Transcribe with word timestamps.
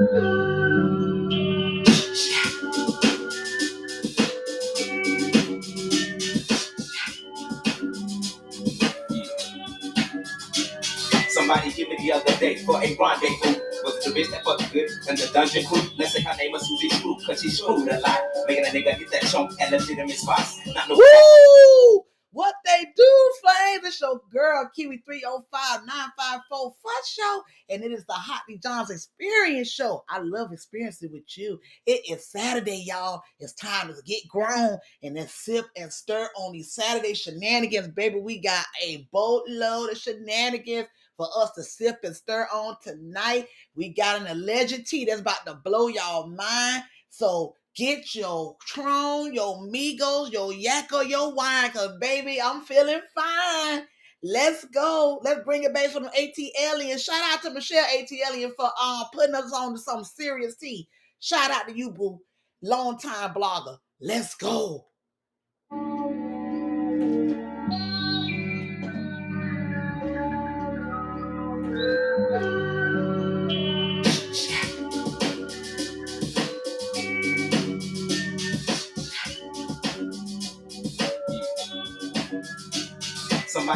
Somebody 0.00 0.16
hit 11.70 11.90
me 11.90 11.96
the 11.98 12.12
other 12.14 12.34
day 12.38 12.56
for 12.64 12.76
a 12.82 12.96
rendezvous. 12.96 13.60
Was 13.84 14.02
the 14.02 14.10
bitch 14.12 14.30
that 14.30 14.42
fucked 14.42 14.72
good 14.72 14.88
and 15.10 15.18
the 15.18 15.30
dungeon 15.34 15.66
crew? 15.66 15.82
Let's 15.98 16.14
say 16.14 16.22
her 16.22 16.34
name 16.38 16.52
was 16.52 16.66
Susie 16.66 16.88
Screw, 16.96 17.18
cause 17.26 17.42
she 17.42 17.50
screwed 17.50 17.86
a 17.88 18.00
lot. 18.00 18.20
Making 18.48 18.64
a 18.64 18.68
nigga 18.68 18.98
get 19.00 19.10
that 19.10 19.22
chunk 19.24 19.52
at 19.60 19.70
legitimate 19.70 20.16
spots. 20.16 20.60
Not 20.68 20.88
no 20.88 20.94
Woo! 20.96 22.04
What 22.32 22.54
they 22.64 22.86
do, 22.96 23.32
Flames? 23.42 23.84
It's 23.84 23.98
Kiwi 24.68 25.02
305 25.04 25.86
954 25.86 26.74
Fun 26.82 26.92
Show. 27.06 27.42
And 27.70 27.82
it 27.82 27.92
is 27.92 28.04
the 28.04 28.12
Hotly 28.12 28.58
Johns 28.58 28.90
Experience 28.90 29.70
Show. 29.70 30.04
I 30.08 30.20
love 30.20 30.52
experiencing 30.52 31.12
with 31.12 31.36
you. 31.36 31.60
It 31.86 32.02
is 32.10 32.26
Saturday, 32.26 32.84
y'all. 32.86 33.22
It's 33.38 33.54
time 33.54 33.88
to 33.88 33.94
get 34.04 34.26
grown 34.28 34.78
and 35.02 35.16
then 35.16 35.28
sip 35.28 35.66
and 35.76 35.92
stir 35.92 36.28
on 36.36 36.52
these 36.52 36.72
Saturday 36.72 37.14
shenanigans. 37.14 37.88
Baby, 37.88 38.20
we 38.20 38.38
got 38.38 38.64
a 38.84 39.08
boatload 39.12 39.90
of 39.90 39.98
shenanigans 39.98 40.88
for 41.16 41.28
us 41.36 41.52
to 41.52 41.62
sip 41.62 42.00
and 42.02 42.16
stir 42.16 42.48
on 42.52 42.76
tonight. 42.82 43.46
We 43.74 43.90
got 43.90 44.20
an 44.20 44.26
alleged 44.26 44.86
tea 44.86 45.04
that's 45.04 45.20
about 45.20 45.44
to 45.46 45.54
blow 45.54 45.88
y'all 45.88 46.28
mind. 46.28 46.82
So 47.10 47.54
get 47.74 48.14
your 48.14 48.56
Tron, 48.66 49.34
your 49.34 49.58
Migos, 49.62 50.32
your 50.32 50.52
Yakko, 50.52 51.08
your 51.08 51.34
wine, 51.34 51.70
cause 51.70 51.96
baby, 52.00 52.40
I'm 52.40 52.62
feeling 52.62 53.00
fine. 53.14 53.82
Let's 54.22 54.64
go. 54.66 55.20
Let's 55.24 55.44
bring 55.44 55.62
it 55.62 55.72
back 55.72 55.90
from 55.90 56.04
AT 56.04 56.36
Alien. 56.62 56.98
Shout 56.98 57.22
out 57.32 57.42
to 57.42 57.50
Michelle 57.50 57.84
AT 57.84 58.08
Alien 58.30 58.52
for 58.56 58.70
uh, 58.78 59.04
putting 59.12 59.34
us 59.34 59.52
on 59.52 59.72
to 59.72 59.78
some 59.78 60.04
serious 60.04 60.56
tea. 60.56 60.88
Shout 61.20 61.50
out 61.50 61.68
to 61.68 61.76
you, 61.76 61.90
boo. 61.90 62.20
Long 62.62 62.98
time 62.98 63.32
blogger. 63.32 63.78
Let's 64.00 64.34
go. 64.34 64.89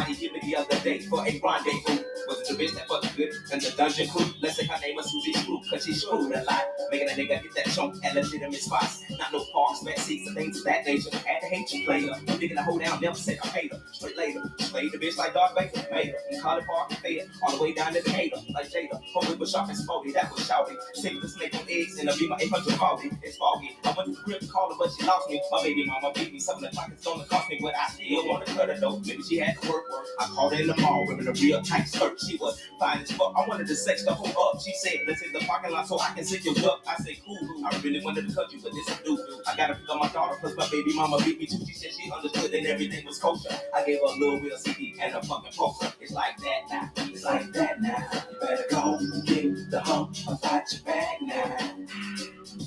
Hit 0.01 0.33
me 0.33 0.39
the 0.43 0.55
other 0.57 0.79
day 0.79 0.99
for 0.99 1.25
a 1.25 1.39
rendezvous. 1.39 2.14
Was 2.45 2.55
the 2.55 2.63
bitch 2.63 2.75
that 2.75 2.87
fucked 2.87 3.17
good 3.17 3.33
and 3.51 3.59
the 3.59 3.71
dungeon 3.71 4.07
crew? 4.07 4.25
Let's 4.39 4.57
say 4.57 4.65
her 4.65 4.79
name 4.79 4.95
was 4.95 5.09
Susie 5.09 5.33
Screw, 5.33 5.59
cause 5.67 5.83
she 5.83 5.93
screwed 5.93 6.31
a 6.31 6.43
lot. 6.43 6.63
Making 6.91 7.09
a 7.09 7.11
nigga 7.13 7.41
get 7.41 7.55
that 7.55 7.65
chunk 7.73 8.05
at 8.05 8.13
legitimate 8.13 8.61
spots. 8.61 9.01
Not 9.09 9.33
no 9.33 9.43
parks, 9.51 9.81
back 9.83 9.97
seats, 9.97 10.27
and 10.27 10.37
things 10.37 10.59
of 10.59 10.65
that 10.65 10.85
nature. 10.85 11.09
Had 11.25 11.39
to 11.39 11.47
hate 11.47 11.73
you, 11.73 11.85
player. 11.85 12.13
Digging 12.37 12.57
a 12.57 12.61
hoe 12.61 12.77
down, 12.77 13.01
never 13.01 13.15
said 13.15 13.39
I 13.43 13.47
hate 13.47 13.73
her. 13.73 13.81
Straight 13.91 14.15
later. 14.15 14.43
Played 14.59 14.91
the 14.91 14.99
bitch 14.99 15.17
like 15.17 15.33
Darth 15.33 15.55
Vader. 15.57 15.87
Made 15.91 16.07
her. 16.09 16.19
From 16.29 16.41
College 16.41 16.65
Park 16.67 16.91
and 16.91 16.99
Fader. 16.99 17.25
All 17.41 17.57
the 17.57 17.63
way 17.63 17.73
down 17.73 17.93
to 17.93 18.01
the 18.03 18.11
hater. 18.11 18.37
Like 18.53 18.69
Jada. 18.69 19.01
Home 19.13 19.39
with 19.39 19.49
sharp 19.49 19.69
and 19.69 19.77
smoky, 19.77 20.11
that 20.11 20.31
was 20.31 20.47
shouty. 20.47 20.75
Take 21.01 21.19
the 21.23 21.27
snake 21.27 21.55
on 21.55 21.65
eggs 21.67 21.97
and 21.97 22.09
a 22.09 22.15
beat 22.15 22.29
my 22.29 22.37
840. 22.41 23.09
It's 23.23 23.37
foggy. 23.37 23.75
I 23.83 23.93
went 23.97 24.09
to 24.09 24.11
the 24.13 24.21
crib 24.21 24.41
to 24.41 24.47
call 24.47 24.69
her, 24.69 24.75
but 24.77 24.91
she 24.91 25.03
lost 25.07 25.31
me. 25.31 25.41
My 25.51 25.63
baby 25.63 25.83
mama 25.87 26.11
beat 26.13 26.31
me. 26.31 26.39
Some 26.39 26.63
of 26.63 26.69
the 26.69 26.77
pockets 26.77 27.03
gonna 27.03 27.25
cost 27.25 27.49
me, 27.49 27.57
but 27.59 27.73
I 27.75 27.87
still 27.87 28.27
wanna 28.27 28.45
cut 28.45 28.69
her 28.69 28.79
though. 28.79 28.99
Maybe 28.99 29.23
she 29.23 29.37
had 29.39 29.59
to 29.59 29.67
work, 29.71 29.91
work. 29.91 30.05
I 30.19 30.25
called 30.27 30.53
her 30.53 30.61
in 30.61 30.67
the 30.67 30.77
mall, 30.77 31.05
wearing 31.07 31.27
a 31.27 31.31
real 31.31 31.63
tight 31.63 31.87
skirt. 31.87 32.19
She 32.19 32.34
was 32.39 32.61
fine 32.79 33.01
as 33.01 33.11
fuck. 33.11 33.33
I 33.35 33.47
wanted 33.47 33.67
to 33.67 33.75
sex 33.75 34.03
the 34.03 34.13
whole 34.13 34.49
up. 34.49 34.61
She 34.61 34.73
said, 34.73 35.01
let's 35.07 35.21
hit 35.21 35.33
the 35.33 35.39
parking 35.45 35.71
lot 35.71 35.87
so 35.87 35.99
I 35.99 36.13
can 36.13 36.23
sit 36.23 36.43
your 36.45 36.55
duck. 36.55 36.83
I 36.87 36.95
said, 36.95 37.15
cool. 37.25 37.37
I 37.65 37.77
really 37.79 38.03
wanted 38.03 38.27
to 38.27 38.35
cut 38.35 38.51
you, 38.51 38.61
but 38.61 38.71
this 38.73 38.87
is 38.89 39.05
new. 39.05 39.17
I 39.47 39.55
gotta 39.55 39.75
pick 39.75 39.89
up 39.89 39.99
my 39.99 40.09
daughter, 40.09 40.35
cause 40.41 40.55
my 40.55 40.67
baby 40.69 40.93
mama 40.93 41.17
beat 41.23 41.39
me 41.39 41.45
too. 41.45 41.65
She 41.65 41.73
said 41.73 41.91
she 41.91 42.11
understood 42.11 42.53
and 42.53 42.67
everything 42.67 43.05
was 43.05 43.19
kosher. 43.19 43.49
I 43.73 43.85
gave 43.85 43.99
her 43.99 44.05
a 44.05 44.19
little 44.19 44.39
real 44.39 44.57
CD 44.57 44.95
and 45.01 45.13
a 45.15 45.21
fucking 45.21 45.53
poker. 45.55 45.91
It's 45.99 46.11
like 46.11 46.37
that 46.37 46.61
now. 46.69 46.91
It's 46.97 47.23
like 47.23 47.51
that 47.53 47.81
now. 47.81 48.07
You 48.31 48.39
better 48.39 48.65
go 48.69 48.99
get 49.25 49.71
the 49.71 49.81
hump 49.81 50.15
about 50.27 50.71
your 50.71 50.81
bag 50.83 51.17
now. 51.21 51.55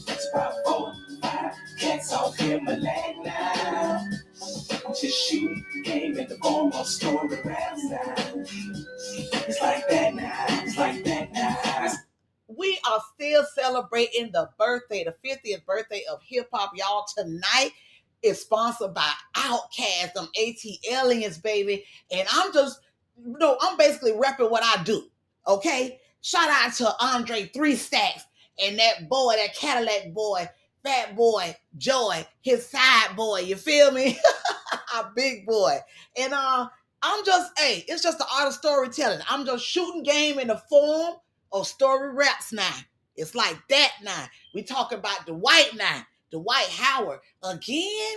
It's 0.08 0.28
about 0.32 0.54
four, 0.64 0.94
five 1.22 1.54
cats 1.78 2.12
off 2.12 2.38
here, 2.38 2.60
my 2.60 2.76
leg 2.76 3.16
now. 3.24 4.04
Shoot 4.94 5.58
game 5.84 6.18
in 6.18 6.28
the 6.28 6.36
form 6.42 6.72
of 6.72 6.86
story 6.86 7.28
now. 7.44 7.74
It's 7.76 9.60
like 9.60 9.88
that 9.88 10.14
now. 10.14 10.46
It's 10.48 10.76
like 10.76 11.04
that 11.04 11.32
now. 11.32 11.92
We 12.48 12.78
are 12.90 13.00
still 13.14 13.44
celebrating 13.54 14.30
the 14.32 14.48
birthday, 14.58 15.04
the 15.04 15.14
50th 15.28 15.64
birthday 15.66 16.02
of 16.10 16.20
hip 16.22 16.48
hop, 16.52 16.72
y'all. 16.74 17.04
Tonight 17.16 17.72
is 18.22 18.40
sponsored 18.40 18.94
by 18.94 19.10
Outkast, 19.36 20.14
them 20.14 20.28
ATLiens, 20.38 21.42
baby. 21.42 21.84
And 22.10 22.26
I'm 22.32 22.52
just, 22.52 22.80
you 23.24 23.36
know, 23.38 23.58
I'm 23.60 23.76
basically 23.76 24.12
repping 24.12 24.50
what 24.50 24.62
I 24.64 24.82
do. 24.82 25.04
Okay. 25.46 26.00
Shout 26.20 26.48
out 26.50 26.72
to 26.74 26.92
Andre 27.00 27.46
Three 27.54 27.76
Stacks 27.76 28.24
and 28.58 28.78
that 28.78 29.08
boy, 29.08 29.34
that 29.36 29.54
Cadillac 29.54 30.12
boy, 30.12 30.48
fat 30.88 31.14
boy, 31.14 31.54
Joy, 31.76 32.26
his 32.40 32.66
side 32.66 33.14
boy. 33.14 33.40
You 33.40 33.56
feel 33.56 33.92
me? 33.92 34.18
A 34.96 35.10
Big 35.14 35.46
Boi. 35.46 35.78
And 36.16 36.32
uh, 36.32 36.68
I'm 37.02 37.24
just, 37.24 37.52
hey, 37.58 37.84
it's 37.88 38.02
just 38.02 38.18
the 38.18 38.26
art 38.34 38.48
of 38.48 38.54
storytelling. 38.54 39.20
I'm 39.28 39.44
just 39.44 39.64
shooting 39.64 40.02
game 40.02 40.38
in 40.38 40.48
the 40.48 40.56
form 40.56 41.16
of 41.52 41.66
story 41.66 42.12
raps 42.14 42.52
now. 42.52 42.74
It's 43.16 43.34
like 43.34 43.56
that 43.68 43.92
now. 44.02 44.24
We 44.54 44.62
talk 44.62 44.92
about 44.92 45.26
Dwight 45.26 45.72
now, 45.74 46.06
Dwight 46.30 46.68
Howard. 46.68 47.20
Again, 47.42 48.16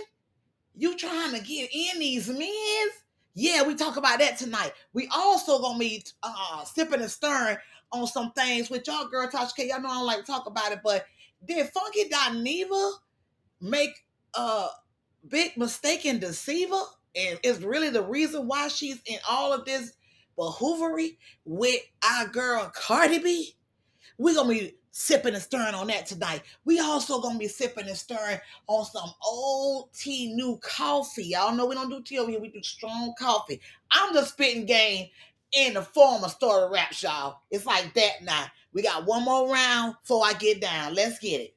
you 0.74 0.96
trying 0.96 1.32
to 1.32 1.40
get 1.40 1.70
in 1.74 1.98
these 1.98 2.28
men's? 2.28 2.92
Yeah, 3.34 3.64
we 3.64 3.74
talk 3.74 3.96
about 3.96 4.18
that 4.20 4.38
tonight. 4.38 4.72
We 4.92 5.08
also 5.14 5.58
gonna 5.58 5.78
be 5.78 6.04
uh 6.22 6.64
sipping 6.64 7.00
and 7.00 7.10
stirring 7.10 7.56
on 7.90 8.06
some 8.06 8.30
things 8.32 8.70
with 8.70 8.86
y'all, 8.86 9.08
girl 9.08 9.28
Tasha 9.28 9.56
K. 9.56 9.68
Y'all 9.68 9.80
know 9.80 9.88
I 9.88 9.94
don't 9.94 10.06
like 10.06 10.18
to 10.18 10.24
talk 10.24 10.46
about 10.46 10.72
it, 10.72 10.80
but 10.84 11.06
did 11.46 11.68
Funky 11.70 12.08
Dineva 12.08 12.92
make 13.60 14.04
a 14.34 14.66
big 15.28 15.56
mistake 15.56 16.06
in 16.06 16.18
Deceiver? 16.18 16.80
And 17.14 17.38
is 17.42 17.62
really 17.62 17.90
the 17.90 18.02
reason 18.02 18.46
why 18.46 18.68
she's 18.68 19.00
in 19.06 19.18
all 19.28 19.52
of 19.52 19.64
this 19.64 19.92
behoovery 20.38 21.18
with 21.44 21.80
our 22.02 22.26
girl 22.28 22.70
Cardi 22.74 23.18
B? 23.18 23.56
We're 24.18 24.34
gonna 24.34 24.48
be 24.48 24.76
sipping 24.92 25.34
and 25.34 25.42
stirring 25.42 25.74
on 25.74 25.88
that 25.88 26.06
tonight. 26.06 26.42
We 26.64 26.78
also 26.80 27.20
gonna 27.20 27.38
be 27.38 27.48
sipping 27.48 27.88
and 27.88 27.96
stirring 27.96 28.38
on 28.66 28.84
some 28.84 29.10
old 29.26 29.92
tea, 29.92 30.34
new 30.34 30.58
coffee. 30.62 31.24
Y'all 31.24 31.54
know 31.54 31.66
we 31.66 31.74
don't 31.74 31.90
do 31.90 32.02
tea 32.02 32.18
over 32.18 32.30
here. 32.30 32.40
We 32.40 32.48
do 32.48 32.62
strong 32.62 33.14
coffee. 33.18 33.60
I'm 33.90 34.14
just 34.14 34.32
spitting 34.32 34.66
game 34.66 35.08
in 35.52 35.74
the 35.74 35.82
form 35.82 36.24
of 36.24 36.30
story 36.30 36.70
rap, 36.72 36.92
y'all. 37.00 37.40
It's 37.50 37.66
like 37.66 37.94
that 37.94 38.22
now. 38.22 38.46
We 38.72 38.82
got 38.82 39.06
one 39.06 39.24
more 39.24 39.52
round 39.52 39.96
before 40.02 40.24
I 40.24 40.32
get 40.34 40.60
down. 40.60 40.94
Let's 40.94 41.18
get 41.18 41.40
it. 41.40 41.54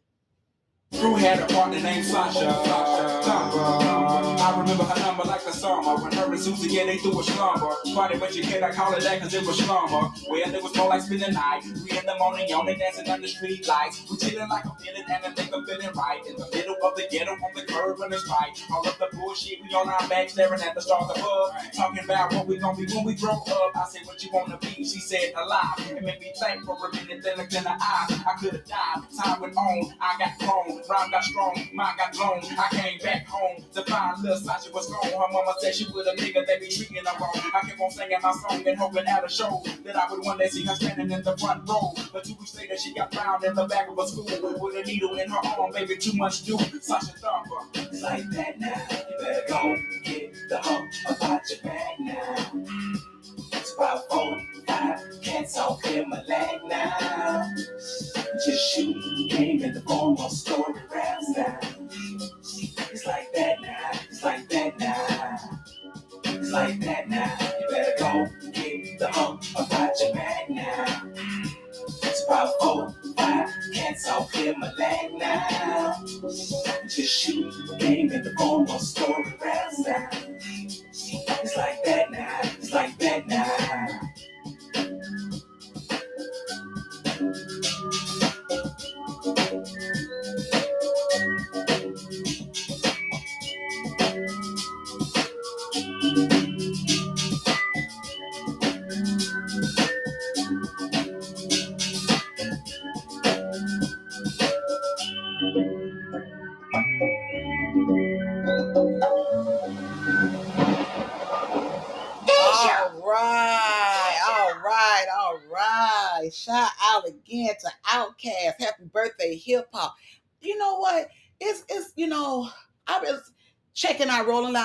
Drew 0.91 1.15
had 1.15 1.39
a 1.39 1.53
partner 1.53 1.79
named 1.79 2.05
Sasha. 2.05 2.51
Sasha. 2.63 4.04
I 4.45 4.59
remember 4.59 4.83
her 4.83 4.99
number 5.01 5.23
like 5.23 5.43
the 5.43 5.51
summer. 5.51 5.95
When 5.97 6.11
her 6.13 6.31
and 6.31 6.39
Susie, 6.39 6.69
yeah, 6.69 6.85
they 6.85 6.97
threw 6.97 7.19
a 7.19 7.23
slumber. 7.23 7.73
Party, 7.95 8.19
but 8.19 8.35
you 8.35 8.43
cannot 8.43 8.73
call 8.73 8.93
it 8.93 9.01
that 9.01 9.19
cause 9.19 9.33
it 9.33 9.43
was 9.43 9.57
slumber. 9.57 10.07
Well, 10.29 10.53
it 10.53 10.61
was 10.61 10.75
more 10.77 10.89
like 10.89 11.01
spending 11.01 11.33
night. 11.33 11.63
Three 11.63 11.97
in 11.97 12.05
the 12.05 12.15
morning, 12.19 12.47
y'all 12.47 12.63
they 12.63 12.75
dancing 12.75 13.09
under 13.09 13.27
street 13.27 13.67
lights. 13.67 14.05
We 14.07 14.17
chilling 14.17 14.47
like 14.47 14.65
a 14.65 14.75
feeling 14.77 15.01
and 15.09 15.25
I 15.25 15.31
think 15.31 15.49
I'm 15.51 15.65
feeling 15.65 15.89
right. 15.97 16.21
In 16.29 16.35
the 16.35 16.47
middle 16.53 16.77
of 16.83 16.95
the 16.95 17.07
ghetto 17.09 17.31
on 17.31 17.53
the 17.55 17.63
curb 17.63 17.99
and 18.01 18.13
it's 18.13 18.29
right. 18.29 18.53
All 18.69 18.87
of 18.87 18.95
the 18.99 19.09
bullshit, 19.17 19.63
we 19.63 19.69
on 19.73 19.89
our 19.89 20.07
back 20.09 20.29
staring 20.29 20.61
at 20.61 20.75
the 20.75 20.81
stars 20.81 21.09
above. 21.17 21.49
Talking 21.73 22.03
about 22.03 22.31
what 22.33 22.45
we 22.45 22.59
gonna 22.59 22.77
be 22.77 22.85
when 22.93 23.03
we 23.03 23.15
grow 23.15 23.41
up. 23.41 23.71
I 23.75 23.87
said, 23.89 24.05
what 24.05 24.23
you 24.23 24.29
wanna 24.31 24.59
be? 24.59 24.85
She 24.85 24.99
said, 24.99 25.33
alive. 25.41 25.89
It 25.89 26.03
made 26.03 26.19
me 26.19 26.31
think 26.39 26.63
for 26.65 26.77
a 26.77 26.93
minute, 26.93 27.23
then 27.23 27.37
looked 27.37 27.55
in 27.55 27.63
the 27.63 27.73
eye. 27.73 28.23
I 28.29 28.37
could 28.39 28.53
have 28.53 28.65
died. 28.65 29.09
Time 29.17 29.41
went 29.41 29.57
on. 29.57 29.93
I 29.99 30.15
got 30.19 30.37
grown. 30.37 30.83
Rhyme 30.87 31.09
got 31.09 31.23
strong. 31.23 31.69
mind 31.73 31.97
got 31.97 32.13
blown. 32.13 32.41
I 32.59 32.67
came 32.69 32.99
back 32.99 33.25
home 33.25 33.63
to 33.73 33.81
find 33.85 34.21
little 34.21 34.34
Sasha 34.43 34.71
was 34.71 34.87
gone. 34.89 35.03
Her 35.05 35.31
mama 35.31 35.53
said 35.59 35.75
she 35.75 35.85
would 35.93 36.07
a 36.07 36.15
nigga 36.15 36.45
that 36.45 36.59
be 36.59 36.67
treating 36.69 36.97
her 36.97 37.03
wrong. 37.19 37.31
I 37.53 37.61
kept 37.67 37.79
on 37.79 37.91
singing 37.91 38.17
my 38.21 38.31
song 38.31 38.67
and 38.67 38.77
hoping 38.77 39.05
at 39.07 39.25
a 39.25 39.29
show 39.29 39.63
that 39.83 39.95
I 39.95 40.11
would 40.11 40.23
one 40.23 40.37
day 40.37 40.47
see 40.47 40.63
her 40.65 40.75
standing 40.75 41.11
in 41.11 41.23
the 41.23 41.37
front 41.37 41.67
row. 41.67 41.93
But 42.13 42.23
two 42.23 42.35
weeks 42.39 42.55
later, 42.57 42.77
she 42.77 42.93
got 42.93 43.13
found 43.13 43.43
in 43.43 43.53
the 43.55 43.65
back 43.65 43.89
of 43.89 43.97
a 43.97 44.07
school 44.07 44.25
with 44.59 44.75
a 44.75 44.83
needle 44.87 45.17
in 45.17 45.29
her 45.29 45.37
arm. 45.59 45.71
Baby, 45.71 45.97
too 45.97 46.13
much 46.13 46.43
do. 46.43 46.57
Sasha 46.81 47.13
Thumper. 47.13 48.01
Like 48.01 48.29
that 48.31 48.59
now. 48.59 48.81
You 49.09 49.17
better 49.19 49.43
go 49.47 49.75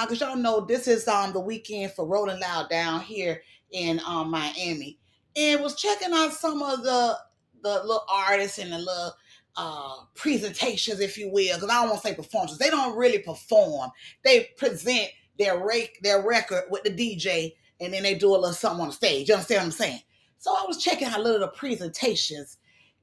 because 0.07 0.21
y'all 0.21 0.37
know 0.37 0.61
this 0.61 0.89
is 0.89 1.07
um 1.09 1.33
the 1.33 1.41
weekend 1.41 1.93
for 1.93 2.07
Rolling 2.07 2.41
Loud 2.41 2.69
down 2.71 3.01
here 3.01 3.43
in 3.71 4.01
um 4.07 4.31
Miami, 4.31 4.99
and 5.37 5.63
was 5.63 5.75
checking 5.77 6.13
out 6.13 6.33
some 6.33 6.63
of 6.63 6.83
the 6.83 7.17
the 7.63 7.81
little 7.83 8.05
artists 8.11 8.59
and 8.59 8.73
the 8.73 8.79
little 8.79 9.15
uh 9.57 9.95
presentations, 10.15 11.01
if 11.01 11.19
you 11.19 11.31
will, 11.31 11.55
because 11.55 11.71
I 11.71 11.81
don't 11.81 11.91
want 11.91 12.03
to 12.03 12.09
say 12.09 12.15
performances. 12.15 12.59
They 12.59 12.71
don't 12.71 12.97
really 12.97 13.19
perform. 13.19 13.91
They 14.25 14.51
present 14.57 15.09
their 15.39 15.59
rake 15.65 16.01
their 16.03 16.23
record 16.23 16.65
with 16.71 16.83
the 16.83 16.91
DJ 16.91 17.55
and 17.81 17.93
then 17.93 18.03
they 18.03 18.15
do 18.15 18.29
a 18.29 18.37
little 18.37 18.53
something 18.53 18.83
on 18.83 18.89
the 18.89 18.93
stage. 18.93 19.29
You 19.29 19.35
understand 19.35 19.61
what 19.61 19.65
I'm 19.67 19.73
saying? 19.73 20.01
So 20.39 20.53
I 20.53 20.65
was 20.67 20.83
checking 20.83 21.09
out 21.09 21.19
a 21.19 21.23
little 21.23 21.43
of 21.43 21.53
the 21.53 21.57
presentations, 21.59 22.59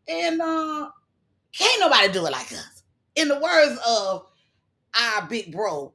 and 0.07 0.41
uh 0.41 0.89
can't 1.51 1.79
nobody 1.79 2.11
do 2.11 2.25
it 2.25 2.31
like 2.31 2.51
us. 2.51 2.83
In 3.15 3.27
the 3.27 3.39
words 3.39 3.79
of 3.87 4.25
our 4.95 5.27
big 5.27 5.51
bro, 5.51 5.93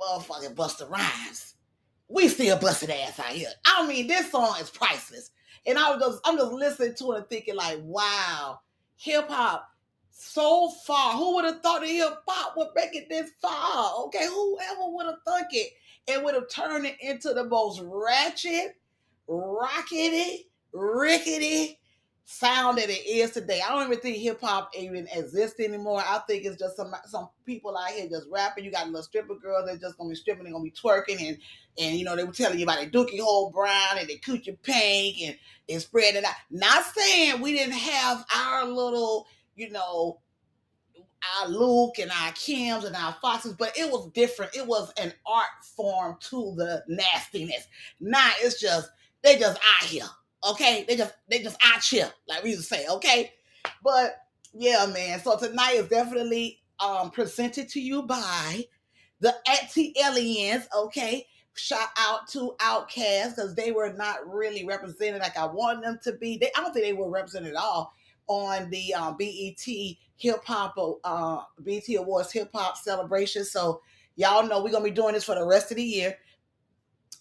motherfucking 0.00 0.54
Busta 0.54 0.88
Rhymes, 0.88 1.54
we 2.08 2.28
still 2.28 2.58
busted 2.58 2.90
ass 2.90 3.18
out 3.18 3.26
here. 3.26 3.50
I 3.64 3.86
mean, 3.86 4.06
this 4.06 4.30
song 4.30 4.56
is 4.60 4.70
priceless. 4.70 5.30
And 5.66 5.78
I 5.78 5.90
was 5.90 6.00
just 6.00 6.20
I'm 6.24 6.36
just 6.36 6.52
listening 6.52 6.94
to 6.98 7.12
it 7.12 7.16
and 7.18 7.28
thinking, 7.28 7.56
like, 7.56 7.78
wow, 7.82 8.60
hip 8.96 9.28
hop 9.28 9.68
so 10.10 10.70
far. 10.86 11.12
Who 11.14 11.34
would 11.36 11.44
have 11.44 11.60
thought 11.60 11.80
that 11.80 11.88
hip 11.88 12.22
hop 12.28 12.56
would 12.56 12.68
make 12.76 12.94
it 12.94 13.08
this 13.08 13.30
far? 13.42 14.04
Okay, 14.04 14.26
whoever 14.26 14.92
would 14.92 15.06
have 15.06 15.16
thunk 15.26 15.48
it? 15.52 15.72
It 16.06 16.22
would 16.22 16.34
have 16.34 16.48
turned 16.48 16.86
it 16.86 16.96
into 17.00 17.34
the 17.34 17.44
most 17.44 17.80
ratchet, 17.82 18.76
rockety, 19.28 20.46
rickety 20.72 21.80
sound 22.28 22.76
that 22.76 22.90
it 22.90 23.06
is 23.06 23.30
today. 23.30 23.60
I 23.64 23.70
don't 23.70 23.86
even 23.86 24.00
think 24.00 24.16
hip 24.18 24.40
hop 24.40 24.70
even 24.76 25.06
exists 25.14 25.60
anymore. 25.60 26.02
I 26.04 26.18
think 26.26 26.44
it's 26.44 26.58
just 26.58 26.76
some 26.76 26.92
some 27.06 27.28
people 27.46 27.76
out 27.78 27.90
here 27.90 28.08
just 28.08 28.26
rapping. 28.30 28.64
You 28.64 28.72
got 28.72 28.86
little 28.86 29.02
stripper 29.02 29.36
girls 29.36 29.66
that 29.66 29.80
just 29.80 29.96
gonna 29.96 30.10
be 30.10 30.16
stripping, 30.16 30.44
they're 30.44 30.52
gonna 30.52 30.64
be 30.64 30.72
twerking 30.72 31.26
and 31.26 31.38
and 31.78 31.96
you 31.96 32.04
know 32.04 32.16
they 32.16 32.24
were 32.24 32.32
telling 32.32 32.58
you 32.58 32.64
about 32.64 32.78
their 32.78 32.90
dookie 32.90 33.20
hole 33.20 33.50
brown 33.50 33.98
and 33.98 34.08
their 34.08 34.18
coochie 34.18 34.60
pink 34.62 35.16
and 35.22 35.36
and 35.68 35.80
spreading 35.80 36.18
it 36.18 36.24
out. 36.24 36.34
Not 36.50 36.84
saying 36.84 37.40
we 37.40 37.52
didn't 37.52 37.74
have 37.74 38.26
our 38.34 38.64
little, 38.66 39.28
you 39.54 39.70
know, 39.70 40.18
our 41.40 41.48
Luke 41.48 42.00
and 42.00 42.10
our 42.10 42.32
Kims 42.32 42.84
and 42.84 42.96
our 42.96 43.16
Foxes, 43.22 43.52
but 43.52 43.76
it 43.78 43.90
was 43.90 44.10
different. 44.10 44.54
It 44.56 44.66
was 44.66 44.92
an 45.00 45.12
art 45.26 45.46
form 45.76 46.16
to 46.30 46.54
the 46.56 46.82
nastiness. 46.88 47.68
Now 48.00 48.30
it's 48.40 48.60
just 48.60 48.90
they 49.22 49.38
just 49.38 49.58
out 49.58 49.88
here, 49.88 50.06
okay? 50.50 50.84
They 50.88 50.96
just 50.96 51.14
they 51.28 51.42
just 51.42 51.58
out 51.64 51.80
chip, 51.80 52.12
like 52.28 52.42
we 52.42 52.50
used 52.50 52.68
to 52.68 52.74
say, 52.74 52.86
okay? 52.88 53.32
But 53.82 54.16
yeah, 54.52 54.86
man. 54.92 55.20
So 55.20 55.38
tonight 55.38 55.74
is 55.74 55.88
definitely 55.88 56.60
um 56.80 57.10
presented 57.10 57.68
to 57.70 57.80
you 57.80 58.02
by 58.02 58.64
the 59.20 59.34
Anti 59.48 59.94
Aliens, 60.04 60.68
okay? 60.76 61.26
Shout 61.54 61.88
out 61.98 62.28
to 62.28 62.54
Outkast 62.60 63.36
because 63.36 63.54
they 63.54 63.72
were 63.72 63.92
not 63.92 64.28
really 64.30 64.66
represented 64.66 65.22
like 65.22 65.38
I 65.38 65.46
wanted 65.46 65.84
them 65.84 65.98
to 66.04 66.12
be. 66.12 66.36
They, 66.36 66.50
I 66.56 66.60
don't 66.60 66.74
think 66.74 66.84
they 66.84 66.92
were 66.92 67.10
represented 67.10 67.52
at 67.52 67.56
all 67.56 67.92
on 68.28 68.68
the 68.70 68.92
um, 68.92 69.16
BET 69.16 69.64
Hip 70.18 70.44
Hop 70.44 70.74
uh, 71.04 71.40
BET 71.60 71.88
Awards 71.96 72.32
Hip 72.32 72.50
Hop 72.54 72.76
celebration. 72.76 73.44
So 73.44 73.80
y'all 74.16 74.46
know 74.46 74.62
we're 74.62 74.70
gonna 74.70 74.84
be 74.84 74.90
doing 74.90 75.14
this 75.14 75.24
for 75.24 75.34
the 75.34 75.46
rest 75.46 75.70
of 75.70 75.78
the 75.78 75.82
year. 75.82 76.18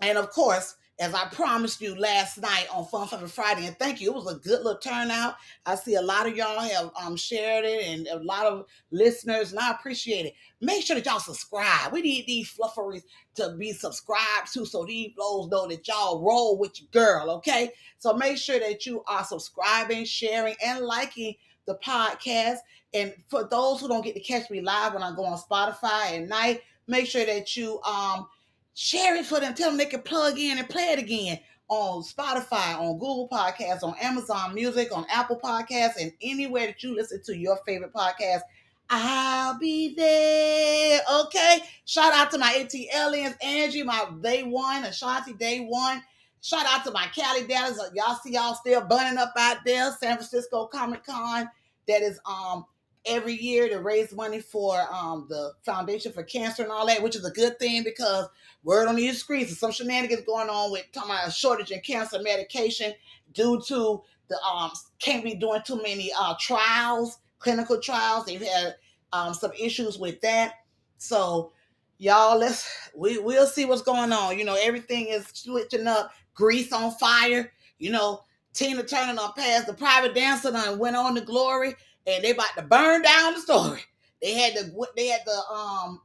And 0.02 0.18
of 0.18 0.30
course, 0.32 0.76
as 1.00 1.14
I 1.14 1.26
promised 1.28 1.82
you 1.82 1.94
last 2.00 2.42
night 2.42 2.68
on 2.74 2.86
Fun 2.86 3.08
Fun 3.08 3.28
Friday, 3.28 3.66
and 3.66 3.78
thank 3.78 4.00
you, 4.00 4.12
it 4.12 4.16
was 4.16 4.32
a 4.32 4.40
good 4.40 4.64
little 4.64 4.78
turnout. 4.80 5.36
I 5.66 5.76
see 5.76 5.96
a 5.96 6.02
lot 6.02 6.26
of 6.26 6.38
y'all 6.38 6.60
have 6.60 6.92
um, 7.02 7.18
shared 7.18 7.66
it 7.66 7.86
and 7.88 8.08
a 8.08 8.24
lot 8.24 8.46
of 8.46 8.66
listeners, 8.92 9.52
and 9.52 9.60
I 9.60 9.72
appreciate 9.72 10.26
it. 10.26 10.36
Make 10.62 10.86
sure 10.86 10.96
that 10.96 11.06
y'all 11.06 11.20
subscribe. 11.20 11.92
We 11.92 12.02
need 12.02 12.28
these 12.28 12.54
flufferys 12.54 13.04
to 13.36 13.56
be 13.58 13.74
subscribed 13.74 14.54
to 14.54 14.66
so 14.66 14.86
these 14.86 15.12
blows 15.16 15.50
know 15.50 15.68
that 15.68 15.86
y'all 15.86 16.22
roll 16.22 16.58
with 16.58 16.80
your 16.80 16.90
girl, 16.92 17.30
okay? 17.32 17.72
So 17.98 18.14
make 18.14 18.38
sure 18.38 18.60
that 18.60 18.86
you 18.86 19.04
are 19.08 19.26
subscribing, 19.26 20.06
sharing, 20.06 20.56
and 20.64 20.86
liking 20.86 21.36
the 21.66 21.76
podcast. 21.76 22.60
And 22.94 23.14
for 23.28 23.44
those 23.44 23.82
who 23.82 23.90
don't 23.90 24.04
get 24.04 24.14
to 24.16 24.22
catch 24.22 24.50
me 24.50 24.62
live 24.62 24.94
when 24.94 25.04
I 25.04 25.14
go 25.14 25.26
on 25.26 25.38
Spotify 25.38 26.22
at 26.22 26.28
night, 26.30 26.62
make 26.88 27.08
sure 27.08 27.26
that 27.26 27.58
you 27.58 27.82
um 27.82 28.28
share 28.76 29.16
it 29.16 29.26
for 29.26 29.40
them. 29.40 29.56
Tell 29.56 29.70
them 29.70 29.78
they 29.78 29.86
can 29.86 30.02
plug 30.02 30.38
in 30.38 30.60
and 30.60 30.70
play 30.70 30.92
it 30.92 31.00
again 31.00 31.40
on 31.68 32.04
Spotify, 32.04 32.78
on 32.78 32.94
Google 33.00 33.28
Podcasts, 33.32 33.82
on 33.84 33.96
Amazon 34.00 34.54
Music, 34.54 34.96
on 34.96 35.06
Apple 35.10 35.40
Podcasts, 35.44 36.00
and 36.00 36.12
anywhere 36.22 36.68
that 36.68 36.84
you 36.84 36.96
listen 36.96 37.22
to 37.24 37.36
your 37.36 37.58
favorite 37.66 37.94
podcast. 37.94 38.42
I'll 38.90 39.58
be 39.58 39.96
there. 39.96 41.02
Okay. 41.22 41.60
Shout 41.86 42.14
out 42.14 42.30
to 42.32 42.38
my 42.38 42.54
AT 42.54 42.76
aliens, 42.96 43.36
Angie, 43.42 43.82
my 43.82 44.08
day 44.22 44.44
one, 44.44 44.84
Ashanti 44.84 45.34
day 45.34 45.62
one. 45.62 46.04
Shout 46.42 46.68
out 46.68 46.84
to 46.86 46.92
my 46.92 47.08
Cali 47.08 47.48
Dallas. 47.48 47.80
Y'all 47.96 48.20
see 48.24 48.34
y'all 48.34 48.54
still 48.54 48.82
burning 48.82 49.18
up 49.18 49.34
out 49.36 49.58
there. 49.66 49.92
San 50.00 50.18
Francisco 50.18 50.68
Comic 50.68 51.04
Con. 51.04 51.50
That 51.88 52.04
is 52.04 52.20
um 52.28 52.66
every 53.06 53.34
year 53.34 53.70
to 53.70 53.80
raise 53.80 54.14
money 54.14 54.40
for 54.40 54.80
um 54.94 55.26
the 55.30 55.54
Foundation 55.64 56.12
for 56.12 56.24
Cancer 56.24 56.64
and 56.64 56.72
all 56.72 56.88
that, 56.88 57.02
which 57.04 57.16
is 57.16 57.26
a 57.26 57.32
good 57.32 57.60
thing 57.60 57.84
because 57.84 58.28
word 58.64 58.88
on 58.88 58.96
the 58.96 59.12
streets, 59.14 59.52
is 59.52 59.60
some 59.60 59.72
shenanigans 59.72 60.26
going 60.26 60.50
on 60.50 60.72
with 60.72 60.86
talking 60.92 61.12
about 61.12 61.28
a 61.28 61.32
shortage 61.32 61.72
in 61.72 61.80
cancer 61.82 62.20
medication 62.22 62.94
due 63.34 63.62
to 63.68 64.02
the 64.28 64.38
um 64.42 64.72
can't 65.00 65.24
be 65.24 65.36
doing 65.36 65.62
too 65.66 65.82
many 65.82 66.12
uh 66.18 66.36
trials, 66.40 67.20
clinical 67.40 67.80
trials. 67.80 68.26
They've 68.26 68.42
had 68.42 68.76
um 69.14 69.34
some 69.34 69.52
issues 69.60 69.98
with 69.98 70.22
that. 70.22 70.56
So 70.98 71.52
y'all 71.98 72.38
let's 72.38 72.70
we 72.96 73.20
we'll 73.20 73.48
see 73.48 73.66
what's 73.66 73.82
going 73.82 74.12
on. 74.14 74.38
You 74.38 74.46
know, 74.46 74.58
everything 74.60 75.08
is 75.08 75.28
switching 75.34 75.88
up, 75.88 76.12
grease 76.34 76.72
on 76.74 76.92
fire, 76.92 77.52
you 77.80 77.92
know. 77.92 78.22
Tina 78.54 78.84
Turner 78.84 79.16
done 79.16 79.34
past 79.38 79.68
the 79.68 79.74
private 79.74 80.16
dancer 80.16 80.50
and 80.56 80.80
went 80.80 80.96
on 80.96 81.14
to 81.16 81.22
glory, 81.22 81.76
and 82.08 82.24
they 82.24 82.32
about 82.32 82.56
to 82.58 82.64
burn 82.64 83.02
down 83.02 83.34
the 83.34 83.40
story. 83.40 83.82
They 84.22 84.34
had 84.34 84.56
to 84.56 84.72
they 84.96 85.08
had 85.08 85.22
to 85.26 85.54
um 85.54 86.02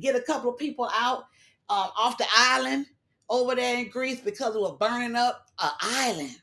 get 0.00 0.16
a 0.16 0.20
couple 0.22 0.50
of 0.50 0.58
people 0.58 0.90
out 0.92 1.26
um, 1.68 1.90
off 1.96 2.18
the 2.18 2.26
island 2.36 2.86
over 3.28 3.54
there 3.54 3.78
in 3.78 3.88
Greece 3.88 4.20
because 4.20 4.54
it 4.54 4.60
was 4.60 4.76
burning 4.78 5.16
up 5.16 5.46
an 5.62 5.70
island, 5.80 6.36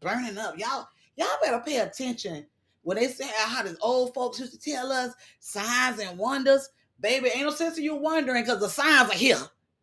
burning 0.00 0.38
up. 0.38 0.58
Y'all, 0.58 0.88
y'all 1.16 1.26
better 1.42 1.62
pay 1.64 1.78
attention 1.78 2.46
when 2.82 2.96
they 2.96 3.06
say 3.06 3.28
how 3.44 3.62
these 3.62 3.76
old 3.80 4.14
folks 4.14 4.38
used 4.38 4.52
to 4.52 4.70
tell 4.70 4.92
us 4.92 5.14
signs 5.40 6.00
and 6.00 6.18
wonders. 6.18 6.68
Baby, 7.00 7.30
ain't 7.34 7.44
no 7.44 7.50
sense 7.50 7.78
of 7.78 7.84
you 7.84 7.94
wondering 7.94 8.42
because 8.44 8.60
the 8.60 8.68
signs 8.68 9.10
are 9.10 9.16
here. 9.16 9.38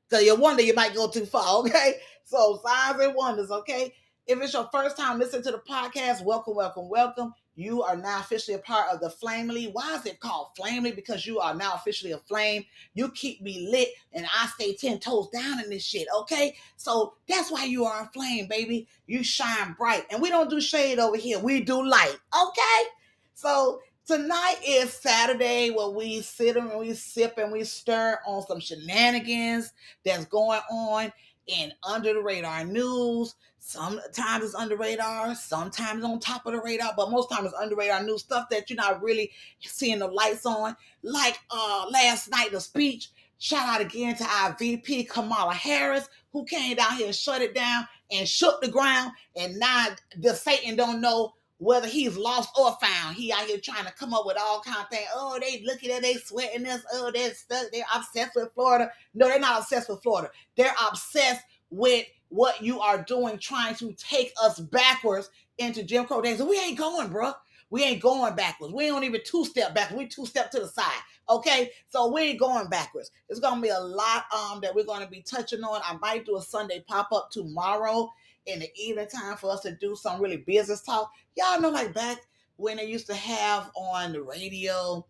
Because 0.10 0.26
you 0.26 0.36
wonder 0.36 0.62
you 0.62 0.74
might 0.74 0.94
go 0.94 1.10
too 1.10 1.26
far, 1.26 1.58
okay? 1.60 1.96
So 2.24 2.62
signs 2.64 3.00
and 3.02 3.16
wonders, 3.16 3.52
okay? 3.52 3.94
If 4.28 4.42
it's 4.42 4.54
your 4.54 4.70
first 4.72 4.98
time 4.98 5.20
listening 5.20 5.44
to 5.44 5.52
the 5.52 5.62
podcast, 5.70 6.24
welcome, 6.24 6.56
welcome, 6.56 6.90
welcome. 6.90 7.34
You 7.56 7.84
are 7.84 7.96
now 7.96 8.20
officially 8.20 8.56
a 8.56 8.60
part 8.60 8.94
of 8.94 9.00
the 9.00 9.10
Flamely. 9.10 9.70
Why 9.72 9.96
is 9.96 10.06
it 10.06 10.20
called 10.20 10.50
Flamely? 10.56 10.92
Because 10.92 11.26
you 11.26 11.40
are 11.40 11.54
now 11.54 11.74
officially 11.76 12.12
a 12.12 12.18
flame. 12.18 12.66
You 12.94 13.10
keep 13.12 13.42
me 13.42 13.68
lit, 13.72 13.90
and 14.14 14.26
I 14.26 14.48
stay 14.48 14.76
10 14.76 15.00
toes 15.00 15.30
down 15.30 15.64
in 15.64 15.70
this 15.70 15.84
shit, 15.84 16.08
okay? 16.20 16.56
So 16.76 17.16
that's 17.28 17.52
why 17.52 17.66
you 17.66 17.86
are 17.86 18.04
a 18.04 18.10
flame, 18.14 18.48
baby. 18.48 18.88
You 19.08 19.24
shine 19.24 19.74
bright. 19.78 20.06
And 20.12 20.22
we 20.22 20.30
don't 20.30 20.50
do 20.50 20.60
shade 20.60 21.00
over 21.00 21.18
here, 21.18 21.40
we 21.40 21.62
do 21.62 21.86
light, 21.86 22.18
okay? 22.34 22.90
So 23.34 23.80
tonight 24.06 24.58
is 24.66 24.94
Saturday 24.94 25.70
where 25.72 25.90
we 25.90 26.22
sit 26.22 26.58
and 26.58 26.78
we 26.78 26.94
sip 26.94 27.38
and 27.38 27.52
we 27.52 27.64
stir 27.64 28.20
on 28.28 28.46
some 28.46 28.60
shenanigans 28.60 29.72
that's 30.04 30.26
going 30.26 30.62
on 30.70 31.12
in 31.48 31.72
under 31.88 32.14
the 32.14 32.22
radar 32.22 32.64
news. 32.64 33.36
Sometimes 33.68 34.46
it's 34.46 34.54
under 34.54 34.78
radar, 34.78 35.34
sometimes 35.34 36.04
on 36.04 36.20
top 36.20 36.46
of 36.46 36.54
the 36.54 36.62
radar, 36.62 36.94
but 36.96 37.10
most 37.10 37.32
times 37.32 37.48
it's 37.48 37.56
under 37.60 37.76
radar 37.76 38.04
news 38.04 38.22
stuff 38.22 38.48
that 38.52 38.70
you're 38.70 38.78
not 38.78 39.02
really 39.02 39.32
seeing 39.60 39.98
the 39.98 40.08
lights 40.08 40.46
on. 40.46 40.78
Like 41.02 41.40
uh 41.50 41.88
last 41.90 42.30
night, 42.30 42.52
the 42.52 42.62
speech. 42.62 43.10
Shout 43.40 43.68
out 43.68 43.82
again 43.82 44.16
to 44.18 44.24
our 44.24 44.56
VP 44.60 45.06
Kamala 45.06 45.56
Harris, 45.56 46.08
who 46.32 46.46
came 46.46 46.76
down 46.76 46.96
here 46.98 47.08
and 47.08 47.16
shut 47.16 47.42
it 47.42 47.56
down 47.56 47.88
and 48.12 48.30
shook 48.30 48.62
the 48.62 48.68
ground. 48.68 49.14
And 49.36 49.58
now 49.58 49.88
the 50.16 50.36
Satan 50.36 50.76
don't 50.76 51.02
know 51.02 51.34
whether 51.58 51.88
he's 51.88 52.16
lost 52.18 52.52
or 52.60 52.78
found. 52.80 53.16
He 53.16 53.34
out 53.34 53.48
here 53.48 53.58
trying 53.58 53.86
to 53.86 53.94
come 53.94 54.14
up 54.14 54.28
with 54.28 54.38
all 54.40 54.62
kind 54.62 54.78
of 54.78 54.90
things. 54.90 55.08
Oh, 55.16 55.40
they 55.42 55.64
looking 55.66 55.90
at 55.90 56.04
they 56.04 56.14
sweating 56.14 56.64
this. 56.64 56.86
Oh, 56.94 57.10
they're 57.12 57.34
stuck. 57.34 57.72
They're 57.72 57.84
obsessed 57.96 58.36
with 58.36 58.54
Florida. 58.54 58.92
No, 59.16 59.28
they're 59.28 59.40
not 59.40 59.62
obsessed 59.62 59.90
with 59.90 60.04
Florida. 60.04 60.30
They're 60.56 60.76
obsessed 60.88 61.42
with 61.72 62.06
what 62.30 62.62
you 62.62 62.80
are 62.80 63.02
doing, 63.02 63.38
trying 63.38 63.76
to 63.76 63.94
take 63.94 64.34
us 64.42 64.60
backwards 64.60 65.30
into 65.58 65.84
Jim 65.84 66.06
Crow 66.06 66.22
days. 66.22 66.42
We 66.42 66.60
ain't 66.60 66.78
going, 66.78 67.10
bro. 67.10 67.34
We 67.70 67.84
ain't 67.84 68.02
going 68.02 68.36
backwards. 68.36 68.74
We 68.74 68.88
don't 68.88 69.04
even 69.04 69.22
two 69.26 69.44
step 69.46 69.74
back. 69.74 69.92
We 69.92 70.08
two 70.08 70.26
step 70.26 70.52
to 70.52 70.60
the 70.60 70.68
side. 70.68 71.02
Okay, 71.30 71.72
so 71.90 72.12
we 72.12 72.22
ain't 72.22 72.40
going 72.40 72.68
backwards. 72.68 73.12
It's 73.30 73.40
gonna 73.40 73.62
be 73.62 73.70
a 73.70 73.80
lot 73.80 74.26
um 74.34 74.62
that 74.62 74.76
we're 74.76 74.86
gonna 74.86 75.08
be 75.08 75.22
touching 75.22 75.64
on. 75.64 75.82
I 75.84 75.98
might 75.98 76.26
do 76.26 76.38
a 76.38 76.42
Sunday 76.42 76.84
pop 76.88 77.12
up 77.12 77.32
tomorrow 77.32 78.12
in 78.46 78.60
the 78.60 78.70
evening 78.78 79.08
time 79.08 79.38
for 79.38 79.52
us 79.52 79.62
to 79.62 79.76
do 79.76 79.96
some 79.96 80.22
really 80.22 80.38
business 80.38 80.82
talk. 80.82 81.12
Y'all 81.36 81.60
know, 81.60 81.70
like 81.70 81.94
back 81.94 82.20
when 82.58 82.78
they 82.78 82.86
used 82.86 83.08
to 83.08 83.16
have 83.16 83.72
on 83.76 84.14
the 84.14 84.22
radio 84.22 85.06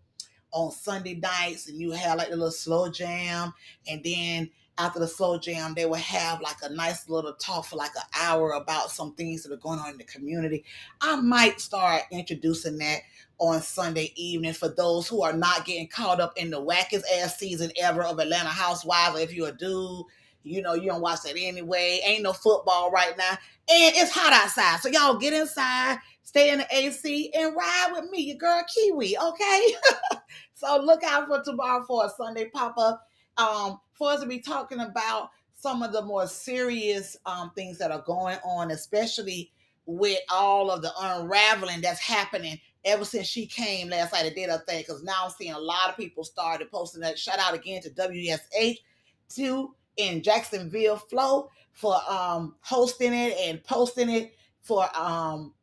on 0.52 0.72
Sunday 0.72 1.16
nights, 1.16 1.68
and 1.68 1.78
you 1.78 1.92
had 1.92 2.18
like 2.18 2.30
the 2.30 2.36
little 2.36 2.52
slow 2.52 2.90
jam, 2.90 3.54
and 3.90 4.02
then 4.04 4.50
after 4.78 5.00
the 5.00 5.08
slow 5.08 5.38
jam, 5.38 5.74
they 5.74 5.86
would 5.86 6.00
have 6.00 6.42
like 6.42 6.58
a 6.64 6.70
nice 6.70 7.10
little 7.10 7.34
talk 7.34 7.66
for 7.66 7.76
like 7.78 7.96
an 7.96 8.04
hour 8.20 8.52
about 8.52 8.92
some 8.92 9.14
things 9.16 9.44
that 9.44 9.54
are 9.54 9.58
going 9.58 9.80
on 9.80 9.92
in 9.92 9.98
the 9.98 10.04
community. 10.04 10.64
I 11.02 11.16
might 11.16 11.62
start 11.62 12.04
introducing 12.12 12.78
that 12.80 13.02
on 13.38 13.62
Sunday 13.62 14.14
evening 14.16 14.54
for 14.54 14.70
those 14.70 15.08
who 15.08 15.22
are 15.22 15.34
not 15.34 15.66
getting 15.66 15.88
caught 15.88 16.20
up 16.20 16.34
in 16.38 16.50
the 16.50 16.62
wackest 16.62 17.04
ass 17.20 17.38
season 17.38 17.72
ever 17.82 18.04
of 18.04 18.20
Atlanta 18.20 18.50
Housewives. 18.50 19.20
If 19.20 19.34
you're 19.34 19.50
a 19.50 19.58
dude 19.58 20.06
you 20.46 20.62
know, 20.62 20.76
you 20.76 20.88
don't 20.90 21.02
watch 21.02 21.22
that 21.24 21.36
anyway. 21.36 22.00
Ain't 22.06 22.24
no 22.24 22.32
football 22.32 22.92
right 22.92 23.18
now. 23.18 23.32
And 23.68 23.96
it's 23.96 24.12
hot 24.12 24.32
outside. 24.32 24.80
So 24.80 24.90
y'all 24.90 25.18
get 25.18 25.34
inside, 25.34 25.98
stay 26.24 26.52
in 26.52 26.60
the 26.60 26.68
AC, 26.72 27.32
and 27.34 27.56
ride 27.56 27.90
with 27.94 28.10
me, 28.12 28.22
your 28.22 28.38
girl 28.38 28.64
Kiwi, 28.74 29.18
okay? 29.18 29.68
so 30.54 30.80
look 30.82 31.04
out 31.04 31.28
for 31.28 31.44
tomorrow 31.44 31.84
for 31.84 32.06
a 32.06 32.10
Sunday 32.10 32.50
pop-up. 32.50 33.08
Um, 33.38 33.80
for 33.94 34.12
us 34.12 34.22
to 34.22 34.28
be 34.28 34.40
talking 34.40 34.80
about 34.80 35.32
some 35.56 35.82
of 35.84 35.92
the 35.92 36.02
more 36.02 36.28
serious 36.28 37.18
um, 37.26 37.52
things 37.56 37.78
that 37.78 37.92
are 37.92 38.04
going 38.06 38.38
on, 38.44 38.72
especially 38.72 39.52
with 39.86 40.20
all 40.32 40.70
of 40.72 40.82
the 40.82 40.92
unraveling 41.00 41.82
that's 41.82 42.00
happening 42.00 42.60
ever 42.84 43.06
since 43.06 43.28
she 43.28 43.46
came 43.46 43.90
last 43.90 44.14
night 44.14 44.26
and 44.26 44.36
did 44.36 44.50
her 44.50 44.64
thing. 44.68 44.80
Because 44.80 45.04
now 45.04 45.26
I'm 45.26 45.32
seeing 45.32 45.54
a 45.54 45.60
lot 45.60 45.90
of 45.90 45.98
people 45.98 46.24
started 46.24 46.72
posting 46.72 47.02
that. 47.02 47.18
Shout 47.18 47.40
out 47.40 47.54
again 47.54 47.82
to 47.84 47.90
WSH2 47.90 49.70
in 49.98 50.22
Jacksonville 50.22 50.98
Flow 50.98 51.50
for 51.72 51.96
um, 52.10 52.56
hosting 52.62 53.14
it 53.14 53.38
and 53.40 53.64
posting 53.64 54.10
it 54.10 54.36
for 54.62 54.88
um, 54.98 55.54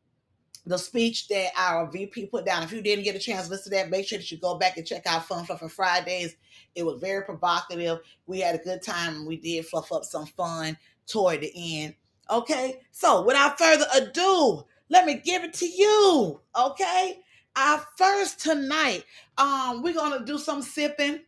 the 0.65 0.77
speech 0.77 1.27
that 1.27 1.49
our 1.57 1.89
VP 1.91 2.27
put 2.27 2.45
down. 2.45 2.63
If 2.63 2.71
you 2.71 2.81
didn't 2.81 3.03
get 3.03 3.15
a 3.15 3.19
chance 3.19 3.45
to 3.45 3.51
listen 3.51 3.71
to 3.71 3.77
that, 3.77 3.89
make 3.89 4.07
sure 4.07 4.17
that 4.17 4.31
you 4.31 4.37
go 4.37 4.57
back 4.57 4.77
and 4.77 4.85
check 4.85 5.05
out 5.05 5.25
Fun 5.25 5.45
Fluff 5.45 5.59
for 5.59 5.69
Fridays. 5.69 6.35
It 6.75 6.85
was 6.85 6.99
very 6.99 7.23
provocative. 7.23 7.99
We 8.25 8.39
had 8.39 8.55
a 8.55 8.63
good 8.63 8.81
time 8.81 9.25
we 9.25 9.37
did 9.37 9.65
fluff 9.65 9.91
up 9.91 10.03
some 10.03 10.25
fun 10.25 10.77
toward 11.07 11.41
the 11.41 11.51
end. 11.55 11.95
Okay, 12.29 12.81
so 12.91 13.23
without 13.23 13.57
further 13.57 13.85
ado, 13.95 14.63
let 14.89 15.05
me 15.05 15.21
give 15.23 15.43
it 15.43 15.53
to 15.55 15.67
you. 15.67 16.39
Okay, 16.57 17.19
our 17.55 17.85
first 17.97 18.39
tonight, 18.39 19.03
um, 19.37 19.83
we're 19.83 19.93
gonna 19.93 20.25
do 20.25 20.37
some 20.37 20.61
sipping 20.61 21.19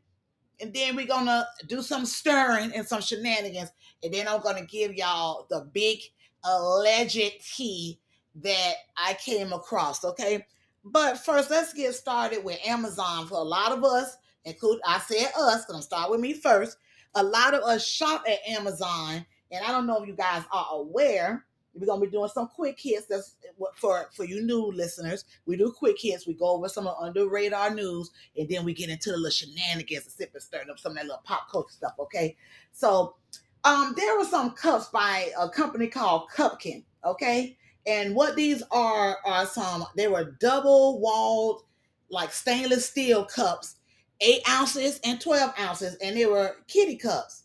and 0.61 0.73
then 0.73 0.95
we're 0.95 1.05
gonna 1.05 1.45
do 1.67 1.81
some 1.81 2.05
stirring 2.05 2.71
and 2.73 2.87
some 2.87 3.01
shenanigans, 3.01 3.71
and 4.03 4.13
then 4.13 4.27
I'm 4.27 4.41
gonna 4.41 4.65
give 4.65 4.93
y'all 4.93 5.47
the 5.49 5.67
big 5.73 5.99
alleged 6.43 7.41
tea 7.55 7.99
that 8.35 8.73
I 8.97 9.15
came 9.15 9.53
across. 9.53 10.03
Okay, 10.03 10.45
but 10.83 11.17
first 11.17 11.49
let's 11.49 11.73
get 11.73 11.93
started 11.93 12.43
with 12.43 12.59
Amazon. 12.65 13.27
For 13.27 13.37
a 13.37 13.43
lot 13.43 13.71
of 13.71 13.83
us, 13.83 14.17
include 14.45 14.79
I 14.85 14.99
said 14.99 15.31
us, 15.37 15.65
gonna 15.65 15.81
start 15.81 16.11
with 16.11 16.19
me 16.19 16.33
first. 16.33 16.77
A 17.15 17.23
lot 17.23 17.53
of 17.53 17.63
us 17.63 17.85
shop 17.85 18.23
at 18.27 18.39
Amazon, 18.47 19.25
and 19.51 19.65
I 19.65 19.71
don't 19.71 19.87
know 19.87 20.01
if 20.01 20.07
you 20.07 20.15
guys 20.15 20.43
are 20.51 20.67
aware 20.71 21.45
we're 21.75 21.85
gonna 21.85 22.01
be 22.01 22.07
doing 22.07 22.29
some 22.33 22.47
quick 22.47 22.79
hits. 22.79 23.05
That's 23.07 23.35
for 23.75 24.09
for 24.15 24.23
you 24.23 24.41
new 24.41 24.71
listeners. 24.71 25.25
We 25.45 25.57
do 25.57 25.73
quick 25.77 25.97
hits. 25.99 26.25
We 26.25 26.33
go 26.33 26.47
over 26.47 26.69
some 26.69 26.87
of 26.87 26.95
under 26.99 27.27
radar 27.27 27.73
news, 27.73 28.11
and 28.37 28.47
then 28.49 28.63
we 28.63 28.73
get 28.73 28.89
into 28.89 29.11
the 29.11 29.17
little 29.17 29.31
shenanigans 29.31 30.05
and 30.05 30.13
sip 30.13 30.31
and 30.33 30.41
stirring 30.41 30.69
up 30.69 30.79
some 30.79 30.93
of 30.93 30.97
that 30.97 31.05
little 31.05 31.21
pop 31.23 31.49
culture 31.51 31.73
stuff. 31.73 31.93
Okay, 31.99 32.35
so 32.71 33.15
um, 33.63 33.93
there 33.97 34.17
were 34.17 34.25
some 34.25 34.51
cups 34.51 34.87
by 34.87 35.29
a 35.37 35.49
company 35.49 35.87
called 35.87 36.29
Cupkin. 36.29 36.83
Okay, 37.03 37.57
and 37.85 38.15
what 38.15 38.35
these 38.35 38.63
are 38.71 39.17
are 39.25 39.45
some. 39.45 39.85
They 39.97 40.07
were 40.07 40.35
double 40.39 40.99
walled, 41.01 41.63
like 42.09 42.31
stainless 42.31 42.89
steel 42.89 43.25
cups, 43.25 43.75
eight 44.21 44.41
ounces 44.49 44.99
and 45.03 45.19
twelve 45.19 45.53
ounces, 45.59 45.95
and 45.95 46.15
they 46.17 46.25
were 46.25 46.57
kitty 46.67 46.97
cups. 46.97 47.43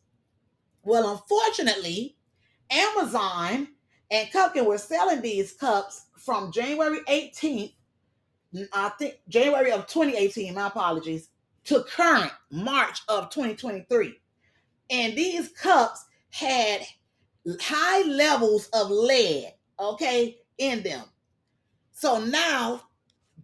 Well, 0.82 1.10
unfortunately, 1.10 2.16
Amazon 2.70 3.68
and 4.10 4.30
Cupkin 4.30 4.64
were 4.64 4.78
selling 4.78 5.20
these 5.20 5.52
cups 5.52 6.06
from 6.16 6.52
January 6.52 7.00
18th, 7.08 7.72
I 8.72 8.88
think 8.98 9.14
January 9.28 9.72
of 9.72 9.86
2018, 9.86 10.54
my 10.54 10.66
apologies, 10.68 11.28
to 11.64 11.84
current 11.84 12.32
March 12.50 13.00
of 13.08 13.30
2023. 13.30 14.18
And 14.90 15.16
these 15.16 15.48
cups 15.50 16.04
had 16.30 16.82
high 17.60 18.02
levels 18.02 18.68
of 18.72 18.90
lead, 18.90 19.54
okay, 19.78 20.38
in 20.58 20.82
them. 20.82 21.04
So 21.92 22.24
now, 22.24 22.82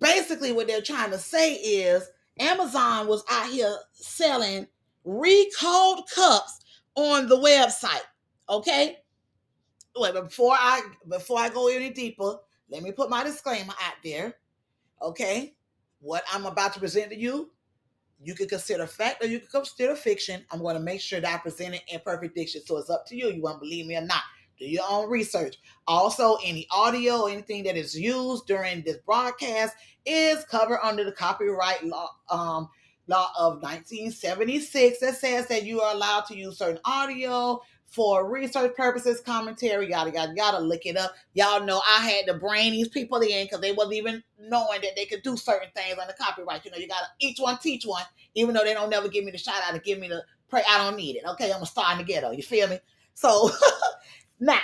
basically, 0.00 0.52
what 0.52 0.66
they're 0.66 0.80
trying 0.80 1.10
to 1.10 1.18
say 1.18 1.54
is 1.54 2.08
Amazon 2.38 3.06
was 3.06 3.24
out 3.30 3.50
here 3.50 3.76
selling 3.92 4.66
recalled 5.04 6.08
cups 6.14 6.60
on 6.94 7.28
the 7.28 7.36
website, 7.36 8.02
okay? 8.48 8.98
wait, 9.98 10.14
but 10.14 10.24
before 10.24 10.54
I 10.54 10.82
before 11.08 11.38
I 11.38 11.48
go 11.48 11.68
any 11.68 11.90
deeper, 11.90 12.36
let 12.70 12.82
me 12.82 12.92
put 12.92 13.10
my 13.10 13.24
disclaimer 13.24 13.74
out 13.84 13.94
there. 14.04 14.34
Okay, 15.02 15.54
what 16.00 16.24
I'm 16.32 16.46
about 16.46 16.72
to 16.74 16.80
present 16.80 17.10
to 17.10 17.18
you, 17.18 17.50
you 18.22 18.34
can 18.34 18.48
consider 18.48 18.86
fact 18.86 19.22
or 19.22 19.26
you 19.26 19.40
can 19.40 19.48
consider 19.48 19.94
fiction. 19.94 20.44
I'm 20.50 20.60
going 20.60 20.76
to 20.76 20.82
make 20.82 21.00
sure 21.00 21.20
that 21.20 21.34
I 21.34 21.38
present 21.38 21.74
it 21.74 21.82
in 21.88 22.00
perfect 22.00 22.34
diction. 22.34 22.62
So 22.64 22.78
it's 22.78 22.90
up 22.90 23.06
to 23.06 23.16
you. 23.16 23.30
You 23.30 23.42
want 23.42 23.56
to 23.56 23.60
believe 23.60 23.86
me 23.86 23.96
or 23.96 24.02
not. 24.02 24.22
Do 24.58 24.64
your 24.64 24.84
own 24.88 25.10
research. 25.10 25.56
Also, 25.86 26.38
any 26.42 26.66
audio, 26.70 27.26
anything 27.26 27.64
that 27.64 27.76
is 27.76 27.94
used 27.98 28.46
during 28.46 28.82
this 28.82 28.96
broadcast 29.04 29.74
is 30.06 30.44
covered 30.44 30.80
under 30.82 31.04
the 31.04 31.12
copyright 31.12 31.84
law. 31.84 32.10
Um, 32.30 32.68
law 33.08 33.30
of 33.38 33.62
1976 33.62 34.98
that 34.98 35.14
says 35.14 35.46
that 35.46 35.64
you 35.64 35.80
are 35.80 35.94
allowed 35.94 36.22
to 36.22 36.36
use 36.36 36.58
certain 36.58 36.80
audio, 36.84 37.62
for 37.86 38.28
research 38.30 38.74
purposes, 38.76 39.20
commentary, 39.20 39.88
yada 39.88 40.10
yada 40.10 40.32
yada. 40.36 40.58
Look 40.58 40.86
it 40.86 40.96
up. 40.96 41.14
Y'all 41.34 41.64
know 41.64 41.80
I 41.86 42.00
had 42.00 42.26
to 42.26 42.34
bring 42.34 42.72
these 42.72 42.88
people 42.88 43.20
in 43.20 43.44
because 43.46 43.60
they 43.60 43.72
wasn't 43.72 43.94
even 43.94 44.22
knowing 44.38 44.80
that 44.82 44.96
they 44.96 45.06
could 45.06 45.22
do 45.22 45.36
certain 45.36 45.68
things 45.74 45.96
under 45.98 46.12
copyright. 46.14 46.64
You 46.64 46.72
know, 46.72 46.78
you 46.78 46.88
gotta 46.88 47.06
each 47.20 47.38
one 47.38 47.58
teach 47.58 47.84
one, 47.84 48.02
even 48.34 48.54
though 48.54 48.64
they 48.64 48.74
don't 48.74 48.90
never 48.90 49.08
give 49.08 49.24
me 49.24 49.30
the 49.30 49.38
shout 49.38 49.62
out 49.66 49.74
to 49.74 49.80
give 49.80 49.98
me 49.98 50.08
the 50.08 50.22
pray. 50.48 50.62
I 50.68 50.78
don't 50.78 50.96
need 50.96 51.16
it. 51.16 51.22
Okay, 51.26 51.52
I'm 51.52 51.62
a 51.62 51.66
star 51.66 51.92
in 51.92 51.98
the 51.98 52.04
ghetto. 52.04 52.32
You 52.32 52.42
feel 52.42 52.68
me? 52.68 52.78
So 53.14 53.50
now 54.40 54.58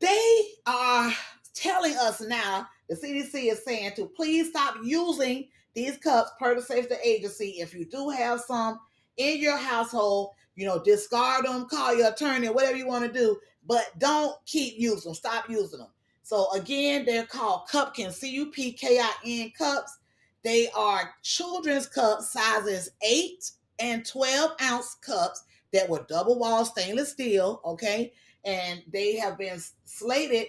they 0.00 0.40
are 0.66 1.12
telling 1.54 1.96
us 1.96 2.20
now. 2.20 2.68
The 2.92 3.06
CDC 3.06 3.50
is 3.50 3.64
saying 3.64 3.92
to 3.96 4.04
please 4.04 4.50
stop 4.50 4.74
using 4.84 5.48
these 5.72 5.96
cups 5.96 6.32
per 6.38 6.54
the 6.54 6.60
safety 6.60 6.94
agency. 7.02 7.54
If 7.58 7.72
you 7.72 7.86
do 7.86 8.10
have 8.10 8.40
some 8.40 8.80
in 9.16 9.38
your 9.38 9.56
household, 9.56 10.32
you 10.56 10.66
know, 10.66 10.78
discard 10.78 11.46
them, 11.46 11.66
call 11.70 11.96
your 11.96 12.12
attorney, 12.12 12.50
whatever 12.50 12.76
you 12.76 12.86
want 12.86 13.06
to 13.06 13.18
do, 13.18 13.38
but 13.66 13.86
don't 13.96 14.36
keep 14.44 14.74
using 14.76 15.08
them. 15.08 15.14
Stop 15.14 15.48
using 15.48 15.78
them. 15.78 15.88
So 16.22 16.52
again, 16.52 17.06
they're 17.06 17.24
called 17.24 17.62
Cupkin, 17.66 18.12
C-U-P-K-I-N 18.12 19.52
cups. 19.56 19.98
They 20.44 20.68
are 20.76 21.14
children's 21.22 21.86
cups, 21.86 22.30
sizes 22.30 22.90
8 23.02 23.52
and 23.78 24.04
12 24.04 24.50
ounce 24.60 24.96
cups 24.96 25.44
that 25.72 25.88
were 25.88 26.04
double 26.10 26.38
wall 26.38 26.66
stainless 26.66 27.12
steel, 27.12 27.62
okay? 27.64 28.12
And 28.44 28.82
they 28.92 29.16
have 29.16 29.38
been 29.38 29.62
slated 29.86 30.48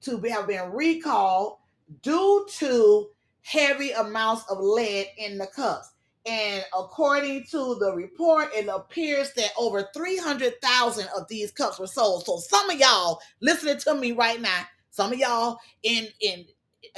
to 0.00 0.18
be, 0.18 0.30
have 0.30 0.48
been 0.48 0.72
recalled 0.72 1.58
due 2.02 2.46
to 2.58 3.08
heavy 3.42 3.90
amounts 3.92 4.44
of 4.50 4.58
lead 4.60 5.06
in 5.18 5.38
the 5.38 5.46
cups. 5.46 5.90
And 6.26 6.64
according 6.76 7.44
to 7.50 7.76
the 7.78 7.92
report, 7.94 8.48
it 8.54 8.66
appears 8.68 9.32
that 9.34 9.50
over 9.58 9.88
300,000 9.94 11.08
of 11.16 11.28
these 11.28 11.52
cups 11.52 11.78
were 11.78 11.86
sold. 11.86 12.24
So 12.24 12.38
some 12.38 12.70
of 12.70 12.78
y'all 12.78 13.20
listening 13.40 13.76
to 13.78 13.94
me 13.94 14.12
right 14.12 14.40
now, 14.40 14.62
some 14.90 15.12
of 15.12 15.18
y'all 15.18 15.58
in 15.82 16.08
in 16.20 16.46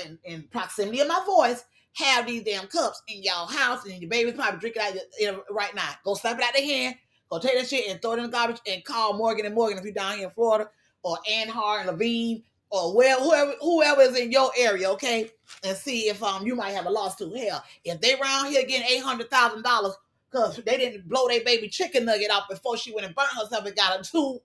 in, 0.04 0.18
in 0.24 0.42
proximity 0.50 1.00
of 1.00 1.08
my 1.08 1.22
voice 1.24 1.64
have 1.94 2.26
these 2.26 2.42
damn 2.42 2.66
cups 2.66 3.02
in 3.08 3.22
y'all 3.22 3.46
house, 3.46 3.84
and 3.86 4.00
your 4.00 4.10
baby's 4.10 4.34
probably 4.34 4.60
drinking 4.60 4.82
out 4.82 4.94
you 5.18 5.32
know, 5.32 5.42
right 5.50 5.74
now. 5.74 5.90
Go 6.04 6.14
slap 6.14 6.38
it 6.38 6.44
out 6.44 6.54
their 6.54 6.64
hand, 6.64 6.94
go 7.30 7.38
take 7.38 7.54
that 7.54 7.66
shit 7.66 7.88
and 7.88 8.00
throw 8.00 8.12
it 8.12 8.18
in 8.18 8.24
the 8.24 8.30
garbage, 8.30 8.60
and 8.66 8.84
call 8.84 9.16
Morgan 9.16 9.46
and 9.46 9.54
Morgan 9.54 9.78
if 9.78 9.84
you're 9.84 9.94
down 9.94 10.18
here 10.18 10.26
in 10.26 10.30
Florida, 10.30 10.70
or 11.02 11.18
Anidjar 11.28 11.80
and 11.80 11.86
Levine, 11.88 12.42
or 12.70 12.94
where 12.96 13.16
whoever 13.18 13.54
whoever 13.60 14.02
is 14.02 14.18
in 14.18 14.32
your 14.32 14.50
area, 14.58 14.90
okay, 14.90 15.30
and 15.64 15.76
see 15.76 16.08
if 16.08 16.22
um 16.22 16.46
you 16.46 16.56
might 16.56 16.72
have 16.72 16.86
a 16.86 16.90
lawsuit. 16.90 17.36
Hell, 17.36 17.64
if 17.84 18.00
they 18.00 18.14
around 18.14 18.48
here 18.52 18.66
getting 18.66 18.88
eight 18.88 19.02
hundred 19.02 19.30
thousand 19.30 19.62
dollars 19.62 19.94
because 20.30 20.56
they 20.66 20.76
didn't 20.76 21.08
blow 21.08 21.28
their 21.28 21.44
baby 21.44 21.68
chicken 21.68 22.04
nugget 22.04 22.30
out 22.30 22.48
before 22.50 22.76
she 22.76 22.92
went 22.94 23.06
and 23.06 23.14
burned 23.14 23.28
herself 23.40 23.64
and 23.66 23.76
got 23.76 24.00
a 24.00 24.02
two 24.10 24.40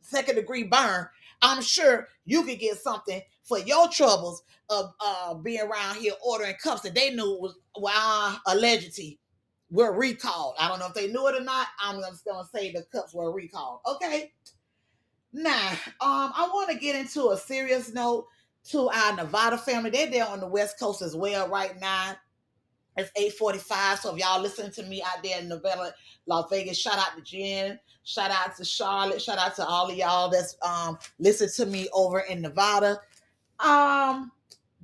second 0.00 0.36
degree 0.36 0.64
burn, 0.64 1.08
I'm 1.42 1.62
sure 1.62 2.08
you 2.24 2.44
could 2.44 2.58
get 2.58 2.78
something 2.78 3.22
for 3.44 3.58
your 3.60 3.88
troubles 3.88 4.42
of 4.70 4.92
uh, 5.00 5.34
being 5.34 5.62
around 5.62 5.96
here 5.96 6.14
ordering 6.24 6.54
cups 6.62 6.82
that 6.82 6.94
they 6.94 7.10
knew 7.10 7.38
was 7.40 7.56
well 7.78 8.40
allegedly 8.46 9.18
were 9.70 9.92
recalled. 9.92 10.54
I 10.58 10.68
don't 10.68 10.78
know 10.78 10.86
if 10.88 10.94
they 10.94 11.08
knew 11.08 11.28
it 11.28 11.40
or 11.40 11.44
not. 11.44 11.68
I'm 11.80 12.00
just 12.00 12.24
gonna 12.24 12.48
say 12.54 12.72
the 12.72 12.84
cups 12.92 13.14
were 13.14 13.32
recalled. 13.32 13.80
Okay. 13.86 14.32
Now, 15.36 15.68
um, 16.00 16.32
I 16.34 16.48
want 16.50 16.70
to 16.70 16.78
get 16.78 16.96
into 16.96 17.28
a 17.28 17.36
serious 17.36 17.92
note 17.92 18.26
to 18.70 18.88
our 18.88 19.16
Nevada 19.16 19.58
family. 19.58 19.90
They're 19.90 20.10
there 20.10 20.26
on 20.26 20.40
the 20.40 20.46
West 20.46 20.78
Coast 20.80 21.02
as 21.02 21.14
well 21.14 21.46
right 21.50 21.78
now. 21.78 22.16
It's 22.96 23.10
845. 23.14 23.98
So 23.98 24.14
if 24.14 24.18
y'all 24.18 24.40
listening 24.40 24.72
to 24.72 24.82
me 24.84 25.02
out 25.02 25.22
there 25.22 25.38
in 25.38 25.48
Nevada, 25.48 25.92
Las 26.24 26.46
Vegas, 26.48 26.78
shout 26.78 26.96
out 26.96 27.18
to 27.18 27.22
Jen. 27.22 27.78
Shout 28.04 28.30
out 28.30 28.56
to 28.56 28.64
Charlotte. 28.64 29.20
Shout 29.20 29.36
out 29.36 29.54
to 29.56 29.66
all 29.66 29.90
of 29.90 29.94
y'all 29.94 30.30
that's 30.30 30.56
um 30.62 30.96
listen 31.18 31.50
to 31.56 31.70
me 31.70 31.86
over 31.92 32.20
in 32.20 32.40
Nevada. 32.40 32.98
Um, 33.60 34.32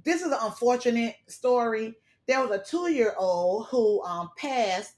this 0.05 0.21
is 0.21 0.33
an 0.33 0.39
unfortunate 0.43 1.17
story. 1.29 1.95
There 2.29 2.47
was 2.47 2.51
a 2.51 2.63
two-year-old 2.63 3.69
who 3.69 4.03
um 4.03 4.29
passed 4.37 4.97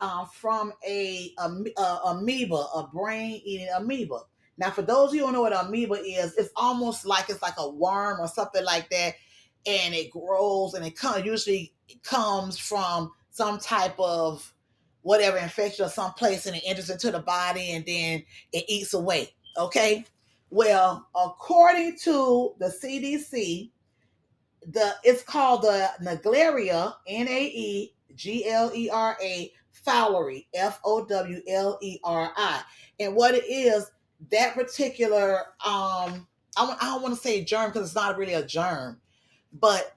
um 0.00 0.26
from 0.32 0.72
a, 0.84 1.32
a, 1.38 1.48
a 1.80 2.00
amoeba, 2.06 2.56
a 2.74 2.88
brain-eating 2.92 3.68
amoeba. 3.76 4.22
Now, 4.58 4.70
for 4.70 4.82
those 4.82 5.10
of 5.10 5.14
you 5.14 5.20
who 5.20 5.26
don't 5.26 5.34
know 5.34 5.42
what 5.42 5.66
amoeba 5.66 5.94
is, 5.94 6.34
it's 6.36 6.50
almost 6.56 7.04
like 7.04 7.28
it's 7.28 7.42
like 7.42 7.54
a 7.58 7.68
worm 7.68 8.20
or 8.20 8.28
something 8.28 8.64
like 8.64 8.88
that, 8.90 9.14
and 9.66 9.94
it 9.94 10.10
grows 10.10 10.74
and 10.74 10.86
it 10.86 10.96
comes 10.96 11.24
usually 11.24 11.72
comes 12.02 12.58
from 12.58 13.12
some 13.30 13.58
type 13.58 13.98
of 13.98 14.52
whatever 15.02 15.36
infection 15.36 15.84
or 15.84 15.88
some 15.88 16.12
place 16.14 16.46
and 16.46 16.56
it 16.56 16.62
enters 16.66 16.90
into 16.90 17.10
the 17.10 17.20
body 17.20 17.72
and 17.72 17.84
then 17.86 18.22
it 18.52 18.64
eats 18.68 18.94
away. 18.94 19.28
Okay. 19.56 20.04
Well, 20.50 21.08
according 21.14 21.98
to 22.04 22.54
the 22.58 22.66
CDC, 22.66 23.70
the 24.72 24.94
it's 25.04 25.22
called 25.22 25.62
the 25.62 25.90
Naegleria, 26.02 26.94
N-A-E-G-L-E-R-A 27.06 27.92
fowleri, 29.86 30.46
F-O-W-L-E-R-I. 30.54 32.62
And 32.98 33.14
what 33.14 33.34
it 33.34 33.44
is, 33.48 33.90
that 34.30 34.54
particular 34.54 35.40
um 35.64 36.26
I, 36.58 36.76
don't 36.80 37.02
want 37.02 37.14
to 37.14 37.20
say 37.20 37.44
germ 37.44 37.70
because 37.70 37.88
it's 37.88 37.94
not 37.94 38.16
really 38.16 38.32
a 38.32 38.44
germ, 38.44 38.98
but 39.52 39.94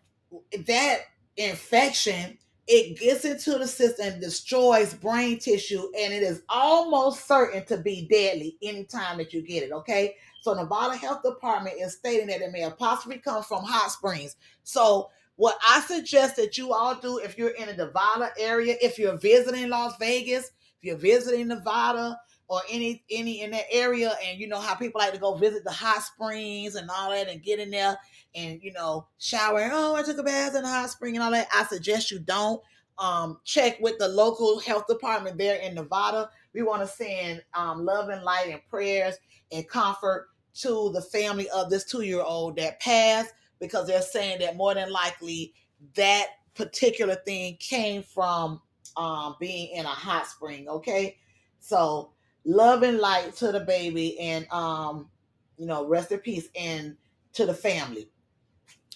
that 0.67 0.99
infection 1.37 2.37
it 2.67 2.99
gets 2.99 3.25
into 3.25 3.57
the 3.57 3.65
system 3.65 4.19
destroys 4.19 4.93
brain 4.93 5.39
tissue 5.39 5.89
and 5.97 6.13
it 6.13 6.21
is 6.21 6.43
almost 6.49 7.27
certain 7.27 7.65
to 7.65 7.77
be 7.77 8.07
deadly 8.11 8.57
anytime 8.61 9.17
that 9.17 9.33
you 9.33 9.41
get 9.41 9.63
it 9.63 9.71
okay? 9.71 10.15
So 10.41 10.53
nevada 10.53 10.97
health 10.97 11.23
department 11.23 11.77
is 11.79 11.93
stating 11.93 12.27
that 12.27 12.41
it 12.41 12.51
may 12.51 12.69
possibly 12.77 13.17
come 13.17 13.41
from 13.41 13.63
hot 13.63 13.89
springs. 13.91 14.35
So 14.63 15.09
what 15.39 15.57
i 15.65 15.79
suggest 15.79 16.35
that 16.35 16.57
you 16.57 16.73
all 16.73 16.95
do 16.95 17.17
if 17.17 17.37
you're 17.37 17.51
in 17.51 17.69
a 17.69 17.73
nevada 17.73 18.29
area 18.37 18.75
if 18.81 18.99
you're 18.99 19.17
visiting 19.17 19.69
las 19.69 19.93
vegas 19.97 20.51
if 20.77 20.83
you're 20.83 20.97
visiting 20.97 21.47
nevada 21.47 22.19
or 22.49 22.61
any 22.69 23.03
any 23.09 23.41
in 23.41 23.51
that 23.51 23.65
area 23.71 24.13
and 24.25 24.39
you 24.39 24.47
know 24.47 24.59
how 24.59 24.75
people 24.75 24.99
like 24.99 25.13
to 25.13 25.19
go 25.19 25.35
visit 25.35 25.63
the 25.63 25.71
hot 25.71 26.01
springs 26.01 26.75
and 26.75 26.89
all 26.89 27.11
that 27.11 27.29
and 27.29 27.43
get 27.43 27.59
in 27.59 27.69
there 27.69 27.97
and 28.35 28.61
you 28.61 28.73
know 28.73 29.07
shower 29.19 29.69
oh 29.71 29.95
i 29.95 30.01
took 30.01 30.17
a 30.17 30.23
bath 30.23 30.55
in 30.55 30.63
the 30.63 30.67
hot 30.67 30.89
spring 30.89 31.15
and 31.15 31.23
all 31.23 31.31
that 31.31 31.47
i 31.55 31.63
suggest 31.65 32.11
you 32.11 32.19
don't 32.19 32.61
um, 32.99 33.39
check 33.45 33.79
with 33.79 33.97
the 33.97 34.07
local 34.07 34.59
health 34.59 34.85
department 34.87 35.37
there 35.37 35.59
in 35.61 35.73
nevada. 35.73 36.29
We 36.53 36.63
want 36.63 36.81
to 36.81 36.87
send 36.87 37.41
um, 37.53 37.85
love 37.85 38.09
and 38.09 38.23
light 38.23 38.49
and 38.49 38.61
prayers 38.69 39.15
and 39.51 39.67
comfort 39.67 40.27
to 40.55 40.91
the 40.93 41.01
family 41.01 41.49
of 41.49 41.69
this 41.69 41.85
two-year-old 41.85 42.57
that 42.57 42.79
passed 42.81 43.33
because 43.59 43.87
they're 43.87 44.01
saying 44.01 44.39
that 44.39 44.57
more 44.57 44.73
than 44.73 44.91
likely 44.91 45.53
that 45.95 46.27
particular 46.55 47.15
thing 47.15 47.55
came 47.59 48.03
from 48.03 48.61
um, 48.97 49.35
being 49.39 49.69
in 49.73 49.85
a 49.85 49.89
hot 49.89 50.27
spring 50.27 50.67
okay? 50.67 51.17
So 51.61 52.11
love 52.45 52.83
and 52.83 52.99
light 52.99 53.35
to 53.35 53.51
the 53.51 53.59
baby 53.59 54.19
and 54.19 54.47
um 54.51 55.09
you 55.57 55.65
know 55.65 55.87
rest 55.87 56.11
in 56.11 56.19
peace 56.19 56.49
and 56.55 56.95
to 57.33 57.45
the 57.45 57.53
family. 57.53 58.09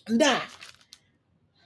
Now 0.10 0.42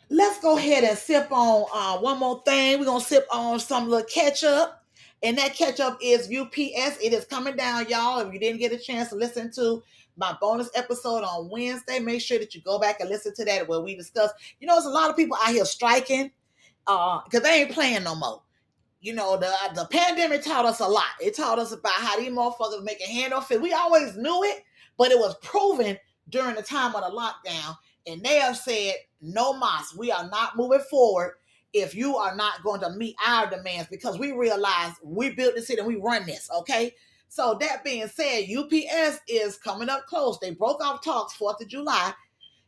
let's 0.10 0.40
go 0.40 0.58
ahead 0.58 0.84
and 0.84 0.98
sip 0.98 1.32
on 1.32 1.66
uh 1.74 2.00
one 2.00 2.20
more 2.20 2.42
thing. 2.46 2.80
We're 2.80 2.86
gonna 2.86 3.02
sip 3.02 3.28
on 3.32 3.60
some 3.60 3.90
little 3.90 4.06
ketchup 4.06 4.82
and 5.24 5.38
that 5.38 5.56
ketchup 5.56 5.98
is 6.02 6.32
ups 6.32 6.58
it 6.58 7.14
is 7.14 7.26
coming 7.26 7.56
down 7.56 7.88
y'all. 7.90 8.20
If 8.20 8.34
you 8.34 8.40
didn't 8.40 8.60
get 8.60 8.72
a 8.72 8.78
chance 8.78 9.10
to 9.10 9.16
listen 9.16 9.52
to 9.54 9.84
my 10.20 10.36
bonus 10.42 10.70
episode 10.74 11.24
on 11.24 11.48
wednesday 11.50 12.00
make 12.00 12.22
sure 12.22 12.40
that 12.40 12.56
you 12.56 12.62
go 12.62 12.80
back 12.80 13.00
and 13.00 13.10
listen 13.10 13.34
to 13.36 13.46
that 13.46 13.68
where 13.68 13.82
we 13.82 13.96
discuss. 13.96 14.32
You 14.60 14.68
know 14.68 14.76
there's 14.76 14.86
a 14.86 14.90
lot 14.90 15.10
of 15.10 15.16
people 15.16 15.38
out 15.38 15.54
here 15.54 15.66
striking 15.66 16.32
uh 16.88 17.22
because 17.24 17.42
they 17.42 17.62
ain't 17.62 17.72
playing 17.72 18.04
no 18.04 18.16
more 18.16 18.42
you 19.00 19.14
know, 19.14 19.38
the 19.38 19.54
the 19.76 19.86
pandemic 19.86 20.44
taught 20.44 20.66
us 20.66 20.80
a 20.80 20.88
lot. 20.88 21.04
It 21.22 21.36
taught 21.36 21.60
us 21.60 21.72
about 21.72 21.94
how 21.94 22.18
these 22.18 22.32
motherfuckers 22.32 22.84
make 22.84 23.02
a 23.02 23.08
hand 23.08 23.34
off 23.34 23.52
it. 23.52 23.62
We 23.62 23.74
always 23.74 24.16
knew 24.18 24.44
it, 24.44 24.64
but 24.98 25.12
it 25.12 25.20
was 25.20 25.36
proven 25.44 25.98
during 26.30 26.56
the 26.56 26.64
time 26.64 26.96
of 26.96 27.02
the 27.02 27.18
lockdown. 27.18 27.76
And 28.06 28.24
they 28.24 28.36
have 28.40 28.58
said, 28.58 28.94
no 29.22 29.54
mas, 29.54 29.94
we 29.98 30.12
are 30.12 30.28
not 30.30 30.56
moving 30.56 30.80
forward 30.90 31.36
if 31.74 31.94
you 31.94 32.16
are 32.16 32.36
not 32.36 32.64
going 32.64 32.82
to 32.82 32.90
meet 32.92 33.16
our 33.26 33.50
demands 33.50 33.90
because 33.90 34.18
we 34.18 34.32
realize 34.32 34.94
we 35.04 35.32
built 35.32 35.56
this 35.56 35.68
city 35.68 35.80
and 35.80 35.88
we 35.88 35.98
run 35.98 36.26
this, 36.26 36.50
okay? 36.56 36.94
So 37.30 37.58
that 37.60 37.84
being 37.84 38.08
said, 38.08 38.46
UPS 38.50 39.20
is 39.28 39.58
coming 39.58 39.90
up 39.90 40.06
close. 40.08 40.40
They 40.40 40.52
broke 40.52 40.82
off 40.82 41.04
talks 41.04 41.36
4th 41.36 41.62
of 41.62 41.68
July 41.68 42.14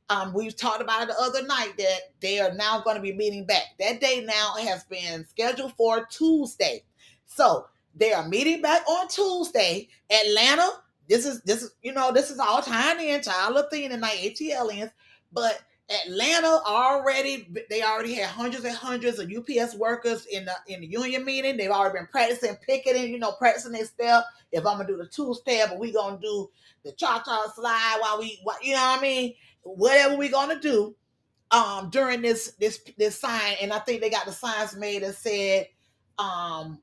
um, 0.10 0.34
we 0.34 0.50
talked 0.50 0.82
about 0.82 1.04
it 1.04 1.10
the 1.10 1.22
other 1.22 1.46
night 1.46 1.74
that 1.78 2.00
they 2.20 2.40
are 2.40 2.54
now 2.54 2.82
going 2.82 2.96
to 2.96 3.02
be 3.02 3.14
meeting 3.14 3.46
back. 3.46 3.64
That 3.80 4.02
day 4.02 4.24
now 4.26 4.56
has 4.56 4.84
been 4.86 5.26
scheduled 5.28 5.74
for 5.76 6.06
Tuesday. 6.08 6.84
So 7.26 7.68
they 7.96 8.12
are 8.14 8.28
meeting 8.28 8.62
back 8.62 8.88
on 8.90 9.08
Tuesday. 9.08 9.88
Atlanta, 10.10 10.70
this 11.08 11.26
is 11.26 11.42
this 11.42 11.62
is 11.62 11.72
you 11.84 11.94
know 11.94 12.12
this 12.12 12.32
is 12.32 12.40
all 12.40 12.62
tying 12.62 13.08
in 13.08 13.22
to 13.22 13.32
our 13.32 13.70
thing 13.70 13.90
tonight, 13.90 14.18
ATLians. 14.18 14.92
But 15.32 15.62
Atlanta 16.06 16.60
already 16.66 17.48
they 17.70 17.84
already 17.84 18.16
had 18.16 18.28
hundreds 18.28 18.66
and 18.66 18.76
hundreds 18.76 19.20
of 19.20 19.32
UPS 19.32 19.76
workers 19.76 20.26
in 20.26 20.46
the 20.46 20.54
in 20.68 20.82
the 20.82 20.88
union 20.88 21.24
meeting. 21.24 21.56
They've 21.56 21.70
already 21.70 22.00
been 22.00 22.08
practicing 22.08 22.56
picketing, 22.68 23.12
you 23.12 23.20
know, 23.20 23.34
practicing 23.34 23.74
their 23.74 23.86
step. 23.86 24.24
If 24.52 24.66
I'm 24.66 24.78
gonna 24.78 24.88
do 24.88 24.98
the 24.98 25.08
two 25.08 25.36
step, 25.36 25.70
but 25.70 25.80
we 25.80 25.92
gonna 25.92 26.20
do 26.20 26.50
the 26.84 26.94
cha 26.94 27.22
cha 27.24 27.52
slide 27.56 27.98
while 28.00 28.20
we, 28.20 28.40
you 28.64 28.74
know 28.74 28.82
what 28.82 29.00
I 29.00 29.02
mean 29.02 29.36
whatever 29.76 30.18
we're 30.18 30.32
gonna 30.32 30.60
do 30.60 30.96
um 31.52 31.90
during 31.90 32.22
this 32.22 32.54
this 32.60 32.82
this 32.98 33.20
sign 33.20 33.56
and 33.62 33.74
i 33.74 33.80
think 33.80 34.02
they 34.02 34.10
got 34.10 34.26
the 34.26 34.32
signs 34.32 34.76
made 34.76 35.04
and 35.04 35.16
said 35.16 35.68
um 36.18 36.80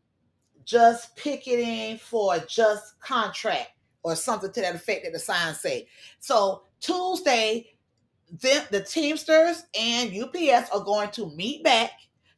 just 0.64 1.14
picketing 1.16 1.96
for 1.96 2.38
just 2.48 2.98
contract 3.00 3.70
or 4.02 4.16
something 4.16 4.50
to 4.52 4.60
that 4.60 4.74
effect 4.74 5.04
that 5.04 5.12
the 5.12 5.18
sign 5.18 5.54
say. 5.54 5.86
So 6.20 6.62
tuesday 6.80 7.66
the, 8.40 8.66
the 8.70 8.80
teamsters 8.80 9.64
and 9.78 10.12
ups 10.16 10.70
are 10.70 10.84
going 10.84 11.10
to 11.12 11.30
meet 11.30 11.62
back 11.62 11.92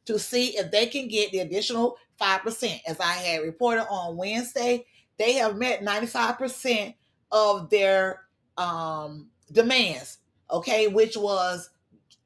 to 0.05 0.19
see 0.19 0.57
if 0.57 0.71
they 0.71 0.85
can 0.85 1.07
get 1.07 1.31
the 1.31 1.39
additional 1.39 1.97
5% 2.21 2.79
as 2.87 2.99
i 2.99 3.11
had 3.13 3.41
reported 3.41 3.87
on 3.89 4.15
wednesday 4.15 4.85
they 5.17 5.33
have 5.33 5.57
met 5.57 5.81
95% 5.81 6.93
of 7.31 7.69
their 7.69 8.21
um 8.57 9.29
demands 9.51 10.18
okay, 10.51 10.87
which 10.87 11.17
was 11.17 11.69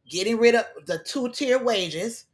getting 0.10 0.38
rid 0.38 0.56
of 0.56 0.66
the 0.86 1.00
two 1.00 1.30
tier 1.30 1.64
wages 1.64 2.26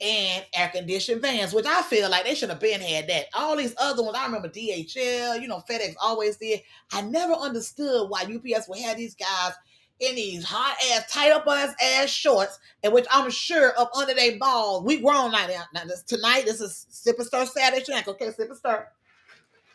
and 0.00 0.44
air 0.54 0.68
conditioned 0.68 1.22
vans, 1.22 1.54
which 1.54 1.66
I 1.66 1.82
feel 1.82 2.10
like 2.10 2.24
they 2.24 2.34
should 2.34 2.50
have 2.50 2.60
been 2.60 2.80
had 2.80 3.08
that. 3.08 3.26
All 3.34 3.56
these 3.56 3.74
other 3.78 4.02
ones, 4.02 4.16
I 4.18 4.26
remember 4.26 4.48
DHL, 4.48 5.40
you 5.40 5.48
know, 5.48 5.62
FedEx 5.68 5.94
always 6.02 6.36
did. 6.36 6.62
I 6.92 7.02
never 7.02 7.32
understood 7.32 8.10
why 8.10 8.22
UPS 8.22 8.68
would 8.68 8.80
have 8.80 8.96
these 8.96 9.14
guys 9.14 9.52
in 10.00 10.16
these 10.16 10.44
hot 10.44 10.76
ass, 10.92 11.10
tight 11.10 11.30
up 11.30 11.46
on 11.46 11.58
his 11.58 11.74
ass 11.80 12.10
shorts, 12.10 12.58
and 12.82 12.92
which 12.92 13.06
I'm 13.10 13.30
sure 13.30 13.72
up 13.78 13.90
under 13.96 14.14
their 14.14 14.38
balls. 14.38 14.84
We 14.84 15.00
grown 15.00 15.30
like 15.30 15.48
that. 15.48 15.66
Now 15.72 15.84
this 15.84 16.02
tonight, 16.02 16.44
this 16.44 16.60
is 16.60 16.86
sip 16.90 17.16
and 17.18 17.26
stir 17.26 17.46
Saturday 17.46 17.84
snack. 17.84 18.08
Okay, 18.08 18.30
sip 18.30 18.48
and 18.48 18.58
stir. 18.58 18.88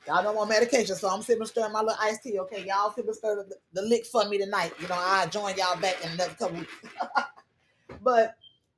Y'all 0.10 0.24
don't 0.24 0.36
want 0.36 0.50
medication, 0.50 0.96
so 0.96 1.08
I'm 1.08 1.22
sipping 1.22 1.46
stirring 1.46 1.72
my 1.72 1.82
little 1.82 1.96
iced 2.02 2.24
tea. 2.24 2.40
Okay, 2.40 2.66
y'all 2.66 2.92
sip 2.92 3.06
and 3.06 3.16
stir 3.16 3.46
the, 3.48 3.56
the 3.74 3.82
lick 3.84 4.08
for 4.08 4.28
me 4.28 4.40
tonight. 4.40 4.74
You 4.82 4.88
know, 4.88 4.96
I'll 4.98 5.30
join 5.30 5.56
y'all 5.56 5.80
back 5.80 6.04
in 6.04 6.12
another 6.14 6.34
couple 6.34 6.58
weeks. 6.58 6.74
but 8.02 8.36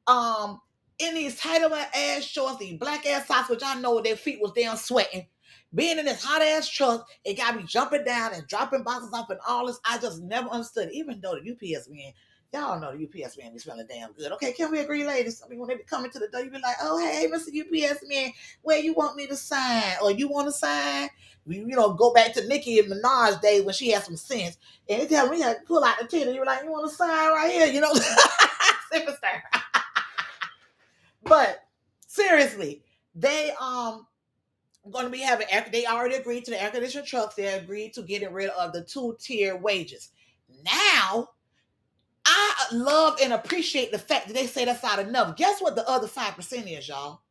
um 0.08 0.60
in 1.00 1.15
these 1.15 1.39
tight 1.39 1.63
ass 1.63 2.24
shorts, 2.24 2.58
these 2.58 2.78
black 2.78 3.06
ass 3.06 3.28
socks, 3.28 3.50
which 3.50 3.63
I 3.63 3.80
know 3.80 4.02
their 4.02 4.17
feet 4.17 4.41
was 4.41 4.52
damn 4.52 4.76
sweating 4.76 5.26
being 5.74 5.98
in 5.98 6.06
this 6.06 6.24
hot 6.24 6.41
ass 6.41 6.67
truck, 6.67 7.08
it 7.24 7.38
got 7.38 7.56
me 7.56 7.63
jumping 7.63 8.04
down 8.04 8.34
and 8.34 8.46
dropping 8.48 8.84
boxes 8.84 9.13
off 9.13 9.30
and 9.30 9.39
all 9.48 9.67
this. 9.67 9.80
I 9.86 9.98
just 10.00 10.22
never 10.22 10.50
understood, 10.50 10.89
even 10.91 11.22
though 11.22 11.36
the 11.36 11.52
UPS 11.52 11.88
man, 11.89 12.12
y'all 12.54 12.80
know 12.80 12.96
the 12.96 13.06
UPS 13.06 13.38
man 13.38 13.54
be 13.54 13.60
smelling 13.60 13.86
damn 13.88 14.12
good. 14.14 14.32
Okay, 14.34 14.52
can 14.52 14.72
we 14.72 14.80
agree, 14.80 15.06
ladies? 15.06 15.42
I 15.44 15.50
mean, 15.50 15.60
when 15.60 15.70
they 15.70 15.76
be 15.76 15.84
coming 15.84 16.12
to 16.12 16.20
the 16.20 16.28
door, 16.28 16.42
you 16.42 16.50
be 16.50 16.60
like, 16.60 16.76
oh, 16.82 16.98
hey, 16.98 17.28
Mr. 17.28 17.48
UPS 17.48 18.04
man, 18.08 18.32
where 18.62 18.80
you 18.80 18.94
want 18.94 19.16
me 19.16 19.28
to 19.28 19.36
sign? 19.36 19.94
Or 20.02 20.12
you 20.12 20.28
want 20.28 20.48
to 20.48 20.52
sign? 20.52 21.10
We, 21.46 21.58
you 21.58 21.76
know, 21.76 21.94
go 21.94 22.14
back 22.14 22.34
to 22.34 22.48
Nicki 22.48 22.80
and 22.80 22.92
Minaj's 22.92 23.40
day 23.40 23.62
when 23.62 23.74
she 23.74 23.92
had 23.92 24.04
some 24.04 24.18
sense. 24.18 24.58
And 24.90 25.02
they 25.02 25.08
tell 25.08 25.30
me, 25.30 25.40
to 25.40 25.56
pull 25.66 25.84
out 25.84 26.00
the 26.00 26.08
titty. 26.08 26.32
You're 26.32 26.46
like, 26.46 26.64
you 26.64 26.72
want 26.72 26.90
to 26.90 26.96
sign 26.96 27.32
right 27.32 27.52
here? 27.52 27.68
You 27.68 27.82
know, 27.82 27.94
superstar. 28.94 29.42
but 31.24 31.68
seriously, 32.08 32.84
they, 33.16 33.54
um, 33.60 34.06
going 34.90 35.06
to 35.06 35.12
be 35.12 35.20
having 35.20 35.46
they 35.72 35.86
already 35.86 36.16
agreed 36.16 36.44
to 36.44 36.50
the 36.50 36.62
air 36.62 36.72
conditioned 36.72 37.06
trucks 37.06 37.36
they 37.36 37.54
agreed 37.54 37.94
to 37.94 38.02
getting 38.02 38.34
rid 38.34 38.50
of 38.50 38.74
the 38.74 38.84
two 38.84 39.16
tier 39.20 39.56
wages 39.56 40.10
now 40.66 41.30
i 42.32 42.65
love 42.74 43.17
and 43.22 43.34
appreciate 43.34 43.91
the 43.91 44.00
fact 44.00 44.28
that 44.28 44.34
they 44.34 44.48
say 44.48 44.65
that's 44.65 44.84
not 44.84 45.00
enough 45.00 45.36
guess 45.36 45.62
what 45.62 45.76
the 45.76 45.88
other 45.89 46.08
5% 46.08 46.78
is 46.78 46.88
y'all 46.88 47.22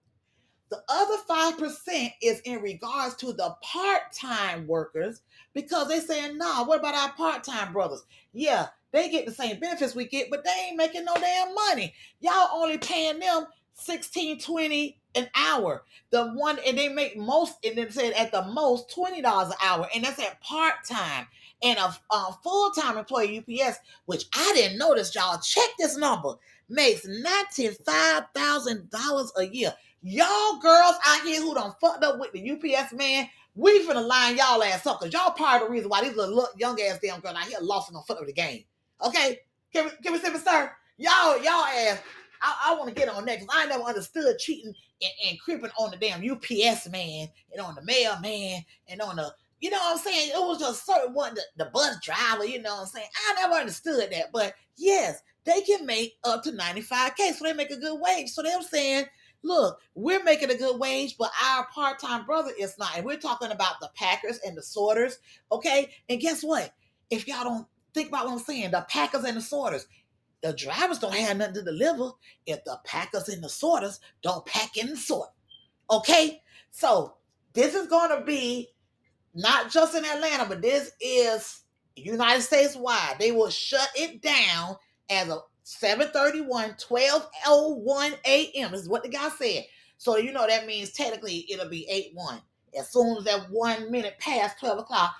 the 0.70 0.80
other 0.88 1.16
5% 1.28 2.12
is 2.22 2.40
in 2.40 2.62
regards 2.62 3.16
to 3.16 3.32
the 3.32 3.56
part-time 3.62 4.66
workers 4.68 5.22
because 5.52 5.88
they're 5.88 6.00
saying 6.00 6.38
nah 6.38 6.64
what 6.64 6.80
about 6.80 6.94
our 6.94 7.12
part-time 7.12 7.72
brothers 7.72 8.04
yeah 8.32 8.68
they 8.92 9.08
get 9.08 9.26
the 9.26 9.32
same 9.32 9.58
benefits 9.58 9.94
we 9.94 10.06
get 10.06 10.30
but 10.30 10.44
they 10.44 10.66
ain't 10.68 10.76
making 10.76 11.04
no 11.04 11.14
damn 11.14 11.54
money 11.54 11.94
y'all 12.20 12.50
only 12.52 12.78
paying 12.78 13.18
them 13.18 13.46
16 13.74 14.40
20 14.40 15.00
an 15.14 15.28
hour. 15.34 15.84
The 16.10 16.28
one 16.28 16.58
and 16.66 16.76
they 16.78 16.88
make 16.88 17.16
most 17.16 17.54
and 17.64 17.76
then 17.76 17.90
said 17.90 18.12
at 18.14 18.32
the 18.32 18.42
most 18.42 18.92
twenty 18.92 19.22
dollars 19.22 19.48
an 19.50 19.56
hour, 19.62 19.88
and 19.94 20.04
that's 20.04 20.20
at 20.20 20.40
part 20.40 20.84
time. 20.88 21.26
And 21.62 21.78
a, 21.78 21.94
a 22.10 22.38
full 22.42 22.70
time 22.70 22.96
employee 22.96 23.38
UPS, 23.38 23.78
which 24.06 24.24
I 24.34 24.52
didn't 24.54 24.78
notice, 24.78 25.14
y'all. 25.14 25.38
Check 25.40 25.68
this 25.78 25.96
number 25.96 26.34
makes 26.68 27.06
ninety 27.06 27.68
five 27.68 28.24
thousand 28.34 28.90
dollars 28.90 29.32
a 29.36 29.44
year. 29.44 29.74
Y'all 30.02 30.58
girls 30.60 30.94
out 31.06 31.22
here 31.22 31.42
who 31.42 31.54
done 31.54 31.74
fucked 31.80 32.02
up 32.02 32.18
with 32.18 32.32
the 32.32 32.50
UPS 32.50 32.94
man, 32.94 33.28
we 33.54 33.84
finna 33.86 34.06
line 34.06 34.38
y'all 34.38 34.62
ass 34.62 34.86
up 34.86 35.00
because 35.00 35.12
y'all 35.12 35.32
part 35.32 35.60
of 35.60 35.68
the 35.68 35.72
reason 35.72 35.90
why 35.90 36.02
these 36.02 36.16
little 36.16 36.48
young 36.56 36.80
ass 36.80 36.98
damn 37.02 37.20
girls 37.20 37.36
out 37.36 37.44
here 37.44 37.58
lost 37.60 37.90
and 37.90 37.96
gonna 37.96 38.06
fuck 38.06 38.18
up 38.18 38.26
the 38.26 38.32
game. 38.32 38.64
Okay, 39.04 39.40
can 39.72 39.84
we 39.84 39.90
can 40.02 40.12
we 40.12 40.18
say, 40.18 40.32
sir? 40.38 40.72
Y'all 40.96 41.36
y'all 41.42 41.64
ass 41.64 42.00
I, 42.42 42.70
I 42.70 42.74
want 42.74 42.88
to 42.88 42.94
get 42.94 43.08
on 43.08 43.24
that 43.26 43.38
because 43.38 43.54
I 43.54 43.66
never 43.66 43.84
understood 43.84 44.38
cheating 44.38 44.74
and, 45.02 45.12
and 45.28 45.40
creeping 45.40 45.70
on 45.78 45.90
the 45.90 45.96
damn 45.96 46.28
UPS 46.28 46.88
man 46.88 47.28
and 47.52 47.60
on 47.60 47.74
the 47.74 47.82
mailman 47.82 48.64
and 48.88 49.00
on 49.00 49.16
the, 49.16 49.32
you 49.60 49.70
know 49.70 49.78
what 49.78 49.98
I'm 49.98 49.98
saying? 49.98 50.30
It 50.30 50.40
was 50.40 50.58
just 50.58 50.86
certain 50.86 51.14
one, 51.14 51.34
the, 51.34 51.42
the 51.56 51.70
bus 51.70 51.96
driver, 52.02 52.44
you 52.44 52.60
know 52.62 52.74
what 52.74 52.80
I'm 52.82 52.86
saying? 52.86 53.08
I 53.28 53.40
never 53.40 53.54
understood 53.54 54.10
that. 54.10 54.32
But 54.32 54.54
yes, 54.76 55.22
they 55.44 55.60
can 55.62 55.86
make 55.86 56.16
up 56.24 56.42
to 56.44 56.52
95K, 56.52 57.32
so 57.34 57.44
they 57.44 57.52
make 57.52 57.70
a 57.70 57.76
good 57.76 58.00
wage. 58.00 58.30
So 58.30 58.42
they're 58.42 58.62
saying, 58.62 59.04
look, 59.42 59.80
we're 59.94 60.22
making 60.22 60.50
a 60.50 60.56
good 60.56 60.78
wage, 60.78 61.16
but 61.18 61.30
our 61.44 61.66
part-time 61.74 62.26
brother 62.26 62.52
is 62.58 62.76
not. 62.78 62.96
And 62.96 63.04
we're 63.04 63.18
talking 63.18 63.50
about 63.50 63.80
the 63.80 63.90
packers 63.94 64.40
and 64.44 64.56
the 64.56 64.62
sorters, 64.62 65.18
okay? 65.52 65.90
And 66.08 66.20
guess 66.20 66.42
what? 66.42 66.72
If 67.10 67.26
y'all 67.26 67.44
don't 67.44 67.66
think 67.94 68.08
about 68.08 68.26
what 68.26 68.32
I'm 68.34 68.38
saying, 68.38 68.70
the 68.70 68.86
packers 68.88 69.24
and 69.24 69.36
the 69.36 69.42
sorters, 69.42 69.86
the 70.42 70.52
drivers 70.54 70.98
don't 70.98 71.14
have 71.14 71.36
nothing 71.36 71.54
to 71.54 71.62
deliver 71.62 72.12
if 72.46 72.64
the 72.64 72.78
packers 72.84 73.28
and 73.28 73.42
the 73.42 73.48
sorters 73.48 74.00
don't 74.22 74.46
pack 74.46 74.76
and 74.78 74.96
sort. 74.98 75.28
Okay? 75.90 76.42
So 76.70 77.16
this 77.52 77.74
is 77.74 77.88
going 77.88 78.16
to 78.18 78.24
be 78.24 78.68
not 79.34 79.70
just 79.70 79.94
in 79.94 80.04
Atlanta, 80.04 80.46
but 80.46 80.62
this 80.62 80.92
is 81.00 81.62
United 81.96 82.42
States 82.42 82.76
wide. 82.76 83.16
They 83.18 83.32
will 83.32 83.50
shut 83.50 83.88
it 83.94 84.22
down 84.22 84.76
as 85.08 85.30
of 85.30 85.42
731, 85.64 86.76
1201 86.88 88.12
a.m. 88.26 88.72
This 88.72 88.82
is 88.82 88.88
what 88.88 89.02
the 89.02 89.08
guy 89.08 89.28
said. 89.28 89.64
So 89.98 90.16
you 90.16 90.32
know 90.32 90.46
that 90.46 90.66
means 90.66 90.92
technically 90.92 91.46
it'll 91.50 91.68
be 91.68 92.12
8-1. 92.16 92.40
As 92.78 92.90
soon 92.90 93.18
as 93.18 93.24
that 93.24 93.50
one 93.50 93.90
minute 93.90 94.16
past 94.18 94.58
12 94.60 94.80
o'clock, 94.80 95.14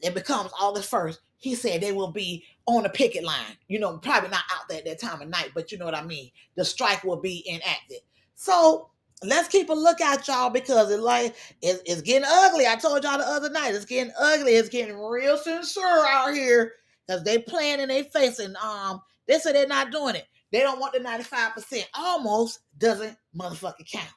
it 0.00 0.14
becomes 0.14 0.50
August 0.60 0.90
1st. 0.90 1.18
He 1.38 1.54
said 1.54 1.80
they 1.80 1.92
will 1.92 2.12
be 2.12 2.44
on 2.66 2.86
a 2.86 2.90
picket 2.90 3.24
line. 3.24 3.56
You 3.68 3.80
know, 3.80 3.98
probably 3.98 4.30
not 4.30 4.44
out 4.52 4.68
there 4.68 4.78
at 4.78 4.84
that 4.84 5.00
time 5.00 5.20
of 5.20 5.28
night, 5.28 5.50
but 5.54 5.72
you 5.72 5.78
know 5.78 5.84
what 5.84 5.96
I 5.96 6.04
mean. 6.04 6.30
The 6.54 6.64
strike 6.64 7.02
will 7.02 7.20
be 7.20 7.44
enacted. 7.48 7.98
So 8.34 8.90
let's 9.24 9.48
keep 9.48 9.68
a 9.68 9.74
lookout, 9.74 10.26
y'all, 10.26 10.50
because 10.50 10.90
it 10.90 11.00
like 11.00 11.34
it's, 11.60 11.82
it's 11.86 12.02
getting 12.02 12.28
ugly. 12.30 12.66
I 12.66 12.76
told 12.76 13.04
y'all 13.04 13.18
the 13.18 13.26
other 13.26 13.50
night, 13.50 13.74
it's 13.74 13.84
getting 13.84 14.12
ugly. 14.18 14.52
It's 14.52 14.68
getting 14.68 14.98
real 14.98 15.36
sincere 15.36 16.06
out 16.06 16.34
here 16.34 16.72
because 17.06 17.22
they 17.24 17.38
playing 17.38 17.80
in 17.80 17.88
their 17.88 18.04
face 18.04 18.38
and 18.38 18.56
um 18.56 19.00
they 19.26 19.38
say 19.38 19.52
they're 19.52 19.66
not 19.66 19.90
doing 19.90 20.14
it. 20.14 20.26
They 20.50 20.60
don't 20.60 20.80
want 20.80 20.92
the 20.92 21.00
95%. 21.00 21.84
Almost 21.94 22.60
doesn't 22.78 23.16
motherfucking 23.36 23.90
count. 23.90 24.08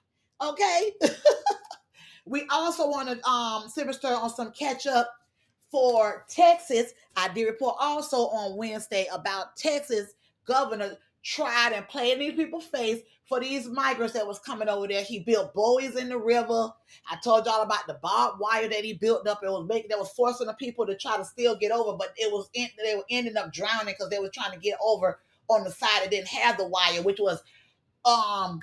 Okay. 0.42 0.92
we 2.26 2.46
also 2.52 2.90
want 2.90 3.10
to 3.10 3.30
um 3.30 3.70
stir 3.70 4.16
on 4.16 4.30
some 4.30 4.52
catch 4.52 4.88
up 4.88 5.10
for 5.76 6.26
Texas, 6.30 6.94
I 7.18 7.28
did 7.28 7.46
report 7.46 7.76
also 7.82 8.28
on 8.28 8.56
Wednesday 8.56 9.08
about 9.12 9.58
Texas 9.58 10.14
governor 10.46 10.98
tried 11.22 11.74
and 11.74 11.86
played 11.90 12.20
these 12.20 12.36
people's 12.36 12.64
face 12.64 13.02
for 13.26 13.40
these 13.40 13.68
migrants 13.68 14.14
that 14.14 14.28
was 14.28 14.40
coming 14.40 14.70
over 14.70 14.88
there. 14.88 15.04
He 15.04 15.20
built 15.20 15.54
buoys 15.54 15.96
in 15.96 16.10
the 16.10 16.18
river. 16.18 16.70
I 17.10 17.18
told 17.24 17.46
y'all 17.46 17.64
about 17.64 17.88
the 17.88 18.00
barbed 18.02 18.40
wire 18.40 18.70
that 18.70 18.84
he 18.84 18.94
built 18.94 19.28
up. 19.28 19.42
It 19.44 19.50
was 19.50 19.68
making 19.68 19.90
that 19.90 20.00
was 20.00 20.12
forcing 20.12 20.48
the 20.48 20.54
people 20.54 20.86
to 20.86 20.96
try 20.96 21.18
to 21.18 21.26
still 21.26 21.56
get 21.56 21.72
over, 21.72 21.98
but 21.98 22.14
it 22.18 22.32
was 22.32 22.50
in, 22.54 22.68
they 22.84 22.96
were 22.96 23.06
ending 23.10 23.38
up 23.38 23.52
drowning 23.52 23.94
because 23.94 24.10
they 24.10 24.20
were 24.20 24.30
trying 24.30 24.52
to 24.52 24.60
get 24.60 24.78
over 24.84 25.20
on 25.50 25.64
the 25.64 25.72
side 25.72 26.02
that 26.04 26.12
didn't 26.12 26.28
have 26.28 26.58
the 26.58 26.68
wire, 26.68 27.02
which 27.02 27.20
was 27.20 27.42
um 28.06 28.62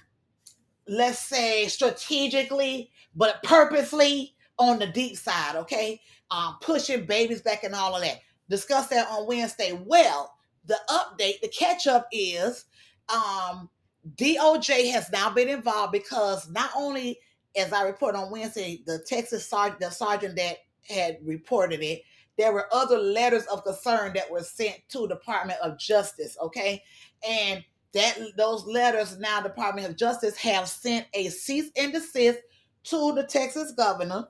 let's 0.89 1.19
say 1.19 1.67
strategically, 1.69 2.91
but 3.15 3.43
purposely 3.43 4.35
on 4.59 4.79
the 4.79 4.87
deep 4.87 5.17
side, 5.17 5.57
okay? 5.57 6.01
um, 6.33 6.57
pushing 6.61 7.05
babies 7.05 7.43
back 7.43 7.63
and 7.63 7.75
all 7.75 7.95
of 7.95 8.03
that. 8.03 8.21
Discuss 8.49 8.89
that 8.89 9.07
on 9.09 9.27
Wednesday. 9.27 9.79
Well, 9.85 10.35
the 10.67 10.79
update, 10.89 11.41
the 11.43 11.49
catch 11.49 11.87
up 11.87 12.09
is 12.11 12.65
um, 13.13 13.69
DOJ 14.17 14.91
has 14.93 15.11
now 15.11 15.31
been 15.31 15.49
involved 15.49 15.93
because 15.93 16.51
not 16.51 16.71
only, 16.77 17.19
as 17.57 17.73
I 17.73 17.85
reported 17.85 18.19
on 18.19 18.31
Wednesday, 18.31 18.83
the 18.87 18.99
Texas 19.07 19.49
sergeant, 19.49 19.81
the 19.81 19.91
sergeant 19.91 20.37
that 20.37 20.59
had 20.89 21.19
reported 21.25 21.83
it, 21.83 22.03
there 22.39 22.53
were 22.53 22.67
other 22.73 22.99
letters 22.99 23.45
of 23.47 23.65
concern 23.65 24.15
that 24.15 24.31
were 24.31 24.43
sent 24.43 24.77
to 24.89 25.07
Department 25.07 25.61
of 25.63 25.79
Justice. 25.79 26.37
Okay, 26.43 26.83
and 27.29 27.65
that 27.95 28.19
those 28.37 28.65
letters 28.67 29.19
now 29.19 29.41
Department 29.41 29.89
of 29.89 29.97
Justice 29.97 30.37
have 30.37 30.69
sent 30.69 31.07
a 31.15 31.29
cease 31.29 31.71
and 31.77 31.93
desist 31.93 32.41
to 32.85 33.13
the 33.13 33.25
Texas 33.25 33.73
governor 33.73 34.27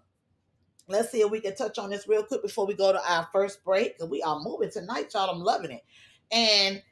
Let's 0.89 1.11
see 1.11 1.21
if 1.21 1.31
we 1.31 1.41
can 1.41 1.55
touch 1.55 1.79
on 1.79 1.91
this 1.91 2.09
real 2.09 2.25
quick 2.25 2.43
before 2.43 2.67
we 2.67 2.75
go 2.75 2.93
to 2.93 3.13
our 3.13 3.29
first 3.33 3.65
break. 3.65 3.95
We 4.07 4.23
are 4.23 4.41
moving 4.41 4.71
tonight, 4.71 5.13
y'all. 5.15 5.31
I'm 5.31 5.41
loving 5.41 5.71
it. 5.71 5.85
And 6.31 6.83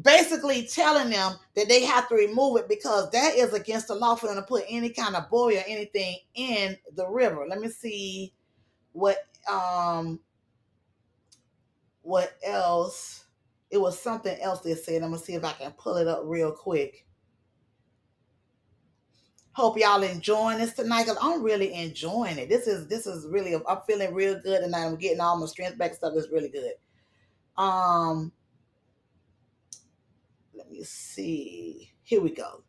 basically 0.00 0.66
telling 0.66 1.10
them 1.10 1.34
that 1.56 1.68
they 1.68 1.84
have 1.84 2.08
to 2.08 2.14
remove 2.14 2.58
it 2.58 2.68
because 2.68 3.10
that 3.10 3.34
is 3.34 3.52
against 3.52 3.88
the 3.88 3.94
law 3.94 4.14
for 4.14 4.28
them 4.28 4.36
to 4.36 4.42
put 4.42 4.64
any 4.68 4.90
kind 4.90 5.16
of 5.16 5.28
buoy 5.30 5.58
or 5.58 5.64
anything 5.66 6.16
in 6.34 6.76
the 6.94 7.08
river. 7.08 7.46
Let 7.48 7.60
me 7.60 7.68
see 7.68 8.32
what 8.92 9.18
um 9.50 10.20
what 12.02 12.36
else. 12.44 13.24
It 13.70 13.80
was 13.80 13.98
something 13.98 14.38
else 14.40 14.60
they 14.60 14.74
said. 14.74 15.02
I'm 15.02 15.10
gonna 15.10 15.18
see 15.18 15.34
if 15.34 15.44
I 15.44 15.52
can 15.52 15.72
pull 15.72 15.96
it 15.96 16.08
up 16.08 16.22
real 16.24 16.52
quick. 16.52 17.06
Hope 19.54 19.78
y'all 19.78 20.02
enjoying 20.02 20.58
this 20.58 20.72
tonight 20.72 21.04
because 21.04 21.18
I'm 21.20 21.42
really 21.42 21.74
enjoying 21.74 22.38
it. 22.38 22.48
This 22.48 22.66
is 22.66 22.86
this 22.88 23.06
is 23.06 23.26
really 23.28 23.54
I'm 23.54 23.78
feeling 23.86 24.14
real 24.14 24.40
good 24.40 24.62
tonight. 24.62 24.86
I'm 24.86 24.96
getting 24.96 25.20
all 25.20 25.38
my 25.38 25.46
strength 25.46 25.78
back. 25.78 25.94
Stuff 25.94 26.14
is 26.16 26.30
really 26.30 26.48
good. 26.48 26.72
Um, 27.56 28.32
me 30.72 30.84
see. 30.84 31.92
Here 32.02 32.20
we 32.20 32.30
go. 32.30 32.62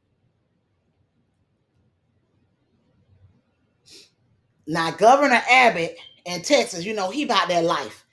Now, 4.66 4.92
Governor 4.92 5.42
Abbott 5.50 5.98
in 6.26 6.42
Texas, 6.42 6.86
you 6.86 6.94
know, 6.94 7.10
he 7.10 7.24
about 7.24 7.50
that 7.50 7.64
life. 7.64 8.06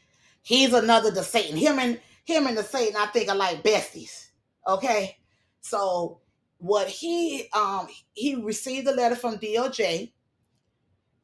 He's 0.42 0.72
another 0.72 1.12
to 1.12 1.22
Satan. 1.22 1.56
Him 1.56 1.78
and 1.78 2.00
him 2.24 2.46
and 2.46 2.56
the 2.56 2.62
Satan, 2.62 2.96
I 2.96 3.06
think, 3.06 3.28
are 3.28 3.36
like 3.36 3.62
besties. 3.62 4.28
Okay. 4.66 5.16
So 5.60 6.20
what 6.58 6.88
he 6.88 7.48
um 7.54 7.86
he 8.12 8.34
received 8.34 8.88
a 8.88 8.92
letter 8.92 9.16
from 9.16 9.38
DOJ, 9.38 10.12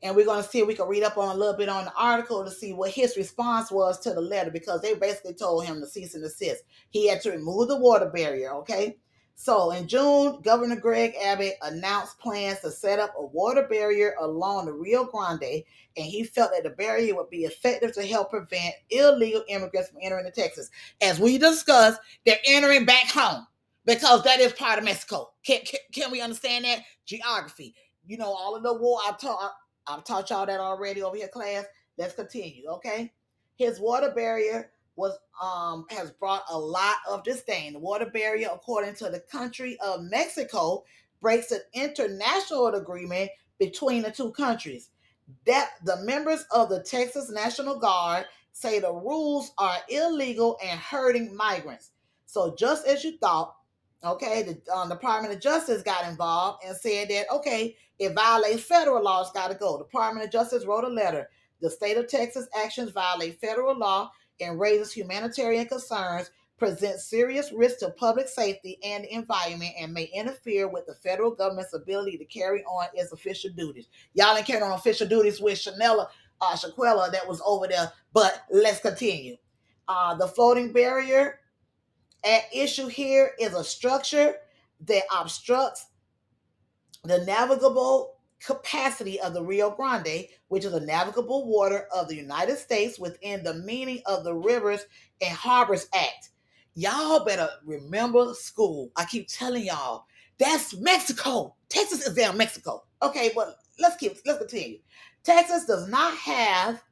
and 0.02 0.14
we're 0.14 0.26
gonna 0.26 0.42
see 0.42 0.60
if 0.60 0.66
we 0.66 0.74
can 0.74 0.88
read 0.88 1.02
up 1.02 1.16
on 1.18 1.34
a 1.34 1.38
little 1.38 1.56
bit 1.56 1.68
on 1.68 1.84
the 1.84 1.92
article 1.96 2.44
to 2.44 2.50
see 2.50 2.72
what 2.72 2.90
his 2.90 3.16
response 3.16 3.70
was 3.70 3.98
to 4.00 4.12
the 4.12 4.20
letter 4.20 4.50
because 4.50 4.80
they 4.80 4.94
basically 4.94 5.34
told 5.34 5.64
him 5.64 5.80
to 5.80 5.86
cease 5.86 6.14
and 6.14 6.22
desist. 6.22 6.64
He 6.90 7.08
had 7.08 7.20
to 7.22 7.30
remove 7.30 7.68
the 7.68 7.78
water 7.78 8.10
barrier. 8.14 8.52
Okay. 8.56 8.96
So 9.38 9.70
in 9.72 9.86
June, 9.86 10.40
Governor 10.40 10.76
Greg 10.76 11.14
Abbott 11.22 11.56
announced 11.60 12.18
plans 12.18 12.60
to 12.60 12.70
set 12.70 12.98
up 12.98 13.12
a 13.18 13.26
water 13.26 13.66
barrier 13.68 14.14
along 14.18 14.64
the 14.64 14.72
Rio 14.72 15.04
Grande, 15.04 15.62
and 15.96 16.06
he 16.06 16.24
felt 16.24 16.52
that 16.52 16.62
the 16.62 16.70
barrier 16.70 17.14
would 17.14 17.28
be 17.28 17.44
effective 17.44 17.92
to 17.92 18.06
help 18.06 18.30
prevent 18.30 18.74
illegal 18.88 19.44
immigrants 19.48 19.90
from 19.90 19.98
entering 20.02 20.30
Texas. 20.34 20.70
As 21.02 21.20
we 21.20 21.36
discussed, 21.36 22.00
they're 22.24 22.38
entering 22.46 22.86
back 22.86 23.10
home 23.10 23.46
because 23.84 24.22
that 24.24 24.40
is 24.40 24.54
part 24.54 24.78
of 24.78 24.86
Mexico. 24.86 25.30
Can, 25.44 25.60
can, 25.66 25.80
can 25.92 26.10
we 26.10 26.22
understand 26.22 26.64
that? 26.64 26.80
Geography. 27.04 27.74
You 28.06 28.16
know, 28.16 28.32
all 28.32 28.56
of 28.56 28.62
the 28.62 28.72
war, 28.72 29.00
I've 29.06 29.20
taught, 29.20 29.52
I've 29.86 30.04
taught 30.04 30.30
y'all 30.30 30.46
that 30.46 30.60
already 30.60 31.02
over 31.02 31.16
here, 31.16 31.28
class. 31.28 31.64
Let's 31.98 32.14
continue, 32.14 32.68
okay? 32.68 33.12
His 33.56 33.80
water 33.80 34.12
barrier 34.14 34.70
was 34.96 35.16
um 35.42 35.86
has 35.90 36.10
brought 36.10 36.42
a 36.50 36.58
lot 36.58 36.96
of 37.08 37.22
disdain. 37.22 37.74
The 37.74 37.78
water 37.78 38.06
barrier, 38.06 38.48
according 38.52 38.94
to 38.96 39.10
the 39.10 39.20
country 39.20 39.78
of 39.80 40.02
Mexico, 40.02 40.84
breaks 41.20 41.52
an 41.52 41.60
international 41.74 42.68
agreement 42.68 43.30
between 43.58 44.02
the 44.02 44.10
two 44.10 44.32
countries. 44.32 44.90
That 45.46 45.70
the 45.84 45.98
members 45.98 46.44
of 46.50 46.68
the 46.68 46.82
Texas 46.82 47.30
National 47.30 47.78
Guard 47.78 48.26
say 48.52 48.78
the 48.78 48.92
rules 48.92 49.52
are 49.58 49.76
illegal 49.88 50.56
and 50.64 50.78
hurting 50.78 51.34
migrants. 51.36 51.90
So 52.26 52.54
just 52.56 52.86
as 52.86 53.04
you 53.04 53.18
thought, 53.18 53.54
okay, 54.04 54.42
the 54.42 54.72
um, 54.72 54.88
Department 54.88 55.34
of 55.34 55.40
Justice 55.40 55.82
got 55.82 56.08
involved 56.08 56.62
and 56.64 56.76
said 56.76 57.08
that 57.08 57.30
okay, 57.32 57.76
it 57.98 58.14
violates 58.14 58.62
federal 58.62 59.02
laws, 59.02 59.32
got 59.32 59.50
to 59.50 59.56
go. 59.56 59.78
Department 59.78 60.26
of 60.26 60.32
Justice 60.32 60.66
wrote 60.66 60.84
a 60.84 60.88
letter. 60.88 61.28
The 61.60 61.70
state 61.70 61.96
of 61.96 62.08
Texas 62.08 62.48
actions 62.56 62.90
violate 62.90 63.40
federal 63.40 63.76
law 63.76 64.10
and 64.40 64.60
raises 64.60 64.92
humanitarian 64.92 65.66
concerns, 65.66 66.30
presents 66.58 67.04
serious 67.04 67.52
risk 67.52 67.78
to 67.78 67.90
public 67.90 68.28
safety 68.28 68.78
and 68.84 69.04
the 69.04 69.14
environment, 69.14 69.72
and 69.78 69.92
may 69.92 70.04
interfere 70.14 70.68
with 70.68 70.86
the 70.86 70.94
federal 70.94 71.30
government's 71.30 71.74
ability 71.74 72.18
to 72.18 72.24
carry 72.26 72.62
on 72.64 72.86
its 72.94 73.12
official 73.12 73.50
duties. 73.56 73.88
Y'all 74.14 74.36
ain't 74.36 74.46
carrying 74.46 74.64
on 74.64 74.72
official 74.72 75.06
duties 75.06 75.40
with 75.40 75.58
Chanela, 75.58 76.08
uh, 76.40 76.54
Shaquella 76.54 77.10
that 77.12 77.26
was 77.26 77.40
over 77.44 77.66
there, 77.66 77.90
but 78.12 78.44
let's 78.50 78.80
continue. 78.80 79.36
Uh, 79.88 80.14
the 80.14 80.28
floating 80.28 80.72
barrier 80.72 81.40
at 82.26 82.44
issue 82.52 82.88
here 82.88 83.32
is 83.40 83.54
a 83.54 83.64
structure 83.64 84.34
that 84.86 85.04
obstructs 85.16 85.86
the 87.04 87.24
navigable 87.24 88.16
capacity 88.44 89.20
of 89.20 89.32
the 89.32 89.42
Rio 89.42 89.70
Grande, 89.70 90.26
which 90.48 90.64
is 90.64 90.74
a 90.74 90.84
navigable 90.84 91.46
water 91.46 91.86
of 91.94 92.08
the 92.08 92.16
United 92.16 92.58
States 92.58 92.98
within 92.98 93.42
the 93.42 93.54
meaning 93.54 94.02
of 94.06 94.24
the 94.24 94.34
Rivers 94.34 94.84
and 95.22 95.34
Harbors 95.34 95.88
Act. 95.94 96.30
Y'all 96.74 97.24
better 97.24 97.48
remember 97.64 98.34
school. 98.34 98.90
I 98.96 99.04
keep 99.06 99.28
telling 99.28 99.64
y'all, 99.64 100.04
that's 100.38 100.76
Mexico. 100.76 101.54
Texas 101.68 102.06
is 102.06 102.14
down 102.14 102.36
Mexico. 102.36 102.84
Okay, 103.02 103.30
but 103.34 103.56
let's 103.78 103.96
keep 103.96 104.16
let's 104.26 104.38
continue. 104.38 104.78
Texas 105.24 105.64
does 105.64 105.88
not 105.88 106.14
have 106.14 106.82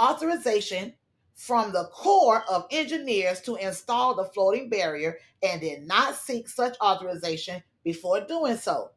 authorization 0.00 0.94
from 1.34 1.72
the 1.72 1.84
Corps 1.92 2.44
of 2.48 2.66
Engineers 2.70 3.40
to 3.42 3.56
install 3.56 4.14
the 4.14 4.24
floating 4.24 4.68
barrier 4.68 5.18
and 5.42 5.60
did 5.60 5.86
not 5.86 6.14
seek 6.14 6.48
such 6.48 6.76
authorization 6.80 7.62
before 7.82 8.20
doing 8.20 8.56
so. 8.56 8.90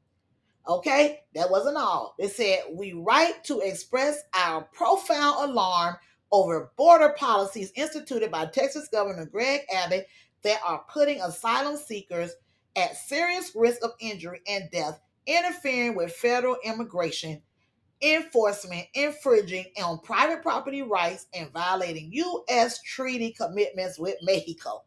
Okay, 0.68 1.22
that 1.34 1.50
wasn't 1.50 1.78
all. 1.78 2.16
They 2.20 2.28
said, 2.28 2.60
We 2.72 2.94
write 2.94 3.44
to 3.46 3.60
express 3.62 4.22
our 4.34 4.64
profound 4.74 5.50
alarm 5.50 5.96
over 6.32 6.72
border 6.76 7.16
policies 7.18 7.72
instituted 7.76 8.32
by 8.32 8.48
Texas 8.48 8.90
Governor 8.90 9.26
Greg 9.26 9.62
Abbott 9.74 10.08
that 10.44 10.60
are 10.66 10.84
putting 10.90 11.22
asylum 11.22 11.78
seekers 11.78 12.32
at 12.76 12.98
serious 12.98 13.54
risk 13.56 13.84
of 13.84 13.92
injury 14.00 14.42
and 14.48 14.70
death, 14.72 15.00
interfering 15.26 15.96
with 15.96 16.12
federal 16.12 16.58
immigration 16.64 17.42
enforcement, 18.02 18.88
infringing 18.94 19.66
on 19.84 20.00
private 20.00 20.42
property 20.42 20.82
rights, 20.82 21.28
and 21.34 21.52
violating 21.52 22.12
U.S. 22.14 22.82
treaty 22.82 23.32
commitments 23.32 23.98
with 23.98 24.16
Mexico. 24.22 24.84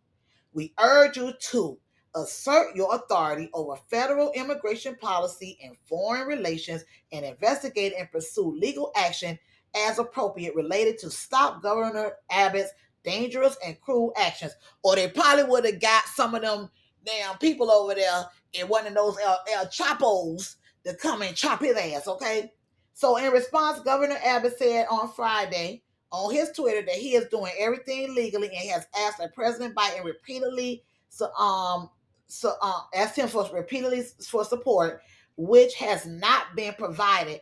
We 0.53 0.73
urge 0.81 1.17
you 1.17 1.33
to 1.51 1.79
assert 2.15 2.75
your 2.75 2.95
authority 2.95 3.49
over 3.55 3.77
federal 3.89 4.33
immigration 4.33 4.97
policy 4.97 5.59
and 5.63 5.77
foreign 5.87 6.27
relations 6.27 6.85
and 7.13 7.25
investigate 7.25 7.93
and 7.97 8.11
pursue 8.11 8.57
legal 8.57 8.93
action 8.97 9.39
as 9.77 9.99
appropriate 9.99 10.55
related 10.57 10.99
to 10.99 11.11
stop 11.11 11.63
Governor 11.63 12.13
Abbott's 12.31 12.71
dangerous 13.05 13.57
and 13.65 13.81
cruel 13.81 14.13
actions. 14.17 14.53
Or 14.83 14.97
they 14.97 15.09
probably 15.09 15.45
would 15.45 15.65
have 15.65 15.81
got 15.81 16.05
some 16.07 16.35
of 16.35 16.43
them 16.43 16.69
damn 17.05 17.39
people 17.39 17.71
over 17.71 17.95
there 17.95 18.25
in 18.53 18.67
one 18.69 18.87
of 18.87 18.95
those 18.95 19.17
El, 19.23 19.39
El 19.53 19.69
Chapos 19.69 20.57
to 20.85 20.95
come 20.95 21.23
and 21.23 21.37
chop 21.37 21.61
his 21.61 21.77
ass, 21.77 22.09
okay? 22.09 22.53
So 23.01 23.17
in 23.17 23.33
response, 23.33 23.81
Governor 23.81 24.19
Abbott 24.23 24.59
said 24.59 24.87
on 24.91 25.09
Friday 25.09 25.83
on 26.13 26.35
his 26.35 26.51
Twitter 26.51 26.85
that 26.85 26.97
he 26.97 27.15
is 27.15 27.25
doing 27.31 27.51
everything 27.59 28.15
legally 28.15 28.49
and 28.49 28.69
has 28.69 28.87
asked 28.95 29.17
that 29.21 29.35
President 29.35 29.75
Biden 29.75 30.05
repeatedly 30.05 30.83
so 31.09 31.33
um 31.33 31.89
so 32.27 32.53
uh, 32.61 32.83
asked 32.95 33.17
him 33.17 33.27
for 33.27 33.49
repeatedly 33.55 34.03
for 34.29 34.45
support, 34.45 35.01
which 35.39 35.77
has 35.77 36.05
not 36.05 36.55
been 36.55 36.75
provided, 36.75 37.41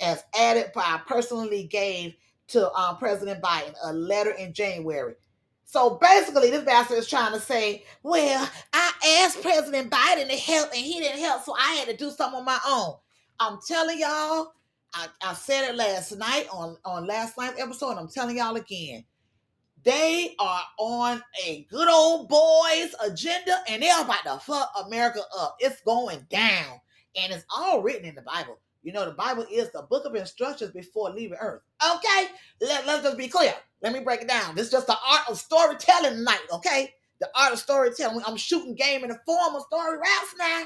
as 0.00 0.24
added 0.36 0.72
by 0.74 1.00
personally 1.06 1.62
gave 1.62 2.16
to 2.48 2.68
um, 2.72 2.96
President 2.96 3.40
Biden 3.40 3.74
a 3.84 3.92
letter 3.92 4.32
in 4.32 4.52
January. 4.52 5.14
So 5.64 6.00
basically, 6.02 6.50
this 6.50 6.64
bastard 6.64 6.98
is 6.98 7.08
trying 7.08 7.32
to 7.32 7.40
say, 7.40 7.84
well, 8.02 8.50
I 8.72 8.92
asked 9.20 9.40
President 9.40 9.88
Biden 9.88 10.28
to 10.28 10.36
help 10.36 10.70
and 10.70 10.84
he 10.84 10.98
didn't 10.98 11.20
help, 11.20 11.44
so 11.44 11.54
I 11.54 11.74
had 11.74 11.88
to 11.88 11.96
do 11.96 12.10
something 12.10 12.40
on 12.40 12.44
my 12.44 12.58
own. 12.66 12.94
I'm 13.38 13.60
telling 13.64 14.00
y'all, 14.00 14.52
I, 14.94 15.08
I 15.22 15.34
said 15.34 15.70
it 15.70 15.76
last 15.76 16.16
night 16.16 16.46
on, 16.52 16.76
on 16.84 17.06
last 17.06 17.36
night's 17.36 17.60
episode, 17.60 17.90
and 17.92 18.00
I'm 18.00 18.08
telling 18.08 18.38
y'all 18.38 18.56
again. 18.56 19.04
They 19.86 20.34
are 20.40 20.62
on 20.78 21.22
a 21.46 21.64
good 21.70 21.88
old 21.88 22.28
boys 22.28 22.92
agenda 23.04 23.58
and 23.68 23.80
they're 23.80 24.02
about 24.02 24.24
to 24.24 24.40
fuck 24.40 24.72
America 24.84 25.20
up. 25.38 25.54
It's 25.60 25.80
going 25.82 26.26
down. 26.28 26.80
And 27.14 27.32
it's 27.32 27.44
all 27.56 27.82
written 27.82 28.04
in 28.04 28.16
the 28.16 28.22
Bible. 28.22 28.58
You 28.82 28.92
know, 28.92 29.04
the 29.04 29.12
Bible 29.12 29.46
is 29.50 29.70
the 29.70 29.82
book 29.82 30.04
of 30.04 30.16
instructions 30.16 30.72
before 30.72 31.10
leaving 31.10 31.38
earth. 31.40 31.62
Okay? 31.84 32.26
Let, 32.60 32.84
let's 32.86 33.04
just 33.04 33.16
be 33.16 33.28
clear. 33.28 33.54
Let 33.80 33.92
me 33.92 34.00
break 34.00 34.22
it 34.22 34.28
down. 34.28 34.56
This 34.56 34.66
is 34.66 34.72
just 34.72 34.88
the 34.88 34.96
art 35.08 35.22
of 35.30 35.38
storytelling 35.38 36.16
tonight, 36.16 36.46
okay? 36.52 36.92
The 37.20 37.28
art 37.36 37.52
of 37.52 37.60
storytelling. 37.60 38.22
I'm 38.26 38.36
shooting 38.36 38.74
game 38.74 39.04
in 39.04 39.10
the 39.10 39.20
form 39.24 39.54
of 39.54 39.62
story 39.62 39.98
raps 39.98 40.34
now. 40.36 40.64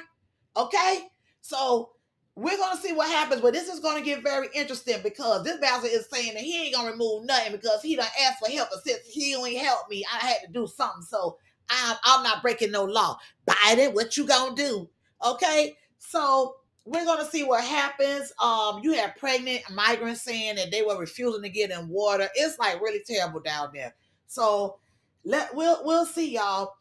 Okay? 0.56 1.08
So 1.42 1.90
we're 2.36 2.56
gonna 2.56 2.80
see 2.80 2.92
what 2.92 3.08
happens, 3.08 3.40
but 3.40 3.52
this 3.52 3.68
is 3.68 3.80
gonna 3.80 4.00
get 4.02 4.22
very 4.22 4.48
interesting 4.54 4.98
because 5.02 5.44
this 5.44 5.58
bastard 5.58 5.90
is 5.90 6.08
saying 6.10 6.34
that 6.34 6.42
he 6.42 6.64
ain't 6.64 6.74
gonna 6.74 6.90
remove 6.90 7.24
nothing 7.24 7.52
because 7.52 7.82
he 7.82 7.96
done 7.96 8.06
asked 8.24 8.38
for 8.44 8.50
help, 8.50 8.68
and 8.72 8.80
since 8.82 9.00
he 9.06 9.34
only 9.34 9.56
helped 9.56 9.90
me, 9.90 10.04
I 10.12 10.26
had 10.26 10.38
to 10.46 10.52
do 10.52 10.66
something. 10.66 11.02
So 11.02 11.36
I'm 11.68 11.96
I'm 12.04 12.22
not 12.22 12.42
breaking 12.42 12.70
no 12.70 12.84
law. 12.84 13.18
Biden, 13.48 13.94
what 13.94 14.16
you 14.16 14.26
gonna 14.26 14.54
do? 14.54 14.88
Okay, 15.24 15.76
so 15.98 16.56
we're 16.84 17.04
gonna 17.04 17.24
see 17.28 17.44
what 17.44 17.64
happens. 17.64 18.32
Um, 18.40 18.80
you 18.82 18.92
have 18.94 19.16
pregnant 19.16 19.62
migrants 19.70 20.22
saying 20.22 20.56
that 20.56 20.70
they 20.70 20.82
were 20.82 20.98
refusing 20.98 21.42
to 21.42 21.48
get 21.48 21.70
in 21.70 21.88
water. 21.88 22.28
It's 22.34 22.58
like 22.58 22.80
really 22.80 23.02
terrible 23.06 23.40
down 23.40 23.70
there. 23.74 23.94
So 24.26 24.78
let 25.24 25.54
we'll 25.54 25.84
we'll 25.84 26.06
see 26.06 26.32
y'all. 26.32 26.72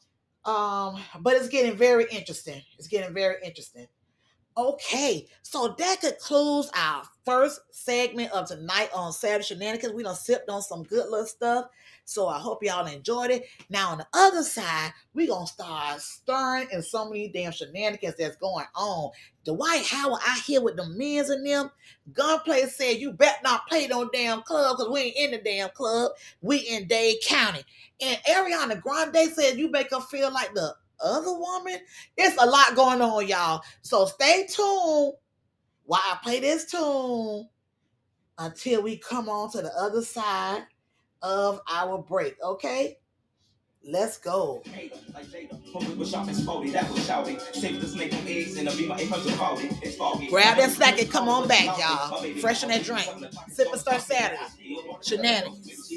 Um, 0.46 1.00
but 1.20 1.36
it's 1.36 1.50
getting 1.50 1.76
very 1.76 2.06
interesting. 2.12 2.62
It's 2.78 2.88
getting 2.88 3.14
very 3.14 3.36
interesting. 3.44 3.88
Okay, 4.60 5.26
so 5.42 5.74
that 5.78 6.02
concludes 6.02 6.70
our 6.76 7.04
first 7.24 7.62
segment 7.72 8.30
of 8.34 8.46
tonight 8.46 8.90
on 8.94 9.14
Saturday 9.14 9.46
Shenanigans. 9.46 9.94
We 9.94 10.04
done 10.04 10.16
sipped 10.16 10.50
on 10.50 10.62
some 10.62 10.84
good 10.84 11.10
little 11.10 11.26
stuff. 11.26 11.68
So 12.04 12.28
I 12.28 12.40
hope 12.40 12.62
y'all 12.62 12.86
enjoyed 12.86 13.32
it. 13.32 13.46
Now 13.70 13.92
on 13.92 14.00
the 14.00 14.08
other 14.14 14.44
side, 14.44 14.92
we 15.14 15.28
gonna 15.28 15.48
start 15.48 16.02
stirring 16.02 16.68
in 16.74 16.82
so 16.82 17.06
many 17.06 17.30
damn 17.30 17.54
shenanigans 17.54 18.16
that's 18.20 18.36
going 18.36 18.66
on. 18.76 19.12
Dwight 19.46 19.86
Howard 19.86 20.20
out 20.28 20.42
here 20.42 20.60
with 20.60 20.76
the 20.76 20.88
men's 20.88 21.30
and 21.30 21.48
them. 21.48 21.72
Gunplay 22.12 22.64
said 22.64 22.98
you 22.98 23.14
better 23.14 23.40
not 23.42 23.66
play 23.66 23.88
no 23.88 24.10
damn 24.10 24.42
club 24.42 24.76
because 24.76 24.92
we 24.92 25.00
ain't 25.00 25.16
in 25.16 25.32
the 25.32 25.38
damn 25.38 25.70
club. 25.70 26.12
We 26.42 26.58
in 26.58 26.86
Dade 26.90 27.22
County. 27.26 27.64
And 28.02 28.20
Ariana 28.30 28.82
Grande 28.82 29.32
said 29.34 29.58
you 29.58 29.72
make 29.72 29.92
her 29.92 30.02
feel 30.02 30.34
like 30.34 30.54
the 30.54 30.76
other 31.02 31.34
woman. 31.34 31.78
It's 32.18 32.42
a 32.42 32.46
lot 32.46 32.76
going 32.76 33.02
on, 33.02 33.28
y'all. 33.28 33.62
So 33.82 34.06
stay 34.06 34.48
tuned 34.48 35.14
while 35.86 36.02
I 36.04 36.18
play 36.24 36.40
this 36.40 36.70
tune 36.70 37.48
until 38.38 38.82
we 38.82 38.98
come 38.98 39.30
on 39.30 39.52
to 39.52 39.62
the 39.62 39.74
other 39.76 40.02
side 40.02 40.64
of 41.22 41.60
our 41.70 41.98
break, 41.98 42.36
okay? 42.44 42.98
Let's 43.84 44.18
go. 44.18 44.62
Hater, 44.66 44.96
like 45.14 45.26
Jada. 45.26 45.74
Homie 45.74 45.98
was 45.98 46.10
sharp 46.12 46.28
and 46.28 46.36
sporty, 46.36 46.70
that 46.72 46.90
was 46.90 47.00
shouty. 47.08 47.40
Saved 47.56 47.82
the 47.82 47.88
snake 47.88 48.14
from 48.14 48.28
eggs 48.28 48.58
in 48.58 48.68
a 48.68 48.72
beamer 48.72 48.96
840. 49.00 49.80
It's 49.82 49.96
foggy. 49.96 50.28
Grab 50.28 50.58
that 50.58 50.70
snack 50.72 51.02
and 51.02 51.10
come 51.10 51.30
on 51.30 51.48
back, 51.48 51.78
y'all. 51.80 52.22
Freshen 52.40 52.70
that 52.70 52.84
drink. 52.84 53.08
Sip 53.50 53.68
and 53.72 53.80
start 53.80 54.02
Saturday. 54.02 54.42
Shenanigans. 55.02 55.94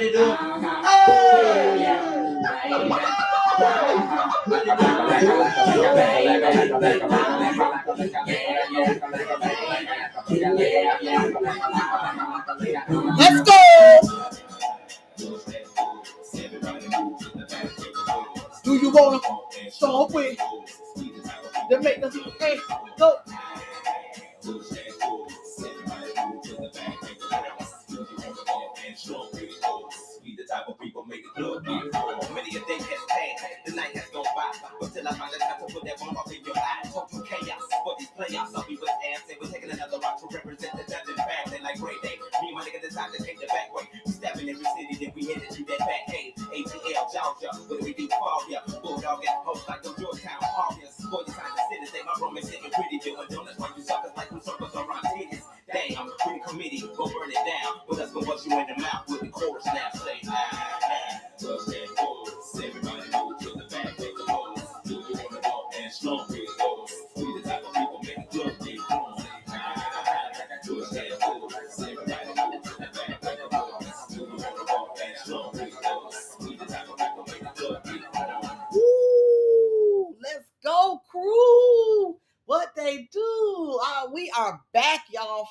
It. 0.00 0.14
Let's 13.18 13.40
go. 13.42 14.00
Do 18.62 18.76
you 18.76 18.90
wanna 18.90 19.20
start 19.70 20.12
with 20.12 20.38
the 21.70 21.80
make 21.80 22.00
the 22.00 22.10
hey 22.38 22.56
go? 22.98 23.16
Many 31.38 32.50
a 32.50 32.62
day 32.66 32.82
has 32.82 33.02
passed, 33.06 33.62
the 33.62 33.70
night 33.78 33.94
has 33.94 34.10
gone 34.10 34.26
by, 34.34 34.50
but 34.80 34.90
till 34.90 35.06
I 35.06 35.14
find 35.14 35.30
the 35.30 35.38
time 35.38 35.62
to 35.62 35.70
put 35.70 35.86
that 35.86 35.94
bomb 36.02 36.18
up 36.18 36.26
in 36.34 36.42
your 36.42 36.58
eyes. 36.58 36.90
talk 36.90 37.06
to 37.14 37.22
chaos. 37.22 37.62
For 37.86 37.94
these 37.94 38.10
playoffs, 38.10 38.58
I'll 38.58 38.66
be 38.66 38.74
with 38.74 38.90
ass, 39.14 39.22
and 39.30 39.38
we're 39.38 39.46
taking 39.46 39.70
another 39.70 40.02
rock 40.02 40.18
to 40.18 40.26
represent 40.34 40.74
the 40.74 40.82
dungeon 40.90 41.14
family 41.14 41.62
like 41.62 41.78
Ray 41.78 41.94
Day. 42.02 42.18
Me 42.42 42.50
and 42.50 42.58
my 42.58 42.66
nigga 42.66 42.82
decide 42.82 43.14
to 43.14 43.22
take 43.22 43.38
the 43.38 43.46
back 43.54 43.70
way. 43.70 43.86
We 43.86 44.10
stepping 44.10 44.50
every 44.50 44.66
city, 44.66 44.98
then 44.98 45.14
we 45.14 45.30
headed 45.30 45.46
to 45.46 45.62
that 45.62 45.78
back 45.78 46.10
cave. 46.10 46.34
ATL, 46.42 47.06
Georgia, 47.06 47.50
where 47.70 47.86
we 47.86 47.94
do 47.94 48.10
fall, 48.18 48.42
yeah. 48.50 48.66
Bulldog 48.82 49.22
and 49.22 49.38
host 49.46 49.62
like 49.70 49.86
the 49.86 49.94
Georgetown 49.94 50.42
Harvest. 50.42 51.06
Boy, 51.06 51.22
you 51.22 51.34
time 51.38 51.54
to 51.54 51.62
sit 51.70 51.78
and 51.78 51.86
say 51.86 52.02
my 52.02 52.18
room 52.18 52.34
is 52.34 52.50
sitting 52.50 52.70
pretty, 52.74 52.98
doing 52.98 53.30
donuts 53.30 53.62
while 53.62 53.70
you 53.78 53.82
suckers 53.86 54.10
like 54.18 54.26
who 54.34 54.42
circles 54.42 54.74
around 54.74 55.06
titties. 55.14 55.46
Damn, 55.70 56.10
pretty 56.18 56.42
committee, 56.42 56.82
go 56.98 57.06
burn 57.06 57.30
it 57.30 57.38
down. 57.46 57.86
But 57.86 58.02
let's 58.02 58.10
go 58.10 58.26
bust 58.26 58.42
you 58.42 58.58
in 58.58 58.66
the 58.66 58.82
mouth 58.82 59.06
with 59.06 59.22
the 59.22 59.30
chorus 59.30 59.66
now. 59.66 59.94
Say, 60.02 60.18
ah, 60.26 60.87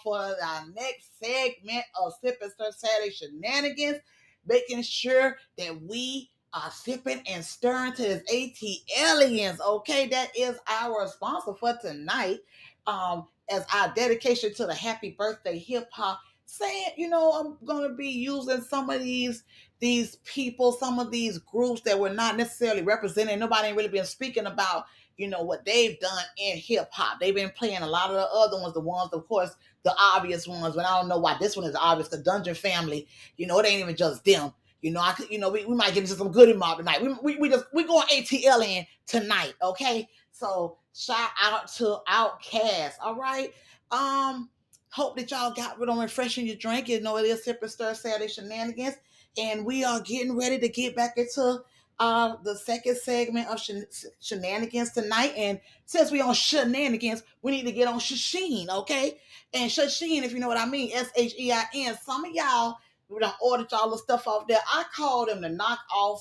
for 0.03 0.17
our 0.17 0.65
next 0.73 1.19
segment 1.19 1.83
of 2.01 2.13
Sip 2.23 2.37
and 2.41 2.51
Saturday 2.73 3.11
Shenanigans, 3.11 3.99
making 4.47 4.81
sure 4.81 5.37
that 5.57 5.81
we 5.81 6.29
are 6.53 6.71
sipping 6.71 7.21
and 7.27 7.43
stirring 7.43 7.93
to 7.93 8.03
his 8.03 8.23
ATLiens. 8.33 9.59
Okay, 9.59 10.07
that 10.07 10.31
is 10.37 10.57
our 10.67 11.07
sponsor 11.07 11.53
for 11.53 11.77
tonight. 11.81 12.39
Um, 12.87 13.27
as 13.49 13.65
our 13.73 13.93
dedication 13.93 14.53
to 14.55 14.65
the 14.65 14.73
happy 14.73 15.15
birthday 15.17 15.57
hip 15.57 15.89
hop. 15.91 16.19
Saying, 16.45 16.91
you 16.95 17.09
know, 17.09 17.31
I'm 17.31 17.57
gonna 17.65 17.93
be 17.93 18.07
using 18.07 18.61
some 18.61 18.89
of 18.89 19.01
these 19.01 19.43
these 19.79 20.15
people, 20.23 20.71
some 20.71 20.97
of 20.97 21.11
these 21.11 21.37
groups 21.39 21.81
that 21.81 21.99
were 21.99 22.09
not 22.09 22.37
necessarily 22.37 22.81
represented. 22.81 23.37
Nobody 23.37 23.73
really 23.73 23.89
been 23.89 24.05
speaking 24.05 24.45
about, 24.45 24.85
you 25.17 25.27
know, 25.27 25.43
what 25.43 25.65
they've 25.65 25.99
done 25.99 26.23
in 26.37 26.57
hip 26.57 26.89
hop. 26.91 27.19
They've 27.19 27.35
been 27.35 27.51
playing 27.51 27.81
a 27.81 27.87
lot 27.87 28.09
of 28.09 28.15
the 28.15 28.27
other 28.31 28.61
ones, 28.61 28.73
the 28.73 28.79
ones, 28.79 29.11
of 29.11 29.27
course, 29.27 29.55
the 29.87 29.95
obvious 29.99 30.47
ones. 30.47 30.75
But 30.75 30.85
I 30.85 30.99
don't 30.99 31.09
know 31.09 31.17
why 31.17 31.37
this 31.39 31.55
one 31.55 31.65
is 31.65 31.75
obvious. 31.75 32.09
The 32.09 32.17
Dungeon 32.17 32.55
Family, 32.55 33.07
you 33.37 33.47
know, 33.47 33.59
it 33.59 33.65
ain't 33.65 33.81
even 33.81 33.95
just 33.95 34.23
them. 34.23 34.53
You 34.81 34.91
know, 34.91 35.01
I 35.01 35.13
could, 35.13 35.29
you 35.31 35.39
know, 35.39 35.49
we, 35.49 35.65
we 35.65 35.75
might 35.75 35.93
get 35.93 36.03
into 36.03 36.15
some 36.15 36.31
Goodie 36.31 36.53
Mob 36.53 36.77
tonight. 36.77 37.01
We, 37.01 37.15
we, 37.23 37.37
we 37.37 37.49
just 37.49 37.65
we 37.73 37.83
going 37.83 38.07
ATLien 38.07 38.85
tonight, 39.07 39.53
okay? 39.61 40.07
So 40.31 40.77
shout 40.93 41.31
out 41.41 41.67
to 41.73 41.97
OutKast, 42.07 42.93
all 43.01 43.15
right? 43.15 43.51
Um, 43.91 44.49
hope 44.91 45.17
that 45.17 45.31
y'all 45.31 45.51
got 45.51 45.79
rid 45.79 45.89
of 45.89 45.97
refreshing 45.97 46.45
your 46.45 46.57
drink. 46.57 46.89
You 46.89 47.01
know, 47.01 47.17
it 47.17 47.25
is 47.25 47.43
Sip 47.43 47.59
and 47.61 47.71
Stir 47.71 47.95
Saturday 47.95 48.27
Shenanigans 48.27 48.97
and 49.37 49.65
we 49.65 49.83
are 49.83 50.01
getting 50.01 50.37
ready 50.37 50.57
to 50.59 50.69
get 50.69 50.95
back 50.95 51.17
into 51.17 51.61
uh 51.99 52.35
the 52.43 52.55
second 52.55 52.95
segment 52.95 53.47
of 53.47 53.59
shen- 53.59 53.87
shenanigans 54.19 54.91
tonight. 54.91 55.33
And 55.35 55.59
since 55.85 56.11
we 56.11 56.21
on 56.21 56.33
shenanigans, 56.33 57.23
we 57.41 57.51
need 57.51 57.65
to 57.65 57.71
get 57.71 57.87
on 57.87 57.99
Shasheen, 57.99 58.69
okay? 58.69 59.17
And 59.53 59.71
Shasheen, 59.71 60.23
if 60.23 60.33
you 60.33 60.39
know 60.39 60.47
what 60.47 60.57
I 60.57 60.65
mean, 60.65 60.91
S 60.93 61.09
H 61.15 61.35
E 61.39 61.51
I 61.51 61.63
N. 61.73 61.97
Some 62.03 62.25
of 62.25 62.31
y'all 62.33 62.77
we 63.09 63.19
done 63.19 63.33
ordered 63.41 63.71
y'all 63.71 63.89
the 63.89 63.97
stuff 63.97 64.27
off 64.27 64.47
there. 64.47 64.59
I 64.67 64.83
call 64.93 65.25
them 65.25 65.41
the 65.41 65.47
knockoff 65.47 66.19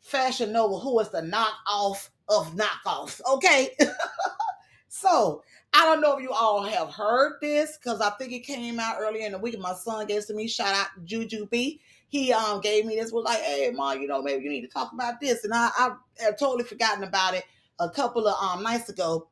Fashion 0.00 0.52
Nova, 0.52 0.78
who 0.78 0.98
is 1.00 1.10
the 1.10 1.20
knockoff 1.20 2.08
of 2.28 2.56
knockoffs, 2.56 3.20
okay? 3.30 3.76
so 4.88 5.42
I 5.74 5.84
don't 5.84 6.00
know 6.00 6.16
if 6.16 6.22
you 6.22 6.30
all 6.30 6.62
have 6.62 6.90
heard 6.90 7.34
this 7.42 7.76
because 7.76 8.00
I 8.00 8.10
think 8.10 8.32
it 8.32 8.40
came 8.40 8.80
out 8.80 8.96
earlier 8.98 9.26
in 9.26 9.32
the 9.32 9.38
week. 9.38 9.58
My 9.58 9.74
son 9.74 10.06
gave 10.06 10.26
to 10.26 10.34
me. 10.34 10.48
Shout 10.48 10.74
out 10.74 11.04
Juju 11.04 11.46
B 11.50 11.80
he 12.14 12.32
um 12.32 12.60
gave 12.60 12.86
me 12.86 12.94
this 12.94 13.10
was 13.10 13.24
like, 13.24 13.40
hey 13.40 13.72
mom, 13.74 14.00
you 14.00 14.06
know, 14.06 14.22
maybe 14.22 14.44
you 14.44 14.48
need 14.50 14.60
to 14.60 14.68
talk 14.68 14.92
about 14.92 15.20
this. 15.20 15.42
And 15.42 15.52
I, 15.52 15.70
I 15.76 15.90
have 16.20 16.38
totally 16.38 16.62
forgotten 16.62 17.02
about 17.02 17.34
it 17.34 17.42
a 17.80 17.90
couple 17.90 18.28
of 18.28 18.40
um 18.40 18.62
nights 18.62 18.88
ago. 18.88 19.26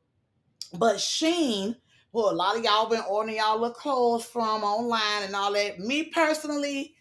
But 0.77 0.97
Shein, 0.97 1.77
well, 2.13 2.29
a 2.29 2.33
lot 2.33 2.55
of 2.55 2.63
y'all 2.63 2.87
been 2.87 3.03
ordering 3.09 3.37
y'all 3.37 3.59
little 3.59 3.73
clothes 3.73 4.23
from 4.23 4.63
online 4.63 5.23
and 5.23 5.35
all 5.35 5.51
that. 5.53 5.79
Me 5.79 6.05
personally, 6.05 6.93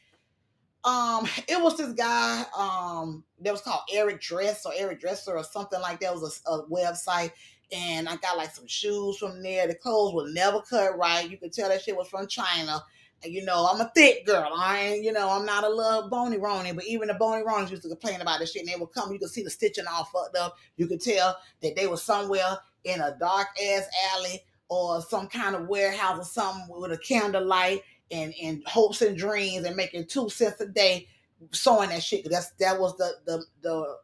um, 0.85 1.27
it 1.49 1.63
was 1.63 1.77
this 1.77 1.93
guy 1.93 2.45
um 2.59 3.23
that 3.41 3.53
was 3.53 3.63
called 3.63 3.83
Eric 3.93 4.21
Dress 4.21 4.67
or 4.67 4.73
Eric 4.77 5.01
Dresser 5.01 5.37
or 5.37 5.45
something 5.45 5.81
like 5.81 6.01
that. 6.01 6.13
It 6.13 6.21
was 6.21 6.43
a, 6.47 6.51
a 6.51 6.67
website. 6.69 7.31
And 7.75 8.07
I 8.07 8.17
got 8.17 8.37
like 8.37 8.51
some 8.55 8.67
shoes 8.67 9.17
from 9.17 9.43
there. 9.43 9.67
The 9.67 9.75
clothes 9.75 10.13
were 10.13 10.31
never 10.31 10.61
cut 10.61 10.99
right. 10.99 11.31
You 11.31 11.39
could 11.39 11.55
tell 11.55 11.71
that 11.71 11.81
shit 11.81 11.97
was 11.97 12.09
from 12.09 12.27
China 12.27 12.83
you 13.25 13.45
know, 13.45 13.69
I'm 13.71 13.81
a 13.81 13.91
thick 13.95 14.27
girl. 14.27 14.51
I 14.55 14.81
ain't, 14.81 15.05
you 15.05 15.13
know, 15.13 15.31
I'm 15.31 15.47
not 15.47 15.65
a 15.65 15.69
little 15.69 16.09
bony 16.09 16.39
rony, 16.39 16.75
but 16.75 16.85
even 16.85 17.09
the 17.09 17.15
bony 17.15 17.45
ronies 17.45 17.71
used 17.71 17.83
to 17.83 17.89
complain 17.89 18.21
about 18.21 18.41
this 18.41 18.53
shit. 18.53 18.63
And 18.63 18.69
they 18.69 18.79
would 18.79 18.93
come, 18.93 19.13
you 19.13 19.19
could 19.19 19.31
see 19.31 19.43
the 19.43 19.51
stitching 19.51 19.85
all 19.91 20.05
fucked 20.05 20.37
up. 20.37 20.57
You 20.77 20.87
could 20.87 21.01
tell 21.01 21.37
that 21.61 21.77
they 21.77 21.87
were 21.87 21.97
somewhere 21.97 22.59
in 22.85 23.01
a 23.01 23.17
dark 23.19 23.49
ass 23.65 23.87
alley 24.15 24.43
or 24.73 25.03
some 25.03 25.27
kind 25.27 25.55
of 25.55 25.69
warehouse 25.69 26.19
or 26.19 26.25
something 26.25 26.67
with 26.71 26.93
a 26.93 26.99
candlelight 26.99 27.83
and, 28.11 28.33
and 28.43 28.63
hopes 28.67 29.03
and 29.03 29.19
dreams 29.19 29.67
and 29.67 29.77
making 29.77 30.07
two 30.07 30.31
cents 30.31 30.61
a 30.61 30.67
day 30.67 31.07
sewing 31.51 31.91
that 31.91 32.03
shit. 32.03 32.27
That's 32.31 32.53
that 32.53 32.81
was 32.81 32.97
the 32.97 33.13
the 33.27 33.45
the 33.61 33.97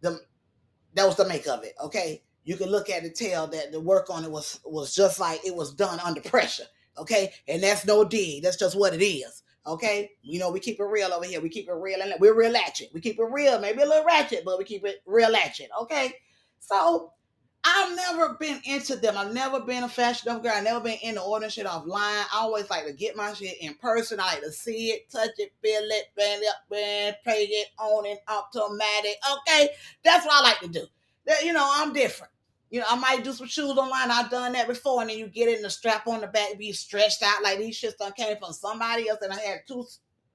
the 0.00 0.20
that 0.94 1.06
was 1.06 1.16
the 1.16 1.28
make 1.28 1.46
of 1.46 1.62
it. 1.62 1.74
Okay. 1.80 2.22
You 2.44 2.56
can 2.56 2.70
look 2.70 2.90
at 2.90 3.04
it, 3.04 3.14
tell 3.14 3.46
that 3.48 3.70
the 3.72 3.80
work 3.80 4.10
on 4.10 4.24
it 4.24 4.30
was 4.30 4.60
was 4.64 4.94
just 4.94 5.20
like 5.20 5.40
it 5.44 5.54
was 5.54 5.72
done 5.72 6.00
under 6.00 6.20
pressure. 6.20 6.66
Okay. 6.98 7.32
And 7.46 7.62
that's 7.62 7.86
no 7.86 8.04
dig. 8.04 8.42
That's 8.42 8.56
just 8.56 8.76
what 8.76 8.94
it 8.94 9.04
is. 9.04 9.42
Okay. 9.64 10.10
You 10.22 10.40
know, 10.40 10.50
we 10.50 10.58
keep 10.58 10.80
it 10.80 10.84
real 10.84 11.12
over 11.12 11.24
here. 11.24 11.40
We 11.40 11.48
keep 11.48 11.68
it 11.68 11.74
real 11.74 12.00
and 12.00 12.14
we're 12.18 12.36
real 12.36 12.52
ratchet. 12.52 12.90
We 12.92 13.00
keep 13.00 13.18
it 13.18 13.26
real, 13.30 13.60
maybe 13.60 13.82
a 13.82 13.86
little 13.86 14.04
ratchet, 14.04 14.44
but 14.44 14.58
we 14.58 14.64
keep 14.64 14.84
it 14.84 15.02
real 15.06 15.32
ratchet. 15.32 15.68
Okay. 15.82 16.14
So 16.58 17.12
I've 17.68 17.96
never 17.96 18.34
been 18.34 18.60
into 18.64 18.94
them. 18.94 19.18
I've 19.18 19.34
never 19.34 19.58
been 19.60 19.82
a 19.82 19.88
fashion 19.88 20.38
girl. 20.40 20.52
I've 20.54 20.62
never 20.62 20.78
been 20.78 20.98
into 21.02 21.20
ordering 21.20 21.50
shit 21.50 21.66
offline. 21.66 21.90
I 21.96 22.28
always 22.34 22.70
like 22.70 22.86
to 22.86 22.92
get 22.92 23.16
my 23.16 23.32
shit 23.32 23.60
in 23.60 23.74
person. 23.74 24.20
I 24.20 24.34
like 24.34 24.42
to 24.42 24.52
see 24.52 24.90
it, 24.90 25.10
touch 25.10 25.30
it, 25.38 25.52
feel 25.60 25.82
it, 25.82 26.04
bend 26.16 26.42
it, 26.44 26.54
bend, 26.70 27.16
play 27.24 27.42
it 27.42 27.68
on 27.78 28.06
and 28.06 28.18
automatic. 28.28 29.16
Okay. 29.32 29.70
That's 30.04 30.24
what 30.24 30.40
I 30.40 30.48
like 30.48 30.60
to 30.60 30.68
do. 30.68 30.86
You 31.44 31.52
know, 31.52 31.68
I'm 31.68 31.92
different. 31.92 32.32
You 32.70 32.80
know, 32.80 32.86
I 32.88 32.96
might 32.96 33.24
do 33.24 33.32
some 33.32 33.48
shoes 33.48 33.76
online. 33.76 34.12
I've 34.12 34.30
done 34.30 34.52
that 34.52 34.68
before, 34.68 35.00
and 35.00 35.10
then 35.10 35.18
you 35.18 35.26
get 35.28 35.48
it, 35.48 35.56
and 35.56 35.64
the 35.64 35.70
strap 35.70 36.06
on 36.06 36.20
the 36.20 36.28
back 36.28 36.58
be 36.58 36.72
stretched 36.72 37.22
out 37.22 37.42
like 37.42 37.58
these 37.58 37.80
shits 37.80 37.96
done 37.96 38.12
came 38.12 38.36
from 38.36 38.52
somebody 38.52 39.08
else, 39.08 39.20
and 39.22 39.32
I 39.32 39.40
had 39.40 39.60
two 39.66 39.84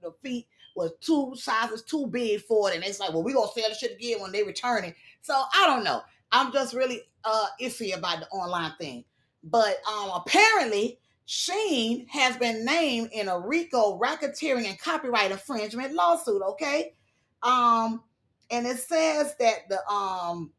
the 0.02 0.12
feet 0.24 0.48
was 0.76 0.92
two 1.02 1.34
sizes 1.36 1.84
too 1.84 2.08
big 2.08 2.42
for 2.42 2.72
it, 2.72 2.76
and 2.76 2.84
it's 2.84 3.00
like, 3.00 3.12
well, 3.12 3.24
we 3.24 3.34
gonna 3.34 3.48
sell 3.54 3.70
the 3.70 3.76
shit 3.76 3.98
again 3.98 4.22
when 4.22 4.32
they 4.32 4.44
return 4.44 4.86
it. 4.86 4.96
So 5.22 5.34
I 5.34 5.68
don't 5.68 5.84
know. 5.84 6.02
I'm 6.32 6.52
just 6.52 6.74
really 6.74 7.02
uh 7.24 7.48
iffy 7.62 7.96
about 7.96 8.22
the 8.22 8.28
online 8.30 8.74
thing. 8.80 9.06
But 9.44 9.78
um 9.88 10.12
apparently 10.16 11.00
Shein 11.28 12.08
has 12.10 12.36
been 12.38 12.66
named 12.66 13.10
in 13.14 13.30
a 13.30 13.40
RICO 13.40 13.98
racketeering 14.00 14.66
and 14.66 14.78
copyright 14.78 15.32
infringement 15.32 15.94
lawsuit. 15.94 16.42
Okay, 16.42 16.94
um, 17.42 18.04
and 18.50 18.68
it 18.68 18.78
says 18.80 19.36
that 19.40 19.70
the 19.70 19.88
um 19.88 20.52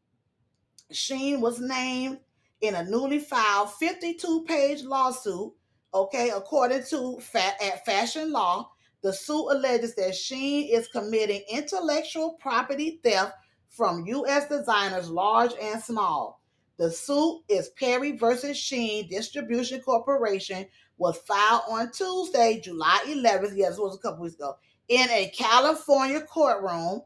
Shein 0.91 1.41
was 1.41 1.59
named 1.59 2.19
in 2.61 2.75
a 2.75 2.83
newly 2.83 3.19
filed 3.19 3.69
52-page 3.69 4.83
lawsuit. 4.83 5.51
Okay, 5.93 6.31
according 6.35 6.83
to 6.89 7.19
fa- 7.19 7.61
at 7.63 7.85
Fashion 7.85 8.31
Law, 8.31 8.71
the 9.03 9.13
suit 9.13 9.49
alleges 9.51 9.93
that 9.95 10.11
Shein 10.11 10.69
is 10.71 10.87
committing 10.87 11.43
intellectual 11.51 12.33
property 12.39 12.99
theft 13.03 13.33
from 13.73 14.05
U.S. 14.05 14.47
designers 14.47 15.09
large 15.09 15.51
and 15.61 15.81
small. 15.81 16.41
The 16.77 16.89
suit 16.89 17.41
is 17.49 17.69
Perry 17.69 18.13
versus 18.13 18.57
Shein 18.57 19.09
Distribution 19.09 19.81
Corporation 19.81 20.65
was 20.97 21.17
filed 21.17 21.63
on 21.69 21.91
Tuesday, 21.91 22.61
July 22.63 23.03
11th. 23.07 23.53
Yes, 23.55 23.77
it 23.77 23.81
was 23.81 23.95
a 23.95 23.99
couple 23.99 24.23
weeks 24.23 24.35
ago 24.35 24.55
in 24.87 25.09
a 25.09 25.31
California 25.35 26.21
courtroom, 26.21 27.01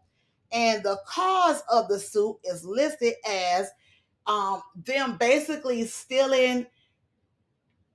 and 0.51 0.83
the 0.83 0.97
cause 1.07 1.61
of 1.71 1.87
the 1.87 1.99
suit 1.99 2.37
is 2.43 2.65
listed 2.65 3.13
as 3.27 3.69
um, 4.25 4.61
them 4.75 5.17
basically 5.17 5.85
stealing 5.85 6.65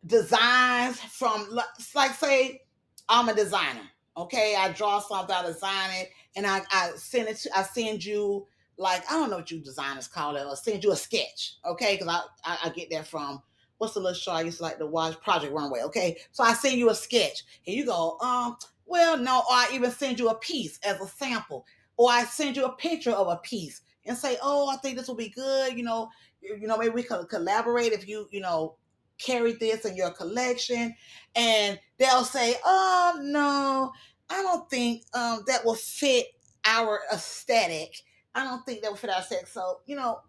designs 0.06 0.98
from, 0.98 1.46
like, 1.94 2.12
say, 2.12 2.62
I'm 3.08 3.28
a 3.28 3.34
designer. 3.34 3.82
Okay, 4.16 4.54
I 4.58 4.72
draw 4.72 5.00
something, 5.00 5.34
I 5.34 5.46
design 5.46 5.90
it, 5.92 6.10
and 6.36 6.46
I, 6.46 6.62
I 6.70 6.92
send 6.96 7.28
it. 7.28 7.36
To, 7.38 7.58
I 7.58 7.62
send 7.62 8.04
you 8.04 8.46
like 8.82 9.10
I 9.10 9.14
don't 9.14 9.30
know 9.30 9.36
what 9.36 9.50
you 9.50 9.60
designers 9.60 10.08
call 10.08 10.36
it, 10.36 10.46
or 10.46 10.56
send 10.56 10.84
you 10.84 10.92
a 10.92 10.96
sketch. 10.96 11.56
Okay, 11.64 11.96
because 11.96 12.08
I, 12.08 12.52
I, 12.52 12.58
I 12.64 12.68
get 12.70 12.90
that 12.90 13.06
from 13.06 13.42
what's 13.78 13.94
the 13.94 14.00
little 14.00 14.14
show 14.14 14.32
I 14.32 14.42
used 14.42 14.58
to 14.58 14.64
like 14.64 14.78
to 14.78 14.86
watch, 14.86 15.20
Project 15.20 15.52
Runway. 15.52 15.82
Okay, 15.82 16.18
so 16.32 16.44
I 16.44 16.52
send 16.54 16.78
you 16.78 16.90
a 16.90 16.94
sketch, 16.94 17.42
and 17.66 17.74
you 17.74 17.86
go, 17.86 18.18
um, 18.20 18.56
well, 18.86 19.16
no, 19.16 19.38
or 19.38 19.52
I 19.54 19.68
even 19.72 19.90
send 19.90 20.18
you 20.18 20.28
a 20.28 20.34
piece 20.34 20.78
as 20.84 21.00
a 21.00 21.06
sample, 21.06 21.66
or 21.96 22.10
I 22.10 22.24
send 22.24 22.56
you 22.56 22.64
a 22.64 22.72
picture 22.72 23.12
of 23.12 23.28
a 23.28 23.36
piece 23.36 23.82
and 24.04 24.16
say, 24.16 24.36
oh, 24.42 24.68
I 24.68 24.76
think 24.76 24.98
this 24.98 25.08
will 25.08 25.14
be 25.14 25.28
good. 25.28 25.76
You 25.76 25.84
know, 25.84 26.10
you 26.40 26.66
know, 26.66 26.76
maybe 26.76 26.90
we 26.90 27.02
could 27.04 27.28
collaborate 27.28 27.92
if 27.92 28.08
you, 28.08 28.28
you 28.30 28.40
know, 28.40 28.76
carry 29.18 29.52
this 29.52 29.84
in 29.84 29.96
your 29.96 30.10
collection 30.10 30.94
and 31.36 31.78
they'll 31.98 32.24
say 32.24 32.56
oh 32.64 33.18
no 33.22 33.92
i 34.30 34.42
don't 34.42 34.68
think 34.68 35.04
um, 35.14 35.42
that 35.46 35.64
will 35.64 35.74
fit 35.74 36.26
our 36.64 37.00
aesthetic 37.12 38.02
i 38.34 38.44
don't 38.44 38.64
think 38.64 38.82
that 38.82 38.90
will 38.90 38.96
fit 38.96 39.10
our 39.10 39.22
sex. 39.22 39.52
so 39.52 39.80
you 39.86 39.96
know 39.96 40.20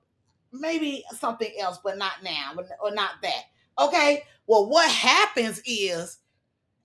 maybe 0.52 1.04
something 1.12 1.52
else 1.60 1.80
but 1.84 1.98
not 1.98 2.24
now 2.24 2.54
or 2.82 2.94
not 2.94 3.12
that 3.22 3.44
okay 3.80 4.24
well 4.48 4.70
what 4.70 4.90
happens 4.90 5.62
is 5.66 6.20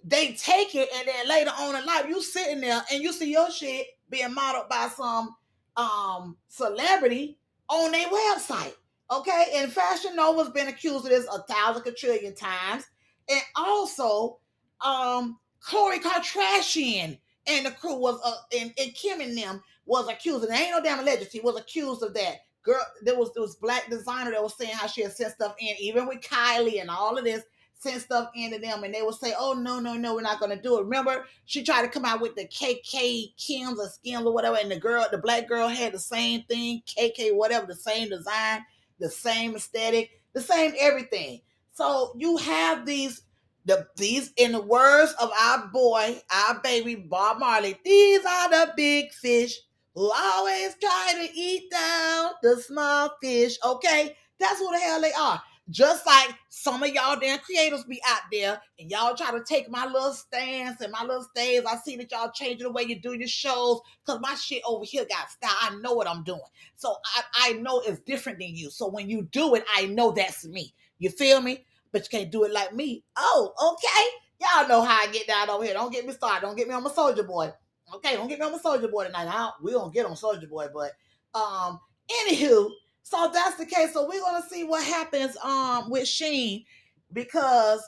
they 0.04 0.32
take 0.32 0.74
it 0.74 0.88
and 0.94 1.08
then 1.08 1.28
later 1.28 1.50
on 1.58 1.76
in 1.76 1.84
life 1.84 2.06
you 2.08 2.22
sitting 2.22 2.60
there 2.60 2.82
and 2.92 3.02
you 3.02 3.12
see 3.12 3.30
your 3.30 3.50
shit 3.50 3.86
being 4.10 4.32
modeled 4.32 4.68
by 4.68 4.88
some 4.88 5.34
um 5.76 6.36
celebrity 6.48 7.38
on 7.68 7.92
their 7.92 8.08
website 8.08 8.74
Okay, 9.10 9.46
and 9.54 9.72
Fashion 9.72 10.14
Nova's 10.14 10.50
been 10.50 10.68
accused 10.68 11.06
of 11.06 11.10
this 11.10 11.26
a 11.26 11.42
thousand 11.42 11.86
a 11.86 11.92
trillion 11.92 12.34
quadrillion 12.34 12.34
times. 12.34 12.84
And 13.30 13.40
also, 13.56 14.38
um, 14.84 15.38
Khloe 15.66 16.00
Kardashian 16.00 17.18
and 17.46 17.66
the 17.66 17.70
crew 17.70 17.96
was 17.96 18.20
uh, 18.22 18.58
and, 18.58 18.72
and 18.78 18.94
Kim 18.94 19.20
and 19.20 19.36
them 19.36 19.62
was 19.88 20.08
accused, 20.08 20.44
and 20.44 20.54
ain't 20.54 20.70
no 20.70 20.82
damn 20.82 21.00
alleged, 21.00 21.28
was 21.42 21.58
accused 21.58 22.02
of 22.02 22.14
that. 22.14 22.36
Girl, 22.62 22.80
there 23.02 23.18
was 23.18 23.32
this 23.34 23.54
black 23.56 23.88
designer 23.88 24.32
that 24.32 24.42
was 24.42 24.56
saying 24.56 24.74
how 24.74 24.86
she 24.86 25.02
had 25.02 25.12
sent 25.12 25.32
stuff 25.32 25.54
in, 25.58 25.74
even 25.80 26.06
with 26.06 26.20
Kylie 26.20 26.80
and 26.80 26.90
all 26.90 27.16
of 27.16 27.24
this, 27.24 27.42
sent 27.78 28.02
stuff 28.02 28.30
into 28.34 28.58
them, 28.58 28.84
and 28.84 28.92
they 28.92 29.02
would 29.02 29.14
say, 29.14 29.32
"Oh 29.38 29.54
no, 29.54 29.80
no, 29.80 29.94
no, 29.94 30.14
we're 30.14 30.20
not 30.20 30.40
gonna 30.40 30.60
do 30.60 30.78
it." 30.78 30.84
Remember, 30.84 31.26
she 31.46 31.62
tried 31.62 31.82
to 31.82 31.88
come 31.88 32.04
out 32.04 32.20
with 32.20 32.34
the 32.34 32.46
KK 32.46 33.34
Kims 33.38 33.78
or 33.78 33.88
Skims 33.88 34.26
or 34.26 34.32
whatever, 34.32 34.56
and 34.56 34.70
the 34.70 34.78
girl, 34.78 35.06
the 35.10 35.18
black 35.18 35.48
girl, 35.48 35.68
had 35.68 35.92
the 35.92 35.98
same 35.98 36.42
thing, 36.44 36.82
KK 36.86 37.34
whatever, 37.34 37.66
the 37.66 37.74
same 37.74 38.10
design 38.10 38.64
the 38.98 39.10
same 39.10 39.54
aesthetic, 39.54 40.10
the 40.32 40.40
same 40.40 40.72
everything. 40.78 41.40
So 41.72 42.12
you 42.16 42.36
have 42.38 42.84
these 42.84 43.22
the 43.64 43.86
these 43.96 44.32
in 44.36 44.52
the 44.52 44.60
words 44.60 45.12
of 45.20 45.30
our 45.38 45.68
boy, 45.68 46.20
our 46.34 46.60
baby 46.60 46.94
Bob 46.94 47.38
Marley, 47.38 47.78
these 47.84 48.24
are 48.24 48.50
the 48.50 48.72
big 48.76 49.12
fish 49.12 49.58
who 49.94 50.10
always 50.14 50.74
try 50.80 51.14
to 51.16 51.38
eat 51.38 51.70
down 51.70 52.30
the 52.42 52.56
small 52.56 53.10
fish. 53.22 53.56
Okay, 53.64 54.16
that's 54.38 54.60
what 54.60 54.72
the 54.72 54.78
hell 54.78 55.00
they 55.00 55.12
are. 55.12 55.42
Just 55.70 56.06
like 56.06 56.30
some 56.48 56.82
of 56.82 56.88
y'all 56.88 57.20
damn 57.20 57.38
creators 57.40 57.84
be 57.84 58.00
out 58.08 58.22
there 58.32 58.58
and 58.78 58.90
y'all 58.90 59.14
try 59.14 59.30
to 59.30 59.44
take 59.44 59.68
my 59.68 59.84
little 59.84 60.14
stance 60.14 60.80
and 60.80 60.90
my 60.90 61.02
little 61.02 61.24
stays. 61.24 61.62
I 61.66 61.76
see 61.76 61.96
that 61.96 62.10
y'all 62.10 62.30
changing 62.32 62.66
the 62.66 62.72
way 62.72 62.84
you 62.84 62.98
do 62.98 63.12
your 63.12 63.28
shows 63.28 63.80
because 64.04 64.18
my 64.22 64.34
shit 64.34 64.62
over 64.66 64.86
here 64.86 65.04
got 65.04 65.30
style. 65.30 65.50
I 65.60 65.76
know 65.82 65.92
what 65.92 66.08
I'm 66.08 66.24
doing. 66.24 66.40
So 66.76 66.96
I, 67.14 67.50
I 67.50 67.52
know 67.54 67.80
it's 67.80 68.00
different 68.00 68.38
than 68.38 68.56
you. 68.56 68.70
So 68.70 68.88
when 68.88 69.10
you 69.10 69.28
do 69.30 69.56
it, 69.56 69.64
I 69.76 69.86
know 69.86 70.10
that's 70.10 70.46
me. 70.46 70.72
You 70.98 71.10
feel 71.10 71.42
me? 71.42 71.66
But 71.92 72.04
you 72.04 72.18
can't 72.18 72.32
do 72.32 72.44
it 72.44 72.52
like 72.52 72.74
me. 72.74 73.04
Oh, 73.16 73.52
okay. 73.74 74.08
Y'all 74.40 74.68
know 74.68 74.82
how 74.82 75.02
I 75.02 75.12
get 75.12 75.26
down 75.26 75.50
over 75.50 75.64
here. 75.64 75.74
Don't 75.74 75.92
get 75.92 76.06
me 76.06 76.12
started. 76.14 76.46
Don't 76.46 76.56
get 76.56 76.68
me 76.68 76.74
on 76.74 76.84
my 76.84 76.90
soldier 76.90 77.24
boy. 77.24 77.52
Okay, 77.94 78.14
don't 78.14 78.28
get 78.28 78.38
me 78.38 78.46
on 78.46 78.60
soldier 78.60 78.88
boy 78.88 79.06
tonight. 79.06 79.28
I 79.28 79.50
we 79.62 79.72
don't 79.72 79.92
get 79.92 80.06
on 80.06 80.16
soldier 80.16 80.46
boy, 80.46 80.68
but 80.72 80.92
um, 81.34 81.80
anywho, 82.10 82.70
so 83.02 83.30
that's 83.32 83.56
the 83.56 83.66
case. 83.66 83.92
So 83.92 84.08
we're 84.08 84.20
gonna 84.20 84.44
see 84.48 84.64
what 84.64 84.84
happens 84.84 85.36
um 85.42 85.90
with 85.90 86.04
Shein 86.04 86.64
because 87.12 87.82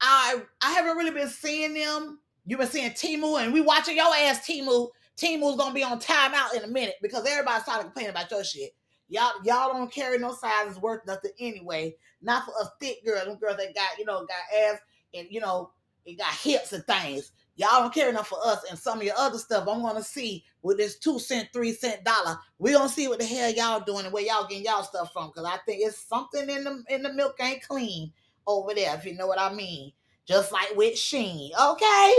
I 0.00 0.42
I 0.62 0.72
haven't 0.72 0.96
really 0.96 1.10
been 1.10 1.28
seeing 1.28 1.74
them. 1.74 2.20
You've 2.46 2.60
been 2.60 2.68
seeing 2.68 2.90
Temu, 2.90 3.42
and 3.42 3.52
we 3.52 3.60
watching 3.60 3.96
your 3.96 4.14
ass 4.14 4.46
Temu. 4.46 4.88
Temu's 5.16 5.56
gonna 5.56 5.74
be 5.74 5.82
on 5.82 6.00
timeout 6.00 6.54
in 6.54 6.64
a 6.64 6.68
minute 6.68 6.96
because 7.02 7.26
everybody's 7.26 7.64
starting 7.64 7.86
to 7.86 7.92
complain 7.92 8.10
about 8.10 8.30
your 8.30 8.44
shit. 8.44 8.70
Y'all 9.08 9.32
y'all 9.44 9.72
don't 9.72 9.92
carry 9.92 10.18
no 10.18 10.32
sizes 10.32 10.78
worth 10.78 11.04
nothing 11.06 11.32
anyway. 11.40 11.94
Not 12.22 12.44
for 12.44 12.54
a 12.60 12.70
thick 12.80 13.04
girl, 13.04 13.24
them 13.24 13.36
girls 13.36 13.56
that 13.56 13.74
got 13.74 13.98
you 13.98 14.04
know 14.04 14.20
got 14.20 14.58
ass 14.64 14.78
and 15.14 15.26
you 15.30 15.40
know 15.40 15.70
it 16.06 16.16
got 16.16 16.32
hips 16.32 16.72
and 16.72 16.86
things. 16.86 17.32
Y'all 17.56 17.80
don't 17.82 17.92
care 17.92 18.08
enough 18.08 18.28
for 18.28 18.38
us 18.44 18.64
and 18.70 18.78
some 18.78 18.98
of 18.98 19.04
your 19.04 19.16
other 19.16 19.38
stuff. 19.38 19.68
I'm 19.68 19.82
gonna 19.82 20.02
see 20.02 20.44
with 20.62 20.76
this 20.78 20.98
two 20.98 21.18
cent, 21.18 21.48
three 21.52 21.72
cent 21.72 22.04
dollar. 22.04 22.38
we 22.58 22.72
gonna 22.72 22.88
see 22.88 23.08
what 23.08 23.18
the 23.18 23.26
hell 23.26 23.50
y'all 23.50 23.80
doing 23.80 24.04
and 24.04 24.12
where 24.12 24.24
y'all 24.24 24.46
getting 24.46 24.64
y'all 24.64 24.82
stuff 24.82 25.12
from. 25.12 25.30
Cause 25.30 25.44
I 25.44 25.58
think 25.66 25.82
it's 25.84 25.98
something 25.98 26.48
in 26.48 26.64
the 26.64 26.82
in 26.88 27.02
the 27.02 27.12
milk 27.12 27.36
ain't 27.40 27.66
clean 27.66 28.12
over 28.46 28.74
there, 28.74 28.94
if 28.96 29.04
you 29.04 29.14
know 29.14 29.26
what 29.26 29.40
I 29.40 29.52
mean. 29.52 29.92
Just 30.26 30.52
like 30.52 30.74
with 30.76 30.94
Shein. 30.94 31.50
Okay. 31.60 32.14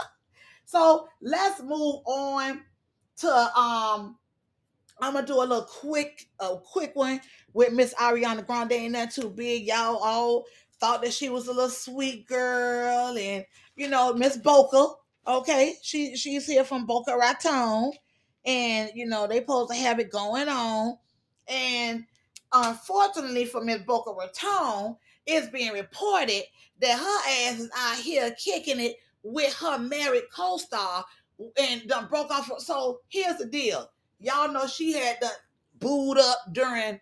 so 0.64 1.08
let's 1.20 1.60
move 1.62 2.00
on 2.06 2.62
to 3.18 3.58
um 3.58 4.16
I'm 5.00 5.14
gonna 5.14 5.26
do 5.26 5.38
a 5.38 5.42
little 5.42 5.62
quick, 5.62 6.28
a 6.38 6.56
quick 6.56 6.94
one 6.94 7.20
with 7.52 7.72
Miss 7.72 7.92
Ariana 7.94 8.46
Grande. 8.46 8.72
Ain't 8.72 8.92
that 8.92 9.10
too 9.10 9.28
big? 9.28 9.66
Y'all 9.66 9.96
all 9.96 10.44
thought 10.78 11.02
that 11.02 11.12
she 11.12 11.28
was 11.28 11.48
a 11.48 11.52
little 11.52 11.68
sweet 11.68 12.26
girl 12.26 13.16
and 13.18 13.44
you 13.76 13.88
know, 13.88 14.14
Miss 14.14 14.36
Boca. 14.36 14.94
Okay, 15.26 15.76
she 15.82 16.16
she's 16.16 16.46
here 16.46 16.64
from 16.64 16.84
Boca 16.86 17.16
Raton, 17.16 17.92
and 18.44 18.90
you 18.94 19.06
know 19.06 19.26
they 19.26 19.38
supposed 19.38 19.70
to 19.70 19.76
have 19.76 20.00
it 20.00 20.10
going 20.10 20.48
on, 20.48 20.98
and 21.46 22.04
unfortunately 22.52 23.44
for 23.44 23.62
Miss 23.62 23.82
Boca 23.82 24.12
Raton, 24.12 24.96
it's 25.26 25.48
being 25.48 25.72
reported 25.72 26.42
that 26.80 26.98
her 26.98 27.50
ass 27.50 27.60
is 27.60 27.70
out 27.76 27.96
here 27.98 28.34
kicking 28.42 28.80
it 28.80 28.96
with 29.22 29.54
her 29.54 29.78
married 29.78 30.24
co-star 30.34 31.04
and 31.56 31.86
done 31.86 32.08
broke 32.08 32.30
off. 32.32 32.50
So 32.58 33.00
here's 33.08 33.38
the 33.38 33.46
deal, 33.46 33.88
y'all 34.18 34.52
know 34.52 34.66
she 34.66 34.92
had 34.92 35.18
the 35.20 35.30
booed 35.78 36.18
up 36.18 36.38
during 36.52 37.00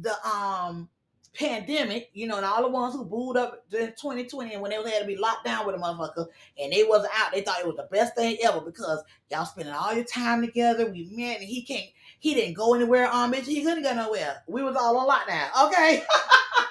the 0.00 0.14
um 0.26 0.88
pandemic, 1.34 2.10
you 2.12 2.26
know, 2.26 2.36
and 2.36 2.44
all 2.44 2.62
the 2.62 2.68
ones 2.68 2.94
who 2.94 3.04
booed 3.04 3.36
up 3.36 3.64
in 3.72 3.86
2020 3.88 4.52
and 4.52 4.62
when 4.62 4.70
they 4.70 4.90
had 4.90 5.00
to 5.00 5.06
be 5.06 5.16
locked 5.16 5.44
down 5.44 5.66
with 5.66 5.74
a 5.74 5.78
motherfucker 5.78 6.26
and 6.60 6.72
they 6.72 6.84
wasn't 6.84 7.12
out, 7.18 7.32
they 7.32 7.40
thought 7.40 7.60
it 7.60 7.66
was 7.66 7.76
the 7.76 7.88
best 7.90 8.14
thing 8.14 8.36
ever 8.42 8.60
because 8.60 9.02
y'all 9.30 9.44
spending 9.44 9.74
all 9.74 9.94
your 9.94 10.04
time 10.04 10.42
together. 10.42 10.90
We 10.90 11.08
met 11.10 11.40
and 11.40 11.48
he 11.48 11.62
can't, 11.62 11.86
he 12.18 12.34
didn't 12.34 12.54
go 12.54 12.74
anywhere 12.74 13.08
on 13.10 13.34
um, 13.34 13.40
He 13.42 13.62
couldn't 13.62 13.82
go 13.82 13.94
nowhere. 13.94 14.42
We 14.46 14.62
was 14.62 14.76
all 14.76 14.96
on 14.98 15.08
lockdown. 15.08 15.66
Okay. 15.66 16.02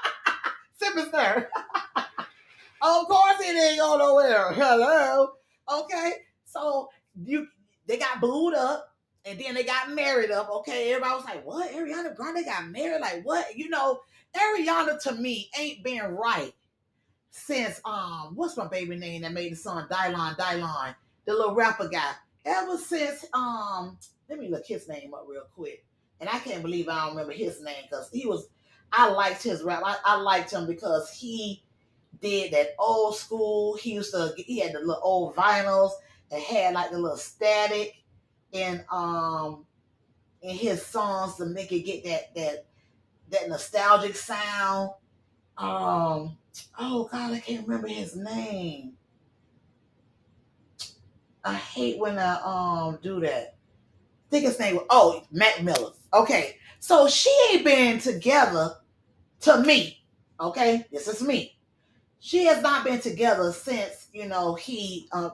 Sipping 0.78 1.12
sir. 1.12 1.50
of 2.82 3.08
course 3.08 3.38
he 3.44 3.52
didn't 3.52 3.80
go 3.80 3.98
nowhere. 3.98 4.54
Hello. 4.54 5.32
Okay. 5.72 6.14
So 6.46 6.90
you 7.26 7.48
they 7.88 7.98
got 7.98 8.22
booed 8.22 8.54
up 8.54 8.96
and 9.26 9.40
then 9.40 9.54
they 9.54 9.64
got 9.64 9.92
married 9.92 10.32
up. 10.32 10.50
Okay, 10.50 10.90
everybody 10.92 11.16
was 11.16 11.26
like, 11.26 11.46
"What? 11.46 11.72
Ariana 11.72 12.16
Grande 12.16 12.46
got 12.46 12.68
married? 12.70 13.02
Like 13.02 13.24
what?" 13.24 13.56
You 13.56 13.70
know, 13.70 14.00
Ariana 14.36 15.02
to 15.04 15.14
me 15.14 15.50
ain't 15.60 15.84
been 15.84 16.04
right 16.16 16.54
since 17.32 17.80
um 17.86 18.34
what's 18.36 18.58
my 18.58 18.68
baby 18.68 18.96
name 18.96 19.22
that 19.22 19.34
made 19.34 19.52
the 19.52 19.56
song 19.56 19.88
Dylon 19.90 20.38
Dylon, 20.38 20.96
the 21.26 21.34
little 21.34 21.56
rapper 21.56 21.88
guy. 21.88 22.12
Ever 22.46 22.78
since 22.78 23.26
um 23.34 23.98
let 24.30 24.40
me 24.40 24.50
look 24.50 24.66
his 24.66 24.88
name 24.88 25.14
up 25.14 25.26
real 25.28 25.44
quick. 25.54 25.86
And 26.20 26.30
I 26.30 26.40
can't 26.40 26.62
believe 26.62 26.88
I 26.88 27.06
don't 27.06 27.16
remember 27.16 27.34
his 27.34 27.62
name 27.62 27.84
because 27.90 28.10
he 28.12 28.26
was 28.26 28.48
I 28.92 29.10
liked 29.10 29.44
his 29.44 29.64
rap. 29.64 29.82
I, 29.86 29.98
I 30.04 30.16
liked 30.18 30.52
him 30.52 30.68
because 30.68 31.10
he 31.10 31.64
did 32.22 32.52
that 32.52 32.76
old 32.78 33.16
school. 33.16 33.76
He 33.76 33.94
used 33.94 34.12
to 34.12 34.34
he 34.38 34.60
had 34.60 34.74
the 34.74 34.80
little 34.80 35.00
old 35.02 35.36
vinyls 35.36 35.92
that 36.30 36.42
had 36.42 36.74
like 36.74 36.92
the 36.92 37.00
little 37.00 37.18
static 37.18 37.96
and 38.54 38.84
um 38.92 39.66
in 40.42 40.56
his 40.56 40.86
songs 40.86 41.36
to 41.36 41.46
make 41.46 41.72
it 41.72 41.82
get 41.82 42.04
that 42.04 42.36
that 42.36 42.66
that 43.32 43.50
nostalgic 43.50 44.16
sound. 44.16 44.92
Um 45.58 46.38
oh 46.80 47.10
god, 47.12 47.34
I 47.34 47.40
can't 47.40 47.68
remember 47.68 47.88
his 47.88 48.16
name. 48.16 48.94
I 51.44 51.56
hate 51.56 52.00
when 52.00 52.20
I 52.20 52.36
um 52.42 53.00
do 53.02 53.20
that. 53.22 53.56
I 53.56 54.30
think 54.30 54.46
his 54.46 54.60
name 54.60 54.76
was 54.76 54.86
oh 54.90 55.24
Mac 55.32 55.64
Miller. 55.64 55.92
Okay, 56.14 56.58
so 56.80 57.08
she 57.08 57.34
ain't 57.52 57.66
been 57.66 58.00
together 58.00 58.76
to 59.42 59.62
me. 59.62 60.04
Okay, 60.40 60.86
this 60.92 61.08
is 61.08 61.22
me. 61.22 61.58
She 62.20 62.46
has 62.46 62.62
not 62.62 62.84
been 62.84 63.00
together 63.00 63.52
since 63.52 64.08
you 64.14 64.28
know 64.28 64.56
he 64.56 65.08
uh, 65.12 65.32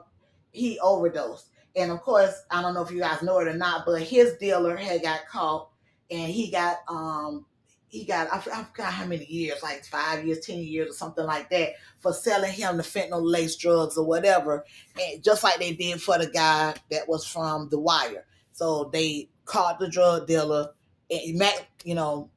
he 0.52 0.80
overdosed. 0.80 1.50
And 1.76 1.92
of 1.92 2.02
course, 2.02 2.44
I 2.50 2.62
don't 2.62 2.74
know 2.74 2.82
if 2.82 2.92
you 2.92 3.00
guys 3.00 3.22
know 3.22 3.40
it 3.40 3.48
or 3.48 3.54
not, 3.54 3.86
but 3.86 4.02
his 4.02 4.34
dealer 4.38 4.76
had 4.76 5.04
got 5.04 5.28
caught, 5.28 5.70
and 6.10 6.32
he 6.32 6.50
got 6.50 6.78
um 6.88 7.46
he 7.90 8.04
got 8.04 8.32
I 8.34 8.40
forgot 8.40 8.92
how 8.92 9.06
many 9.06 9.26
years, 9.26 9.64
like 9.64 9.86
five 9.86 10.26
years, 10.26 10.40
ten 10.46 10.60
years, 10.60 10.92
or 10.92 10.94
something 10.94 11.26
like 11.26 11.50
that, 11.50 11.74
for 12.00 12.14
selling 12.14 12.52
him 12.52 12.78
the 12.78 12.84
fentanyl 12.84 13.22
laced 13.24 13.60
drugs 13.60 13.98
or 13.98 14.06
whatever, 14.06 14.66
and 15.02 15.24
just 15.24 15.44
like 15.44 15.60
they 15.60 15.74
did 15.74 16.02
for 16.02 16.18
the 16.18 16.28
guy 16.28 16.76
that 16.92 17.08
was 17.08 17.26
from 17.26 17.70
The 17.70 17.80
Wire. 17.80 18.26
So 18.52 18.90
they 18.92 19.30
caught 19.46 19.80
the 19.80 19.90
drug 19.90 20.28
dealer, 20.28 20.70
and 21.10 21.38
Mac, 21.38 21.68
you 21.84 21.96
know, 21.96 22.30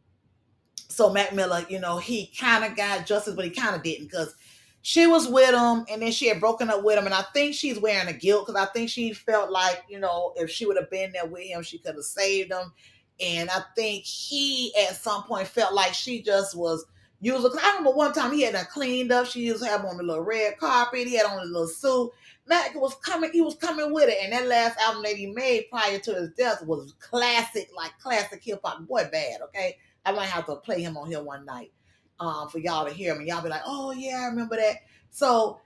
so 0.89 1.11
Mac 1.11 1.35
Miller, 1.35 1.65
you 1.69 1.81
know, 1.81 1.99
he 1.99 2.31
kind 2.39 2.65
of 2.65 2.77
got 2.77 3.07
justice, 3.07 3.35
but 3.35 3.45
he 3.45 3.51
kind 3.51 3.75
of 3.75 3.83
didn't 3.83 4.07
because 4.07 4.35
she 4.83 5.07
was 5.07 5.29
with 5.29 5.55
him 5.55 5.85
and 5.91 6.03
then 6.03 6.11
she 6.13 6.29
had 6.29 6.41
broken 6.41 6.71
up 6.71 6.83
with 6.83 6.99
him. 6.99 7.07
And 7.07 7.15
I 7.15 7.23
think 7.35 7.55
she's 7.55 7.79
wearing 7.79 8.09
a 8.09 8.13
guilt 8.13 8.47
because 8.47 8.61
I 8.61 8.71
think 8.73 8.91
she 8.91 9.13
felt 9.13 9.51
like, 9.51 9.85
you 9.89 9.99
know, 9.99 10.33
if 10.37 10.51
she 10.51 10.67
would 10.67 10.77
have 10.77 10.91
been 10.91 11.13
there 11.13 11.27
with 11.27 11.43
him, 11.43 11.63
she 11.63 11.79
could 11.79 11.95
have 11.95 12.05
saved 12.05 12.53
him. 12.53 12.73
And 13.21 13.51
I 13.51 13.63
think 13.77 14.05
he 14.05 14.73
at 14.77 14.97
some 14.97 15.25
point 15.25 15.49
felt 15.49 15.75
like 15.75 15.95
she 15.95 16.23
just 16.23 16.57
was 16.57 16.85
using. 17.21 17.51
I 17.63 17.77
remember 17.77 17.97
one 17.97 18.13
time 18.13 18.33
he 18.33 18.43
had 18.43 18.55
her 18.55 18.65
cleaned 18.65 19.13
up. 19.13 19.27
She 19.27 19.41
used 19.41 19.63
to 19.63 19.69
have 19.69 19.85
on 19.85 20.01
a 20.01 20.03
little 20.03 20.25
red 20.25 20.59
carpet. 20.59 21.07
He 21.07 21.17
had 21.17 21.27
on 21.27 21.41
a 21.41 21.45
little 21.45 21.69
suit. 21.69 22.11
Mac 22.47 22.75
was 22.75 22.95
coming, 22.97 23.31
he 23.33 23.41
was 23.41 23.55
coming 23.55 23.93
with 23.93 24.09
it. 24.09 24.19
And 24.23 24.33
that 24.33 24.49
last 24.49 24.79
album 24.81 25.03
that 25.05 25.15
he 25.15 25.27
made 25.27 25.67
prior 25.71 25.99
to 26.01 26.15
his 26.15 26.31
death 26.31 26.65
was 26.65 26.95
classic, 26.99 27.71
like 27.77 27.93
classic 28.03 28.43
hip 28.43 28.61
hop. 28.65 28.87
Boy, 28.87 29.09
bad, 29.13 29.41
okay? 29.43 29.77
I 30.05 30.13
might 30.13 30.27
have 30.27 30.47
to 30.47 30.57
play 30.57 30.83
him 30.83 30.97
on 30.97 31.09
here 31.09 31.23
one 31.23 31.45
night 31.45 31.73
um, 32.19 32.49
for 32.49 32.59
y'all 32.59 32.87
to 32.87 32.93
hear 32.93 33.13
him. 33.13 33.19
And 33.19 33.29
y'all 33.29 33.43
be 33.43 33.51
like, 33.51 33.63
oh, 33.67 33.93
yeah, 33.93 34.23
I 34.23 34.27
remember 34.27 34.57
that. 34.57 34.77
So, 35.11 35.61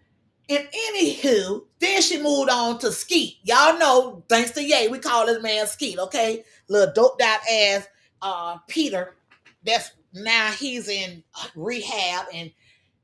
in 0.48 0.66
anywho, 0.92 1.64
then 1.78 2.02
she 2.02 2.20
moved 2.20 2.50
on 2.50 2.78
to 2.80 2.92
Skeet. 2.92 3.38
Y'all 3.44 3.78
know, 3.78 4.22
thanks 4.28 4.50
to 4.52 4.62
Ye, 4.62 4.88
we 4.88 4.98
call 4.98 5.24
this 5.26 5.42
man 5.42 5.66
Skeet, 5.66 5.98
okay? 5.98 6.44
Little 6.68 6.92
dope 6.94 7.20
out 7.20 7.40
ass 7.50 7.86
uh, 8.22 8.58
Peter. 8.68 9.14
That's 9.64 9.92
now 10.12 10.50
he's 10.50 10.88
in 10.88 11.22
rehab 11.54 12.26
and 12.32 12.50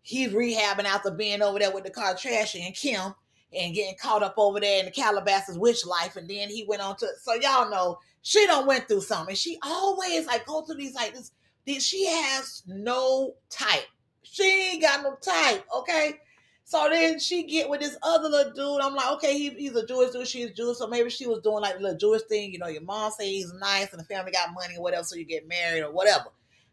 he's 0.03 0.33
rehabbing 0.33 0.85
after 0.85 1.11
being 1.11 1.43
over 1.43 1.59
there 1.59 1.73
with 1.73 1.85
the 1.85 1.91
car 1.91 2.15
Kardashian 2.15 2.67
and 2.67 2.75
Kim 2.75 3.15
and 3.53 3.75
getting 3.75 3.97
caught 4.01 4.23
up 4.23 4.35
over 4.37 4.61
there 4.61 4.81
in 4.81 4.87
the 4.87 4.91
Calabasas 4.91 5.59
witch 5.59 5.85
life. 5.85 6.17
And 6.17 6.29
then 6.29 6.49
he 6.49 6.65
went 6.69 6.83
on 6.83 6.97
to 6.97 7.09
so 7.21 7.35
y'all 7.35 7.71
know 7.71 7.99
she 8.23 8.47
don't 8.47 8.67
went 8.67 8.87
through 8.89 9.01
something. 9.01 9.35
She 9.35 9.59
always 9.63 10.27
like 10.27 10.47
go 10.47 10.63
through 10.63 10.77
these 10.77 10.95
like 10.95 11.15
this 11.15 11.33
she 11.79 12.07
has 12.07 12.63
no 12.67 13.35
type. 13.49 13.87
She 14.23 14.73
ain't 14.73 14.83
got 14.83 15.03
no 15.03 15.17
type. 15.17 15.65
Okay. 15.77 16.19
So 16.71 16.89
then 16.89 17.19
she 17.19 17.43
get 17.43 17.69
with 17.69 17.81
this 17.81 17.97
other 18.01 18.29
little 18.29 18.53
dude. 18.53 18.81
I'm 18.81 18.95
like, 18.95 19.11
okay, 19.15 19.37
he, 19.37 19.51
he's 19.51 19.75
a 19.75 19.85
Jewish 19.85 20.13
dude. 20.13 20.29
She's 20.29 20.53
Jewish. 20.53 20.79
So 20.79 20.87
maybe 20.87 21.11
she 21.11 21.27
was 21.27 21.43
doing 21.43 21.63
like 21.63 21.75
the 21.75 21.83
little 21.83 21.99
Jewish 21.99 22.23
thing. 22.29 22.53
You 22.53 22.61
know, 22.61 22.69
your 22.69 22.83
mom 22.83 23.11
say 23.11 23.29
he's 23.29 23.53
nice 23.55 23.91
and 23.91 23.99
the 23.99 24.05
family 24.05 24.31
got 24.31 24.55
money 24.55 24.77
or 24.77 24.83
whatever. 24.83 25.03
So 25.03 25.17
you 25.17 25.25
get 25.25 25.49
married 25.49 25.83
or 25.83 25.91
whatever. 25.91 26.27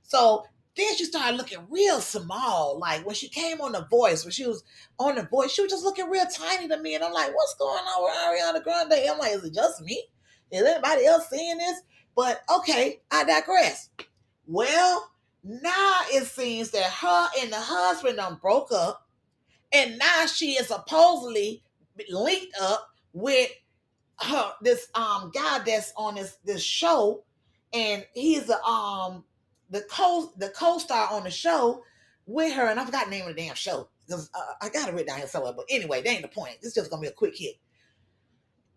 So 0.03 0.45
then 0.75 0.95
she 0.95 1.05
started 1.05 1.35
looking 1.35 1.65
real 1.71 1.99
small. 1.99 2.77
Like 2.77 3.07
when 3.07 3.15
she 3.15 3.27
came 3.27 3.59
on 3.59 3.71
The 3.71 3.87
Voice, 3.89 4.23
when 4.23 4.31
she 4.31 4.45
was 4.45 4.63
on 4.99 5.15
The 5.15 5.23
Voice, 5.23 5.51
she 5.51 5.63
was 5.63 5.71
just 5.71 5.83
looking 5.83 6.11
real 6.11 6.27
tiny 6.27 6.67
to 6.67 6.77
me. 6.77 6.93
And 6.93 7.03
I'm 7.03 7.11
like, 7.11 7.33
what's 7.33 7.55
going 7.55 7.79
on 7.79 8.03
with 8.03 8.13
Ariana 8.13 8.63
Grande? 8.63 9.09
I'm 9.09 9.17
like, 9.17 9.31
is 9.31 9.45
it 9.45 9.55
just 9.55 9.81
me? 9.81 10.03
Is 10.51 10.61
anybody 10.61 11.07
else 11.07 11.27
seeing 11.27 11.57
this? 11.57 11.81
But 12.15 12.41
okay, 12.55 13.01
I 13.09 13.23
digress. 13.23 13.89
Well, 14.45 15.09
now 15.43 16.01
it 16.11 16.27
seems 16.27 16.69
that 16.69 16.83
her 16.83 17.29
and 17.41 17.51
the 17.51 17.59
husband 17.59 18.17
done 18.17 18.37
broke 18.39 18.71
up, 18.71 19.06
and 19.71 19.97
now 19.97 20.25
she 20.25 20.53
is 20.53 20.67
supposedly 20.67 21.63
linked 22.09 22.53
up 22.61 22.89
with 23.13 23.49
her 24.19 24.51
this 24.61 24.87
um 24.95 25.31
guy 25.33 25.59
that's 25.65 25.93
on 25.95 26.15
this 26.15 26.37
this 26.45 26.61
show, 26.63 27.23
and 27.73 28.05
he's 28.13 28.45
the 28.45 28.61
um 28.63 29.23
the 29.69 29.81
co 29.89 30.31
the 30.37 30.49
co-star 30.49 31.09
on 31.11 31.23
the 31.23 31.31
show 31.31 31.83
with 32.25 32.53
her, 32.53 32.67
and 32.67 32.79
I 32.79 32.85
forgot 32.85 33.05
the 33.05 33.11
name 33.11 33.27
of 33.27 33.35
the 33.35 33.41
damn 33.41 33.55
show 33.55 33.89
because 34.05 34.29
uh, 34.33 34.53
I 34.61 34.69
got 34.69 34.87
it 34.89 34.93
written 34.93 35.07
down 35.07 35.17
here 35.17 35.27
somewhere. 35.27 35.53
But 35.53 35.65
anyway, 35.69 36.01
that 36.01 36.09
ain't 36.09 36.21
the 36.21 36.27
point. 36.27 36.57
This 36.61 36.69
is 36.69 36.75
just 36.75 36.89
gonna 36.89 37.01
be 37.01 37.07
a 37.07 37.11
quick 37.11 37.35
hit 37.37 37.55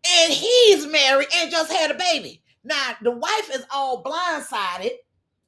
and 0.05 0.33
he's 0.33 0.87
married 0.87 1.29
and 1.37 1.51
just 1.51 1.73
had 1.73 1.91
a 1.91 1.95
baby. 1.95 2.43
Now 2.65 2.95
the 3.03 3.11
wife 3.11 3.51
is 3.53 3.65
all 3.73 4.03
blindsided 4.03 4.93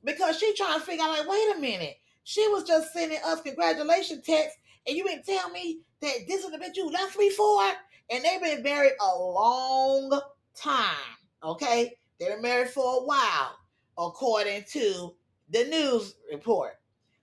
because 0.05 0.39
she 0.39 0.55
trying 0.55 0.79
to 0.79 0.85
figure 0.85 1.05
out, 1.05 1.11
like, 1.11 1.29
wait 1.29 1.57
a 1.57 1.61
minute, 1.61 1.97
she 2.25 2.47
was 2.49 2.65
just 2.65 2.93
sending 2.93 3.19
us 3.25 3.41
congratulation 3.41 4.23
texts, 4.23 4.59
and 4.87 4.97
you 4.97 5.05
didn't 5.05 5.25
tell 5.25 5.51
me 5.51 5.81
that 6.01 6.19
this 6.29 6.45
is 6.45 6.51
the 6.51 6.59
bitch 6.59 6.77
you 6.77 6.91
left 6.91 7.19
me 7.19 7.31
for, 7.31 7.63
and 8.11 8.25
they've 8.25 8.43
been 8.43 8.63
married 8.63 8.93
a 9.01 9.19
long 9.19 10.21
time. 10.55 10.97
Okay, 11.43 11.97
they've 12.19 12.31
been 12.31 12.43
married 12.43 12.71
for 12.71 13.03
a 13.03 13.05
while, 13.05 13.57
according 13.99 14.65
to 14.73 15.15
the 15.51 15.65
news 15.65 16.15
report. 16.31 16.75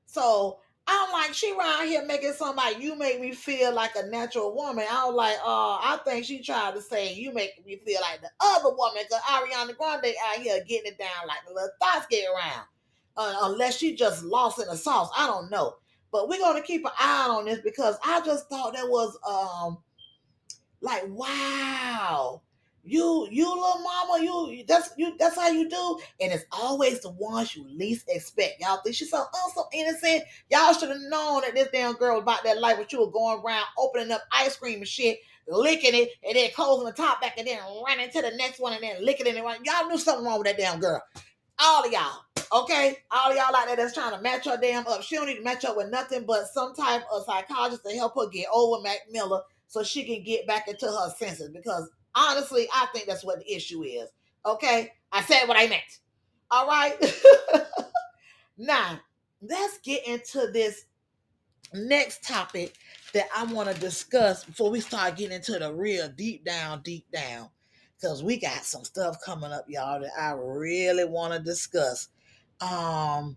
So 0.05 0.59
I'm 0.91 1.11
like, 1.11 1.35
she 1.35 1.55
around 1.55 1.87
here 1.87 2.03
making 2.03 2.33
something 2.33 2.57
like 2.57 2.81
you 2.81 2.95
make 2.95 3.21
me 3.21 3.31
feel 3.31 3.73
like 3.73 3.91
a 3.95 4.07
natural 4.07 4.55
woman. 4.55 4.85
I 4.89 5.05
was 5.05 5.15
like, 5.15 5.37
oh, 5.43 5.79
I 5.81 5.97
think 5.97 6.25
she 6.25 6.41
tried 6.41 6.73
to 6.73 6.81
say 6.81 7.13
you 7.13 7.31
make 7.31 7.63
me 7.63 7.79
feel 7.85 8.01
like 8.01 8.21
the 8.21 8.29
other 8.39 8.75
woman 8.75 9.03
because 9.03 9.21
Ariana 9.21 9.77
Grande 9.77 10.15
out 10.27 10.41
here 10.41 10.63
getting 10.67 10.91
it 10.91 10.97
down 10.97 11.27
like 11.27 11.45
the 11.47 11.53
little 11.53 11.69
thoughts 11.79 12.07
get 12.09 12.25
around. 12.25 12.65
Uh, 13.15 13.35
unless 13.43 13.77
she 13.77 13.95
just 13.95 14.23
lost 14.23 14.59
in 14.59 14.67
the 14.67 14.77
sauce. 14.77 15.11
I 15.15 15.27
don't 15.27 15.51
know. 15.51 15.75
But 16.11 16.29
we're 16.29 16.39
gonna 16.39 16.61
keep 16.61 16.85
an 16.85 16.91
eye 16.99 17.27
on 17.29 17.45
this 17.45 17.59
because 17.59 17.97
I 18.03 18.21
just 18.21 18.49
thought 18.49 18.73
that 18.73 18.87
was 18.87 19.17
um 19.27 19.77
like 20.81 21.03
wow 21.07 22.41
you, 22.89 23.27
you 23.29 23.47
little 23.47 23.83
mama, 23.83 24.23
you 24.23 24.63
that's 24.67 24.91
you 24.97 25.15
that's 25.19 25.35
how 25.35 25.49
you 25.49 25.69
do. 25.69 25.99
And 26.21 26.31
it's 26.31 26.45
always 26.51 27.01
the 27.01 27.11
ones 27.11 27.55
you 27.55 27.65
least 27.69 28.09
expect. 28.09 28.61
Y'all 28.61 28.81
think 28.83 28.95
she's 28.95 29.11
so 29.11 29.23
oh, 29.33 29.51
so 29.53 29.65
innocent. 29.73 30.23
Y'all 30.49 30.73
should 30.73 30.89
have 30.89 30.97
known 31.07 31.41
that 31.41 31.53
this 31.53 31.69
damn 31.71 31.93
girl 31.93 32.19
about 32.19 32.43
that 32.43 32.59
life 32.59 32.77
when 32.77 32.87
you 32.89 33.01
were 33.01 33.11
going 33.11 33.41
around 33.43 33.65
opening 33.77 34.11
up 34.11 34.21
ice 34.31 34.55
cream 34.55 34.79
and 34.79 34.87
shit, 34.87 35.19
licking 35.47 35.93
it, 35.93 36.09
and 36.27 36.35
then 36.35 36.49
closing 36.55 36.85
the 36.85 36.93
top 36.93 37.21
back 37.21 37.37
and 37.37 37.47
then 37.47 37.59
running 37.85 38.09
to 38.09 38.21
the 38.21 38.31
next 38.37 38.59
one 38.59 38.73
and 38.73 38.83
then 38.83 39.05
licking 39.05 39.27
it 39.27 39.35
and 39.35 39.45
running. 39.45 39.65
Y'all 39.65 39.87
knew 39.87 39.97
something 39.97 40.25
wrong 40.25 40.39
with 40.39 40.47
that 40.47 40.57
damn 40.57 40.79
girl. 40.79 41.01
All 41.59 41.85
of 41.85 41.91
y'all. 41.91 42.23
Okay, 42.51 42.97
all 43.11 43.35
y'all 43.35 43.55
out 43.55 43.67
there 43.67 43.75
that's 43.75 43.93
trying 43.93 44.15
to 44.15 44.21
match 44.21 44.45
her 44.45 44.57
damn 44.59 44.87
up. 44.87 45.03
She 45.03 45.15
don't 45.15 45.27
need 45.27 45.37
to 45.37 45.43
match 45.43 45.65
up 45.65 45.77
with 45.77 45.91
nothing 45.91 46.25
but 46.25 46.47
some 46.47 46.73
type 46.73 47.03
of 47.11 47.23
psychologist 47.25 47.83
to 47.85 47.95
help 47.95 48.15
her 48.15 48.27
get 48.29 48.47
over 48.51 48.81
Mac 48.81 48.99
Miller 49.11 49.41
so 49.67 49.83
she 49.83 50.03
can 50.03 50.23
get 50.23 50.47
back 50.47 50.67
into 50.67 50.87
her 50.87 51.13
senses. 51.17 51.49
Because 51.49 51.89
Honestly, 52.15 52.67
I 52.73 52.87
think 52.93 53.07
that's 53.07 53.23
what 53.23 53.39
the 53.39 53.53
issue 53.53 53.83
is. 53.83 54.09
Okay, 54.45 54.91
I 55.11 55.21
said 55.23 55.45
what 55.45 55.57
I 55.57 55.67
meant. 55.67 55.99
All 56.51 56.67
right. 56.67 56.95
now, 58.57 58.99
let's 59.41 59.77
get 59.79 60.07
into 60.07 60.49
this 60.51 60.85
next 61.73 62.23
topic 62.23 62.73
that 63.13 63.27
I 63.35 63.45
want 63.45 63.69
to 63.69 63.79
discuss 63.79 64.43
before 64.43 64.71
we 64.71 64.79
start 64.79 65.17
getting 65.17 65.35
into 65.35 65.59
the 65.59 65.71
real 65.73 66.09
deep 66.09 66.45
down, 66.45 66.81
deep 66.81 67.05
down. 67.11 67.49
Because 67.99 68.23
we 68.23 68.37
got 68.37 68.63
some 68.63 68.83
stuff 68.83 69.17
coming 69.23 69.51
up, 69.51 69.65
y'all, 69.67 69.99
that 69.99 70.11
I 70.17 70.31
really 70.31 71.05
want 71.05 71.33
to 71.33 71.39
discuss. 71.39 72.07
Um, 72.61 73.35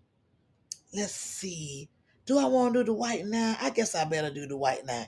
let's 0.95 1.15
see. 1.15 1.89
Do 2.27 2.39
I 2.39 2.45
want 2.45 2.75
to 2.75 2.81
do 2.81 2.85
the 2.85 2.93
white 2.93 3.27
now? 3.27 3.57
I 3.61 3.71
guess 3.71 3.95
I 3.95 4.05
better 4.05 4.31
do 4.31 4.47
the 4.47 4.57
white 4.57 4.87
now. 4.87 5.07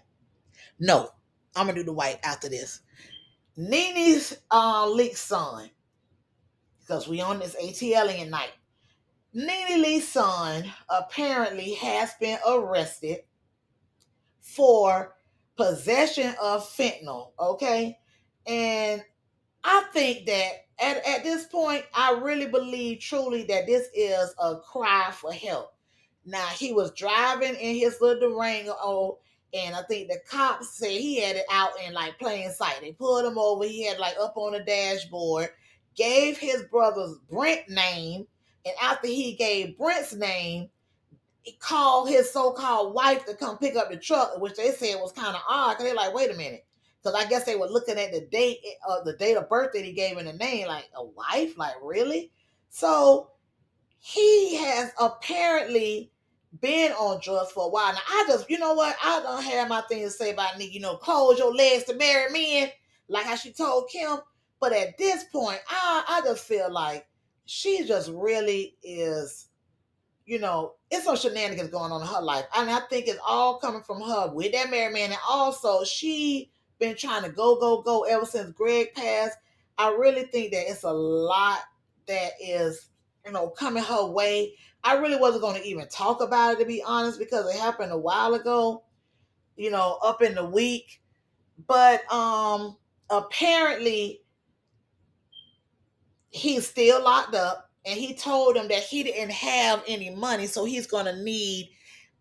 No, 0.80 1.10
I'm 1.54 1.66
gonna 1.66 1.78
do 1.78 1.84
the 1.84 1.92
white 1.92 2.18
after 2.24 2.48
this. 2.48 2.80
Nene's 3.56 4.36
uh, 4.50 4.86
Leakes 4.86 5.18
son, 5.18 5.70
because 6.80 7.06
we 7.06 7.20
on 7.20 7.38
this 7.38 7.54
ATLien 7.54 8.30
night. 8.30 8.50
Nene 9.32 9.82
Leakes' 9.82 10.02
son 10.02 10.64
apparently 10.88 11.74
has 11.74 12.14
been 12.20 12.38
arrested 12.48 13.18
for 14.40 15.14
possession 15.56 16.34
of 16.40 16.68
fentanyl. 16.68 17.32
Okay. 17.38 17.98
And 18.46 19.02
I 19.64 19.84
think 19.92 20.26
that 20.26 20.50
at, 20.78 21.06
at 21.06 21.24
this 21.24 21.46
point, 21.46 21.84
I 21.94 22.12
really 22.12 22.46
believe 22.46 23.00
truly 23.00 23.44
that 23.44 23.66
this 23.66 23.88
is 23.94 24.34
a 24.38 24.56
cry 24.56 25.10
for 25.12 25.32
help. 25.32 25.74
Now 26.26 26.46
he 26.48 26.72
was 26.72 26.92
driving 26.92 27.54
in 27.54 27.76
his 27.76 28.00
little 28.00 28.30
Durango, 28.30 29.18
and 29.52 29.74
I 29.74 29.82
think 29.82 30.08
the 30.08 30.18
cops 30.28 30.76
said 30.76 30.90
he 30.90 31.20
had 31.20 31.36
it 31.36 31.44
out 31.50 31.70
in 31.86 31.92
like 31.94 32.18
plain 32.18 32.50
sight. 32.50 32.78
They 32.80 32.92
pulled 32.92 33.24
him 33.24 33.38
over. 33.38 33.64
He 33.64 33.86
had 33.86 33.98
like 33.98 34.16
up 34.20 34.36
on 34.36 34.52
the 34.52 34.60
dashboard. 34.60 35.50
Gave 35.96 36.38
his 36.38 36.64
brother's 36.72 37.18
Brent 37.30 37.68
name, 37.68 38.26
and 38.66 38.74
after 38.82 39.06
he 39.06 39.34
gave 39.34 39.78
Brent's 39.78 40.12
name, 40.12 40.68
he 41.42 41.52
called 41.52 42.08
his 42.08 42.32
so-called 42.32 42.94
wife 42.94 43.24
to 43.26 43.34
come 43.34 43.58
pick 43.58 43.76
up 43.76 43.90
the 43.90 43.96
truck, 43.96 44.40
which 44.40 44.56
they 44.56 44.72
said 44.72 44.96
was 44.96 45.12
kind 45.12 45.36
of 45.36 45.42
odd. 45.48 45.76
Cause 45.76 45.84
they're 45.84 45.94
like, 45.94 46.12
wait 46.12 46.32
a 46.32 46.34
minute, 46.34 46.66
because 47.04 47.22
I 47.22 47.28
guess 47.28 47.44
they 47.44 47.56
were 47.56 47.66
looking 47.66 47.98
at 47.98 48.12
the 48.12 48.22
date, 48.22 48.60
uh, 48.88 49.02
the 49.04 49.12
date 49.14 49.36
of 49.36 49.48
birth 49.48 49.72
that 49.74 49.84
he 49.84 49.92
gave 49.92 50.16
in 50.16 50.24
the 50.24 50.32
name, 50.32 50.68
like 50.68 50.88
a 50.96 51.04
wife, 51.04 51.58
like 51.58 51.74
really. 51.82 52.32
So 52.70 53.30
he 53.98 54.56
has 54.56 54.90
apparently 54.98 56.10
been 56.60 56.92
on 56.92 57.20
drugs 57.22 57.52
for 57.52 57.66
a 57.66 57.68
while. 57.68 57.92
Now 57.92 58.00
I 58.08 58.24
just, 58.28 58.48
you 58.48 58.58
know 58.58 58.72
what? 58.72 58.96
I 59.02 59.20
don't 59.20 59.42
have 59.42 59.68
my 59.68 59.82
thing 59.82 60.02
to 60.02 60.10
say 60.10 60.32
about 60.32 60.56
Nick. 60.56 60.72
You 60.72 60.80
know, 60.80 60.96
close 60.96 61.38
your 61.38 61.54
legs 61.54 61.84
to 61.84 61.94
marry 61.94 62.32
men, 62.32 62.70
like 63.08 63.26
how 63.26 63.36
she 63.36 63.52
told 63.52 63.90
Kim. 63.90 64.18
But 64.60 64.72
at 64.72 64.96
this 64.96 65.24
point, 65.24 65.60
I 65.68 66.04
I 66.08 66.20
just 66.24 66.44
feel 66.44 66.72
like 66.72 67.06
she 67.44 67.86
just 67.86 68.10
really 68.12 68.76
is, 68.82 69.48
you 70.24 70.38
know, 70.38 70.76
it's 70.90 71.04
some 71.04 71.16
shenanigans 71.16 71.68
going 71.68 71.92
on 71.92 72.00
in 72.00 72.06
her 72.06 72.22
life. 72.22 72.46
And 72.56 72.70
I 72.70 72.80
think 72.88 73.08
it's 73.08 73.20
all 73.26 73.58
coming 73.58 73.82
from 73.82 74.00
her 74.00 74.32
with 74.32 74.52
that 74.52 74.70
married 74.70 74.94
man. 74.94 75.10
And 75.10 75.20
also 75.28 75.84
she 75.84 76.50
been 76.84 76.96
trying 76.96 77.22
to 77.22 77.30
go, 77.30 77.56
go, 77.58 77.82
go 77.82 78.02
ever 78.04 78.26
since 78.26 78.50
Greg 78.52 78.94
passed. 78.94 79.38
I 79.78 79.88
really 79.90 80.24
think 80.24 80.52
that 80.52 80.70
it's 80.70 80.84
a 80.84 80.92
lot 80.92 81.60
that 82.06 82.32
is, 82.40 82.90
you 83.24 83.32
know, 83.32 83.48
coming 83.48 83.82
her 83.82 84.06
way. 84.06 84.54
I 84.84 84.96
really 84.98 85.16
wasn't 85.16 85.42
going 85.42 85.60
to 85.60 85.66
even 85.66 85.88
talk 85.88 86.20
about 86.20 86.54
it 86.54 86.58
to 86.58 86.66
be 86.66 86.82
honest, 86.82 87.18
because 87.18 87.48
it 87.52 87.58
happened 87.58 87.90
a 87.90 87.98
while 87.98 88.34
ago, 88.34 88.84
you 89.56 89.70
know, 89.70 89.98
up 90.02 90.22
in 90.22 90.34
the 90.34 90.44
week. 90.44 91.00
But 91.66 92.10
um 92.12 92.76
apparently 93.10 94.22
he's 96.30 96.66
still 96.66 97.02
locked 97.02 97.34
up 97.34 97.70
and 97.86 97.98
he 97.98 98.14
told 98.14 98.56
him 98.56 98.66
that 98.68 98.82
he 98.82 99.02
didn't 99.02 99.30
have 99.30 99.82
any 99.86 100.10
money, 100.10 100.46
so 100.46 100.64
he's 100.64 100.86
gonna 100.86 101.22
need 101.22 101.70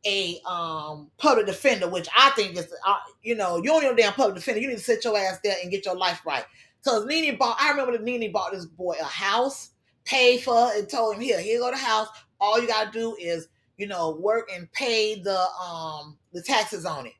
a 0.05 0.39
um 0.45 1.09
public 1.17 1.45
defender, 1.45 1.87
which 1.87 2.07
I 2.17 2.31
think 2.31 2.57
is, 2.57 2.73
uh, 2.85 2.95
you 3.21 3.35
know, 3.35 3.57
you 3.57 3.63
don't 3.63 3.83
need 3.83 3.91
a 3.91 3.95
damn 3.95 4.13
public 4.13 4.35
defender. 4.35 4.59
You 4.59 4.67
need 4.67 4.77
to 4.77 4.83
sit 4.83 5.03
your 5.03 5.17
ass 5.17 5.39
there 5.43 5.55
and 5.61 5.71
get 5.71 5.85
your 5.85 5.95
life 5.95 6.21
right. 6.25 6.45
Because 6.83 7.05
Nene 7.05 7.37
bought, 7.37 7.57
I 7.59 7.69
remember 7.71 7.93
that 7.93 8.03
Nene 8.03 8.31
bought 8.31 8.51
this 8.51 8.65
boy 8.65 8.95
a 8.99 9.05
house, 9.05 9.69
paid 10.03 10.41
for 10.41 10.69
it, 10.69 10.79
and 10.79 10.89
told 10.89 11.15
him, 11.15 11.21
here, 11.21 11.39
here 11.39 11.59
go 11.59 11.71
to 11.71 11.77
the 11.77 11.83
house. 11.83 12.09
All 12.41 12.59
you 12.59 12.67
gotta 12.67 12.91
do 12.91 13.15
is, 13.19 13.47
you 13.77 13.87
know, 13.87 14.11
work 14.11 14.49
and 14.53 14.71
pay 14.73 15.21
the 15.21 15.47
um 15.61 16.17
the 16.33 16.41
taxes 16.41 16.85
on 16.85 17.05
it. 17.05 17.13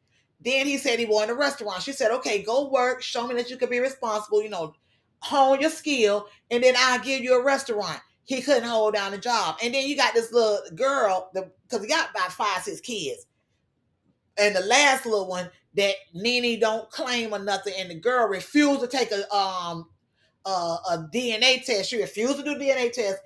Then 0.43 0.65
he 0.65 0.77
said 0.77 0.99
he 0.99 1.05
wanted 1.05 1.31
a 1.31 1.35
restaurant. 1.35 1.83
She 1.83 1.93
said, 1.93 2.11
okay, 2.11 2.43
go 2.43 2.69
work, 2.69 3.01
show 3.01 3.25
me 3.25 3.35
that 3.35 3.49
you 3.49 3.57
can 3.57 3.69
be 3.69 3.79
responsible, 3.79 4.43
you 4.43 4.49
know, 4.49 4.73
hone 5.19 5.61
your 5.61 5.69
skill, 5.69 6.27
and 6.51 6.61
then 6.61 6.75
I'll 6.77 6.99
give 6.99 7.21
you 7.21 7.39
a 7.39 7.43
restaurant 7.43 8.01
he 8.25 8.41
couldn't 8.41 8.67
hold 8.67 8.93
down 8.93 9.13
a 9.13 9.17
job. 9.17 9.57
And 9.61 9.73
then 9.73 9.87
you 9.87 9.95
got 9.95 10.13
this 10.13 10.31
little 10.31 10.59
girl, 10.75 11.29
because 11.73 11.85
he 11.85 11.91
got 11.91 12.11
about 12.11 12.31
five, 12.31 12.63
six 12.63 12.79
kids. 12.79 13.25
And 14.37 14.55
the 14.55 14.61
last 14.61 15.05
little 15.05 15.27
one 15.27 15.49
that 15.75 15.95
Nene 16.13 16.59
don't 16.59 16.89
claim 16.89 17.33
or 17.33 17.39
nothing, 17.39 17.73
and 17.77 17.89
the 17.89 17.95
girl 17.95 18.27
refused 18.27 18.81
to 18.81 18.87
take 18.87 19.11
a 19.11 19.35
um 19.35 19.89
a, 20.45 20.49
a 20.49 21.09
DNA 21.13 21.63
test. 21.63 21.89
She 21.89 22.01
refused 22.01 22.37
to 22.37 22.43
do 22.43 22.55
DNA 22.55 22.91
test, 22.91 23.19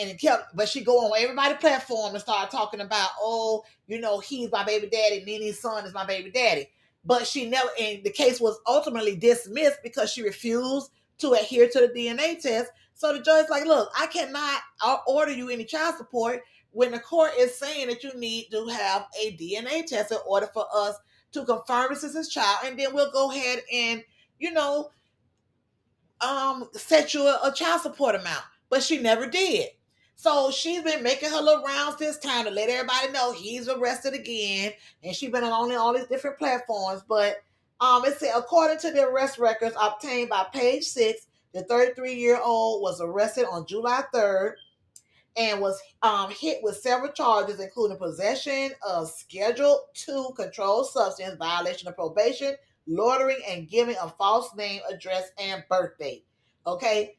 and 0.00 0.18
kept. 0.18 0.56
But 0.56 0.68
she 0.68 0.82
go 0.82 0.98
on 0.98 1.18
everybody 1.18 1.54
platform 1.56 2.14
and 2.14 2.22
start 2.22 2.50
talking 2.50 2.80
about, 2.80 3.10
oh, 3.20 3.64
you 3.86 4.00
know, 4.00 4.20
he's 4.20 4.50
my 4.50 4.64
baby 4.64 4.88
daddy. 4.88 5.22
Nene's 5.24 5.60
son 5.60 5.84
is 5.84 5.94
my 5.94 6.06
baby 6.06 6.30
daddy. 6.30 6.70
But 7.04 7.26
she 7.26 7.48
never, 7.48 7.68
and 7.78 8.02
the 8.02 8.10
case 8.10 8.40
was 8.40 8.58
ultimately 8.66 9.14
dismissed 9.16 9.80
because 9.82 10.10
she 10.10 10.22
refused 10.22 10.90
to 11.18 11.32
adhere 11.32 11.68
to 11.68 11.80
the 11.80 11.88
DNA 11.88 12.40
test 12.40 12.70
so 12.94 13.12
the 13.12 13.20
judge's 13.20 13.50
like, 13.50 13.66
look, 13.66 13.90
I 13.98 14.06
cannot 14.06 14.60
order 15.06 15.32
you 15.32 15.50
any 15.50 15.64
child 15.64 15.96
support 15.96 16.42
when 16.74 16.90
the 16.90 16.98
court 16.98 17.30
is 17.38 17.56
saying 17.56 17.86
that 17.86 18.02
you 18.02 18.12
need 18.14 18.48
to 18.50 18.66
have 18.66 19.06
a 19.20 19.36
DNA 19.36 19.86
test 19.86 20.10
in 20.10 20.18
order 20.26 20.48
for 20.52 20.66
us 20.74 20.96
to 21.32 21.44
confirm 21.44 21.86
this 21.90 22.04
is 22.04 22.14
his 22.14 22.28
child, 22.28 22.58
and 22.64 22.78
then 22.78 22.92
we'll 22.92 23.12
go 23.12 23.30
ahead 23.30 23.60
and, 23.72 24.02
you 24.38 24.52
know, 24.52 24.90
um, 26.20 26.68
set 26.72 27.14
you 27.14 27.22
a, 27.22 27.40
a 27.44 27.52
child 27.52 27.80
support 27.80 28.16
amount. 28.16 28.44
But 28.70 28.82
she 28.82 28.98
never 28.98 29.26
did. 29.26 29.68
So 30.16 30.50
she's 30.50 30.82
been 30.82 31.02
making 31.02 31.30
her 31.30 31.40
little 31.40 31.64
rounds 31.64 31.96
this 31.96 32.18
time 32.18 32.44
to 32.44 32.50
let 32.50 32.68
everybody 32.68 33.12
know 33.12 33.32
he's 33.32 33.68
arrested 33.68 34.14
again, 34.14 34.72
and 35.02 35.14
she's 35.14 35.30
been 35.30 35.44
on 35.44 35.72
all 35.72 35.94
these 35.94 36.06
different 36.06 36.38
platforms. 36.38 37.02
But 37.08 37.36
um, 37.80 38.04
it 38.04 38.18
said 38.18 38.32
according 38.36 38.78
to 38.78 38.90
the 38.90 39.06
arrest 39.06 39.38
records 39.38 39.76
obtained 39.80 40.28
by 40.28 40.46
Page 40.52 40.84
Six, 40.84 41.26
the 41.52 41.62
33 41.62 42.14
year 42.14 42.40
old 42.42 42.82
was 42.82 43.00
arrested 43.00 43.46
on 43.48 43.66
July 43.66 44.02
3rd 44.12 44.54
and 45.36 45.60
was 45.60 45.80
um, 46.02 46.30
hit 46.30 46.58
with 46.62 46.76
several 46.76 47.12
charges, 47.12 47.60
including 47.60 47.96
possession 47.96 48.70
of 48.86 49.08
Schedule 49.10 49.80
2 49.94 50.30
controlled 50.36 50.88
substance, 50.88 51.36
violation 51.38 51.88
of 51.88 51.96
probation, 51.96 52.54
loitering, 52.86 53.40
and 53.48 53.68
giving 53.68 53.96
a 54.00 54.08
false 54.10 54.54
name, 54.54 54.80
address, 54.88 55.30
and 55.38 55.64
birth 55.68 55.98
date. 55.98 56.24
Okay. 56.66 57.16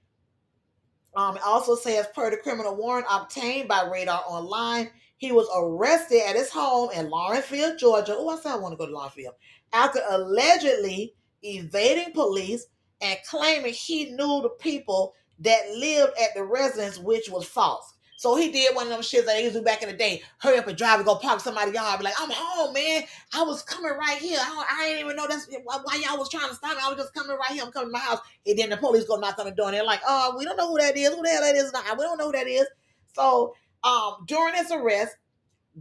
Um, 1.15 1.37
it 1.37 1.43
also 1.45 1.75
says, 1.75 2.07
per 2.13 2.29
the 2.29 2.37
criminal 2.37 2.75
warrant 2.75 3.07
obtained 3.09 3.67
by 3.67 3.87
Radar 3.91 4.23
Online, 4.27 4.89
he 5.17 5.31
was 5.31 5.47
arrested 5.55 6.21
at 6.27 6.35
his 6.35 6.49
home 6.49 6.89
in 6.93 7.09
Lawrenceville, 7.09 7.77
Georgia. 7.77 8.15
Oh, 8.17 8.29
I 8.29 8.37
said 8.37 8.51
I 8.51 8.57
want 8.57 8.73
to 8.73 8.77
go 8.77 8.85
to 8.85 8.91
Lawrenceville. 8.91 9.35
After 9.71 10.01
allegedly 10.09 11.15
evading 11.41 12.13
police 12.13 12.67
and 13.01 13.17
claiming 13.29 13.73
he 13.73 14.11
knew 14.11 14.41
the 14.41 14.53
people 14.59 15.13
that 15.39 15.69
lived 15.75 16.13
at 16.21 16.33
the 16.35 16.43
residence, 16.43 16.97
which 16.97 17.29
was 17.29 17.45
false. 17.45 17.94
So 18.17 18.35
he 18.35 18.51
did 18.51 18.75
one 18.75 18.85
of 18.85 18.91
them 18.91 19.01
shits 19.01 19.25
that 19.25 19.35
they 19.35 19.43
used 19.43 19.55
to 19.55 19.59
do 19.59 19.65
back 19.65 19.83
in 19.83 19.89
the 19.89 19.95
day. 19.95 20.21
Hurry 20.39 20.57
up 20.57 20.67
and 20.67 20.77
drive 20.77 20.97
and 20.99 21.05
go 21.05 21.15
park 21.15 21.39
somebody's 21.41 21.73
yard. 21.73 21.99
Be 21.99 22.05
like, 22.05 22.13
I'm 22.19 22.29
home, 22.31 22.73
man. 22.73 23.03
I 23.33 23.43
was 23.43 23.61
coming 23.61 23.91
right 23.91 24.17
here. 24.17 24.39
I, 24.39 24.65
I 24.71 24.87
didn't 24.87 25.05
even 25.05 25.15
know 25.17 25.27
that's 25.27 25.47
why, 25.63 26.01
y'all 26.03 26.17
was 26.17 26.29
trying 26.29 26.49
to 26.49 26.55
stop 26.55 26.77
me. 26.77 26.83
I 26.83 26.89
was 26.89 26.97
just 26.97 27.13
coming 27.13 27.37
right 27.37 27.51
here. 27.51 27.63
I'm 27.63 27.71
coming 27.71 27.89
to 27.89 27.93
my 27.93 27.99
house. 27.99 28.19
And 28.45 28.57
then 28.57 28.69
the 28.69 28.77
police 28.77 29.05
go 29.05 29.17
knock 29.17 29.37
on 29.37 29.45
the 29.45 29.51
door 29.51 29.67
and 29.67 29.75
they're 29.75 29.83
like, 29.83 30.01
oh, 30.07 30.35
we 30.37 30.45
don't 30.45 30.57
know 30.57 30.69
who 30.69 30.77
that 30.79 30.95
is. 30.95 31.13
Who 31.13 31.21
the 31.21 31.29
hell 31.29 31.41
that 31.41 31.55
is? 31.55 31.73
We 31.97 32.03
don't 32.03 32.17
know 32.17 32.27
who 32.27 32.31
that 32.31 32.47
is. 32.47 32.67
So 33.13 33.53
um, 33.83 34.23
during 34.25 34.55
his 34.55 34.71
arrest, 34.71 35.17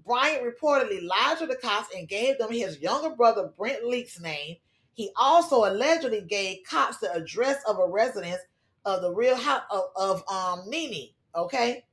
Bryant 0.05 0.43
reportedly 0.43 1.07
lied 1.07 1.39
to 1.39 1.47
the 1.47 1.55
cops 1.55 1.95
and 1.95 2.09
gave 2.09 2.39
them 2.39 2.51
his 2.51 2.81
younger 2.81 3.11
brother 3.15 3.53
Brent 3.57 3.85
Leakes' 3.85 4.21
name 4.21 4.57
he 4.95 5.11
also 5.17 5.65
allegedly 5.65 6.23
gave 6.23 6.59
cops 6.69 6.99
the 6.99 7.13
address 7.13 7.63
of 7.69 7.79
a 7.79 7.87
residence 7.87 8.41
of 8.85 9.03
the 9.03 9.13
real 9.13 9.37
house 9.37 9.63
of, 9.71 9.83
of 9.97 10.23
um 10.29 10.63
Nene. 10.69 11.11
Okay. 11.35 11.85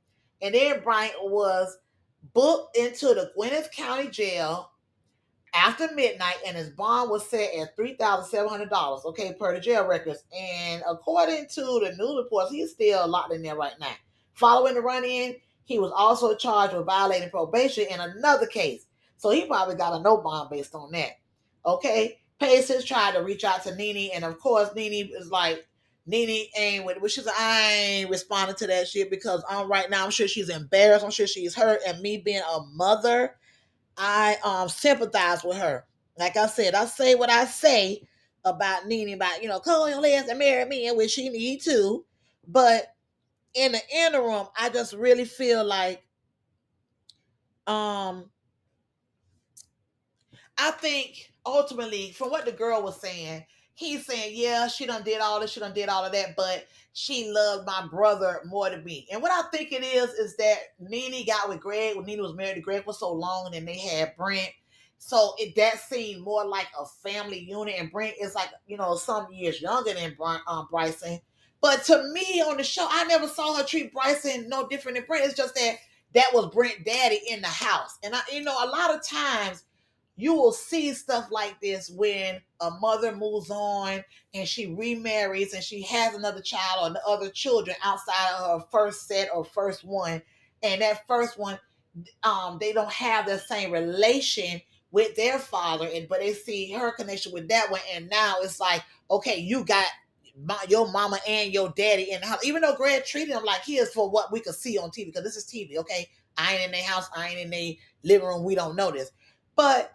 And 0.42 0.54
then 0.54 0.80
Bryant 0.80 1.14
was 1.22 1.78
booked 2.34 2.76
into 2.76 3.06
the 3.06 3.32
Gwinnett 3.34 3.72
County 3.72 4.08
Jail 4.08 4.70
after 5.54 5.88
midnight, 5.94 6.38
and 6.46 6.56
his 6.56 6.70
bond 6.70 7.10
was 7.10 7.28
set 7.28 7.54
at 7.54 7.76
three 7.76 7.94
thousand 7.94 8.28
seven 8.30 8.48
hundred 8.48 8.70
dollars. 8.70 9.04
Okay, 9.04 9.34
per 9.38 9.54
the 9.54 9.60
jail 9.60 9.86
records. 9.86 10.24
And 10.36 10.82
according 10.88 11.46
to 11.50 11.60
the 11.60 11.94
news 11.98 12.16
reports, 12.24 12.50
he's 12.50 12.72
still 12.72 13.06
locked 13.08 13.32
in 13.32 13.42
there 13.42 13.56
right 13.56 13.78
now. 13.78 13.94
Following 14.34 14.74
the 14.74 14.80
run-in, 14.80 15.36
he 15.64 15.78
was 15.78 15.92
also 15.94 16.34
charged 16.34 16.74
with 16.74 16.86
violating 16.86 17.30
probation 17.30 17.86
in 17.88 18.00
another 18.00 18.46
case. 18.46 18.86
So 19.18 19.30
he 19.30 19.46
probably 19.46 19.76
got 19.76 19.98
a 19.98 20.02
no 20.02 20.16
bond 20.16 20.50
based 20.50 20.74
on 20.74 20.90
that. 20.92 21.12
Okay. 21.64 22.18
Pace 22.40 22.66
Paces 22.66 22.84
tried 22.84 23.12
to 23.12 23.22
reach 23.22 23.44
out 23.44 23.62
to 23.62 23.74
Nene, 23.76 24.10
and 24.12 24.24
of 24.24 24.40
course, 24.40 24.74
Nene 24.74 25.12
is 25.16 25.30
like, 25.30 25.64
Nene 26.06 26.46
ain't 26.56 26.84
with 26.84 27.00
which 27.00 27.18
is 27.18 27.28
I 27.28 27.72
ain't 27.72 28.10
responding 28.10 28.56
to 28.56 28.66
that 28.66 28.88
shit 28.88 29.10
because 29.10 29.44
I'm 29.48 29.70
right 29.70 29.88
now 29.88 30.04
I'm 30.04 30.10
sure 30.10 30.26
she's 30.26 30.48
embarrassed. 30.48 31.04
I'm 31.04 31.10
sure 31.10 31.26
she's 31.26 31.54
hurt. 31.54 31.80
And 31.86 32.00
me 32.00 32.18
being 32.18 32.42
a 32.42 32.60
mother, 32.74 33.36
I 33.96 34.36
um 34.44 34.68
sympathize 34.68 35.44
with 35.44 35.58
her. 35.58 35.84
Like 36.18 36.36
I 36.36 36.46
said, 36.46 36.74
I 36.74 36.86
say 36.86 37.14
what 37.14 37.30
I 37.30 37.44
say 37.44 38.02
about 38.44 38.86
Nene 38.86 39.14
about, 39.14 39.42
you 39.42 39.48
know, 39.48 39.60
call 39.60 39.88
your 39.88 40.00
legs 40.00 40.28
and 40.28 40.38
marry 40.38 40.64
me, 40.64 40.88
and 40.88 40.96
which 40.96 41.12
she 41.12 41.28
need 41.28 41.62
to. 41.62 42.04
But 42.46 42.86
in 43.54 43.72
the 43.72 43.80
interim, 43.94 44.46
I 44.58 44.68
just 44.70 44.94
really 44.94 45.24
feel 45.24 45.64
like 45.64 46.04
um 47.66 48.28
I 50.58 50.72
think 50.72 51.32
ultimately, 51.46 52.12
from 52.12 52.30
what 52.30 52.44
the 52.44 52.52
girl 52.52 52.82
was 52.82 53.00
saying, 53.00 53.44
he's 53.82 54.06
saying, 54.06 54.32
yeah, 54.34 54.68
she 54.68 54.86
done 54.86 55.02
did 55.02 55.20
all 55.20 55.40
this, 55.40 55.50
she 55.50 55.60
done 55.60 55.74
did 55.74 55.88
all 55.88 56.04
of 56.04 56.12
that, 56.12 56.36
but 56.36 56.66
she 56.92 57.30
loved 57.30 57.66
my 57.66 57.86
brother 57.90 58.40
more 58.46 58.70
than 58.70 58.84
me. 58.84 59.06
And 59.10 59.22
what 59.22 59.32
I 59.32 59.48
think 59.50 59.72
it 59.72 59.82
is, 59.82 60.10
is 60.10 60.36
that 60.36 60.58
Nene 60.78 61.26
got 61.26 61.48
with 61.48 61.60
Greg 61.60 61.96
when 61.96 62.06
Nene 62.06 62.22
was 62.22 62.34
married 62.34 62.54
to 62.54 62.60
Greg 62.60 62.84
for 62.84 62.94
so 62.94 63.12
long, 63.12 63.54
and 63.54 63.66
they 63.66 63.78
had 63.78 64.16
Brent. 64.16 64.50
So 64.98 65.34
it 65.38 65.56
that 65.56 65.80
seemed 65.80 66.22
more 66.22 66.46
like 66.46 66.68
a 66.78 66.86
family 66.86 67.40
unit, 67.40 67.74
and 67.78 67.90
Brent 67.90 68.14
is 68.20 68.34
like, 68.34 68.50
you 68.66 68.76
know, 68.76 68.94
some 68.96 69.26
years 69.32 69.60
younger 69.60 69.94
than 69.94 70.16
um, 70.46 70.68
Bryson. 70.70 71.18
But 71.60 71.84
to 71.84 72.02
me 72.12 72.42
on 72.42 72.56
the 72.56 72.64
show, 72.64 72.86
I 72.88 73.04
never 73.04 73.26
saw 73.26 73.56
her 73.56 73.64
treat 73.64 73.92
Bryson 73.92 74.48
no 74.48 74.68
different 74.68 74.96
than 74.96 75.06
Brent. 75.06 75.24
It's 75.24 75.34
just 75.34 75.54
that 75.54 75.76
that 76.14 76.30
was 76.32 76.52
Brent 76.52 76.84
Daddy 76.84 77.20
in 77.30 77.40
the 77.40 77.48
house. 77.48 77.98
And 78.02 78.14
I, 78.14 78.20
you 78.32 78.42
know, 78.42 78.52
a 78.52 78.68
lot 78.68 78.94
of 78.94 79.02
times 79.06 79.64
you 80.22 80.34
will 80.34 80.52
see 80.52 80.94
stuff 80.94 81.32
like 81.32 81.60
this 81.60 81.90
when 81.90 82.40
a 82.60 82.70
mother 82.70 83.14
moves 83.16 83.50
on 83.50 84.04
and 84.32 84.46
she 84.46 84.72
remarries 84.72 85.52
and 85.52 85.64
she 85.64 85.82
has 85.82 86.14
another 86.14 86.40
child 86.40 86.96
or 86.96 87.12
other 87.12 87.28
children 87.28 87.74
outside 87.82 88.32
of 88.38 88.60
her 88.60 88.66
first 88.70 89.08
set 89.08 89.28
or 89.34 89.44
first 89.44 89.82
one. 89.82 90.22
And 90.62 90.80
that 90.80 91.04
first 91.08 91.38
one 91.38 91.58
um 92.22 92.58
they 92.60 92.72
don't 92.72 92.92
have 92.92 93.26
the 93.26 93.36
same 93.36 93.72
relation 93.72 94.60
with 94.92 95.14
their 95.16 95.40
father 95.40 95.88
and 95.92 96.08
but 96.08 96.20
they 96.20 96.32
see 96.32 96.70
her 96.70 96.92
connection 96.92 97.32
with 97.32 97.48
that 97.48 97.70
one 97.70 97.80
and 97.92 98.08
now 98.08 98.36
it's 98.40 98.58
like 98.58 98.82
okay 99.10 99.38
you 99.38 99.62
got 99.64 99.84
my, 100.42 100.56
your 100.70 100.90
mama 100.90 101.18
and 101.28 101.52
your 101.52 101.68
daddy 101.76 102.10
in 102.10 102.22
the 102.22 102.26
house. 102.26 102.42
Even 102.44 102.62
though 102.62 102.76
greg 102.76 103.04
treated 103.04 103.34
him 103.34 103.44
like 103.44 103.62
he 103.62 103.76
is 103.76 103.92
for 103.92 104.08
what 104.08 104.30
we 104.30 104.38
could 104.40 104.54
see 104.54 104.78
on 104.78 104.90
tv 104.90 105.06
because 105.06 105.24
this 105.24 105.36
is 105.36 105.44
tv 105.44 105.78
okay? 105.78 106.08
I 106.38 106.54
ain't 106.54 106.66
in 106.66 106.70
their 106.70 106.84
house 106.84 107.08
i 107.16 107.28
ain't 107.28 107.40
in 107.40 107.50
their 107.50 107.72
living 108.04 108.28
room 108.28 108.44
we 108.44 108.54
don't 108.54 108.76
know 108.76 108.92
this. 108.92 109.10
But 109.56 109.92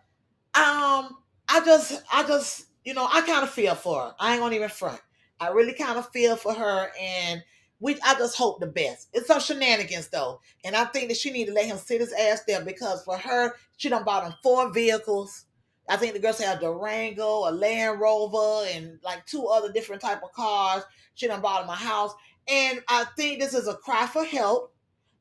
um, 0.58 1.18
I 1.50 1.62
just, 1.66 2.02
I 2.12 2.24
just, 2.24 2.66
you 2.84 2.94
know, 2.94 3.08
I 3.12 3.22
kind 3.22 3.44
of 3.44 3.50
feel 3.50 3.76
for 3.76 4.02
her. 4.02 4.16
I 4.20 4.34
ain't 4.34 4.42
gonna 4.42 4.56
even 4.56 4.70
front. 4.70 5.02
I 5.40 5.50
really 5.50 5.74
kind 5.74 5.98
of 5.98 6.10
feel 6.10 6.36
for 6.36 6.54
her, 6.54 6.90
and 7.00 7.44
we, 7.80 7.98
I 8.04 8.16
just 8.16 8.38
hope 8.38 8.60
the 8.60 8.68
best. 8.68 9.10
It's 9.14 9.28
some 9.28 9.40
shenanigans 9.40 10.08
though, 10.08 10.42
and 10.64 10.76
I 10.76 10.86
think 10.86 11.10
that 11.10 11.18
she 11.18 11.32
need 11.32 11.46
to 11.46 11.54
let 11.54 11.66
him 11.66 11.78
sit 11.78 12.02
his 12.02 12.14
ass 12.14 12.42
there 12.48 12.64
because 12.64 13.04
for 13.04 13.18
her, 13.18 13.54
she 13.78 13.90
done 13.90 14.04
bought 14.04 14.26
him 14.26 14.34
four 14.42 14.74
vehicles. 14.74 15.46
I 15.90 15.96
think 15.96 16.14
the 16.14 16.20
girls 16.20 16.40
have 16.40 16.58
a 16.58 16.62
Durango, 16.62 17.48
a 17.48 17.52
Land 17.52 18.00
Rover, 18.00 18.68
and 18.72 19.00
like 19.04 19.26
two 19.26 19.46
other 19.48 19.72
different 19.72 20.02
type 20.02 20.22
of 20.24 20.34
cars. 20.34 20.84
She 21.16 21.28
done 21.28 21.42
bought 21.42 21.64
him 21.64 21.70
a 21.70 21.76
house, 21.76 22.14
and 22.48 22.82
I 22.90 23.06
think 23.16 23.40
this 23.40 23.54
is 23.54 23.68
a 23.68 23.76
cry 23.76 24.08
for 24.08 24.24
help. 24.24 24.74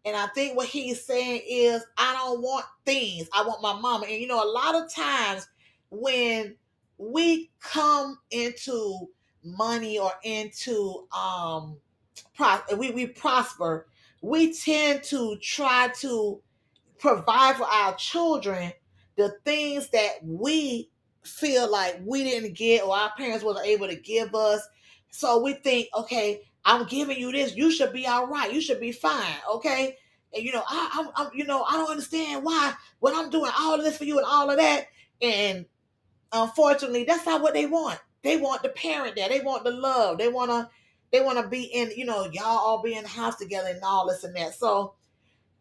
And 0.07 0.17
I 0.17 0.29
think 0.29 0.57
what 0.57 0.69
he's 0.69 1.05
saying 1.05 1.43
is, 1.49 1.85
I 1.99 2.15
don't 2.15 2.43
want 2.43 2.67
things. 2.87 3.29
I 3.35 3.47
want 3.47 3.63
my 3.63 3.75
mama. 3.79 4.07
And 4.07 4.21
you 4.23 4.29
know, 4.29 4.43
a 4.45 4.49
lot 4.51 4.77
of 4.77 4.93
times 4.93 5.49
when 5.91 6.57
we 6.99 7.51
come 7.61 8.19
into 8.33 9.09
money 9.45 9.99
or 9.99 10.13
into 10.25 11.07
um 11.17 11.79
we, 12.79 12.93
we 12.93 13.07
prosper, 13.09 13.89
we 14.23 14.55
tend 14.55 15.05
to 15.05 15.37
try 15.43 15.91
to 16.01 16.41
provide 16.99 17.57
for 17.57 17.67
our 17.67 17.95
children 17.97 18.73
the 19.17 19.35
things 19.45 19.91
that 19.91 20.15
we 20.25 20.91
feel 21.25 21.71
like 21.71 22.01
we 22.05 22.25
didn't 22.25 22.55
get 22.55 22.85
or 22.85 22.97
our 22.97 23.13
parents 23.17 23.45
wasn't 23.45 23.67
able 23.67 23.89
to 23.89 23.97
give 23.97 24.35
us. 24.35 24.67
So 25.11 25.43
we 25.43 25.55
think, 25.55 25.89
okay, 25.99 26.43
I'm 26.67 26.85
giving 26.85 27.17
you 27.17 27.31
this. 27.31 27.55
You 27.57 27.71
should 27.71 27.93
be 27.93 28.07
all 28.09 28.27
right. 28.27 28.53
You 28.53 28.61
should 28.61 28.81
be 28.81 28.91
fine. 28.91 29.37
Okay. 29.55 29.97
And 30.35 30.45
you 30.45 30.53
know, 30.53 30.65
I, 30.69 30.91
I'm, 30.95 31.09
I'm, 31.15 31.33
you 31.33 31.45
know, 31.45 31.63
I 31.63 31.75
don't 31.75 31.91
understand 31.91 32.45
why 32.45 32.75
when 32.99 33.15
I'm 33.15 33.31
doing 33.31 33.53
all 33.59 33.75
of 33.75 33.85
this 33.85 33.97
for 33.97 34.05
you 34.05 34.19
and 34.19 34.27
all 34.29 34.51
of 34.51 34.59
that. 34.59 34.89
And 35.23 35.65
unfortunately, 36.33 37.05
that's 37.05 37.25
not 37.25 37.41
what 37.41 37.55
they 37.55 37.67
want. 37.67 38.01
They 38.23 38.37
want 38.37 38.65
the 38.65 38.71
parent 38.71 39.15
there. 39.15 39.29
They 39.29 39.41
want 39.41 39.63
the 39.63 39.71
love. 39.71 40.19
They 40.19 40.27
want 40.27 40.51
to, 40.51 40.69
they 41.13 41.21
want 41.21 41.39
to 41.39 41.47
be 41.47 41.63
in, 41.63 41.93
you 41.97 42.05
know, 42.05 42.29
y'all 42.33 42.45
all 42.45 42.83
be 42.83 42.97
in 42.97 43.05
the 43.05 43.09
house 43.09 43.37
together 43.37 43.69
and 43.69 43.83
all 43.85 44.09
this 44.09 44.25
and 44.25 44.35
that. 44.35 44.55
So, 44.55 44.95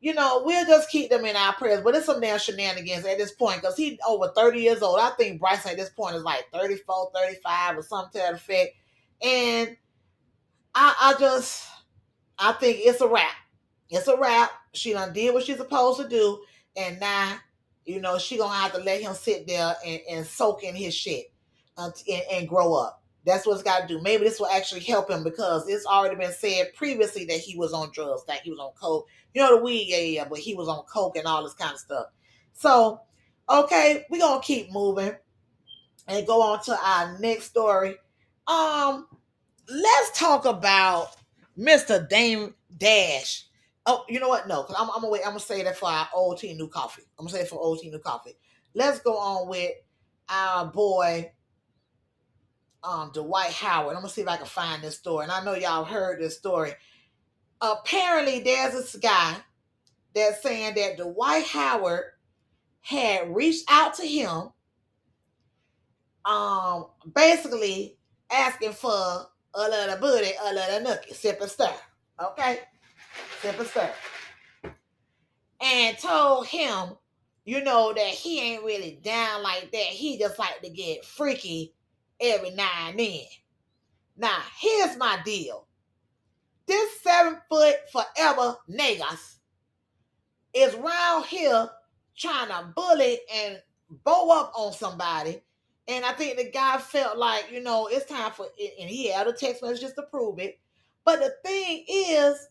you 0.01 0.15
know, 0.15 0.41
we'll 0.43 0.65
just 0.65 0.89
keep 0.89 1.11
them 1.11 1.23
in 1.25 1.35
our 1.35 1.53
prayers. 1.53 1.81
But 1.83 1.93
it's 1.93 2.07
some 2.07 2.19
damn 2.19 2.39
shenanigans 2.39 3.05
at 3.05 3.19
this 3.19 3.31
point 3.31 3.61
because 3.61 3.77
he's 3.77 3.99
over 4.07 4.29
30 4.35 4.59
years 4.59 4.81
old. 4.81 4.99
I 4.99 5.11
think 5.11 5.39
Bryson 5.39 5.71
at 5.71 5.77
this 5.77 5.91
point 5.91 6.15
is 6.15 6.23
like 6.23 6.45
34, 6.51 7.11
35 7.13 7.77
or 7.77 7.83
something 7.83 8.19
to 8.19 8.25
that 8.25 8.33
effect. 8.33 8.75
And 9.21 9.77
I, 10.75 10.95
I 10.99 11.19
just, 11.19 11.65
I 12.37 12.51
think 12.53 12.79
it's 12.81 13.01
a 13.01 13.07
wrap. 13.07 13.33
It's 13.89 14.07
a 14.07 14.17
wrap. 14.17 14.51
She 14.73 14.91
done 14.93 15.13
did 15.13 15.33
what 15.33 15.43
she's 15.43 15.57
supposed 15.57 16.01
to 16.01 16.07
do. 16.07 16.43
And 16.75 16.99
now, 16.99 17.37
you 17.85 18.01
know, 18.01 18.17
she 18.17 18.37
gonna 18.37 18.53
have 18.53 18.73
to 18.73 18.79
let 18.79 19.01
him 19.01 19.13
sit 19.13 19.47
there 19.47 19.75
and, 19.85 20.01
and 20.09 20.25
soak 20.25 20.63
in 20.63 20.75
his 20.75 20.93
shit 20.93 21.31
and, 21.77 21.93
and 22.31 22.47
grow 22.47 22.73
up. 22.73 23.01
That's 23.25 23.47
what's 23.47 23.63
got 23.63 23.81
to 23.81 23.87
do. 23.87 24.01
Maybe 24.01 24.23
this 24.23 24.39
will 24.39 24.47
actually 24.47 24.81
help 24.81 25.09
him 25.09 25.23
because 25.23 25.67
it's 25.67 25.85
already 25.85 26.15
been 26.15 26.31
said 26.31 26.73
previously 26.75 27.25
that 27.25 27.39
he 27.39 27.57
was 27.57 27.73
on 27.73 27.89
drugs, 27.91 28.23
that 28.25 28.41
he 28.41 28.51
was 28.51 28.59
on 28.59 28.71
coke. 28.79 29.07
You 29.33 29.41
know 29.41 29.57
the 29.57 29.63
weed, 29.63 29.87
yeah, 29.87 29.97
yeah, 29.97 30.25
but 30.29 30.39
he 30.39 30.53
was 30.53 30.67
on 30.67 30.83
coke 30.83 31.17
and 31.17 31.25
all 31.25 31.43
this 31.43 31.53
kind 31.53 31.73
of 31.73 31.79
stuff. 31.79 32.07
So, 32.53 33.01
okay, 33.49 34.05
we're 34.09 34.21
gonna 34.21 34.41
keep 34.41 34.71
moving 34.71 35.15
and 36.07 36.27
go 36.27 36.41
on 36.41 36.63
to 36.65 36.77
our 36.77 37.17
next 37.19 37.45
story. 37.45 37.95
Um, 38.47 39.07
let's 39.69 40.17
talk 40.17 40.45
about 40.45 41.09
Mr. 41.57 42.07
Dame 42.07 42.53
Dash. 42.77 43.45
Oh, 43.85 44.03
you 44.09 44.19
know 44.19 44.29
what? 44.29 44.47
No, 44.47 44.63
because 44.63 44.75
I'm, 44.79 44.89
I'm, 44.89 45.01
gonna 45.01 45.09
wait. 45.09 45.21
I'm 45.21 45.29
gonna 45.29 45.39
say 45.39 45.63
that 45.63 45.77
for 45.77 45.89
our 45.89 46.07
old 46.13 46.39
team 46.39 46.57
new 46.57 46.67
coffee. 46.67 47.03
I'm 47.19 47.25
gonna 47.25 47.37
say 47.37 47.43
it 47.43 47.49
for 47.49 47.59
old 47.59 47.79
team 47.79 47.91
new 47.91 47.99
coffee. 47.99 48.35
Let's 48.73 48.99
go 48.99 49.17
on 49.17 49.47
with 49.47 49.71
our 50.27 50.65
boy 50.65 51.31
um 52.83 53.11
Dwight 53.13 53.51
Howard. 53.51 53.95
I'm 53.95 54.01
gonna 54.01 54.09
see 54.09 54.21
if 54.21 54.27
I 54.27 54.37
can 54.37 54.45
find 54.45 54.81
this 54.81 54.97
story. 54.97 55.23
And 55.23 55.31
I 55.31 55.43
know 55.43 55.53
y'all 55.55 55.85
heard 55.85 56.19
this 56.19 56.37
story. 56.37 56.73
Apparently, 57.61 58.39
there's 58.39 58.73
this 58.73 58.95
guy 58.95 59.37
that's 60.13 60.41
saying 60.41 60.75
that 60.75 60.97
Dwight 60.97 61.45
Howard 61.45 62.05
had 62.81 63.33
reached 63.35 63.65
out 63.69 63.93
to 63.95 64.05
him, 64.05 64.49
um, 66.25 66.87
basically 67.13 67.97
asking 68.31 68.73
for 68.73 69.27
a 69.55 69.61
little 69.69 69.97
booty, 69.97 70.31
a 70.43 70.53
little 70.53 70.91
nookie, 70.91 71.13
sip 71.13 71.41
and 71.41 71.49
stir. 71.49 71.73
Okay, 72.21 72.59
sip 73.41 73.59
and 73.59 73.67
stir, 73.67 73.91
and 75.61 75.97
told 75.97 76.47
him, 76.47 76.89
you 77.45 77.63
know, 77.63 77.93
that 77.93 78.07
he 78.07 78.41
ain't 78.41 78.63
really 78.63 78.99
down 79.03 79.43
like 79.43 79.71
that. 79.71 79.79
He 79.79 80.17
just 80.17 80.39
like 80.39 80.61
to 80.61 80.69
get 80.69 81.05
freaky 81.05 81.73
every 82.19 82.51
now 82.51 82.89
and 82.89 82.99
then. 82.99 83.21
Now, 84.17 84.37
here's 84.59 84.97
my 84.97 85.19
deal. 85.25 85.67
This 86.67 87.01
seven 87.01 87.37
foot 87.49 87.75
forever 87.91 88.55
niggas 88.69 89.35
is 90.53 90.73
round 90.75 91.25
here 91.25 91.69
trying 92.17 92.47
to 92.47 92.73
bully 92.75 93.19
and 93.33 93.61
bow 94.03 94.31
up 94.39 94.53
on 94.55 94.73
somebody. 94.73 95.41
And 95.87 96.03
I 96.03 96.13
think 96.13 96.37
the 96.37 96.49
guy 96.49 96.77
felt 96.77 97.17
like, 97.17 97.51
you 97.51 97.61
know, 97.61 97.87
it's 97.87 98.05
time 98.05 98.31
for 98.31 98.47
it. 98.57 98.73
And 98.79 98.89
he 98.89 99.11
had 99.11 99.27
a 99.27 99.33
text 99.33 99.61
message 99.61 99.81
just 99.81 99.95
to 99.95 100.03
prove 100.03 100.39
it. 100.39 100.59
But 101.03 101.19
the 101.19 101.33
thing 101.43 101.85
is, 101.87 102.47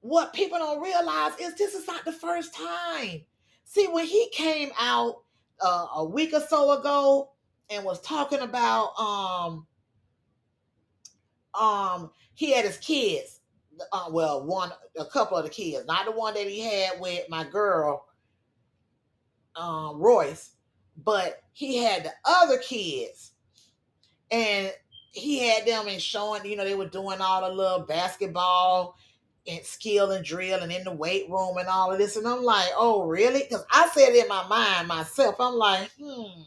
what 0.00 0.32
people 0.32 0.58
don't 0.58 0.82
realize 0.82 1.32
is 1.38 1.54
this 1.54 1.74
is 1.74 1.86
not 1.86 2.04
the 2.04 2.12
first 2.12 2.54
time. 2.54 3.22
See, 3.64 3.86
when 3.86 4.06
he 4.06 4.28
came 4.32 4.70
out 4.78 5.22
uh, 5.60 5.86
a 5.96 6.04
week 6.04 6.34
or 6.34 6.40
so 6.40 6.72
ago 6.72 7.30
and 7.70 7.84
was 7.84 8.00
talking 8.00 8.40
about 8.40 8.98
um 8.98 9.66
um 11.54 12.10
he 12.34 12.52
had 12.52 12.64
his 12.64 12.78
kids 12.78 13.40
uh, 13.92 14.06
well 14.10 14.44
one 14.44 14.70
a 14.98 15.04
couple 15.04 15.36
of 15.36 15.44
the 15.44 15.50
kids 15.50 15.86
not 15.86 16.04
the 16.04 16.12
one 16.12 16.34
that 16.34 16.46
he 16.46 16.60
had 16.60 17.00
with 17.00 17.28
my 17.28 17.44
girl 17.44 18.06
um 19.56 19.98
royce 19.98 20.50
but 20.96 21.42
he 21.52 21.78
had 21.78 22.04
the 22.04 22.12
other 22.24 22.58
kids. 22.58 23.32
And 24.30 24.72
he 25.12 25.46
had 25.46 25.66
them 25.66 25.88
and 25.88 26.00
showing 26.00 26.44
you 26.46 26.56
know 26.56 26.64
they 26.64 26.74
were 26.74 26.88
doing 26.88 27.20
all 27.20 27.42
the 27.42 27.54
little 27.54 27.80
basketball 27.86 28.96
and 29.46 29.62
skill 29.64 30.10
and 30.12 30.24
drill 30.24 30.60
and 30.60 30.72
in 30.72 30.84
the 30.84 30.92
weight 30.92 31.28
room 31.28 31.58
and 31.58 31.68
all 31.68 31.92
of 31.92 31.98
this. 31.98 32.16
And 32.16 32.26
i'm 32.26 32.42
like 32.42 32.70
oh 32.76 33.06
really? 33.06 33.40
Because 33.40 33.64
i 33.70 33.88
said 33.92 34.14
in 34.14 34.28
my 34.28 34.46
mind 34.48 34.88
myself. 34.88 35.36
I'm 35.38 35.54
like 35.54 35.90
hmm 36.00 36.42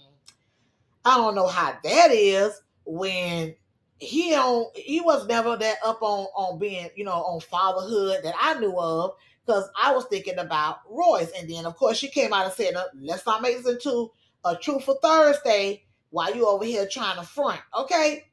I 1.06 1.18
don't 1.18 1.36
know 1.36 1.48
how 1.48 1.78
that 1.84 2.12
is 2.12 2.60
when 2.86 3.56
he 4.00 4.32
don't 4.32 4.76
he 4.76 5.00
was 5.00 5.28
never 5.28 5.56
that 5.56 5.78
up 5.86 6.02
on 6.02 6.26
on 6.36 6.60
being 6.60 6.90
you 6.96 7.06
know 7.06 7.12
on 7.14 7.40
fatherhood 7.40 8.22
that 8.24 8.36
I 8.40 8.60
knew 8.60 8.78
of 8.78 9.14
because 9.46 9.70
I 9.82 9.94
was 9.94 10.06
thinking 10.06 10.40
about 10.40 10.80
Royce. 10.90 11.32
And 11.38 11.50
then 11.50 11.66
of 11.66 11.76
course 11.76 11.98
she 11.98 12.10
came 12.10 12.34
out 12.34 12.46
and 12.46 12.54
said 12.54 12.76
let's 13.00 13.26
not 13.26 13.44
make 13.44 13.58
this 13.58 13.72
into 13.72 14.12
a 14.46 14.56
truthful 14.56 14.98
Thursday 15.02 15.84
while 16.12 16.34
you 16.36 16.48
over 16.48 16.66
here 16.66 16.88
trying 16.88 17.18
to 17.18 17.26
front 17.26 17.60
okay 17.78 18.26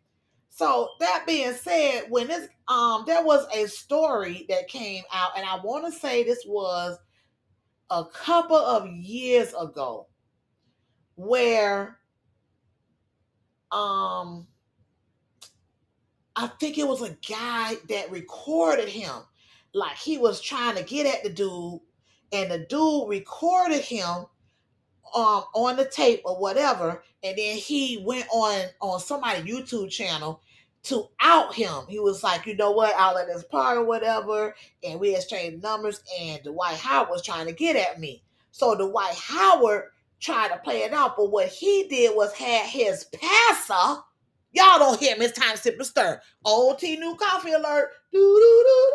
so 0.51 0.91
that 1.01 1.25
being 1.27 1.53
said 1.53 2.05
when 2.11 2.29
this 2.29 2.49
um 2.69 3.05
there 3.07 3.25
was 3.25 3.47
a 3.55 3.67
story 3.67 4.47
that 4.49 4.69
came 4.69 5.03
out 5.13 5.31
and 5.37 5.47
I 5.47 5.59
want 5.63 5.85
to 5.87 5.99
say 5.99 6.23
this 6.23 6.45
was 6.47 6.99
a 7.91 8.05
couple 8.05 8.57
of 8.57 8.89
years 8.89 9.55
ago 9.59 10.07
where 11.17 11.99
um 13.71 14.47
I 16.37 16.47
think 16.47 16.79
it 16.79 16.89
was 16.89 17.03
a 17.03 17.17
guy 17.29 17.77
that 17.89 18.11
recorded 18.11 18.89
him. 18.89 19.13
Like 19.75 19.97
he 19.97 20.19
was 20.19 20.41
trying 20.41 20.77
to 20.77 20.83
get 20.83 21.07
at 21.07 21.23
the 21.23 21.31
dude, 21.31 21.81
and 22.33 22.51
the 22.51 22.67
dude 22.69 23.09
recorded 23.09 23.83
him 23.83 24.27
um 25.15 25.45
on 25.55 25.77
the 25.77 25.85
tape 25.85 26.23
or 26.25 26.39
whatever, 26.39 27.03
and 27.23 27.37
then 27.37 27.57
he 27.57 28.03
went 28.05 28.27
on 28.33 28.67
on 28.81 29.01
somebody's 29.01 29.45
YouTube 29.45 29.91
channel 29.91 30.41
to 30.85 31.09
out 31.21 31.55
him. 31.55 31.85
He 31.89 32.01
was 32.01 32.23
like, 32.23 32.47
you 32.47 32.57
know 32.57 32.73
what, 32.73 32.95
I'll 32.97 33.15
let 33.15 33.29
this 33.29 33.45
part 33.45 33.79
or 33.79 33.85
whatever. 33.85 34.55
And 34.83 34.99
we 34.99 35.15
exchanged 35.15 35.63
numbers, 35.63 36.03
and 36.21 36.43
Dwight 36.43 36.77
Howard 36.77 37.11
was 37.11 37.23
trying 37.23 37.47
to 37.47 37.53
get 37.53 37.77
at 37.77 38.01
me. 38.01 38.23
So 38.51 38.75
Dwight 38.75 39.15
Howard 39.15 39.85
tried 40.21 40.49
to 40.49 40.59
play 40.59 40.83
it 40.83 40.93
out, 40.93 41.17
but 41.17 41.31
what 41.31 41.49
he 41.49 41.89
did 41.89 42.15
was 42.17 42.33
had 42.33 42.67
his 42.67 43.05
passer. 43.05 44.01
Y'all 44.53 44.79
don't 44.79 45.01
hear 45.01 45.17
me. 45.17 45.27
It's 45.27 45.39
time 45.39 45.57
to 45.57 45.85
stir. 45.85 46.21
Old 46.45 46.79
T 46.79 46.97
new 46.97 47.17
coffee 47.17 47.53
alert. 47.53 47.91
Do 48.13 48.19
do 48.19 48.65
do 48.67 48.93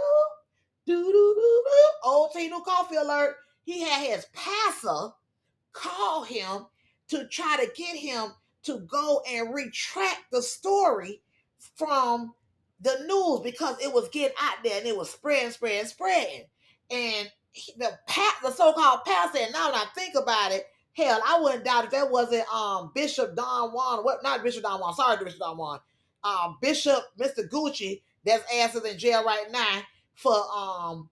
do 0.86 0.94
do 0.94 1.12
do 1.12 1.34
do 1.36 1.64
do. 1.66 1.90
Old 2.04 2.32
T 2.34 2.48
new 2.48 2.62
coffee 2.62 2.98
alert. 2.98 3.36
He 3.64 3.82
had 3.82 4.06
his 4.06 4.26
passer 4.34 5.14
call 5.80 6.24
him 6.24 6.66
to 7.10 7.28
try 7.28 7.58
to 7.58 7.72
get 7.76 7.96
him 7.96 8.32
to 8.64 8.80
go 8.80 9.22
and 9.30 9.54
retract 9.54 10.32
the 10.32 10.42
story 10.42 11.22
from 11.76 12.34
the 12.82 12.96
news 13.08 13.40
because 13.42 13.78
it 13.80 13.94
was 13.94 14.10
getting 14.10 14.36
out 14.42 14.58
there 14.64 14.78
and 14.78 14.88
it 14.88 14.98
was 14.98 15.10
spreading, 15.10 15.52
spreading, 15.52 15.86
spreading. 15.86 16.44
And 16.92 17.32
the 17.78 17.98
the 18.44 18.52
so-called 18.52 19.00
pastor, 19.06 19.40
and 19.42 19.54
now 19.54 19.72
when 19.72 19.80
I 19.80 19.86
think 19.96 20.16
about 20.16 20.52
it, 20.52 20.66
hell, 20.94 21.20
I 21.26 21.40
wouldn't 21.40 21.66
doubt 21.66 21.86
if 21.86 21.92
that 21.92 22.12
wasn't 22.12 22.48
um 22.54 22.92
Bishop 22.94 23.36
Don 23.36 23.72
Juan, 23.72 24.04
what 24.04 24.22
not 24.24 24.44
Bishop 24.44 24.64
Don 24.64 24.80
Juan, 24.80 24.94
sorry, 24.94 25.24
Bishop 25.24 25.40
Don 25.40 25.58
Juan, 25.58 25.80
um, 26.24 26.58
Bishop 26.62 27.04
Mr. 27.20 27.50
Gucci, 27.50 28.02
that's 28.26 28.44
ass 28.54 28.76
is 28.76 28.84
in 28.84 29.00
jail 29.00 29.24
right 29.24 29.46
now 29.52 29.82
for 30.14 30.36
um 30.56 31.10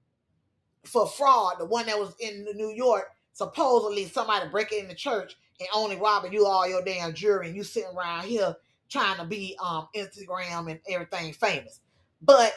for 0.84 1.08
fraud, 1.08 1.56
the 1.60 1.66
one 1.66 1.88
that 1.88 2.00
was 2.00 2.14
in 2.20 2.46
New 2.56 2.70
York, 2.70 3.06
supposedly 3.36 4.06
somebody 4.06 4.50
breaking 4.50 4.80
in 4.80 4.88
the 4.88 4.96
church 4.96 5.36
and 5.60 5.70
only 5.76 5.98
robbing 5.98 6.34
you 6.34 6.46
all 6.46 6.68
your 6.68 6.84
damn 6.84 7.14
jewelry, 7.14 7.48
and 7.48 7.56
you 7.56 7.64
sitting 7.64 7.96
around 7.96 8.26
here 8.26 8.56
trying 8.90 9.18
to 9.18 9.26
be 9.26 9.56
um 9.64 9.88
Instagram 9.96 10.72
and 10.72 10.80
everything 10.90 11.34
famous. 11.34 11.82
But 12.22 12.54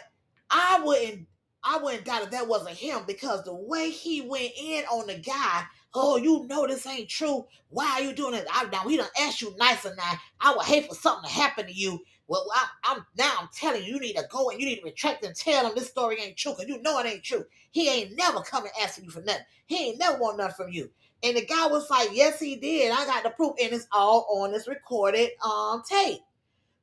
I 0.51 0.81
wouldn't 0.85 1.26
I 1.64 1.79
wouldn't 1.79 2.05
doubt 2.05 2.22
if 2.22 2.31
that 2.31 2.49
wasn't 2.49 2.76
him 2.76 3.01
because 3.07 3.43
the 3.43 3.55
way 3.55 3.91
he 3.91 4.22
went 4.22 4.53
in 4.57 4.85
on 4.85 5.09
the 5.09 5.16
guy, 5.18 5.64
oh, 5.95 6.16
you 6.16 6.47
know 6.47 6.66
this 6.66 6.87
ain't 6.87 7.09
true. 7.09 7.45
Why 7.70 7.87
are 7.87 8.03
you 8.03 8.12
doing 8.14 8.35
it? 8.35 8.47
Now 8.70 8.87
we 8.87 8.97
don't 8.97 9.11
ask 9.20 9.43
you 9.43 9.55
nicer 9.59 9.95
now. 9.97 10.12
I 10.41 10.55
would 10.55 10.64
hate 10.64 10.89
for 10.89 10.95
something 10.95 11.29
to 11.29 11.35
happen 11.35 11.66
to 11.66 11.72
you. 11.72 12.01
Well, 12.29 12.47
I, 12.55 12.93
am 12.93 13.07
now 13.16 13.33
I'm 13.41 13.49
telling 13.55 13.83
you, 13.83 13.95
you 13.95 14.01
need 14.01 14.16
to 14.16 14.24
go 14.31 14.51
and 14.51 14.61
you 14.61 14.66
need 14.66 14.76
to 14.76 14.85
retract 14.85 15.24
and 15.24 15.35
tell 15.35 15.66
him 15.66 15.72
this 15.74 15.89
story 15.89 16.20
ain't 16.20 16.37
true 16.37 16.53
because 16.53 16.68
you 16.68 16.81
know 16.83 16.99
it 17.01 17.07
ain't 17.07 17.24
true. 17.24 17.45
He 17.70 17.89
ain't 17.89 18.16
never 18.16 18.41
coming 18.41 18.70
asking 18.83 19.05
you 19.07 19.11
for 19.11 19.22
nothing. 19.22 19.45
He 19.66 19.89
ain't 19.89 19.99
never 19.99 20.18
want 20.18 20.37
nothing 20.37 20.66
from 20.66 20.72
you. 20.72 20.91
And 21.22 21.37
the 21.37 21.45
guy 21.45 21.66
was 21.66 21.89
like, 21.91 22.11
Yes, 22.12 22.39
he 22.39 22.57
did. 22.57 22.93
I 22.93 23.07
got 23.07 23.22
the 23.24 23.31
proof, 23.31 23.55
and 23.61 23.72
it's 23.72 23.89
all 23.93 24.26
on 24.31 24.53
this 24.53 24.68
recorded 24.68 25.31
um 25.45 25.83
tape. 25.89 26.20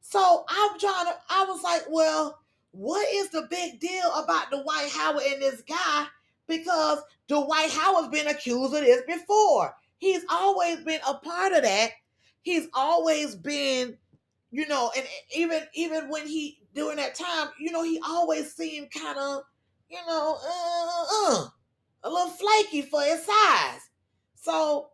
So 0.02 0.46
I'm 0.50 0.80
trying 0.80 1.06
to, 1.06 1.16
I 1.30 1.46
was 1.48 1.62
like, 1.64 1.84
Well, 1.90 2.40
what 2.72 3.08
is 3.14 3.30
the 3.30 3.48
big 3.50 3.80
deal 3.80 4.12
about 4.16 4.50
Dwight 4.50 4.90
Howard 4.92 5.24
and 5.24 5.42
this 5.42 5.62
guy? 5.62 6.08
Because 6.48 7.00
Dwight 7.28 7.70
Howard's 7.72 8.10
been 8.10 8.28
accused 8.28 8.76
of 8.76 8.82
this 8.82 9.04
before. 9.08 9.76
He's 9.98 10.24
always 10.30 10.82
been 10.82 11.00
a 11.08 11.14
part 11.16 11.54
of 11.54 11.64
that. 11.64 11.92
He's 12.42 12.68
always 12.74 13.36
been, 13.36 13.98
you 14.56 14.66
know, 14.70 14.90
and 14.96 15.06
even 15.36 15.64
even 15.74 16.08
when 16.10 16.26
he 16.26 16.60
during 16.74 16.96
that 16.96 17.14
time, 17.14 17.50
you 17.60 17.72
know, 17.72 17.84
he 17.84 18.00
always 18.08 18.54
seemed 18.56 18.90
kind 18.90 19.18
of, 19.18 19.42
you 19.90 20.00
know, 20.08 20.38
uh, 20.42 21.04
uh, 21.28 21.48
a 22.04 22.10
little 22.10 22.30
flaky 22.30 22.82
for 22.84 23.02
his 23.02 23.26
size. 23.26 23.82
So 24.36 24.92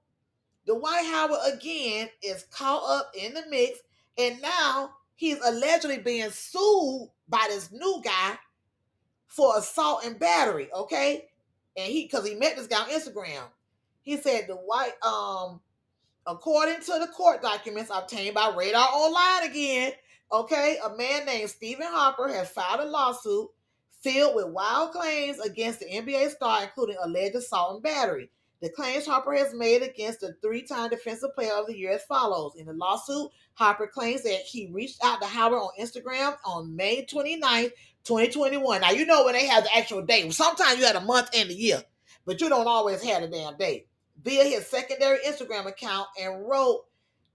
Dwight 0.65 1.05
Howard 1.05 1.53
again 1.53 2.09
is 2.23 2.45
caught 2.49 2.81
up 2.89 3.11
in 3.15 3.35
the 3.35 3.43
mix, 3.51 3.77
and 4.17 4.41
now 4.41 4.95
he's 5.13 5.37
allegedly 5.45 5.99
being 5.99 6.31
sued 6.31 7.09
by 7.29 7.45
this 7.49 7.71
new 7.71 8.01
guy 8.03 8.39
for 9.27 9.59
assault 9.59 10.05
and 10.05 10.17
battery. 10.17 10.69
Okay, 10.73 11.27
and 11.77 11.85
he 11.85 12.05
because 12.05 12.27
he 12.27 12.33
met 12.33 12.55
this 12.55 12.65
guy 12.65 12.81
on 12.81 12.89
Instagram. 12.89 13.43
He 14.01 14.17
said 14.17 14.45
the 14.47 14.55
white 14.55 14.93
um 15.03 15.61
according 16.27 16.81
to 16.81 16.99
the 16.99 17.07
court 17.15 17.41
documents 17.41 17.91
obtained 17.93 18.35
by 18.35 18.53
Radar 18.55 18.87
Online 18.93 19.49
again. 19.49 19.91
Okay, 20.31 20.77
a 20.83 20.95
man 20.95 21.25
named 21.25 21.49
Stephen 21.49 21.87
Harper 21.87 22.27
has 22.29 22.49
filed 22.49 22.79
a 22.79 22.85
lawsuit 22.85 23.49
filled 24.01 24.35
with 24.35 24.47
wild 24.47 24.91
claims 24.91 25.39
against 25.39 25.79
the 25.79 25.85
NBA 25.85 26.31
star, 26.31 26.63
including 26.63 26.97
alleged 27.03 27.35
assault 27.35 27.75
and 27.75 27.83
battery. 27.83 28.29
The 28.61 28.69
claims 28.69 29.07
Harper 29.07 29.33
has 29.33 29.55
made 29.55 29.81
against 29.81 30.19
the 30.21 30.35
three 30.41 30.61
time 30.61 30.89
Defensive 30.89 31.33
Player 31.33 31.53
of 31.53 31.65
the 31.65 31.75
Year 31.75 31.93
as 31.93 32.03
follows. 32.03 32.53
In 32.55 32.67
the 32.67 32.73
lawsuit, 32.73 33.31
Harper 33.55 33.87
claims 33.87 34.21
that 34.23 34.41
he 34.45 34.69
reached 34.71 35.03
out 35.03 35.19
to 35.21 35.27
Howard 35.27 35.59
on 35.59 35.69
Instagram 35.79 36.37
on 36.45 36.75
May 36.75 37.05
29th, 37.05 37.71
2021. 38.03 38.81
Now, 38.81 38.91
you 38.91 39.05
know 39.05 39.25
when 39.25 39.33
they 39.33 39.47
have 39.47 39.63
the 39.63 39.75
actual 39.75 40.03
date. 40.03 40.31
Sometimes 40.33 40.79
you 40.79 40.85
had 40.85 40.95
a 40.95 41.01
month 41.01 41.29
and 41.35 41.49
a 41.49 41.53
year, 41.53 41.83
but 42.25 42.39
you 42.39 42.49
don't 42.49 42.67
always 42.67 43.01
have 43.03 43.23
the 43.23 43.27
damn 43.27 43.57
date. 43.57 43.87
Via 44.23 44.43
his 44.43 44.67
secondary 44.67 45.19
Instagram 45.19 45.65
account 45.65 46.07
and 46.21 46.47
wrote, 46.47 46.85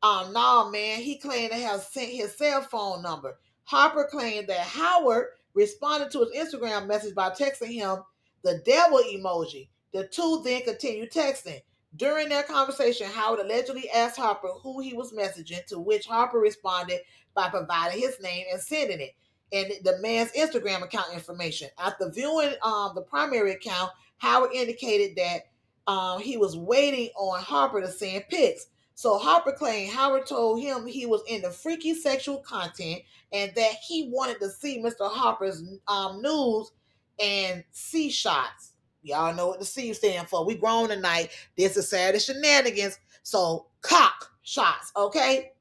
um, 0.03 0.32
nah, 0.32 0.68
man, 0.68 1.01
he 1.01 1.18
claimed 1.18 1.51
to 1.51 1.59
have 1.59 1.82
sent 1.82 2.11
his 2.11 2.37
cell 2.37 2.62
phone 2.62 3.03
number. 3.03 3.39
Harper 3.64 4.07
claimed 4.11 4.49
that 4.49 4.61
Howard 4.61 5.26
responded 5.55 6.11
to 6.12 6.20
his 6.20 6.53
Instagram 6.55 6.87
message 6.87 7.14
by 7.14 7.30
texting 7.30 7.72
him 7.72 7.99
the 8.43 8.62
devil 8.64 8.99
emoji. 8.99 9.68
The 9.93 10.07
two 10.07 10.43
then 10.45 10.62
continued 10.62 11.11
texting. 11.11 11.61
During 11.97 12.28
their 12.28 12.43
conversation, 12.43 13.07
Howard 13.09 13.41
allegedly 13.41 13.89
asked 13.91 14.18
Harper 14.18 14.49
who 14.62 14.80
he 14.80 14.93
was 14.93 15.12
messaging, 15.12 15.64
to 15.66 15.78
which 15.78 16.07
Harper 16.07 16.39
responded 16.39 17.01
by 17.34 17.49
providing 17.49 18.01
his 18.01 18.20
name 18.20 18.45
and 18.53 18.61
sending 18.61 19.01
it 19.01 19.14
and 19.53 19.72
the 19.84 19.99
man's 20.01 20.32
Instagram 20.32 20.82
account 20.82 21.12
information. 21.14 21.68
After 21.78 22.11
viewing 22.11 22.55
um, 22.62 22.93
the 22.95 23.03
primary 23.03 23.53
account, 23.53 23.91
Howard 24.18 24.53
indicated 24.53 25.16
that 25.16 25.43
um, 25.87 26.20
he 26.20 26.37
was 26.37 26.57
waiting 26.57 27.11
on 27.16 27.41
Harper 27.43 27.80
to 27.80 27.89
send 27.89 28.24
pics. 28.28 28.66
So 28.95 29.18
Harper 29.18 29.53
claimed 29.53 29.93
Howard 29.93 30.26
told 30.26 30.61
him 30.61 30.87
he 30.87 31.07
was 31.07 31.22
into 31.28 31.51
freaky 31.51 31.95
sexual 31.95 32.39
content 32.39 33.03
and 33.32 33.53
that 33.55 33.74
he 33.87 34.09
wanted 34.11 34.41
to 34.41 34.49
see 34.49 34.78
Mr. 34.78 35.11
Harper's 35.11 35.62
um, 35.87 36.22
news 36.22 36.72
and 37.20 37.62
C 37.72 38.09
shots. 38.09 38.72
Y'all 39.03 39.34
know 39.34 39.49
what 39.49 39.61
the 39.61 39.66
C 39.66 39.93
stand 39.93 40.28
for. 40.28 40.45
We 40.45 40.57
grown 40.57 40.89
tonight. 40.89 41.30
This 41.57 41.76
is 41.76 41.89
Saturday 41.89 42.18
shenanigans. 42.18 42.99
So 43.22 43.66
cock 43.82 44.32
shots, 44.43 44.93
okay? 44.97 45.53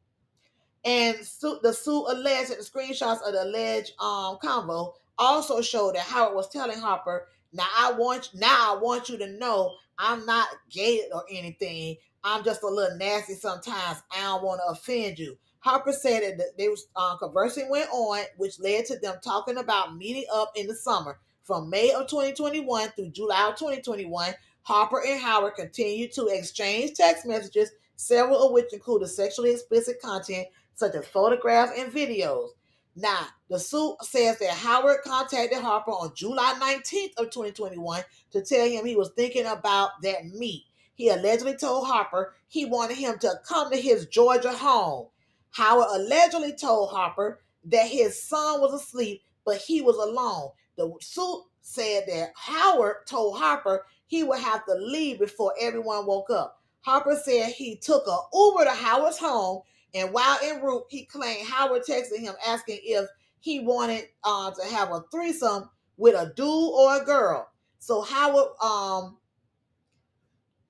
And 0.84 1.17
su- 1.17 1.59
the 1.61 1.73
suit 1.73 2.05
alleged 2.07 2.51
that 2.51 2.57
the 2.57 2.63
screenshots 2.63 3.21
of 3.21 3.34
the 3.34 3.43
alleged 3.43 3.91
um 3.99 4.38
convo 4.38 4.93
also 5.17 5.61
showed 5.61 5.95
that 5.95 6.01
Howard 6.03 6.36
was 6.36 6.49
telling 6.49 6.80
Harper, 6.80 7.28
"Now 7.51 7.67
I 7.78 7.91
want 7.91 8.30
now 8.34 8.76
I 8.76 8.80
want 8.80 9.09
you 9.09 9.17
to 9.17 9.28
know 9.28 9.76
I'm 9.98 10.26
not 10.26 10.48
gay 10.70 11.04
or 11.14 11.24
anything. 11.30 11.98
I'm 12.24 12.43
just 12.43 12.64
a 12.64 12.68
little 12.68 12.98
nasty 12.98 13.36
sometimes. 13.36 14.02
I 14.12 14.22
don't 14.22 14.43
want 14.43 14.62
to 14.66 14.72
offend 14.72 15.20
you." 15.20 15.38
Harper 15.60 15.93
said 15.93 16.38
that 16.38 16.58
they 16.58 16.70
was 16.70 16.88
uh, 16.96 17.18
conversing 17.18 17.70
went 17.70 17.89
on, 17.89 18.24
which 18.38 18.60
led 18.60 18.86
to 18.86 19.00
them 19.00 19.16
talking 19.24 19.58
about 19.58 19.98
meeting 19.98 20.26
up 20.32 20.52
in 20.56 20.68
the 20.68 20.76
summer. 20.76 21.20
From 21.43 21.70
May 21.70 21.91
of 21.91 22.08
2021 22.08 22.89
through 22.89 23.10
July 23.10 23.50
of 23.50 23.56
2021, 23.56 24.34
Harper 24.64 25.04
and 25.06 25.20
Howard 25.20 25.56
continued 25.56 26.12
to 26.14 26.28
exchange 26.28 26.93
text 26.93 27.26
messages, 27.26 27.72
several 27.96 28.46
of 28.46 28.52
which 28.52 28.74
included 28.74 29.08
sexually 29.08 29.52
explicit 29.52 30.02
content 30.02 30.48
such 30.76 30.96
as 30.96 31.08
photographs 31.08 31.80
and 31.80 31.91
videos. 31.91 32.50
Now, 32.96 33.28
the 33.50 33.60
suit 33.60 33.98
says 34.04 34.39
that 34.39 34.52
Howard 34.52 35.00
contacted 35.04 35.60
Harper 35.60 35.91
on 35.91 36.14
July 36.16 36.56
19th 36.60 37.18
of 37.18 37.30
2021 37.30 38.04
to 38.32 38.41
tell 38.41 38.68
him 38.68 38.86
he 38.86 38.96
was 38.96 39.12
thinking 39.18 39.46
about 39.46 40.02
that 40.04 40.26
meet. 40.28 40.64
He 40.93 41.10
allegedly 41.10 41.58
told 41.58 41.88
Harper 41.88 42.36
he 42.48 42.64
wanted 42.66 42.96
him 42.98 43.20
to 43.20 43.39
come 43.46 43.70
to 43.70 43.78
his 43.78 44.06
Georgia 44.06 44.54
home. 44.54 45.08
Howard 45.52 45.88
allegedly 45.91 46.54
told 46.54 46.89
Harper 46.89 47.41
that 47.66 47.88
his 47.88 48.22
son 48.22 48.62
was 48.62 48.74
asleep, 48.74 49.24
but 49.46 49.58
he 49.58 49.82
was 49.82 49.98
alone. 49.98 50.52
The 50.78 50.93
suit 51.02 51.43
said 51.62 52.04
that 52.08 52.32
Howard 52.36 53.08
told 53.08 53.38
Harper 53.38 53.86
he 54.08 54.24
would 54.24 54.39
have 54.39 54.66
to 54.66 54.74
leave 54.74 55.20
before 55.20 55.54
everyone 55.60 56.06
woke 56.06 56.30
up. 56.30 56.62
Harper 56.82 57.20
said 57.22 57.52
he 57.52 57.76
took 57.76 58.08
a 58.08 58.18
Uber 58.34 58.66
to 58.66 58.72
Howard's 58.72 59.18
home, 59.18 59.64
and 59.96 60.12
while 60.14 60.38
en 60.43 60.62
route, 60.62 60.86
he 60.89 61.06
claimed 61.06 61.48
Howard 61.48 61.84
texted 61.88 62.20
him 62.20 62.34
asking 62.46 62.80
if 62.84 63.08
he 63.39 63.62
wanted 63.62 64.06
uh, 64.24 64.52
to 64.52 64.76
have 64.76 64.91
a 64.91 65.04
threesome 65.12 65.70
with 65.98 66.16
a 66.16 66.34
dude 66.36 66.48
or 66.48 67.02
a 67.02 67.06
girl. 67.06 67.48
So 67.80 68.02
Howard, 68.02 68.50
um, 68.62 69.18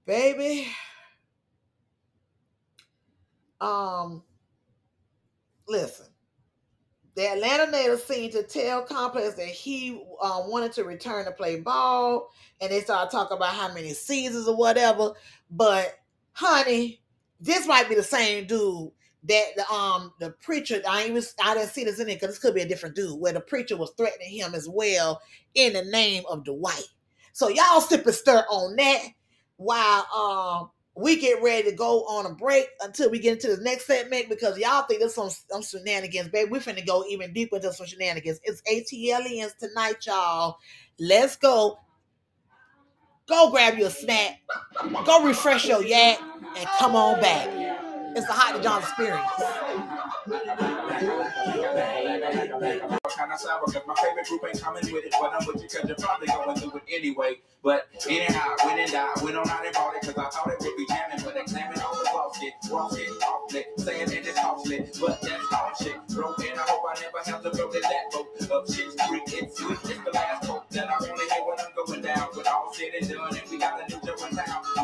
baby, 0.05 0.67
um, 3.59 4.23
listen 5.67 6.05
the 7.15 7.31
Atlanta 7.31 7.71
native 7.71 8.01
seemed 8.01 8.33
to 8.33 8.43
tell 8.43 8.83
Complex 8.83 9.35
that 9.35 9.47
he 9.47 10.01
uh, 10.21 10.43
wanted 10.45 10.73
to 10.73 10.83
return 10.83 11.25
to 11.25 11.31
play 11.31 11.59
ball, 11.61 12.29
and 12.59 12.69
they 12.69 12.81
started 12.81 13.09
talking 13.09 13.37
about 13.37 13.53
how 13.53 13.73
many 13.73 13.93
seasons 13.93 14.47
or 14.47 14.55
whatever. 14.55 15.13
But 15.49 15.97
honey, 16.33 17.01
this 17.39 17.67
might 17.67 17.87
be 17.87 17.95
the 17.95 18.03
same 18.03 18.47
dude 18.47 18.91
that 19.27 19.45
the 19.55 19.69
um 19.71 20.13
the 20.19 20.31
preacher 20.41 20.81
I 20.87 21.07
even 21.07 21.23
I 21.43 21.53
didn't 21.55 21.69
see 21.69 21.83
this 21.83 21.99
in 21.99 22.09
it 22.09 22.15
because 22.15 22.29
this 22.29 22.39
could 22.39 22.55
be 22.55 22.61
a 22.61 22.67
different 22.67 22.95
dude 22.95 23.19
where 23.19 23.33
the 23.33 23.41
preacher 23.41 23.77
was 23.77 23.91
threatening 23.97 24.29
him 24.37 24.53
as 24.53 24.67
well 24.69 25.21
in 25.53 25.73
the 25.73 25.83
name 25.83 26.23
of 26.29 26.43
Dwight. 26.43 26.87
So 27.33 27.49
y'all 27.49 27.81
sip 27.81 28.05
and 28.05 28.15
stir 28.15 28.45
on 28.49 28.75
that 28.75 29.01
while 29.57 30.07
um 30.15 30.69
we 30.97 31.17
get 31.17 31.43
ready 31.43 31.69
to 31.69 31.75
go 31.75 32.05
on 32.05 32.25
a 32.25 32.33
break 32.33 32.67
until 32.81 33.11
we 33.11 33.19
get 33.19 33.33
into 33.33 33.53
the 33.53 33.61
next 33.61 33.85
segment 33.85 34.29
because 34.29 34.57
y'all 34.57 34.83
think 34.83 35.01
there's 35.01 35.13
some, 35.13 35.29
some 35.29 35.61
shenanigans, 35.61 36.29
babe. 36.29 36.49
We're 36.49 36.61
finna 36.61 36.85
go 36.85 37.03
even 37.09 37.33
deeper 37.33 37.57
into 37.57 37.73
some 37.73 37.85
shenanigans. 37.85 38.39
It's 38.43 38.61
ATLiens 38.61 39.57
tonight, 39.57 40.05
y'all. 40.05 40.57
Let's 40.97 41.35
go. 41.35 41.79
Go 43.27 43.49
grab 43.51 43.77
your 43.77 43.89
snack. 43.89 44.39
Go 45.05 45.25
refresh 45.25 45.67
your 45.67 45.83
yak 45.83 46.19
and 46.55 46.67
come 46.77 46.95
on 46.95 47.19
back. 47.19 47.74
It's 48.15 48.25
the 48.27 48.33
Hot 48.33 48.63
John 48.63 48.79
experience. 48.79 49.27
Kind 53.11 53.31
of 53.31 53.39
sour, 53.39 53.59
cause 53.67 53.83
my 53.85 53.95
favorite 53.95 54.27
group 54.27 54.43
ain't 54.47 54.61
coming 54.61 54.83
with 54.91 55.05
it, 55.05 55.13
but 55.19 55.33
I'm 55.35 55.45
with 55.45 55.61
you 55.61 55.67
cause 55.67 55.83
you're 55.87 55.99
probably 55.99 56.27
going 56.27 56.55
through 56.55 56.79
it 56.79 56.83
anyway. 56.87 57.43
But 57.61 57.87
anyhow, 58.07 58.55
and 58.63 59.23
went 59.23 59.35
on 59.35 59.49
out 59.49 59.65
and 59.65 59.73
bought 59.73 59.95
it 59.95 60.01
cause 60.03 60.15
I 60.15 60.29
thought 60.31 60.47
it 60.47 60.63
would 60.63 60.77
be 60.77 60.85
jamming, 60.87 61.23
but 61.23 61.35
examine 61.35 61.79
all 61.81 61.95
the 61.95 62.07
flaws 62.07 62.37
shit, 62.39 62.53
wrong 62.71 62.95
shit, 62.95 63.09
awfully, 63.23 63.65
saying 63.77 64.07
that 64.07 64.27
it's 64.27 64.39
costly, 64.39 64.87
but 64.99 65.21
that's 65.21 65.51
all 65.51 65.71
shit. 65.75 65.95
I 65.95 66.63
hope 66.71 66.83
I 66.87 66.95
never 67.01 67.19
have 67.25 67.43
to 67.43 67.49
that 67.51 68.15
shit's 68.75 68.95
creek. 69.07 69.23
It's 69.27 69.57
sweet, 69.57 69.77
it's 69.83 70.03
the 70.03 70.11
last 70.11 70.47
boat 70.47 70.69
that 70.71 70.89
I 70.89 70.95
only 70.95 71.25
hear 71.25 71.43
when 71.45 71.59
I'm 71.59 71.71
going 71.75 72.01
down. 72.01 72.29
All 72.47 72.73
said 72.73 72.93
and 72.99 73.09
done, 73.09 73.37
and 73.37 73.51
we 73.51 73.57
got 73.59 73.81
a 73.81 73.83
new 73.89 74.01
job 74.01 74.19
in 74.29 74.35
town. 74.35 74.74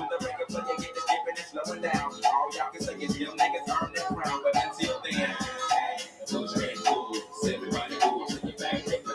And 1.69 1.81
down. 1.81 2.11
All 2.25 2.49
y'all 2.57 2.71
can 2.71 2.81
say 2.81 2.93
is 2.95 3.17
them 3.17 3.37
niggas 3.37 3.83
earn 3.83 3.93
their 3.93 4.05
crown, 4.05 4.41
but 4.43 4.55
until 4.65 5.01
then, 5.03 5.13
hey, 5.13 5.97
everybody 7.53 7.95
back 8.59 8.85
take 8.85 9.05
the 9.05 9.13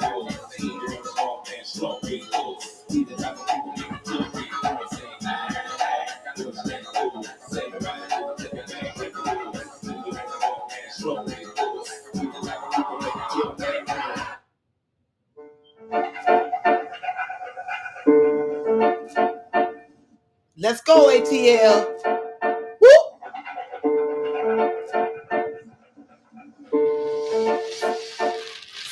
and 1.59 1.66
slow, 1.66 1.99
big, 2.03 2.22
Let's 20.57 20.80
go, 20.82 21.09
ATL. 21.11 22.15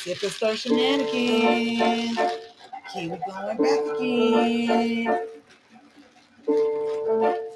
Sip 0.05 0.21
and 0.21 0.31
stir 0.31 0.55
shenanigans. 0.55 2.19
Keep 2.93 3.09
going 3.25 3.57
back 3.57 3.97
again. 3.97 5.27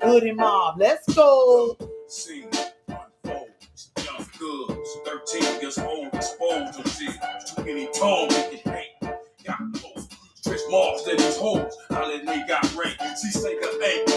Goodie 0.02 0.32
Mob, 0.32 0.80
let's 0.80 1.14
go. 1.14 1.78
See, 2.08 2.46
unfolds, 2.88 3.92
young 4.04 4.26
goods, 4.40 4.98
13 5.06 5.62
years 5.62 5.78
old, 5.78 6.08
exposed 6.12 6.84
to 6.84 6.90
see 6.90 7.06
too 7.06 7.64
many 7.64 7.88
tongues 7.94 8.36
in 8.36 8.52
his 8.54 8.62
paint. 8.62 9.16
Got 9.46 9.60
close, 9.76 10.08
stretch 10.34 10.62
marks 10.72 11.04
that 11.04 11.20
his 11.22 11.38
holes, 11.38 11.78
hollering 11.92 12.26
they 12.26 12.48
got 12.48 12.64
rain. 12.76 13.16
See, 13.16 13.30
say 13.30 13.60
the 13.60 13.80
ain't 13.86 14.09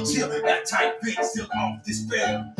until 0.00 0.28
that 0.28 0.66
tight 0.66 1.00
bit 1.00 1.22
still 1.24 1.46
off 1.54 1.82
despair. 1.84 2.52
They'll 2.56 2.59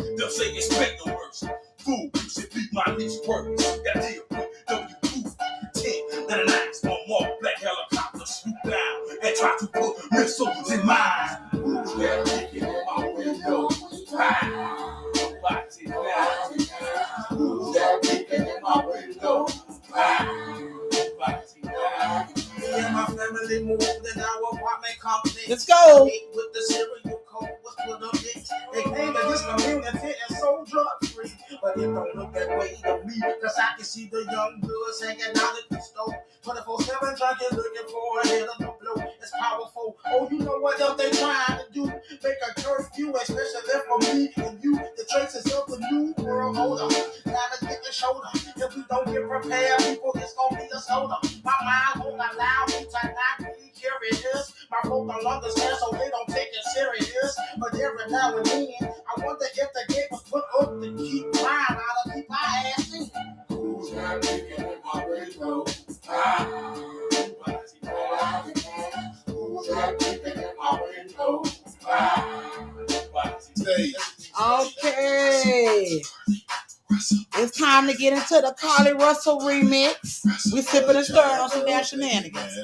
Russell 79.39 79.49
remix. 79.49 80.53
We 80.53 80.63
sipping 80.63 80.97
and 80.97 81.05
stirring 81.05 81.41
on 81.41 81.51
some 81.51 81.67
damn 81.67 81.85
shenanigans. 81.85 82.59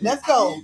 Let's 0.00 0.26
go. 0.26 0.56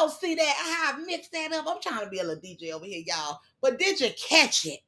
Y'all 0.00 0.08
see 0.08 0.34
that? 0.34 0.54
I 0.66 0.86
have 0.86 1.06
mixed 1.06 1.30
that 1.32 1.52
up? 1.52 1.66
I'm 1.68 1.80
trying 1.82 2.04
to 2.04 2.08
be 2.08 2.20
a 2.20 2.24
little 2.24 2.42
DJ 2.42 2.72
over 2.72 2.86
here, 2.86 3.02
y'all. 3.06 3.38
But 3.60 3.78
did 3.78 4.00
you 4.00 4.08
catch 4.16 4.64
it? 4.64 4.80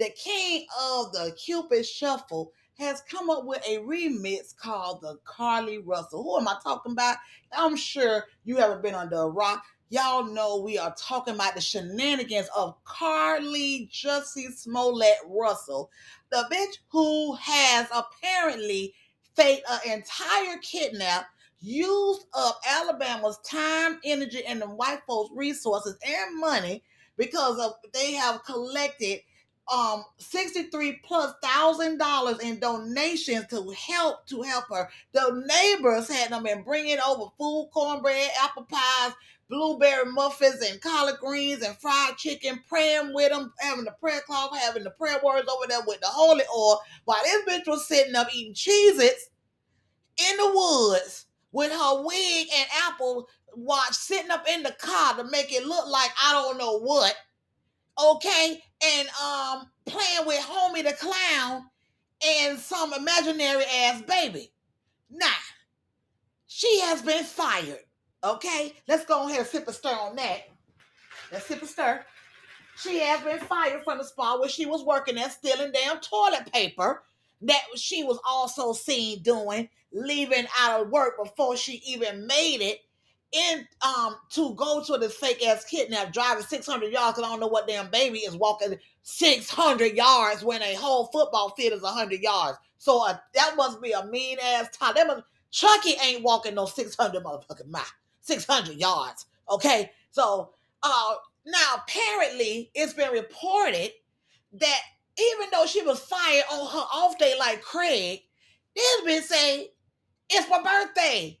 The 0.00 0.10
king 0.10 0.66
of 0.82 1.12
the 1.12 1.32
Cupid 1.44 1.86
Shuffle 1.86 2.50
has 2.76 3.02
come 3.02 3.30
up 3.30 3.44
with 3.44 3.64
a 3.64 3.78
remix 3.78 4.56
called 4.56 5.02
the 5.02 5.16
Carlee 5.24 5.82
Russell. 5.84 6.24
Who 6.24 6.38
am 6.38 6.48
I 6.48 6.56
talking 6.60 6.90
about? 6.90 7.18
I'm 7.52 7.76
sure 7.76 8.24
you 8.44 8.56
haven't 8.56 8.82
been 8.82 8.96
under 8.96 9.18
a 9.18 9.28
rock. 9.28 9.62
Y'all 9.90 10.24
know 10.24 10.58
we 10.60 10.76
are 10.76 10.94
talking 10.98 11.36
about 11.36 11.54
the 11.54 11.60
shenanigans 11.60 12.48
of 12.56 12.82
Carlee 12.82 13.88
Jussie 13.92 14.52
Smollett 14.52 15.18
Russell, 15.28 15.88
the 16.30 16.48
bitch 16.50 16.78
who 16.88 17.36
has 17.36 17.86
apparently 17.94 18.92
faked 19.36 19.62
an 19.70 19.92
entire 19.92 20.58
kidnap, 20.62 21.26
used 21.60 22.26
up 22.34 22.60
Alabama's 22.68 23.38
time, 23.38 23.98
energy, 24.04 24.44
and 24.44 24.60
the 24.60 24.66
white 24.66 25.00
folks' 25.06 25.30
resources 25.34 25.96
and 26.06 26.40
money 26.40 26.82
because 27.16 27.58
of 27.58 27.74
they 27.92 28.12
have 28.12 28.44
collected 28.44 29.20
um 29.70 30.02
63 30.16 31.00
plus 31.04 31.34
thousand 31.42 31.98
dollars 31.98 32.38
in 32.40 32.58
donations 32.58 33.46
to 33.48 33.70
help 33.70 34.26
to 34.26 34.42
help 34.42 34.64
her. 34.70 34.88
The 35.12 35.44
neighbors 35.46 36.08
had 36.08 36.30
them 36.30 36.44
been 36.44 36.62
bringing 36.62 36.98
over 37.06 37.30
food, 37.38 37.68
cornbread, 37.74 38.30
apple 38.42 38.64
pies, 38.64 39.12
blueberry 39.50 40.10
muffins, 40.10 40.62
and 40.62 40.80
collard 40.80 41.18
greens 41.20 41.62
and 41.62 41.76
fried 41.76 42.16
chicken, 42.16 42.62
praying 42.66 43.12
with 43.12 43.30
them, 43.30 43.52
having 43.58 43.84
the 43.84 43.94
prayer 44.00 44.22
cloth, 44.26 44.56
having 44.56 44.84
the 44.84 44.90
prayer 44.90 45.20
words 45.22 45.48
over 45.48 45.66
there 45.68 45.82
with 45.86 46.00
the 46.00 46.06
holy 46.06 46.44
oil, 46.54 46.80
while 47.04 47.22
this 47.22 47.44
bitch 47.44 47.66
was 47.66 47.86
sitting 47.86 48.14
up 48.14 48.28
eating 48.34 48.54
Cheez-Its 48.54 49.28
in 50.18 50.36
the 50.38 50.52
woods 50.54 51.26
with 51.52 51.72
her 51.72 52.02
wig 52.04 52.48
and 52.54 52.68
apple 52.86 53.28
watch 53.54 53.92
sitting 53.92 54.30
up 54.30 54.46
in 54.48 54.62
the 54.62 54.74
car 54.78 55.16
to 55.16 55.24
make 55.30 55.52
it 55.52 55.66
look 55.66 55.88
like 55.88 56.10
I 56.22 56.32
don't 56.32 56.58
know 56.58 56.78
what 56.78 57.16
okay, 57.98 58.62
and 58.84 59.08
um 59.22 59.70
playing 59.86 60.26
with 60.26 60.40
Homie 60.40 60.84
the 60.84 60.92
Clown 60.92 61.64
and 62.24 62.58
some 62.58 62.92
imaginary 62.92 63.64
ass 63.64 64.02
baby. 64.02 64.52
Nah, 65.10 65.26
she 66.46 66.80
has 66.80 67.02
been 67.02 67.24
fired. 67.24 67.80
Okay, 68.22 68.74
let's 68.88 69.04
go 69.04 69.26
ahead 69.26 69.40
and 69.40 69.48
sip 69.48 69.68
a 69.68 69.72
stir 69.72 69.90
on 69.90 70.16
that. 70.16 70.42
Let's 71.32 71.46
sip 71.46 71.62
a 71.62 71.66
stir. 71.66 72.04
She 72.76 73.00
has 73.00 73.20
been 73.22 73.40
fired 73.40 73.82
from 73.82 73.98
the 73.98 74.04
spot 74.04 74.40
where 74.40 74.48
she 74.48 74.66
was 74.66 74.84
working 74.84 75.18
at 75.18 75.32
stealing 75.32 75.72
damn 75.72 75.98
toilet 76.00 76.52
paper 76.52 77.02
that 77.42 77.62
she 77.76 78.02
was 78.04 78.18
also 78.26 78.72
seen 78.72 79.22
doing, 79.22 79.68
leaving 79.92 80.46
out 80.58 80.80
of 80.80 80.90
work 80.90 81.14
before 81.22 81.56
she 81.56 81.82
even 81.86 82.26
made 82.26 82.60
it 82.60 82.80
in 83.32 83.66
um 83.82 84.16
to 84.30 84.54
go 84.54 84.82
to 84.82 84.96
this 84.96 85.14
fake 85.14 85.46
ass 85.46 85.64
kidnap 85.64 86.12
driving 86.12 86.42
600 86.42 86.90
yards 86.90 87.16
because 87.18 87.28
I 87.28 87.30
don't 87.30 87.40
know 87.40 87.46
what 87.46 87.68
damn 87.68 87.90
baby 87.90 88.20
is 88.20 88.34
walking 88.36 88.78
600 89.02 89.94
yards 89.94 90.42
when 90.42 90.62
a 90.62 90.74
whole 90.74 91.06
football 91.06 91.50
field 91.50 91.74
is 91.74 91.82
100 91.82 92.20
yards. 92.22 92.58
So 92.78 93.06
uh, 93.06 93.16
that 93.34 93.54
must 93.56 93.82
be 93.82 93.92
a 93.92 94.06
mean 94.06 94.38
ass 94.42 94.68
time. 94.76 94.94
That 94.94 95.06
must 95.06 95.24
Chucky 95.50 95.94
ain't 96.02 96.22
walking 96.22 96.54
no 96.54 96.66
600 96.66 97.22
motherfucking 97.22 97.68
mile, 97.68 97.82
600 98.20 98.76
yards. 98.76 99.26
Okay, 99.50 99.90
so 100.10 100.50
uh 100.82 101.14
now 101.46 101.82
apparently 101.82 102.70
it's 102.74 102.94
been 102.94 103.12
reported 103.12 103.90
that 104.54 104.80
even 105.18 105.48
though 105.52 105.66
she 105.66 105.82
was 105.82 106.00
fired 106.00 106.44
on 106.52 106.66
her 106.70 106.86
off 106.92 107.18
day 107.18 107.34
like 107.38 107.62
Craig, 107.62 108.20
this 108.74 109.00
been 109.02 109.22
say 109.22 109.70
it's 110.30 110.48
my 110.50 110.62
birthday. 110.62 111.38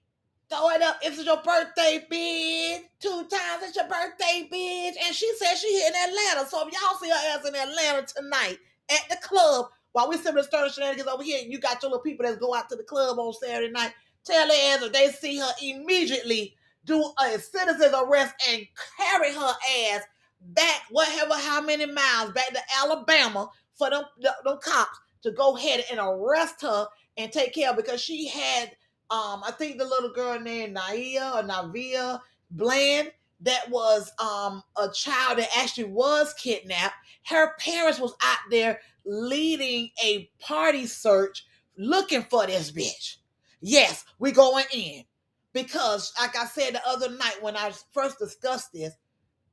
Throw 0.50 0.70
it 0.70 0.82
up. 0.82 0.98
It's 1.02 1.22
your 1.24 1.42
birthday, 1.42 2.06
bitch. 2.10 2.80
Two 3.00 3.26
times 3.28 3.62
it's 3.62 3.76
your 3.76 3.86
birthday, 3.86 4.48
bitch. 4.52 4.94
And 5.04 5.14
she 5.14 5.30
said 5.36 5.56
she 5.56 5.68
here 5.72 5.88
in 5.88 5.94
Atlanta. 5.94 6.48
So 6.48 6.66
if 6.66 6.72
y'all 6.72 6.98
see 7.00 7.10
her 7.10 7.38
ass 7.38 7.46
in 7.46 7.54
Atlanta 7.54 8.06
tonight 8.06 8.58
at 8.90 9.02
the 9.10 9.16
club, 9.16 9.66
while 9.92 10.08
we 10.08 10.16
sitting 10.16 10.42
stirring 10.42 10.70
shenanigans 10.70 11.08
over 11.08 11.22
here, 11.22 11.40
and 11.42 11.52
you 11.52 11.58
got 11.58 11.82
your 11.82 11.90
little 11.90 12.02
people 12.02 12.26
that 12.26 12.40
go 12.40 12.54
out 12.54 12.68
to 12.70 12.76
the 12.76 12.82
club 12.82 13.18
on 13.18 13.32
Saturday 13.34 13.72
night, 13.72 13.92
tell 14.24 14.48
their 14.48 14.74
ass 14.74 14.82
if 14.82 14.92
they 14.92 15.08
see 15.08 15.38
her 15.38 15.52
immediately 15.62 16.54
do 16.84 17.12
a 17.22 17.38
citizen's 17.38 17.94
arrest 17.94 18.34
and 18.48 18.66
carry 18.96 19.34
her 19.34 19.52
ass 19.92 20.02
back, 20.40 20.82
whatever, 20.90 21.34
how 21.34 21.60
many 21.60 21.86
miles 21.86 22.32
back 22.32 22.48
to 22.48 22.60
Alabama 22.80 23.50
for 23.78 23.90
them, 23.90 24.04
them, 24.20 24.58
cops 24.62 24.98
to 25.22 25.30
go 25.30 25.56
ahead 25.56 25.84
and 25.90 26.00
arrest 26.00 26.62
her 26.62 26.86
and 27.16 27.32
take 27.32 27.54
care 27.54 27.74
because 27.74 28.00
she 28.00 28.28
had 28.28 28.72
um, 29.10 29.42
I 29.46 29.52
think 29.52 29.78
the 29.78 29.86
little 29.86 30.12
girl 30.12 30.38
named 30.38 30.76
Naia 30.76 31.36
or 31.36 31.42
Navia 31.42 32.20
Bland 32.50 33.10
that 33.40 33.70
was 33.70 34.10
um 34.20 34.62
a 34.76 34.90
child 34.90 35.38
that 35.38 35.48
actually 35.56 35.84
was 35.84 36.34
kidnapped. 36.34 36.94
Her 37.26 37.54
parents 37.58 38.00
was 38.00 38.14
out 38.22 38.38
there 38.50 38.80
leading 39.06 39.90
a 40.04 40.30
party 40.40 40.86
search 40.86 41.46
looking 41.78 42.22
for 42.22 42.46
this 42.46 42.70
bitch. 42.70 43.16
Yes, 43.60 44.04
we 44.18 44.32
going 44.32 44.66
in. 44.72 45.04
Because 45.52 46.12
like 46.20 46.36
I 46.36 46.44
said 46.44 46.74
the 46.74 46.86
other 46.86 47.10
night 47.10 47.38
when 47.40 47.56
I 47.56 47.72
first 47.92 48.18
discussed 48.18 48.72
this, 48.72 48.92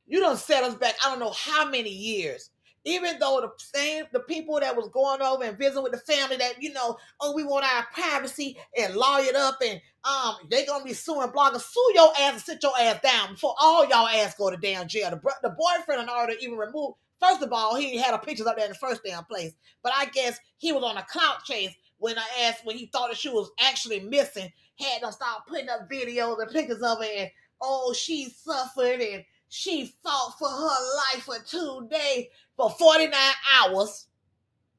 you 0.08 0.20
don't 0.20 0.38
set 0.38 0.64
us 0.64 0.76
back, 0.76 0.96
I 1.04 1.10
don't 1.10 1.20
know 1.20 1.34
how 1.36 1.70
many 1.70 1.90
years 1.90 2.50
even 2.86 3.18
though 3.20 3.42
the 3.42 3.52
same 3.58 4.06
the 4.14 4.20
people 4.22 4.60
that 4.60 4.76
was 4.76 4.88
going 4.90 5.22
over 5.22 5.44
and 5.44 5.58
visiting 5.58 5.84
with 5.84 5.92
the 5.92 5.98
family 5.98 6.38
that 6.38 6.62
you 6.62 6.72
know 6.72 6.98
oh 7.22 7.34
we 7.36 7.44
want 7.44 7.66
our 7.66 7.86
privacy 7.94 8.58
and 8.78 8.94
lawyered 8.94 9.36
up 9.36 9.58
and 9.66 9.82
um 10.04 10.36
they 10.50 10.66
gonna 10.66 10.84
be 10.84 10.94
suing 10.94 11.28
bloggers. 11.30 11.62
Sue 11.62 11.92
your 11.94 12.12
ass 12.20 12.34
and 12.34 12.42
sit 12.42 12.64
your 12.64 12.78
ass 12.80 13.02
down 13.02 13.34
before 13.34 13.56
all 13.60 13.88
y'all 13.88 14.08
ass 14.08 14.36
go 14.36 14.50
to 14.50 14.58
damn 14.58 14.88
jail. 14.88 15.10
The, 15.10 15.20
the 15.42 15.56
boyfriend 15.58 16.04
in 16.04 16.10
order 16.10 16.34
to 16.34 16.44
even 16.44 16.58
remove 16.58 16.94
first 17.20 17.42
of 17.42 17.52
all 17.52 17.76
he 17.76 17.98
had 17.98 18.14
a 18.14 18.20
pictures 18.20 18.48
up 18.48 18.56
there 18.56 18.66
in 18.66 18.72
the 18.72 18.78
first 18.78 19.02
damn 19.04 19.26
place. 19.26 19.54
But 19.84 19.94
i 19.96 20.06
guess 20.06 20.40
he 20.58 20.72
was 20.72 20.84
on 20.84 20.98
a 20.98 21.06
clout 21.10 21.44
chase 21.44 21.74
when 21.98 22.18
i 22.18 22.28
asked 22.44 22.66
when 22.66 22.78
he 22.78 22.88
thought 22.88 23.10
that 23.10 23.18
she 23.18 23.30
was 23.30 23.50
actually 23.60 24.00
missing 24.00 24.52
had 24.80 25.02
them 25.02 25.12
start 25.12 25.44
putting 25.48 25.70
up 25.70 25.90
videos 25.90 26.42
and 26.42 26.52
pictures 26.52 26.82
of 26.82 27.00
her 27.00 27.06
and 27.18 27.30
oh 27.62 27.94
she 27.94 28.30
suffered 28.30 29.00
and 29.00 29.24
she 29.50 29.94
fought 30.04 30.36
for 30.38 30.50
her 30.50 31.14
life 31.14 31.24
for 31.24 31.38
two 31.46 31.88
days 31.90 32.26
for 32.58 32.70
49 32.70 33.14
hours, 33.58 34.08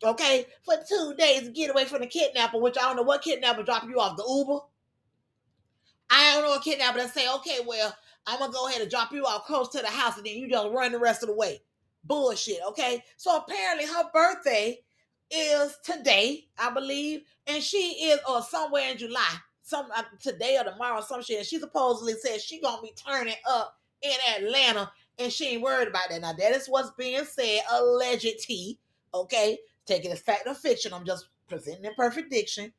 okay, 0.02 0.46
for 0.64 0.74
two 0.88 1.14
days 1.18 1.42
to 1.42 1.50
get 1.50 1.70
away 1.70 1.84
from 1.84 2.00
the 2.00 2.06
kidnapper, 2.06 2.58
which 2.58 2.76
I 2.78 2.82
don't 2.82 2.96
know 2.96 3.02
what 3.02 3.22
kidnapper 3.22 3.62
dropping 3.62 3.90
you 3.90 4.00
off 4.00 4.16
the 4.16 4.24
Uber. 4.28 4.60
I 6.10 6.34
don't 6.34 6.44
know 6.44 6.54
a 6.54 6.60
kidnapper 6.60 6.98
that 6.98 7.12
say, 7.12 7.30
okay, 7.34 7.58
well, 7.66 7.94
I'm 8.26 8.38
gonna 8.38 8.52
go 8.52 8.68
ahead 8.68 8.80
and 8.80 8.90
drop 8.90 9.12
you 9.12 9.24
off 9.24 9.46
close 9.46 9.68
to 9.70 9.80
the 9.80 9.88
house 9.88 10.16
and 10.16 10.26
then 10.26 10.36
you 10.36 10.48
just 10.48 10.68
run 10.72 10.92
the 10.92 10.98
rest 10.98 11.22
of 11.22 11.28
the 11.28 11.34
way. 11.34 11.62
Bullshit, 12.04 12.60
okay? 12.68 13.02
So 13.16 13.36
apparently 13.36 13.86
her 13.86 14.04
birthday 14.12 14.80
is 15.30 15.76
today, 15.82 16.46
I 16.58 16.70
believe, 16.70 17.22
and 17.46 17.62
she 17.62 18.10
is 18.10 18.20
or 18.28 18.42
somewhere 18.42 18.90
in 18.90 18.98
July, 18.98 19.34
some 19.62 19.86
uh, 19.94 20.02
today 20.20 20.56
or 20.58 20.64
tomorrow, 20.64 21.00
some 21.00 21.22
shit. 21.22 21.38
And 21.38 21.46
she 21.46 21.58
supposedly 21.58 22.14
said 22.14 22.40
she 22.40 22.60
gonna 22.60 22.82
be 22.82 22.94
turning 22.94 23.34
up 23.48 23.78
in 24.02 24.12
Atlanta 24.36 24.90
and 25.18 25.32
she 25.32 25.46
ain't 25.48 25.62
worried 25.62 25.88
about 25.88 26.10
that. 26.10 26.20
Now, 26.20 26.32
that 26.32 26.52
is 26.54 26.66
what's 26.66 26.90
being 26.98 27.24
said, 27.24 27.60
alleged 27.70 28.26
okay? 29.14 29.58
Taking 29.86 30.12
as 30.12 30.20
fact 30.20 30.46
or 30.46 30.54
fiction. 30.54 30.92
I'm 30.92 31.06
just 31.06 31.28
presenting 31.48 31.84
in 31.84 31.94
perfect 31.94 32.30
diction. 32.30 32.72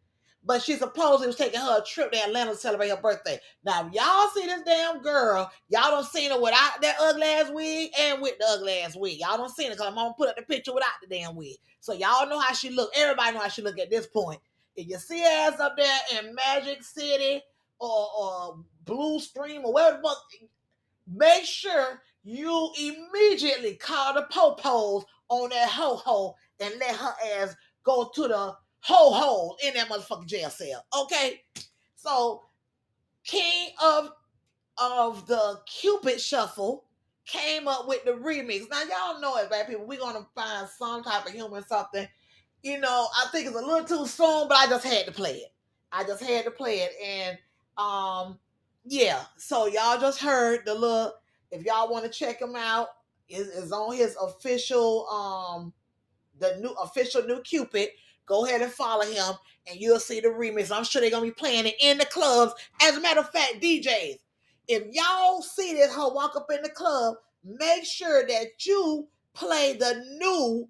But 0.44 0.62
she 0.62 0.76
supposedly 0.76 1.28
was 1.28 1.36
taking 1.36 1.60
her 1.60 1.80
a 1.80 1.84
trip 1.84 2.12
to 2.12 2.24
Atlanta 2.24 2.52
to 2.52 2.58
celebrate 2.58 2.90
her 2.90 3.02
birthday. 3.02 3.38
Now, 3.66 3.88
if 3.88 3.94
y'all 3.94 4.30
see 4.34 4.46
this 4.46 4.62
damn 4.66 5.02
girl, 5.02 5.52
y'all 5.68 5.92
don't 5.92 6.06
seen 6.06 6.32
her 6.32 6.40
without 6.40 6.82
that 6.82 6.96
ugly 7.02 7.24
ass 7.24 7.50
wig 7.52 7.92
and 8.00 8.22
with 8.22 8.38
the 8.40 8.46
ugly 8.48 8.80
ass 8.80 8.96
wig. 8.96 9.20
Y'all 9.20 9.36
don't 9.36 9.54
seen 9.54 9.68
it 9.68 9.72
because 9.72 9.88
I'm 9.88 9.96
gonna 9.96 10.14
put 10.18 10.30
up 10.30 10.38
the 10.38 10.44
picture 10.44 10.74
without 10.74 10.92
the 11.02 11.08
damn 11.14 11.36
wig. 11.36 11.58
So 11.82 11.92
y'all 11.92 12.30
know 12.30 12.40
how 12.40 12.54
she 12.54 12.70
look. 12.70 12.92
Everybody 12.96 13.34
know 13.34 13.42
how 13.42 13.50
she 13.50 13.62
look 13.62 13.78
at 13.78 13.90
this 13.90 14.08
point. 14.08 14.40
If 14.76 14.88
you 14.88 14.98
see 15.00 15.20
her 15.20 15.52
ass 15.52 15.60
up 15.60 15.76
there 15.76 16.00
in 16.18 16.34
Magic 16.34 16.82
City 16.82 17.42
or, 17.80 18.08
or 18.18 18.60
Blue 18.86 19.20
Stream 19.20 19.66
or 19.66 19.74
wherever 19.74 19.98
the 19.98 20.04
fuck, 20.04 20.18
make 21.14 21.44
sure 21.44 22.02
you 22.28 22.72
immediately 22.78 23.76
call 23.76 24.14
the 24.14 24.28
popos 24.30 25.06
on 25.30 25.50
that 25.50 25.70
ho 25.70 25.96
ho 25.96 26.36
and 26.60 26.74
let 26.80 26.96
her 26.96 27.14
ass 27.38 27.56
go 27.84 28.12
to 28.14 28.28
the 28.28 28.54
ho 28.82 29.12
ho 29.12 29.56
in 29.64 29.74
that 29.76 29.88
motherfucking 29.88 30.26
jail 30.26 30.50
cell. 30.50 30.86
Okay, 31.04 31.42
so 31.96 32.44
king 33.24 33.70
of 33.82 34.12
of 34.78 35.26
the 35.28 35.60
Cupid 35.66 36.20
Shuffle 36.20 36.84
came 37.26 37.68
up 37.68 37.88
with 37.88 38.04
the 38.04 38.12
remix. 38.12 38.70
Now 38.70 38.82
y'all 38.84 39.22
know 39.22 39.38
it, 39.38 39.50
right, 39.50 39.66
people. 39.66 39.86
We're 39.86 40.00
gonna 40.00 40.28
find 40.36 40.68
some 40.68 41.04
type 41.04 41.26
of 41.26 41.32
human 41.32 41.66
something. 41.66 42.08
You 42.62 42.80
know, 42.80 43.08
I 43.18 43.28
think 43.32 43.48
it's 43.48 43.56
a 43.56 43.60
little 43.60 43.86
too 43.86 44.06
soon, 44.06 44.50
but 44.50 44.58
I 44.58 44.68
just 44.68 44.86
had 44.86 45.06
to 45.06 45.12
play 45.14 45.36
it. 45.36 45.54
I 45.94 46.04
just 46.04 46.24
had 46.24 46.44
to 46.44 46.52
play 46.52 46.80
it, 46.80 46.92
and 47.02 47.38
um, 47.78 48.38
yeah, 48.86 49.22
so 49.38 49.68
y'all 49.68 50.00
just 50.00 50.22
heard 50.22 50.66
the 50.66 50.74
little. 50.74 51.14
If 51.52 51.64
y'all 51.64 51.92
want 51.92 52.06
to 52.06 52.12
check 52.12 52.42
him 52.42 52.56
out, 52.56 52.88
is 53.30 53.48
is 53.48 53.72
on 53.72 53.96
his 53.96 54.16
official 54.22 55.08
um 55.10 55.74
the 56.40 56.58
new 56.62 56.72
official 56.82 57.24
new 57.24 57.42
Cupid. 57.42 57.90
Go 58.26 58.46
ahead 58.46 58.62
and 58.62 58.72
follow 58.72 59.06
him, 59.06 59.36
and 59.68 59.80
you'll 59.80 60.00
see 60.00 60.20
the 60.20 60.28
remix. 60.28 60.72
I'm 60.72 60.84
sure 60.84 61.02
they're 61.02 61.10
gonna 61.10 61.26
be 61.26 61.32
playing 61.32 61.66
it 61.66 61.76
in 61.80 61.98
the 61.98 62.06
clubs. 62.06 62.54
As 62.82 62.98
a 62.98 63.02
matter 63.02 63.22
of 63.22 63.30
fact, 63.30 63.62
DJs, 63.62 64.18
if 64.68 64.84
y'all 64.92 65.42
see 65.42 65.74
this 65.74 65.94
hoe 65.94 66.10
walk 66.10 66.36
up 66.36 66.52
in 66.52 66.62
the 66.62 66.70
club, 66.70 67.16
make 67.44 67.86
sure 67.86 68.26
that 68.28 68.66
you 68.66 69.08
play 69.34 69.74
the 69.74 70.04
new 70.20 70.68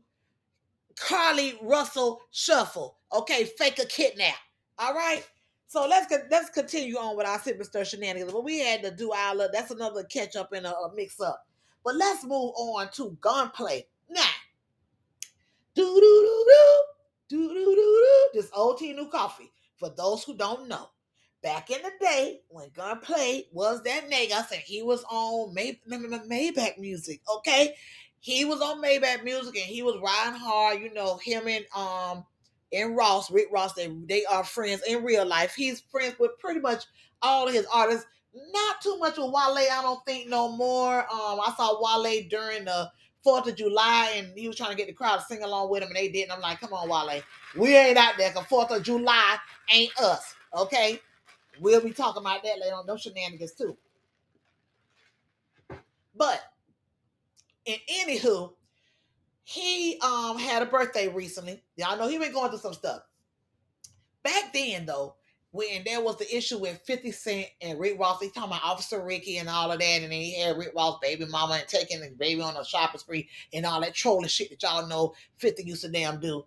Carlee 0.95 1.57
Russell 1.61 2.21
Shuffle. 2.31 2.97
Okay, 3.13 3.45
fake 3.45 3.79
a 3.79 3.85
kidnap. 3.85 4.35
All 4.77 4.93
right. 4.93 5.25
So 5.67 5.85
let's 5.87 6.11
let's 6.31 6.49
continue 6.49 6.97
on 6.97 7.17
with 7.17 7.27
our 7.27 7.39
sip 7.39 7.57
and 7.57 7.65
stir 7.65 7.83
shenanigans. 7.83 8.31
But 8.31 8.43
we 8.43 8.59
had 8.59 8.81
to 8.83 8.91
do 8.91 9.11
our 9.11 9.35
little- 9.35 9.51
that's 9.51 9.71
another 9.71 10.03
catch 10.05 10.35
up 10.35 10.53
and 10.53 10.65
a, 10.65 10.73
a 10.75 10.93
mix 10.95 11.19
up. 11.19 11.45
But 11.83 11.95
let's 11.95 12.23
move 12.23 12.53
on 12.55 12.89
to 12.93 13.17
gunplay. 13.21 13.85
Now, 14.09 14.23
do 15.75 15.83
do 15.83 15.99
do 16.01 16.45
do 17.29 17.37
do 17.37 17.53
do 17.53 17.65
do 17.65 17.75
do. 17.75 18.29
This 18.33 18.49
old 18.53 18.77
tea 18.77 18.93
new 18.93 19.09
coffee. 19.09 19.51
For 19.77 19.89
those 19.89 20.23
who 20.23 20.35
don't 20.35 20.67
know, 20.67 20.89
back 21.43 21.69
in 21.69 21.81
the 21.83 21.91
day 22.01 22.41
when 22.49 22.69
Gunplay 22.73 23.45
was 23.51 23.83
that 23.83 24.09
nigga, 24.09 24.51
and 24.51 24.61
he 24.61 24.81
was 24.81 25.03
on 25.09 25.53
May, 25.53 25.79
May- 25.85 25.97
May- 25.97 26.51
Maybach 26.51 26.79
music. 26.79 27.21
Okay, 27.37 27.75
he 28.19 28.43
was 28.43 28.59
on 28.61 28.81
Maybach 28.81 29.23
music 29.23 29.55
and 29.55 29.65
he 29.65 29.83
was 29.83 30.01
riding 30.01 30.39
hard. 30.39 30.81
You 30.81 30.93
know 30.93 31.17
him 31.17 31.47
and 31.47 31.65
um 31.75 32.25
and 32.73 32.95
Ross, 32.95 33.31
Rick 33.31 33.47
Ross. 33.51 33.73
They 33.73 33.87
they 34.07 34.25
are 34.25 34.43
friends 34.43 34.81
in 34.87 35.03
real 35.03 35.25
life. 35.25 35.55
He's 35.55 35.81
friends 35.91 36.15
with 36.19 36.37
pretty 36.39 36.59
much 36.59 36.85
all 37.21 37.47
of 37.47 37.53
his 37.53 37.65
artists. 37.73 38.05
Not 38.33 38.81
too 38.81 38.97
much 38.99 39.17
with 39.17 39.31
Wale, 39.31 39.57
I 39.57 39.79
don't 39.81 40.03
think 40.05 40.29
no 40.29 40.51
more. 40.51 40.99
Um, 40.99 41.39
I 41.39 41.53
saw 41.57 41.81
Wale 41.81 42.27
during 42.29 42.65
the 42.65 42.91
Fourth 43.23 43.47
of 43.47 43.55
July, 43.55 44.13
and 44.15 44.37
he 44.37 44.47
was 44.47 44.55
trying 44.55 44.69
to 44.71 44.75
get 44.77 44.87
the 44.87 44.93
crowd 44.93 45.17
to 45.17 45.23
sing 45.23 45.43
along 45.43 45.69
with 45.69 45.81
him, 45.81 45.89
and 45.89 45.97
they 45.97 46.09
didn't. 46.09 46.31
I'm 46.31 46.41
like, 46.41 46.59
come 46.59 46.73
on, 46.73 46.87
Wale, 46.87 47.21
we 47.55 47.75
ain't 47.75 47.97
out 47.97 48.13
there. 48.17 48.31
Cause 48.31 48.45
Fourth 48.45 48.71
of 48.71 48.83
July 48.83 49.37
ain't 49.73 49.97
us, 49.99 50.35
okay? 50.55 50.99
We'll 51.59 51.81
be 51.81 51.91
talking 51.91 52.21
about 52.21 52.43
that 52.43 52.59
later 52.59 52.75
on. 52.75 52.85
Those 52.85 53.01
shenanigans 53.01 53.53
too. 53.53 53.75
But 56.15 56.41
in 57.65 57.77
anywho, 58.01 58.53
he 59.49 59.97
um 60.03 60.37
had 60.37 60.61
a 60.61 60.65
birthday 60.65 61.07
recently. 61.07 61.63
Y'all 61.77 61.97
know 61.97 62.09
he 62.09 62.17
been 62.17 62.33
going 62.33 62.49
through 62.49 62.59
some 62.59 62.73
stuff. 62.73 62.99
Back 64.21 64.51
then, 64.51 64.85
though, 64.85 65.15
when 65.51 65.85
there 65.85 66.01
was 66.01 66.17
the 66.17 66.35
issue 66.35 66.57
with 66.57 66.81
50 66.85 67.11
Cent 67.11 67.47
and 67.61 67.79
Rick 67.79 67.97
Ross, 67.97 68.19
he 68.19 68.27
talking 68.27 68.49
about 68.49 68.65
Officer 68.65 69.01
Ricky 69.01 69.37
and 69.37 69.47
all 69.47 69.71
of 69.71 69.79
that, 69.79 69.85
and 69.85 70.03
then 70.03 70.11
he 70.11 70.37
had 70.37 70.57
Rick 70.57 70.73
Ross 70.75 70.99
baby 71.01 71.25
mama 71.27 71.53
and 71.53 71.67
taking 71.69 72.01
the 72.01 72.09
baby 72.09 72.41
on 72.41 72.57
a 72.57 72.65
shopping 72.65 72.99
spree 72.99 73.29
and 73.53 73.65
all 73.65 73.79
that 73.79 73.95
trolling 73.95 74.27
shit 74.27 74.49
that 74.49 74.61
y'all 74.63 74.85
know 74.85 75.13
50 75.37 75.63
used 75.63 75.83
to 75.83 75.87
damn 75.87 76.19
do. 76.19 76.43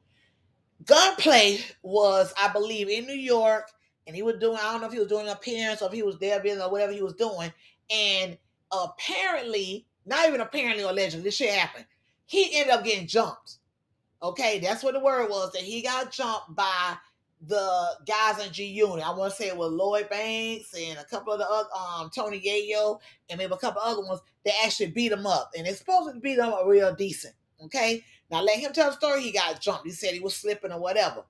Gunplay 0.84 1.60
was, 1.82 2.34
I 2.38 2.48
believe, 2.48 2.90
in 2.90 3.06
New 3.06 3.14
York, 3.14 3.70
and 4.06 4.14
he 4.14 4.22
was 4.22 4.36
doing, 4.36 4.58
I 4.60 4.72
don't 4.72 4.82
know 4.82 4.88
if 4.88 4.92
he 4.92 4.98
was 4.98 5.08
doing 5.08 5.24
an 5.26 5.32
appearance 5.32 5.80
or 5.80 5.86
if 5.86 5.94
he 5.94 6.02
was 6.02 6.18
there 6.18 6.40
business 6.40 6.66
or 6.66 6.70
whatever 6.70 6.92
he 6.92 7.02
was 7.02 7.14
doing. 7.14 7.50
And 7.88 8.36
apparently, 8.70 9.86
not 10.04 10.28
even 10.28 10.42
apparently 10.42 10.84
or 10.84 10.90
allegedly, 10.90 11.24
this 11.24 11.36
shit 11.36 11.54
happened. 11.54 11.86
He 12.30 12.56
ended 12.56 12.72
up 12.72 12.84
getting 12.84 13.08
jumped. 13.08 13.56
Okay, 14.22 14.60
that's 14.60 14.84
what 14.84 14.94
the 14.94 15.00
word 15.00 15.28
was 15.28 15.50
that 15.50 15.62
he 15.62 15.82
got 15.82 16.12
jumped 16.12 16.54
by 16.54 16.94
the 17.44 17.88
guys 18.06 18.38
in 18.38 18.52
G 18.52 18.66
Unit. 18.66 19.04
I 19.04 19.12
want 19.12 19.32
to 19.32 19.36
say 19.36 19.48
it 19.48 19.56
was 19.56 19.72
Lloyd 19.72 20.08
Banks 20.08 20.72
and 20.78 20.96
a 20.96 21.04
couple 21.06 21.32
of 21.32 21.40
the 21.40 21.50
other, 21.50 21.68
um, 21.76 22.08
Tony 22.14 22.38
Yayo, 22.38 23.00
and 23.28 23.36
maybe 23.36 23.52
a 23.52 23.56
couple 23.56 23.82
other 23.82 24.06
ones 24.06 24.20
that 24.44 24.54
actually 24.64 24.92
beat 24.92 25.10
him 25.10 25.26
up. 25.26 25.50
And 25.56 25.66
they're 25.66 25.74
supposed 25.74 26.14
to 26.14 26.20
beat 26.20 26.38
him 26.38 26.52
up 26.52 26.66
real 26.66 26.94
decent. 26.94 27.34
Okay, 27.64 28.04
now 28.30 28.42
let 28.42 28.60
him 28.60 28.72
tell 28.72 28.90
the 28.90 28.96
story. 28.96 29.22
He 29.22 29.32
got 29.32 29.60
jumped. 29.60 29.86
He 29.86 29.90
said 29.90 30.14
he 30.14 30.20
was 30.20 30.36
slipping 30.36 30.70
or 30.70 30.78
whatever. 30.78 31.24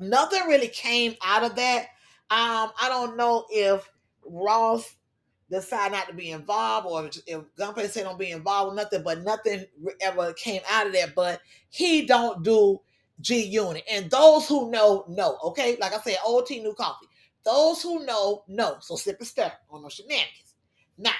Nothing 0.00 0.44
really 0.46 0.68
came 0.68 1.14
out 1.22 1.44
of 1.44 1.56
that. 1.56 1.88
Um, 2.30 2.70
I 2.80 2.88
don't 2.88 3.18
know 3.18 3.44
if 3.50 3.86
Ross 4.24 4.95
decided 5.50 5.92
not 5.94 6.08
to 6.08 6.14
be 6.14 6.30
involved 6.30 6.86
or 6.86 7.06
if, 7.06 7.18
if 7.26 7.40
Gunplay 7.56 7.86
said 7.88 8.04
don't 8.04 8.18
be 8.18 8.30
involved 8.30 8.74
with 8.74 8.82
nothing, 8.82 9.02
but 9.02 9.22
nothing 9.22 9.64
ever 10.00 10.32
came 10.32 10.62
out 10.70 10.86
of 10.86 10.92
that. 10.94 11.14
But 11.14 11.40
he 11.70 12.06
don't 12.06 12.42
do 12.42 12.80
G 13.20 13.44
Unit. 13.44 13.84
And 13.90 14.10
those 14.10 14.48
who 14.48 14.70
know, 14.70 15.04
know. 15.08 15.38
Okay, 15.44 15.76
like 15.80 15.94
I 15.94 15.98
said, 16.00 16.16
old 16.24 16.46
tea, 16.46 16.60
new 16.60 16.74
coffee. 16.74 17.06
Those 17.44 17.82
who 17.82 18.04
know, 18.04 18.42
know. 18.48 18.76
So 18.80 18.96
sip 18.96 19.18
and 19.18 19.26
stir 19.26 19.52
on 19.70 19.82
those 19.82 19.94
shenanigans. 19.94 20.54
Now, 20.98 21.12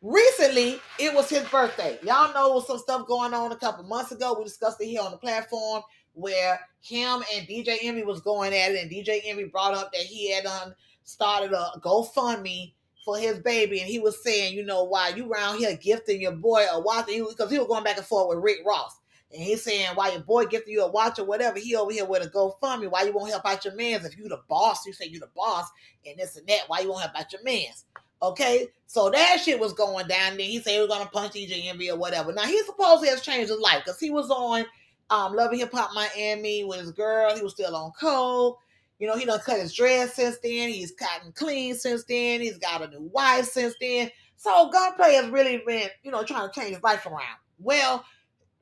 recently 0.00 0.80
it 0.98 1.14
was 1.14 1.28
his 1.28 1.46
birthday. 1.48 1.98
Y'all 2.02 2.32
know 2.32 2.54
was 2.54 2.66
some 2.66 2.78
stuff 2.78 3.06
going 3.06 3.34
on 3.34 3.52
a 3.52 3.56
couple 3.56 3.84
months 3.84 4.12
ago. 4.12 4.36
We 4.38 4.44
discussed 4.44 4.80
it 4.80 4.86
here 4.86 5.02
on 5.02 5.10
the 5.10 5.18
platform 5.18 5.82
where 6.14 6.58
him 6.80 7.22
and 7.34 7.46
DJ 7.46 7.76
Envy 7.82 8.02
was 8.02 8.20
going 8.20 8.52
at 8.52 8.72
it, 8.72 8.82
and 8.82 8.90
DJ 8.90 9.20
Envy 9.24 9.44
brought 9.44 9.74
up 9.74 9.92
that 9.92 10.02
he 10.02 10.32
had 10.32 10.46
um, 10.46 10.74
started 11.04 11.52
a 11.52 11.78
GoFundMe 11.80 12.72
for 13.04 13.18
his 13.18 13.38
baby, 13.38 13.80
and 13.80 13.88
he 13.88 13.98
was 13.98 14.22
saying, 14.22 14.54
you 14.54 14.64
know, 14.64 14.84
why 14.84 15.08
you 15.08 15.30
around 15.30 15.58
here 15.58 15.76
gifting 15.76 16.20
your 16.20 16.32
boy 16.32 16.66
a 16.70 16.80
watch? 16.80 17.06
Because 17.06 17.50
he 17.50 17.58
was 17.58 17.68
going 17.68 17.84
back 17.84 17.96
and 17.96 18.06
forth 18.06 18.28
with 18.28 18.44
Rick 18.44 18.58
Ross. 18.66 18.98
And 19.32 19.42
he's 19.42 19.62
saying, 19.62 19.88
why 19.94 20.12
your 20.12 20.20
boy 20.20 20.46
gifting 20.46 20.72
you 20.72 20.82
a 20.82 20.90
watch 20.90 21.18
or 21.18 21.24
whatever, 21.24 21.58
he 21.58 21.76
over 21.76 21.92
here 21.92 22.06
with 22.06 22.24
a 22.24 22.30
GoFundMe. 22.30 22.90
Why 22.90 23.02
you 23.02 23.12
won't 23.12 23.30
help 23.30 23.44
out 23.44 23.64
your 23.64 23.74
mans? 23.74 24.06
If 24.06 24.16
you 24.16 24.28
the 24.28 24.40
boss, 24.48 24.86
you 24.86 24.92
say 24.92 25.06
you 25.06 25.20
the 25.20 25.28
boss, 25.36 25.66
and 26.06 26.18
this 26.18 26.36
and 26.36 26.46
that, 26.46 26.62
why 26.68 26.80
you 26.80 26.88
won't 26.88 27.02
help 27.02 27.18
out 27.18 27.32
your 27.32 27.42
mans? 27.42 27.84
Okay, 28.20 28.66
so 28.86 29.10
that 29.10 29.40
shit 29.40 29.60
was 29.60 29.72
going 29.74 30.08
down. 30.08 30.36
Then 30.36 30.46
he 30.46 30.58
said 30.60 30.72
he 30.72 30.80
was 30.80 30.88
gonna 30.88 31.08
punch 31.10 31.34
DJ 31.34 31.66
Envy 31.66 31.90
or 31.90 31.96
whatever. 31.96 32.32
Now 32.32 32.44
he 32.44 32.60
supposedly 32.64 33.08
has 33.10 33.20
changed 33.20 33.50
his 33.50 33.60
life 33.60 33.82
because 33.84 34.00
he 34.00 34.10
was 34.10 34.30
on 34.30 34.64
um 35.10 35.34
Loving 35.34 35.60
Hip 35.60 35.72
Hop 35.72 35.90
Miami 35.94 36.64
with 36.64 36.80
his 36.80 36.90
girl. 36.90 37.34
He 37.36 37.42
was 37.42 37.52
still 37.52 37.76
on 37.76 37.92
coke. 37.92 38.58
You 38.98 39.06
know, 39.06 39.16
he 39.16 39.24
done 39.24 39.40
cut 39.40 39.60
his 39.60 39.72
dress 39.72 40.14
since 40.14 40.38
then. 40.38 40.70
He's 40.70 40.92
gotten 40.92 41.32
clean 41.32 41.74
since 41.74 42.04
then. 42.04 42.40
He's 42.40 42.58
got 42.58 42.82
a 42.82 42.88
new 42.88 43.10
wife 43.12 43.46
since 43.46 43.74
then. 43.80 44.10
So 44.36 44.70
Gunplay 44.70 45.14
has 45.14 45.30
really 45.30 45.62
been, 45.66 45.88
you 46.02 46.10
know, 46.10 46.22
trying 46.22 46.48
to 46.48 46.54
change 46.54 46.74
his 46.74 46.82
life 46.82 47.06
around. 47.06 47.38
Well, 47.58 48.04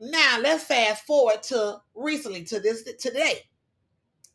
now 0.01 0.39
let's 0.41 0.65
fast 0.65 1.05
forward 1.05 1.43
to 1.45 1.79
recently 1.95 2.45
to 2.45 2.61
this 2.61 2.83
today. 2.99 3.41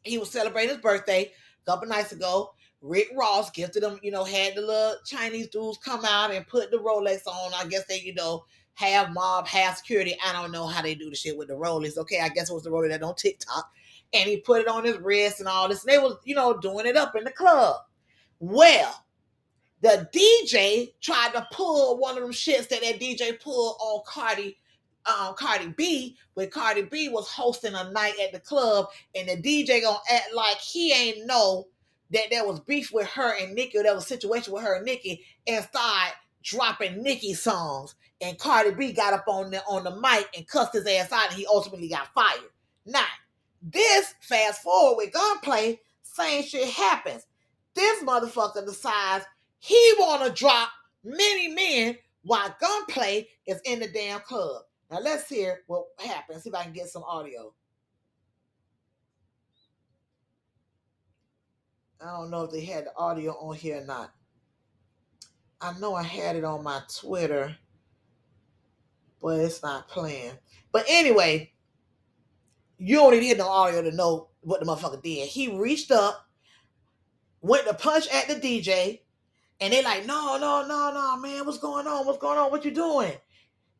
He 0.03 0.17
was 0.17 0.31
celebrating 0.31 0.71
his 0.71 0.81
birthday 0.81 1.31
a 1.65 1.71
couple 1.71 1.87
nights 1.87 2.11
ago. 2.11 2.53
Rick 2.81 3.09
Ross 3.15 3.51
gifted 3.51 3.83
him, 3.83 3.99
you 4.01 4.09
know, 4.09 4.23
had 4.23 4.55
the 4.55 4.61
little 4.61 4.95
Chinese 5.05 5.47
dudes 5.47 5.77
come 5.77 6.03
out 6.03 6.33
and 6.33 6.47
put 6.47 6.71
the 6.71 6.77
Rolex 6.77 7.27
on. 7.27 7.53
I 7.53 7.67
guess 7.67 7.85
they, 7.85 7.99
you 7.99 8.15
know, 8.15 8.45
have 8.73 9.11
mob, 9.11 9.47
have 9.47 9.77
security. 9.77 10.17
I 10.25 10.33
don't 10.33 10.51
know 10.51 10.65
how 10.65 10.81
they 10.81 10.95
do 10.95 11.09
the 11.09 11.15
shit 11.15 11.37
with 11.37 11.49
the 11.49 11.53
Rolex. 11.53 11.97
Okay, 11.97 12.19
I 12.19 12.29
guess 12.29 12.49
it 12.49 12.53
was 12.53 12.63
the 12.63 12.71
Rolex 12.71 12.89
that 12.89 13.03
on 13.03 13.15
TikTok. 13.15 13.71
And 14.13 14.29
he 14.29 14.37
put 14.37 14.61
it 14.61 14.67
on 14.67 14.83
his 14.83 14.97
wrist 14.97 15.39
and 15.39 15.47
all 15.47 15.69
this. 15.69 15.83
And 15.83 15.93
they 15.93 15.97
was, 15.97 16.17
you 16.25 16.35
know, 16.35 16.57
doing 16.57 16.85
it 16.85 16.97
up 16.97 17.15
in 17.15 17.23
the 17.23 17.31
club. 17.31 17.77
Well, 18.39 19.05
the 19.81 20.07
DJ 20.13 20.93
tried 21.01 21.33
to 21.33 21.47
pull 21.51 21.97
one 21.97 22.15
of 22.15 22.23
them 22.23 22.31
shits 22.31 22.69
that 22.69 22.81
that 22.81 22.99
DJ 22.99 23.39
pulled 23.41 23.77
on 23.79 24.01
Cardi, 24.05 24.57
um, 25.07 25.33
Cardi 25.35 25.73
B, 25.75 26.17
when 26.35 26.49
Cardi 26.49 26.83
B 26.83 27.09
was 27.09 27.27
hosting 27.27 27.73
a 27.73 27.91
night 27.91 28.13
at 28.21 28.31
the 28.31 28.39
club, 28.39 28.87
and 29.15 29.27
the 29.27 29.37
DJ 29.37 29.81
gonna 29.81 29.97
act 30.11 30.33
like 30.35 30.57
he 30.57 30.93
ain't 30.93 31.25
know 31.25 31.67
that 32.11 32.29
there 32.29 32.45
was 32.45 32.59
beef 32.59 32.91
with 32.93 33.07
her 33.07 33.35
and 33.39 33.55
Nicki, 33.55 33.79
or 33.79 33.83
there 33.83 33.95
was 33.95 34.03
a 34.03 34.07
situation 34.07 34.53
with 34.53 34.63
her 34.63 34.75
and 34.75 34.85
Nicki, 34.85 35.23
and 35.47 35.63
start 35.65 36.13
dropping 36.43 37.01
Nicki 37.01 37.33
songs. 37.33 37.95
And 38.21 38.37
Cardi 38.37 38.71
B 38.71 38.91
got 38.91 39.13
up 39.13 39.25
on 39.27 39.49
the 39.49 39.63
on 39.65 39.83
the 39.83 39.99
mic 39.99 40.27
and 40.37 40.47
cussed 40.47 40.73
his 40.73 40.85
ass 40.85 41.11
out, 41.11 41.29
and 41.29 41.37
he 41.37 41.47
ultimately 41.47 41.89
got 41.89 42.13
fired. 42.13 42.51
Now, 42.85 43.05
this 43.61 44.13
fast 44.21 44.61
forward 44.61 44.97
with 44.97 45.13
gunplay, 45.13 45.79
same 46.03 46.43
shit 46.43 46.69
happens. 46.69 47.25
This 47.73 48.03
motherfucker 48.03 48.65
decides 48.65 49.25
he 49.59 49.93
wanna 49.99 50.29
drop 50.29 50.69
many 51.03 51.47
men 51.47 51.97
while 52.23 52.55
gunplay 52.59 53.27
is 53.45 53.61
in 53.65 53.79
the 53.79 53.87
damn 53.87 54.19
club. 54.21 54.63
Now 54.89 54.99
let's 54.99 55.29
hear 55.29 55.61
what 55.67 55.85
happens. 55.99 56.43
See 56.43 56.49
if 56.49 56.55
I 56.55 56.63
can 56.63 56.73
get 56.73 56.89
some 56.89 57.03
audio. 57.03 57.53
I 62.01 62.17
don't 62.17 62.31
know 62.31 62.43
if 62.43 62.51
they 62.51 62.65
had 62.65 62.85
the 62.85 62.97
audio 62.97 63.33
on 63.33 63.55
here 63.55 63.81
or 63.81 63.85
not. 63.85 64.11
I 65.61 65.77
know 65.77 65.93
I 65.93 66.01
had 66.03 66.35
it 66.35 66.43
on 66.43 66.63
my 66.63 66.81
Twitter, 66.91 67.55
but 69.21 69.39
it's 69.39 69.61
not 69.61 69.87
playing. 69.87 70.33
But 70.71 70.85
anyway, 70.89 71.53
you 72.83 72.95
don't 72.95 73.19
need 73.19 73.37
no 73.37 73.47
audio 73.47 73.83
to 73.83 73.91
know 73.91 74.29
what 74.41 74.59
the 74.59 74.65
motherfucker 74.65 75.03
did. 75.03 75.27
He 75.27 75.55
reached 75.55 75.91
up, 75.91 76.27
went 77.41 77.67
to 77.67 77.75
punch 77.75 78.07
at 78.07 78.27
the 78.27 78.35
DJ, 78.35 79.01
and 79.59 79.71
they 79.71 79.83
like, 79.83 80.07
no, 80.07 80.37
no, 80.39 80.65
no, 80.67 80.91
no, 80.91 81.17
man, 81.17 81.45
what's 81.45 81.59
going 81.59 81.85
on? 81.85 82.07
What's 82.07 82.17
going 82.17 82.39
on? 82.39 82.49
What 82.49 82.65
you 82.65 82.71
doing? 82.71 83.13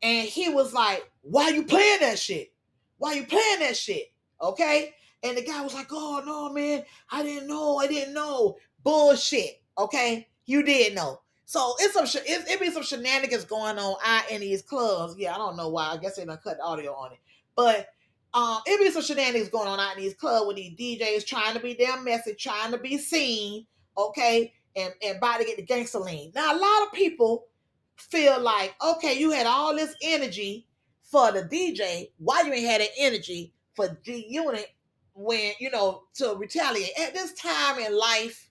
And 0.03 0.27
he 0.27 0.49
was 0.49 0.71
like, 0.71 1.09
why 1.21 1.49
you 1.49 1.63
playing 1.63 2.01
that 2.01 2.19
shit? 2.19 2.53
Why 2.99 3.13
you 3.13 3.25
playing 3.25 3.59
that 3.61 3.75
shit? 3.75 4.11
Okay? 4.39 4.93
And 5.23 5.35
the 5.35 5.41
guy 5.41 5.61
was 5.61 5.73
like, 5.73 5.87
oh 5.91 6.21
no, 6.23 6.53
man, 6.53 6.83
I 7.11 7.23
didn't 7.23 7.47
know, 7.47 7.77
I 7.77 7.87
didn't 7.87 8.13
know. 8.13 8.57
Bullshit. 8.83 9.61
Okay. 9.79 10.27
You 10.45 10.61
did 10.61 10.93
know. 10.93 11.21
So 11.45 11.73
it's 11.79 11.93
some 11.95 12.05
sh- 12.05 12.17
it, 12.27 12.47
it 12.47 12.59
be 12.59 12.69
some 12.69 12.83
shenanigans 12.83 13.45
going 13.45 13.79
on 13.79 13.95
out 14.05 14.29
in 14.29 14.41
these 14.41 14.61
clubs. 14.61 15.15
Yeah, 15.17 15.33
I 15.33 15.37
don't 15.37 15.57
know 15.57 15.69
why. 15.69 15.87
I 15.87 15.97
guess 15.97 16.15
they 16.15 16.25
done 16.25 16.39
cut 16.43 16.57
the 16.57 16.63
audio 16.63 16.93
on 16.93 17.13
it, 17.13 17.19
but 17.55 17.89
um, 18.33 18.59
it 18.65 18.79
be 18.79 18.91
some 18.91 19.01
shenanigans 19.01 19.49
going 19.49 19.67
on 19.67 19.79
out 19.79 19.97
in 19.97 20.03
these 20.03 20.13
clubs 20.13 20.47
with 20.47 20.55
these 20.55 20.73
DJs 20.99 21.25
trying 21.25 21.53
to 21.53 21.59
be 21.59 21.73
damn 21.73 22.03
messy, 22.03 22.33
trying 22.33 22.71
to 22.71 22.77
be 22.77 22.97
seen, 22.97 23.65
okay, 23.97 24.53
and 24.75 24.93
and 25.03 25.17
about 25.17 25.39
to 25.39 25.45
get 25.45 25.57
the 25.57 25.63
gangster 25.63 25.99
lean. 25.99 26.31
Now 26.33 26.55
a 26.55 26.57
lot 26.57 26.87
of 26.87 26.93
people 26.93 27.47
feel 27.97 28.39
like, 28.39 28.73
okay, 28.83 29.19
you 29.19 29.31
had 29.31 29.45
all 29.45 29.75
this 29.75 29.95
energy 30.01 30.67
for 31.03 31.31
the 31.31 31.43
DJ, 31.43 32.11
why 32.17 32.41
you 32.43 32.53
ain't 32.53 32.65
had 32.65 32.81
that 32.81 32.89
energy 32.97 33.53
for 33.75 33.99
G 34.03 34.25
Unit 34.29 34.67
when 35.13 35.51
you 35.59 35.69
know 35.69 36.03
to 36.15 36.35
retaliate 36.35 36.91
at 36.99 37.13
this 37.13 37.33
time 37.33 37.79
in 37.79 37.97
life? 37.97 38.49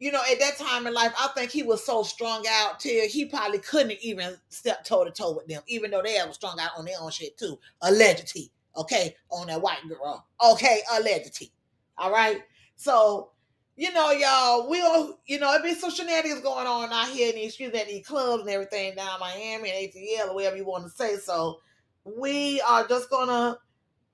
You 0.00 0.12
know, 0.12 0.20
at 0.30 0.38
that 0.38 0.56
time 0.58 0.86
in 0.86 0.94
life, 0.94 1.12
I 1.18 1.28
think 1.36 1.50
he 1.50 1.64
was 1.64 1.84
so 1.84 2.04
strung 2.04 2.44
out 2.48 2.78
till 2.78 3.08
he 3.08 3.24
probably 3.24 3.58
couldn't 3.58 3.98
even 4.00 4.36
step 4.48 4.84
toe 4.84 5.04
to 5.04 5.10
toe 5.10 5.32
with 5.32 5.48
them, 5.48 5.62
even 5.66 5.90
though 5.90 6.02
they 6.02 6.20
were 6.24 6.32
strung 6.32 6.58
out 6.60 6.70
on 6.76 6.84
their 6.84 7.00
own 7.00 7.10
shit 7.10 7.36
too. 7.36 7.58
Allegedly, 7.82 8.52
okay, 8.78 9.14
on 9.30 9.48
that 9.48 9.60
white 9.60 9.86
girl, 9.88 10.26
okay, 10.52 10.80
allegedly. 10.92 11.52
All 11.96 12.12
right, 12.12 12.40
so 12.76 13.30
you 13.76 13.92
know, 13.92 14.10
y'all, 14.10 14.68
we'll, 14.68 15.20
you 15.26 15.38
know, 15.38 15.54
it 15.54 15.62
be 15.62 15.72
some 15.72 15.92
shenanigans 15.92 16.40
going 16.40 16.66
on 16.66 16.92
out 16.92 17.08
here 17.10 17.28
in 17.28 17.36
these 17.36 17.54
streets 17.54 17.78
at 17.78 17.86
these 17.86 18.04
clubs 18.04 18.40
and 18.40 18.50
everything 18.50 18.96
down 18.96 19.20
Miami 19.20 19.70
and 19.70 19.92
ATL 19.92 20.30
or 20.30 20.34
whatever 20.34 20.56
you 20.56 20.64
want 20.64 20.82
to 20.84 20.90
say. 20.90 21.16
So 21.16 21.60
we 22.04 22.60
are 22.62 22.88
just 22.88 23.08
gonna 23.08 23.56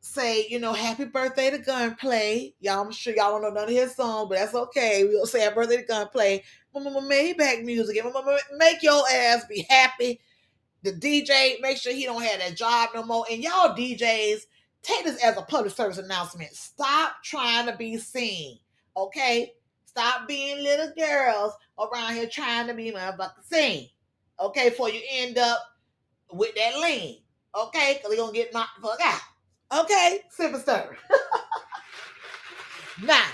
say, 0.01 0.47
you 0.51 0.59
know, 0.59 0.75
happy 0.75 1.07
birthday 1.07 1.51
to 1.51 1.59
Gunplay. 1.59 2.55
Y'all, 2.61 2.85
I'm 2.85 2.93
sure 2.93 3.15
y'all 3.17 3.31
don't 3.31 3.43
know 3.43 3.49
none 3.59 3.71
of 3.71 3.75
his 3.75 3.97
songs, 3.97 4.29
but 4.29 4.37
that's 4.37 4.55
okay. 4.55 5.05
We'll 5.05 5.27
say 5.27 5.41
happy 5.41 5.55
birthday 5.55 5.79
to 5.79 5.85
Gunplay. 5.85 6.45
Mama 6.75 7.01
Maybach 7.01 7.65
music. 7.65 8.05
Make 8.59 8.83
your 8.83 9.03
ass 9.11 9.47
be 9.49 9.67
happy. 9.71 10.21
The 10.83 10.93
DJ, 10.93 11.61
make 11.63 11.79
sure 11.79 11.95
he 11.95 12.05
don't 12.05 12.23
have 12.23 12.41
that 12.41 12.55
job 12.55 12.91
no 12.95 13.03
more. 13.05 13.25
And 13.31 13.43
y'all 13.43 13.75
DJs, 13.75 14.41
take 14.85 15.05
this 15.05 15.23
as 15.25 15.37
a 15.37 15.43
public 15.43 15.75
service 15.75 15.99
announcement. 15.99 16.55
Stop 16.55 17.23
trying 17.23 17.67
to 17.67 17.77
be 17.77 17.97
seen. 17.99 18.59
Okay? 18.97 19.53
Stop 19.87 20.27
being 20.29 20.63
little 20.63 20.93
girls 20.97 21.53
around 21.79 22.15
here 22.15 22.29
trying 22.29 22.67
to 22.67 22.75
be 22.75 22.93
motherfucking 22.93 23.45
seen. 23.45 23.89
Okay, 24.41 24.71
before 24.71 24.91
you 24.91 25.01
end 25.09 25.39
up 25.39 25.61
with 26.33 26.55
that 26.57 26.79
lean. 26.81 27.21
Okay, 27.55 27.95
because 27.95 28.17
you're 28.17 28.27
gonna 28.27 28.37
get 28.37 28.53
knocked 28.53 28.81
the 28.81 28.89
fuck 28.89 29.01
out. 29.01 29.85
Okay, 29.85 30.21
simple 30.31 30.59
stir. 30.59 30.97
now, 33.05 33.25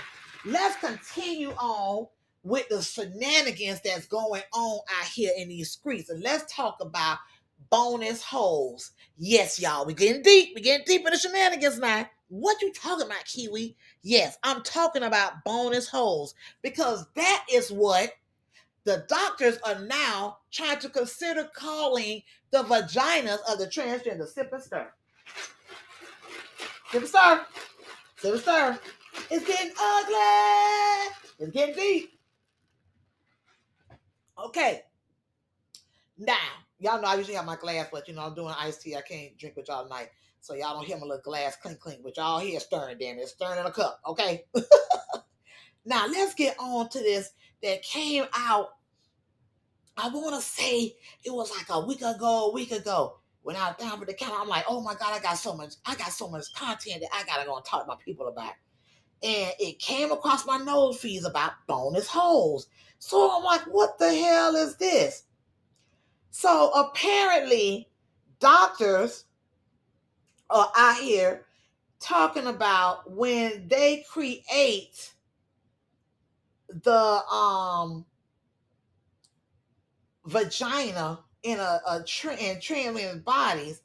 let's 0.45 0.77
continue 0.77 1.51
on 1.53 2.07
with 2.43 2.69
the 2.69 2.81
shenanigans 2.81 3.81
that's 3.81 4.05
going 4.05 4.41
on 4.53 4.79
out 4.99 5.07
here 5.07 5.31
in 5.37 5.49
these 5.49 5.71
streets. 5.71 6.09
And 6.09 6.21
let's 6.21 6.53
talk 6.53 6.77
about 6.81 7.17
bonus 7.69 8.23
holes. 8.23 8.91
Yes, 9.17 9.59
y'all, 9.59 9.85
we 9.85 9.93
getting 9.93 10.21
deep. 10.21 10.53
We 10.55 10.61
getting 10.61 10.85
deep 10.85 11.05
in 11.05 11.11
the 11.11 11.17
shenanigans 11.17 11.79
now. 11.79 12.09
What 12.29 12.61
you 12.61 12.71
talking 12.71 13.05
about, 13.05 13.25
Kiwi? 13.25 13.75
Yes, 14.03 14.37
I'm 14.43 14.63
talking 14.63 15.03
about 15.03 15.43
bonus 15.43 15.87
holes 15.87 16.33
because 16.61 17.05
that 17.15 17.45
is 17.51 17.71
what 17.71 18.13
the 18.83 19.05
doctors 19.07 19.57
are 19.65 19.79
now 19.79 20.37
trying 20.51 20.79
to 20.79 20.89
consider 20.89 21.49
calling 21.53 22.23
the 22.51 22.63
vaginas 22.63 23.39
of 23.51 23.59
the 23.59 23.67
transgender. 23.67 24.27
Sip 24.27 24.51
and 24.51 24.63
stir. 24.63 24.87
Sip 26.91 27.01
and 27.01 27.07
stir. 27.07 27.45
Sip 28.17 28.33
and 28.33 28.41
stir. 28.41 28.79
It's 29.29 29.45
getting 29.45 29.73
ugly. 29.79 31.15
It's 31.39 31.51
getting 31.51 31.75
deep. 31.75 32.19
Okay. 34.45 34.81
Now, 36.17 36.35
y'all 36.81 37.01
know 37.01 37.07
I 37.07 37.15
usually 37.15 37.35
have 37.35 37.45
my 37.45 37.55
glass, 37.55 37.87
but 37.91 38.07
you 38.07 38.15
know, 38.15 38.21
I'm 38.21 38.33
doing 38.33 38.53
iced 38.57 38.81
tea. 38.81 38.95
I 38.95 39.01
can't 39.01 39.37
drink 39.37 39.55
with 39.55 39.69
y'all 39.69 39.83
tonight. 39.83 40.09
So 40.41 40.55
y'all 40.55 40.73
don't 40.73 40.85
hear 40.85 40.97
my 40.97 41.03
little 41.03 41.21
glass 41.23 41.55
clink 41.55 41.79
clink, 41.79 42.01
but 42.03 42.17
y'all 42.17 42.39
hear 42.39 42.59
stirring, 42.59 42.97
damn 42.99 43.19
it. 43.19 43.27
Stirring 43.27 43.59
in 43.59 43.65
a 43.65 43.71
cup, 43.71 44.01
okay? 44.07 44.45
now 45.85 46.07
let's 46.07 46.33
get 46.33 46.55
on 46.59 46.89
to 46.89 46.99
this 46.99 47.31
that 47.61 47.83
came 47.83 48.25
out. 48.35 48.69
I 49.95 50.09
want 50.09 50.35
to 50.35 50.41
say 50.41 50.95
it 51.23 51.31
was 51.31 51.55
like 51.55 51.67
a 51.69 51.85
week 51.85 52.01
ago, 52.01 52.49
a 52.49 52.53
week 52.53 52.71
ago. 52.71 53.19
When 53.43 53.55
I 53.55 53.69
was 53.69 53.77
down 53.77 53.99
for 53.99 54.05
the 54.05 54.13
counter, 54.13 54.37
I'm 54.39 54.47
like, 54.47 54.65
oh 54.67 54.81
my 54.81 54.93
God, 54.93 55.13
I 55.13 55.19
got 55.19 55.37
so 55.37 55.55
much, 55.55 55.73
I 55.85 55.95
got 55.95 56.11
so 56.11 56.27
much 56.27 56.45
content 56.55 57.01
that 57.01 57.09
I 57.13 57.23
gotta 57.25 57.45
go 57.45 57.55
and 57.55 57.65
talk 57.65 57.83
to 57.83 57.87
my 57.87 57.95
people 58.03 58.27
about. 58.27 58.53
And 59.23 59.53
it 59.59 59.77
came 59.77 60.11
across 60.11 60.47
my 60.47 60.57
nose 60.57 60.99
feeds 60.99 61.25
about 61.25 61.53
bonus 61.67 62.07
holes. 62.07 62.67
So 62.97 63.35
I'm 63.35 63.43
like, 63.43 63.61
what 63.61 63.99
the 63.99 64.13
hell 64.13 64.55
is 64.55 64.77
this? 64.77 65.23
So 66.31 66.71
apparently, 66.71 67.89
doctors 68.39 69.25
are 70.49 70.71
out 70.75 70.97
here 70.97 71.45
talking 71.99 72.47
about 72.47 73.11
when 73.11 73.67
they 73.67 74.05
create 74.09 75.13
the 76.83 77.23
um 77.25 78.05
vagina 80.25 81.19
in 81.43 81.59
a, 81.59 81.81
a 81.87 82.03
tra- 82.03 82.37
in 82.37 82.59
trans 82.61 83.17
bodies 83.23 83.81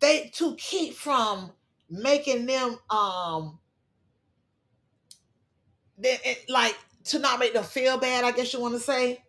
they 0.00 0.30
to 0.34 0.54
keep 0.56 0.92
from 0.92 1.50
making 1.88 2.44
them 2.44 2.78
um 2.90 3.58
they, 5.96 6.18
it, 6.24 6.44
like 6.50 6.76
to 7.04 7.18
not 7.18 7.40
make 7.40 7.54
them 7.54 7.64
feel 7.64 7.96
bad 7.96 8.24
i 8.24 8.30
guess 8.30 8.52
you 8.52 8.60
want 8.60 8.74
to 8.74 8.80
say 8.80 9.22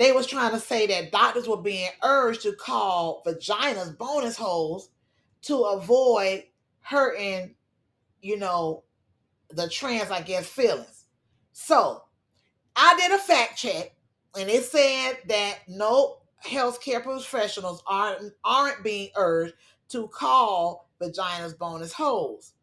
they 0.00 0.12
was 0.12 0.26
trying 0.26 0.52
to 0.52 0.58
say 0.58 0.88
that 0.88 1.12
doctors 1.12 1.46
were 1.46 1.62
being 1.62 1.90
urged 2.02 2.42
to 2.42 2.52
call 2.54 3.22
vaginas 3.24 3.96
bonus 3.96 4.36
holes 4.36 4.90
to 5.42 5.56
avoid 5.58 6.44
hurting 6.80 7.54
you 8.22 8.36
know 8.36 8.82
the 9.50 9.68
trans 9.68 10.10
i 10.10 10.20
guess 10.20 10.46
feelings 10.46 11.04
so 11.52 12.02
i 12.74 12.96
did 12.98 13.12
a 13.12 13.18
fact 13.18 13.56
check 13.56 13.94
and 14.38 14.48
it 14.48 14.64
said 14.64 15.18
that 15.28 15.58
no 15.68 16.18
healthcare 16.44 17.02
professionals 17.02 17.82
aren't 17.86 18.32
aren't 18.44 18.82
being 18.82 19.10
urged 19.16 19.54
to 19.88 20.08
call 20.08 20.88
vaginas 21.00 21.56
bonus 21.58 21.92
holes. 21.92 22.54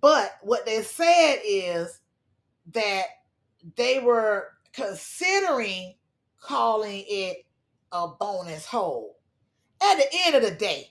But 0.00 0.38
what 0.42 0.66
they 0.66 0.82
said 0.82 1.38
is 1.44 2.00
that 2.72 3.04
they 3.76 3.98
were 3.98 4.48
considering 4.72 5.94
calling 6.40 7.04
it 7.06 7.44
a 7.92 8.08
bonus 8.08 8.66
hole. 8.66 9.16
At 9.82 9.96
the 9.96 10.06
end 10.26 10.36
of 10.36 10.42
the 10.42 10.50
day, 10.50 10.90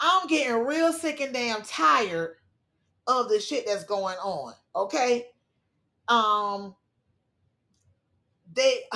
I'm 0.00 0.26
getting 0.26 0.64
real 0.64 0.92
sick 0.92 1.20
and 1.20 1.32
damn 1.32 1.62
tired 1.62 2.36
of 3.06 3.28
the 3.28 3.40
shit 3.40 3.66
that's 3.66 3.84
going 3.84 4.16
on. 4.16 4.54
Okay. 4.74 5.26
Um 6.08 6.74
they 8.52 8.80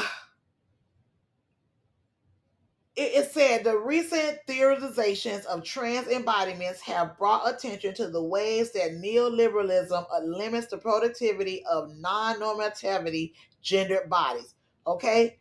it, 2.96 3.30
said 3.30 3.62
the 3.62 3.78
recent 3.78 4.38
theorizations 4.48 5.44
of 5.46 5.62
trans 5.62 6.09
embodiments 6.09 6.80
have 6.80 7.16
brought 7.16 7.48
attention 7.48 7.94
to 7.94 8.09
the 8.09 8.22
ways 8.22 8.72
that 8.72 8.92
neoliberalism 8.92 10.05
limits 10.24 10.66
the 10.66 10.78
productivity 10.78 11.64
of 11.70 11.96
non-normativity 11.96 13.32
gendered 13.62 14.10
bodies. 14.10 14.55
Okay. 14.89 15.36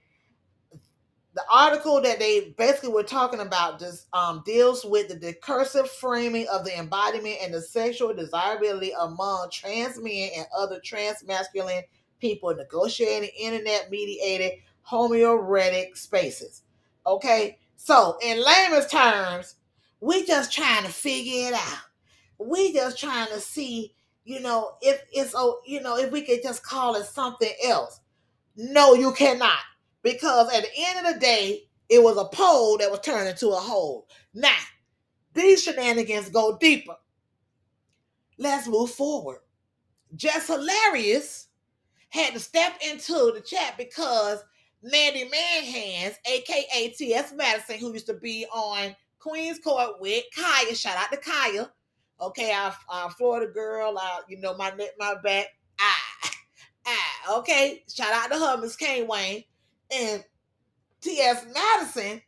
The 1.34 1.44
article 1.52 2.02
that 2.02 2.20
they 2.20 2.56
basically 2.58 2.90
were 2.90 3.04
talking 3.04 3.40
about 3.40 3.80
just 3.80 4.08
um, 4.12 4.44
deals 4.46 4.84
with 4.84 5.08
the 5.08 5.16
discursive 5.16 5.90
framing 5.90 6.48
of 6.52 6.66
the 6.66 6.78
embodiment 6.78 7.38
and 7.42 7.54
the 7.54 7.62
sexual 7.62 8.14
desirability 8.14 8.92
among 9.00 9.48
trans 9.52 10.02
men 10.02 10.32
and 10.36 10.48
other 10.58 10.80
trans 10.84 11.24
masculine 11.26 11.84
people 12.20 12.54
negotiating 12.56 13.30
internet 13.40 13.90
mediated 13.92 14.60
homoerotic 14.86 15.96
spaces. 15.96 16.64
Okay, 17.06 17.60
so 17.78 18.18
in 18.22 18.44
layman's 18.44 18.88
terms, 18.88 19.56
we 20.02 20.26
just 20.26 20.52
trying 20.52 20.84
to 20.84 20.92
figure 20.92 21.50
it 21.50 21.54
out. 21.54 21.84
We 22.40 22.74
just 22.74 23.00
trying 23.00 23.28
to 23.28 23.40
see, 23.40 23.94
you 24.26 24.40
know, 24.40 24.72
if 24.82 25.04
it's 25.14 25.34
oh, 25.38 25.60
you 25.66 25.82
know, 25.82 25.98
if 25.98 26.12
we 26.12 26.24
could 26.24 26.42
just 26.44 26.64
call 26.64 26.96
it 26.96 27.06
something 27.06 27.54
else. 27.64 28.02
No, 28.58 28.96
you 28.96 29.12
cannot, 29.14 29.60
because 30.02 30.52
at 30.52 30.64
the 30.64 30.70
end 30.76 31.06
of 31.06 31.14
the 31.14 31.20
day, 31.20 31.68
it 31.90 32.02
was 32.02 32.18
a 32.18 32.26
pole 32.26 32.80
that 32.80 32.90
was 32.90 33.02
turned 33.02 33.30
into 33.30 33.50
a 33.50 33.56
hole. 33.56 34.08
Now, 34.34 34.58
these 35.34 35.62
shenanigans 35.62 36.30
go 36.30 36.58
deeper. 36.58 36.96
Let's 38.40 38.68
move 38.68 38.90
forward. 38.90 39.40
Jess 40.16 40.48
Hilarious 40.48 41.48
had 42.10 42.34
to 42.34 42.40
step 42.40 42.74
into 42.90 43.32
the 43.36 43.44
chat 43.46 43.76
because 43.78 44.44
Mandy 44.82 45.30
Manhands, 45.30 46.16
aka 46.26 46.90
T.S. 46.98 47.34
Madison, 47.34 47.78
who 47.78 47.94
used 47.94 48.08
to 48.08 48.16
be 48.16 48.48
on 48.52 48.96
Queen's 49.20 49.60
Court 49.60 50.00
with 50.00 50.24
Kaya, 50.36 50.74
shout 50.74 50.98
out 50.98 51.12
to 51.12 51.18
Kaya. 51.18 51.72
Okay, 52.20 52.52
our, 52.52 52.76
our 52.90 53.12
Florida 53.12 53.52
girl, 53.52 54.00
our, 54.00 54.22
you 54.28 54.40
know, 54.40 54.56
my 54.58 54.72
neck, 54.72 54.92
my 54.98 55.16
back. 55.24 55.48
Ah. 55.80 56.07
Okay, 57.30 57.84
shout 57.94 58.14
out 58.14 58.32
to 58.32 58.40
her, 58.40 58.58
Miss 58.58 58.76
Kane 58.76 59.08
Wayne. 59.08 59.44
And 59.92 60.24
T.S. 61.02 61.46
Madison 61.54 62.22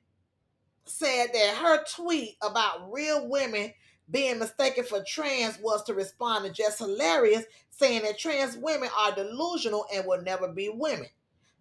said 0.86 1.28
that 1.34 1.56
her 1.62 1.84
tweet 1.96 2.38
about 2.42 2.92
real 2.92 3.28
women 3.28 3.74
being 4.12 4.40
mistaken 4.40 4.84
for 4.84 5.04
trans 5.08 5.60
was 5.60 5.84
to 5.84 5.94
respond 5.94 6.46
to 6.46 6.52
Jess 6.52 6.80
Hilarious, 6.80 7.46
saying 7.70 8.04
that 8.04 8.18
trans 8.18 8.58
women 8.58 8.90
are 8.98 9.14
delusional 9.14 9.86
and 9.94 10.06
will 10.06 10.22
never 10.22 10.48
be 10.48 10.70
women. 10.70 11.08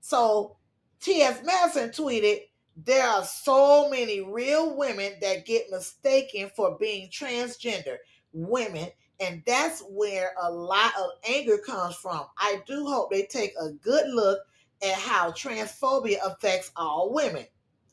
So 0.01 0.57
T.S. 1.01 1.41
Madison 1.45 1.91
tweeted, 1.91 2.41
There 2.77 3.07
are 3.07 3.25
so 3.25 3.89
many 3.91 4.21
real 4.21 4.77
women 4.77 5.15
that 5.21 5.47
get 5.47 5.71
mistaken 5.71 6.51
for 6.57 6.77
being 6.79 7.11
transgender 7.11 7.97
women, 8.33 8.89
and 9.21 9.43
that's 9.47 9.83
where 9.89 10.33
a 10.41 10.51
lot 10.51 10.93
of 10.99 11.11
anger 11.29 11.59
comes 11.59 11.97
from. 11.97 12.25
I 12.39 12.63
do 12.67 12.87
hope 12.87 13.11
they 13.11 13.25
take 13.25 13.53
a 13.61 13.71
good 13.71 14.09
look 14.09 14.41
at 14.83 14.95
how 14.95 15.33
transphobia 15.33 16.19
affects 16.25 16.71
all 16.77 17.13
women. 17.13 17.45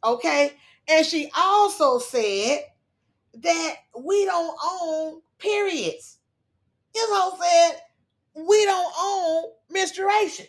Okay? 0.03 0.53
And 0.87 1.05
she 1.05 1.31
also 1.35 1.97
said 1.97 2.59
that 3.41 3.75
we 3.99 4.25
don't 4.25 4.57
own 4.63 5.21
periods. 5.39 6.17
This 6.93 7.09
whole 7.09 7.37
said 7.41 7.81
we 8.35 8.65
don't 8.65 8.93
own 8.99 9.51
menstruation. 9.71 10.45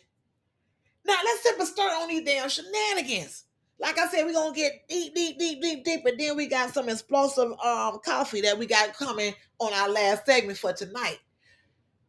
Now 1.07 1.17
let's 1.25 1.43
simply 1.43 1.67
start 1.67 1.93
on 1.93 2.09
these 2.09 2.25
damn 2.25 2.49
shenanigans. 2.49 3.45
Like 3.79 3.99
I 3.99 4.09
said, 4.09 4.25
we're 4.25 4.33
gonna 4.33 4.55
get 4.55 4.89
deep, 4.89 5.15
deep, 5.15 5.39
deep, 5.39 5.61
deep, 5.61 5.85
deep, 5.85 6.05
and 6.05 6.19
then 6.19 6.37
we 6.37 6.47
got 6.47 6.73
some 6.73 6.89
explosive 6.89 7.53
um 7.65 7.99
coffee 8.05 8.41
that 8.43 8.59
we 8.59 8.67
got 8.67 8.95
coming 8.95 9.35
on 9.59 9.73
our 9.73 9.91
last 9.91 10.25
segment 10.27 10.59
for 10.59 10.73
tonight. 10.73 11.19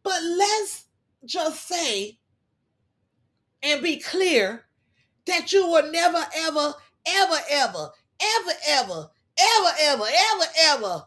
But 0.02 0.22
let's 0.22 0.86
just 1.24 1.68
say 1.68 2.18
and 3.62 3.82
be 3.82 3.98
clear 3.98 4.64
that 5.26 5.52
you 5.52 5.66
will 5.66 5.90
never, 5.90 6.24
ever, 6.36 6.74
ever, 7.06 7.36
ever, 7.50 7.90
ever, 8.20 8.58
ever, 8.68 9.10
ever, 9.38 9.70
ever, 9.80 10.04
ever, 10.04 10.44
ever 10.60 11.04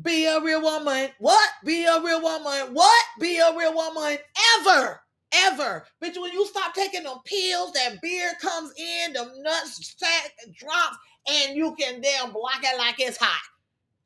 be 0.00 0.24
a 0.26 0.40
real 0.40 0.62
woman. 0.62 1.10
What? 1.18 1.50
Be 1.64 1.84
a 1.84 2.00
real 2.00 2.22
woman. 2.22 2.74
What? 2.74 3.04
Be 3.20 3.38
a 3.38 3.56
real 3.56 3.74
woman 3.74 4.18
ever. 4.60 5.01
Ever. 5.32 5.86
Bitch, 6.02 6.20
when 6.20 6.32
you 6.32 6.46
stop 6.46 6.74
taking 6.74 7.04
them 7.04 7.18
pills, 7.24 7.72
that 7.72 8.00
beard 8.02 8.34
comes 8.40 8.72
in, 8.76 9.12
the 9.14 9.32
nuts 9.38 9.94
sack 9.96 10.32
drops, 10.54 10.96
and 11.30 11.56
you 11.56 11.74
can 11.74 12.00
damn 12.00 12.32
block 12.32 12.60
it 12.62 12.78
like 12.78 13.00
it's 13.00 13.16
hot. 13.16 13.40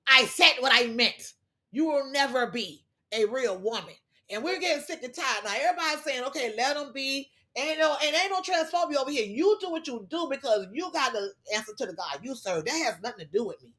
I 0.06 0.26
said 0.26 0.54
what 0.60 0.72
I 0.74 0.86
meant. 0.88 1.32
You 1.72 1.86
will 1.86 2.10
never 2.12 2.46
be 2.46 2.84
a 3.12 3.24
real 3.24 3.58
woman. 3.58 3.94
And 4.30 4.42
we're 4.42 4.60
getting 4.60 4.82
sick 4.82 5.02
and 5.02 5.14
tired. 5.14 5.44
Now 5.44 5.54
everybody's 5.54 6.04
saying, 6.04 6.24
okay, 6.24 6.54
let 6.56 6.76
them 6.76 6.92
be. 6.94 7.30
Ain't 7.56 7.78
no, 7.78 7.96
and 8.04 8.14
ain't 8.14 8.30
no 8.30 8.42
transphobia 8.42 9.00
over 9.00 9.10
here. 9.10 9.24
You 9.24 9.56
do 9.60 9.70
what 9.70 9.86
you 9.86 10.06
do 10.10 10.28
because 10.30 10.66
you 10.72 10.90
got 10.92 11.12
to 11.12 11.28
answer 11.54 11.72
to 11.78 11.86
the 11.86 11.94
God 11.94 12.18
you 12.22 12.34
serve. 12.34 12.66
That 12.66 12.72
has 12.84 12.96
nothing 13.02 13.26
to 13.26 13.32
do 13.32 13.44
with 13.46 13.62
me. 13.62 13.70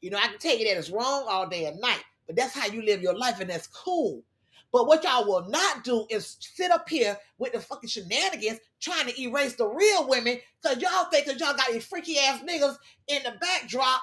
You 0.00 0.10
know, 0.10 0.18
I 0.18 0.26
can 0.26 0.38
tell 0.38 0.56
you 0.56 0.66
that 0.66 0.76
it's 0.76 0.90
wrong 0.90 1.26
all 1.28 1.48
day 1.48 1.66
and 1.66 1.80
night, 1.80 2.02
but 2.26 2.34
that's 2.34 2.52
how 2.52 2.66
you 2.66 2.82
live 2.82 3.00
your 3.00 3.16
life, 3.16 3.38
and 3.38 3.48
that's 3.48 3.68
cool. 3.68 4.24
But 4.72 4.86
what 4.86 5.04
y'all 5.04 5.26
will 5.26 5.48
not 5.50 5.84
do 5.84 6.06
is 6.08 6.38
sit 6.40 6.70
up 6.70 6.88
here 6.88 7.18
with 7.38 7.52
the 7.52 7.60
fucking 7.60 7.90
shenanigans 7.90 8.58
trying 8.80 9.06
to 9.06 9.20
erase 9.20 9.54
the 9.54 9.68
real 9.68 10.08
women 10.08 10.38
because 10.62 10.78
y'all 10.78 11.04
think 11.10 11.26
that 11.26 11.38
y'all 11.38 11.54
got 11.54 11.70
these 11.70 11.84
freaky 11.84 12.18
ass 12.18 12.40
niggas 12.40 12.76
in 13.08 13.22
the 13.22 13.34
backdrop 13.38 14.00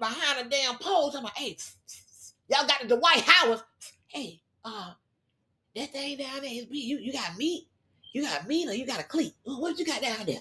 behind 0.00 0.46
a 0.46 0.48
damn 0.48 0.78
pole. 0.78 1.12
I'm 1.14 1.24
like, 1.24 1.36
hey, 1.36 1.56
y'all 2.48 2.66
got 2.66 2.80
the 2.88 2.96
Dwight 2.96 3.24
Howard. 3.26 3.60
Hey, 4.08 4.40
uh, 4.64 4.92
that 5.76 5.92
thing 5.92 6.16
down 6.16 6.40
there 6.40 6.50
is 6.50 6.70
me. 6.70 6.78
You, 6.78 6.98
you 6.98 7.12
got 7.12 7.36
meat? 7.36 7.68
You 8.14 8.22
got 8.22 8.48
meat 8.48 8.68
or 8.68 8.74
you 8.74 8.86
got 8.86 9.00
a 9.00 9.04
cleat? 9.04 9.34
What 9.44 9.78
you 9.78 9.84
got 9.84 10.00
down 10.00 10.24
there? 10.24 10.40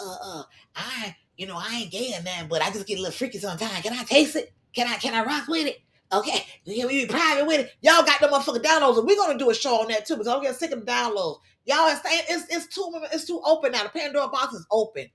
Uh, 0.00 0.16
uh, 0.22 0.42
I, 0.76 1.16
you 1.36 1.46
know, 1.46 1.56
I 1.56 1.82
ain't 1.82 1.92
gay 1.92 2.12
or 2.18 2.22
nothing, 2.22 2.48
but 2.48 2.60
I 2.62 2.70
just 2.70 2.86
get 2.86 2.98
a 2.98 3.02
little 3.02 3.12
freaky 3.12 3.38
sometimes. 3.38 3.80
Can 3.82 3.92
I 3.94 4.02
taste 4.02 4.36
it? 4.36 4.52
Can 4.74 4.86
I, 4.86 4.96
can 4.96 5.14
I 5.14 5.24
rock 5.24 5.48
with 5.48 5.66
it? 5.66 5.80
Okay, 6.12 6.44
you 6.64 6.86
be 6.88 7.06
private 7.06 7.46
with 7.46 7.60
it. 7.60 7.72
Y'all 7.80 8.04
got 8.04 8.20
the 8.20 8.28
motherfucking 8.28 8.62
downloads, 8.62 8.98
and 8.98 9.06
we're 9.06 9.16
gonna 9.16 9.38
do 9.38 9.50
a 9.50 9.54
show 9.54 9.80
on 9.80 9.88
that 9.88 10.04
too 10.04 10.14
because 10.14 10.28
I'm 10.28 10.42
getting 10.42 10.56
sick 10.56 10.70
of 10.72 10.84
the 10.84 10.86
downloads. 10.86 11.38
Y'all 11.64 11.88
saying 11.88 12.22
it's 12.28 12.46
it's 12.54 12.66
too 12.66 12.92
it's 13.12 13.24
too 13.24 13.40
open 13.44 13.72
now. 13.72 13.84
The 13.84 13.88
Pandora 13.88 14.28
box 14.28 14.52
is 14.52 14.66
open, 14.70 15.06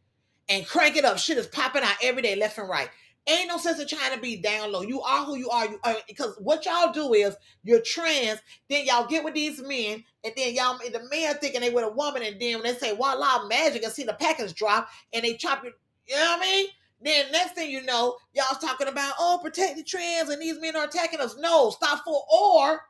and 0.49 0.65
crank 0.65 0.95
it 0.95 1.05
up. 1.05 1.19
Shit 1.19 1.37
is 1.37 1.47
popping 1.47 1.83
out 1.83 1.95
every 2.01 2.23
day, 2.23 2.35
left 2.35 2.57
and 2.57 2.67
right. 2.67 2.89
Ain't 3.29 3.49
no 3.49 3.57
sense 3.57 3.79
of 3.79 3.89
trying 3.89 4.15
to 4.15 4.21
be 4.21 4.37
down 4.37 4.71
low. 4.71 4.81
You 4.81 5.01
are 5.01 5.25
who 5.25 5.35
you 5.35 5.49
are. 5.49 5.67
You 5.67 5.79
are 5.83 5.97
because 6.07 6.35
what 6.39 6.65
y'all 6.65 6.93
do 6.93 7.13
is 7.13 7.35
you're 7.63 7.81
trans. 7.81 8.39
Then 8.69 8.85
y'all 8.85 9.05
get 9.05 9.23
with 9.23 9.35
these 9.35 9.61
men, 9.61 10.03
and 10.23 10.33
then 10.35 10.55
y'all 10.55 10.79
the 10.79 11.07
men 11.11 11.35
thinking 11.35 11.61
they 11.61 11.69
with 11.69 11.83
a 11.85 11.91
woman, 11.91 12.23
and 12.23 12.39
then 12.41 12.55
when 12.55 12.63
they 12.63 12.73
say 12.73 12.95
voila 12.95 13.45
magic, 13.47 13.83
and 13.83 13.93
see 13.93 14.03
the 14.03 14.13
package 14.13 14.55
drop, 14.55 14.87
and 15.13 15.23
they 15.23 15.35
chop 15.35 15.63
you. 15.63 15.73
You 16.07 16.15
know 16.15 16.37
what 16.37 16.39
I 16.39 16.41
mean? 16.41 16.67
Then 17.01 17.31
next 17.31 17.53
thing 17.53 17.69
you 17.69 17.83
know, 17.83 18.17
y'all's 18.33 18.59
talking 18.59 18.87
about 18.87 19.13
oh 19.19 19.39
protect 19.41 19.77
the 19.77 19.83
trans, 19.83 20.29
and 20.29 20.41
these 20.41 20.59
men 20.59 20.75
are 20.75 20.85
attacking 20.85 21.19
us. 21.19 21.35
No, 21.39 21.69
stop 21.69 22.03
for 22.03 22.23
or 22.31 22.81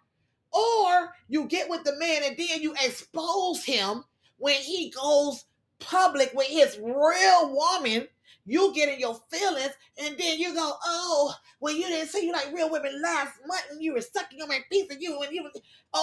or 0.51 1.13
you 1.27 1.45
get 1.45 1.69
with 1.69 1.83
the 1.83 1.95
man, 1.97 2.21
and 2.23 2.37
then 2.37 2.61
you 2.61 2.73
expose 2.73 3.63
him 3.63 4.03
when 4.37 4.55
he 4.55 4.91
goes 4.91 5.45
public 5.79 6.31
with 6.33 6.47
his 6.47 6.77
real 6.81 7.53
woman 7.53 8.07
you 8.47 8.73
get 8.73 8.87
in 8.87 8.99
your 8.99 9.19
feelings, 9.29 9.73
and 10.01 10.17
then 10.17 10.39
you 10.39 10.53
go, 10.55 10.71
oh, 10.85 11.35
well, 11.59 11.73
you 11.73 11.85
didn't 11.85 12.07
say 12.07 12.23
you 12.23 12.31
like 12.31 12.53
real 12.53 12.71
women 12.71 13.01
last 13.01 13.33
month, 13.45 13.65
and 13.71 13.83
you 13.83 13.93
were 13.93 14.01
sucking 14.01 14.41
on 14.41 14.47
my 14.47 14.59
piece 14.71 14.89
of 14.89 15.01
you, 15.01 15.21
and 15.21 15.33
you, 15.33 15.47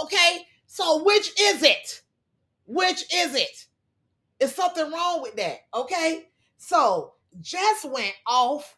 okay. 0.03 0.41
So 0.67 1.03
which 1.03 1.33
is 1.41 1.63
it? 1.63 2.03
Which 2.67 3.03
is 3.15 3.35
it? 3.35 3.67
Is 4.41 4.55
something 4.55 4.93
wrong 4.93 5.23
with 5.23 5.37
that? 5.37 5.61
Okay. 5.75 6.29
So 6.59 7.14
Jess 7.41 7.85
went 7.85 8.15
off. 8.27 8.77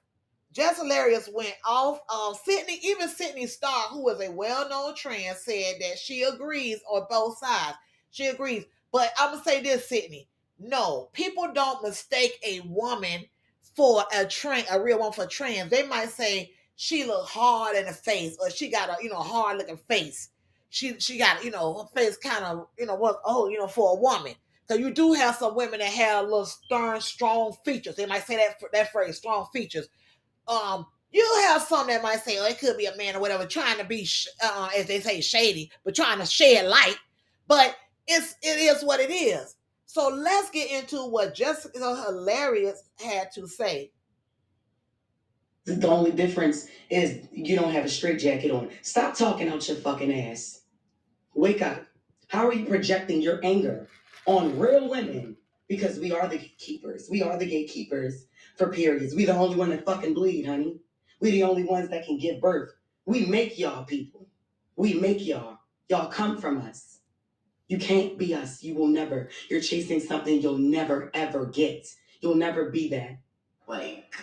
Jess 0.52 0.78
Hilarious 0.78 1.28
went 1.32 1.54
off. 1.66 2.00
Um, 2.12 2.34
Sidney, 2.44 2.80
even 2.82 3.08
Sidney 3.08 3.46
Starr, 3.46 3.88
who 3.90 4.08
is 4.08 4.20
a 4.20 4.30
well-known 4.32 4.94
trans, 4.94 5.40
said 5.40 5.74
that 5.80 5.98
she 5.98 6.22
agrees 6.22 6.80
on 6.90 7.06
both 7.10 7.38
sides. 7.38 7.76
She 8.10 8.26
agrees. 8.26 8.64
But 8.92 9.10
I'm 9.18 9.32
gonna 9.32 9.42
say 9.44 9.60
this, 9.62 9.88
Sidney. 9.88 10.28
No, 10.58 11.10
people 11.12 11.50
don't 11.52 11.82
mistake 11.82 12.38
a 12.42 12.60
woman 12.60 13.26
for 13.74 14.04
a 14.14 14.24
trans, 14.24 14.66
a 14.70 14.80
real 14.80 15.00
one 15.00 15.12
for 15.12 15.26
trans. 15.26 15.70
They 15.70 15.86
might 15.86 16.08
say 16.08 16.52
she 16.76 17.04
look 17.04 17.28
hard 17.28 17.76
in 17.76 17.86
the 17.86 17.92
face, 17.92 18.36
or 18.40 18.50
she 18.50 18.70
got 18.70 18.88
a 18.88 18.96
you 19.02 19.10
know 19.10 19.16
hard 19.16 19.58
looking 19.58 19.76
face. 19.76 20.30
She 20.70 20.98
she 20.98 21.18
got 21.18 21.44
you 21.44 21.50
know 21.50 21.74
her 21.74 22.00
face 22.00 22.16
kind 22.16 22.44
of 22.44 22.68
you 22.78 22.86
know 22.86 22.94
was 22.94 23.16
oh 23.24 23.48
you 23.48 23.58
know 23.58 23.68
for 23.68 23.92
a 23.92 24.00
woman. 24.00 24.34
So 24.68 24.74
you 24.74 24.90
do 24.90 25.12
have 25.12 25.36
some 25.36 25.54
women 25.54 25.78
that 25.78 25.92
have 25.92 26.24
a 26.24 26.28
little 26.28 26.46
stern, 26.46 27.00
strong 27.00 27.54
features. 27.64 27.96
They 27.96 28.06
might 28.06 28.26
say 28.26 28.36
that 28.36 28.60
that 28.72 28.92
phrase, 28.92 29.16
strong 29.16 29.46
features. 29.52 29.88
Um, 30.48 30.86
you 31.12 31.24
have 31.42 31.62
some 31.62 31.86
that 31.86 32.02
might 32.02 32.22
say, 32.22 32.38
oh, 32.38 32.46
it 32.46 32.58
could 32.58 32.76
be 32.76 32.86
a 32.86 32.96
man 32.96 33.16
or 33.16 33.20
whatever, 33.20 33.46
trying 33.46 33.78
to 33.78 33.84
be, 33.84 34.08
uh, 34.42 34.68
as 34.76 34.86
they 34.86 35.00
say, 35.00 35.20
shady, 35.20 35.70
but 35.84 35.94
trying 35.94 36.18
to 36.18 36.26
shed 36.26 36.66
light. 36.66 36.96
But 37.46 37.76
it's 38.08 38.34
it 38.42 38.58
is 38.58 38.82
what 38.82 39.00
it 39.00 39.10
is. 39.10 39.56
So 39.86 40.08
let's 40.08 40.50
get 40.50 40.70
into 40.70 41.06
what 41.06 41.34
Jessica 41.34 42.04
Hilarious 42.04 42.82
had 43.02 43.30
to 43.32 43.46
say. 43.46 43.92
The 45.64 45.88
only 45.88 46.12
difference 46.12 46.68
is 46.90 47.26
you 47.32 47.56
don't 47.56 47.72
have 47.72 47.84
a 47.84 47.88
straight 47.88 48.18
jacket 48.18 48.50
on. 48.50 48.70
Stop 48.82 49.16
talking 49.16 49.48
out 49.48 49.66
your 49.68 49.76
fucking 49.78 50.12
ass. 50.12 50.62
Wake 51.34 51.62
up. 51.62 51.86
How 52.28 52.46
are 52.46 52.52
you 52.52 52.66
projecting 52.66 53.22
your 53.22 53.40
anger 53.44 53.88
on 54.26 54.58
real 54.58 54.88
women? 54.88 55.36
Because 55.68 55.98
we 55.98 56.12
are 56.12 56.28
the 56.28 56.38
keepers. 56.58 57.08
We 57.10 57.22
are 57.22 57.36
the 57.36 57.46
gatekeepers 57.46 58.26
for 58.56 58.68
periods. 58.72 59.14
We 59.14 59.24
the 59.24 59.36
only 59.36 59.56
one 59.56 59.70
that 59.70 59.84
fucking 59.84 60.14
bleed, 60.14 60.46
honey. 60.46 60.76
We 61.20 61.32
the 61.32 61.42
only 61.42 61.64
ones 61.64 61.88
that 61.90 62.06
can 62.06 62.18
give 62.18 62.40
birth. 62.40 62.72
We 63.04 63.26
make 63.26 63.58
y'all 63.58 63.84
people. 63.84 64.28
We 64.76 64.94
make 64.94 65.24
y'all. 65.24 65.58
Y'all 65.88 66.08
come 66.08 66.38
from 66.38 66.58
us. 66.58 67.00
You 67.68 67.78
can't 67.78 68.16
be 68.16 68.34
us. 68.34 68.62
You 68.62 68.74
will 68.74 68.86
never. 68.86 69.28
You're 69.50 69.60
chasing 69.60 70.00
something 70.00 70.40
you'll 70.40 70.58
never 70.58 71.10
ever 71.14 71.46
get. 71.46 71.86
You'll 72.20 72.36
never 72.36 72.70
be 72.70 72.88
that. 72.90 73.18
Like, 73.66 74.14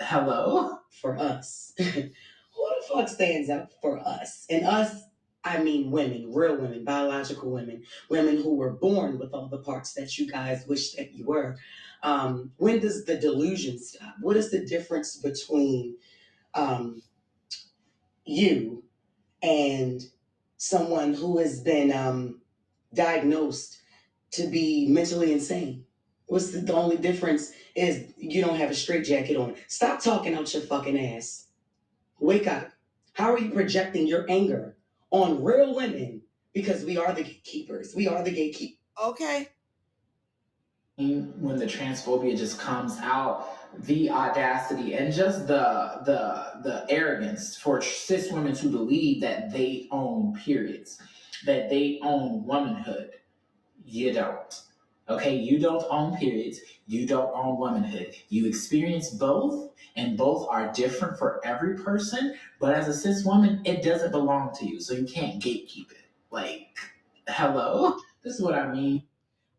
hello? 0.00 0.78
For 1.00 1.16
us. 1.18 1.74
Who 1.78 1.84
the 1.84 2.86
fuck 2.88 3.08
stands 3.08 3.50
up 3.50 3.72
for 3.80 3.98
us? 3.98 4.46
And 4.50 4.64
us, 4.66 5.02
I 5.44 5.62
mean 5.62 5.90
women, 5.90 6.32
real 6.32 6.56
women, 6.56 6.84
biological 6.84 7.50
women, 7.50 7.82
women 8.08 8.36
who 8.36 8.54
were 8.54 8.72
born 8.72 9.18
with 9.18 9.32
all 9.32 9.48
the 9.48 9.58
parts 9.58 9.94
that 9.94 10.16
you 10.18 10.30
guys 10.30 10.66
wish 10.66 10.92
that 10.92 11.12
you 11.12 11.26
were. 11.26 11.56
Um, 12.02 12.52
when 12.56 12.78
does 12.78 13.04
the 13.04 13.16
delusion 13.16 13.78
stop? 13.78 14.14
What 14.20 14.36
is 14.36 14.50
the 14.50 14.64
difference 14.64 15.16
between 15.16 15.96
um, 16.54 17.02
you 18.24 18.84
and 19.42 20.02
someone 20.56 21.14
who 21.14 21.38
has 21.38 21.60
been 21.60 21.92
um, 21.92 22.40
diagnosed 22.94 23.78
to 24.32 24.46
be 24.46 24.86
mentally 24.88 25.32
insane. 25.32 25.84
What's 26.26 26.52
the, 26.52 26.60
the 26.60 26.74
only 26.74 26.96
difference 26.96 27.52
is 27.74 28.12
you 28.16 28.40
don't 28.40 28.56
have 28.56 28.70
a 28.70 28.74
straight 28.74 29.04
jacket 29.04 29.36
on. 29.36 29.56
Stop 29.68 30.00
talking 30.00 30.34
out 30.34 30.52
your 30.54 30.62
fucking 30.62 30.98
ass. 30.98 31.48
Wake 32.20 32.46
up. 32.46 32.70
How 33.14 33.32
are 33.32 33.38
you 33.38 33.50
projecting 33.50 34.06
your 34.06 34.24
anger 34.28 34.76
on 35.12 35.44
real 35.44 35.74
women? 35.76 36.22
Because 36.54 36.84
we 36.84 36.98
are 36.98 37.12
the 37.14 37.22
gatekeepers. 37.22 37.94
We 37.94 38.08
are 38.08 38.22
the 38.24 38.30
gatekeep. 38.32 38.78
Okay. 39.02 39.48
when 40.98 41.58
the 41.58 41.66
transphobia 41.66 42.36
just 42.36 42.58
comes 42.60 42.98
out 43.00 43.48
the 43.84 44.10
audacity 44.10 44.94
and 44.94 45.12
just 45.12 45.46
the 45.46 46.02
the 46.04 46.60
the 46.62 46.86
arrogance 46.90 47.56
for 47.56 47.80
cis 47.80 48.30
women 48.30 48.54
to 48.54 48.68
believe 48.68 49.20
that 49.22 49.50
they 49.52 49.88
own 49.90 50.34
periods 50.44 51.00
that 51.46 51.70
they 51.70 51.98
own 52.02 52.44
womanhood 52.44 53.12
you 53.86 54.12
don't 54.12 54.62
okay 55.08 55.36
you 55.36 55.58
don't 55.58 55.84
own 55.90 56.16
periods 56.16 56.60
you 56.86 57.06
don't 57.06 57.30
own 57.34 57.58
womanhood. 57.58 58.14
You 58.28 58.46
experience 58.46 59.10
both 59.10 59.70
and 59.96 60.16
both 60.16 60.48
are 60.48 60.72
different 60.72 61.18
for 61.18 61.40
every 61.44 61.76
person 61.76 62.34
but 62.60 62.74
as 62.74 62.88
a 62.88 62.94
cis 62.94 63.24
woman 63.24 63.62
it 63.64 63.82
doesn't 63.82 64.10
belong 64.10 64.52
to 64.56 64.66
you 64.66 64.80
so 64.80 64.94
you 64.94 65.06
can't 65.06 65.42
gatekeep 65.42 65.90
it. 65.90 66.06
Like 66.30 66.76
hello? 67.28 67.96
This 68.22 68.36
is 68.36 68.40
what 68.40 68.54
i 68.54 68.72
mean. 68.72 69.02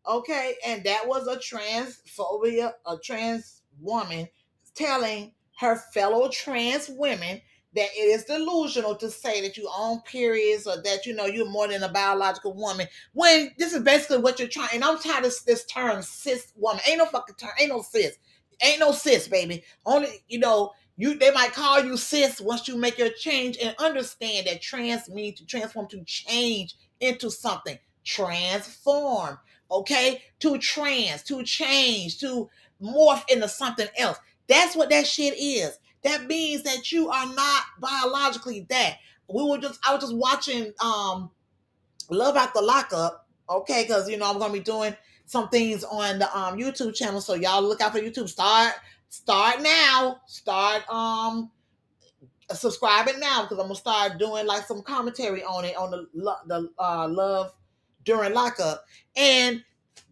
Okay, 0.08 0.54
and 0.66 0.82
that 0.84 1.06
was 1.06 1.26
a 1.26 1.36
transphobia, 1.36 2.72
a 2.86 2.96
trans 2.96 3.60
woman 3.78 4.28
telling 4.74 5.32
her 5.58 5.76
fellow 5.76 6.28
trans 6.30 6.88
women 6.88 7.42
that 7.74 7.88
it 7.96 8.00
is 8.00 8.24
delusional 8.24 8.94
to 8.96 9.10
say 9.10 9.40
that 9.40 9.56
you 9.56 9.68
own 9.76 10.00
periods 10.02 10.66
or 10.66 10.80
that 10.82 11.06
you 11.06 11.14
know 11.14 11.26
you're 11.26 11.50
more 11.50 11.68
than 11.68 11.82
a 11.82 11.88
biological 11.88 12.54
woman. 12.54 12.86
When 13.12 13.50
this 13.58 13.72
is 13.72 13.82
basically 13.82 14.18
what 14.18 14.38
you're 14.38 14.48
trying, 14.48 14.70
and 14.74 14.84
I'm 14.84 14.98
tired 14.98 15.24
of 15.24 15.34
this 15.46 15.64
term 15.66 16.02
cis 16.02 16.52
woman. 16.56 16.82
Ain't 16.88 16.98
no 16.98 17.06
fucking 17.06 17.36
term, 17.36 17.50
ain't 17.60 17.70
no 17.70 17.82
cis, 17.82 18.16
ain't 18.62 18.80
no 18.80 18.92
cis, 18.92 19.28
baby. 19.28 19.64
Only 19.84 20.24
you 20.28 20.38
know 20.38 20.72
you 20.96 21.18
they 21.18 21.30
might 21.32 21.52
call 21.52 21.84
you 21.84 21.96
cis 21.96 22.40
once 22.40 22.68
you 22.68 22.76
make 22.76 22.98
your 22.98 23.10
change 23.10 23.58
and 23.60 23.74
understand 23.78 24.46
that 24.46 24.62
trans 24.62 25.08
means 25.08 25.38
to 25.38 25.46
transform 25.46 25.88
to 25.88 26.02
change 26.04 26.76
into 27.00 27.30
something 27.30 27.78
transform 28.04 29.38
okay 29.70 30.22
to 30.38 30.58
trans 30.58 31.22
to 31.22 31.42
change 31.42 32.18
to 32.20 32.48
morph 32.80 33.24
into 33.28 33.48
something 33.48 33.88
else 33.96 34.18
that's 34.46 34.76
what 34.76 34.90
that 34.90 35.06
shit 35.06 35.34
is 35.38 35.78
that 36.04 36.26
means 36.26 36.62
that 36.62 36.92
you 36.92 37.08
are 37.10 37.26
not 37.34 37.62
biologically 37.80 38.66
that 38.70 38.96
we 39.28 39.42
were 39.42 39.58
just 39.58 39.80
i 39.86 39.92
was 39.92 40.02
just 40.02 40.16
watching 40.16 40.72
um 40.80 41.30
love 42.10 42.36
after 42.36 42.60
lockup 42.60 43.26
okay 43.48 43.82
because 43.82 44.08
you 44.08 44.16
know 44.16 44.30
i'm 44.30 44.38
gonna 44.38 44.52
be 44.52 44.60
doing 44.60 44.94
some 45.26 45.48
things 45.48 45.84
on 45.84 46.18
the 46.18 46.38
um 46.38 46.58
youtube 46.58 46.94
channel 46.94 47.20
so 47.20 47.34
y'all 47.34 47.62
look 47.62 47.80
out 47.80 47.92
for 47.92 48.00
youtube 48.00 48.28
start 48.28 48.74
start 49.08 49.62
now 49.62 50.20
start 50.26 50.88
um 50.90 51.50
subscribing 52.52 53.18
now 53.20 53.42
because 53.42 53.58
i'm 53.58 53.64
gonna 53.64 53.74
start 53.74 54.18
doing 54.18 54.46
like 54.46 54.64
some 54.66 54.82
commentary 54.82 55.42
on 55.44 55.64
it 55.64 55.76
on 55.76 55.90
the 55.90 56.06
the 56.46 56.68
uh 56.78 57.08
love 57.08 57.52
during 58.04 58.32
lockup. 58.34 58.84
And 59.16 59.64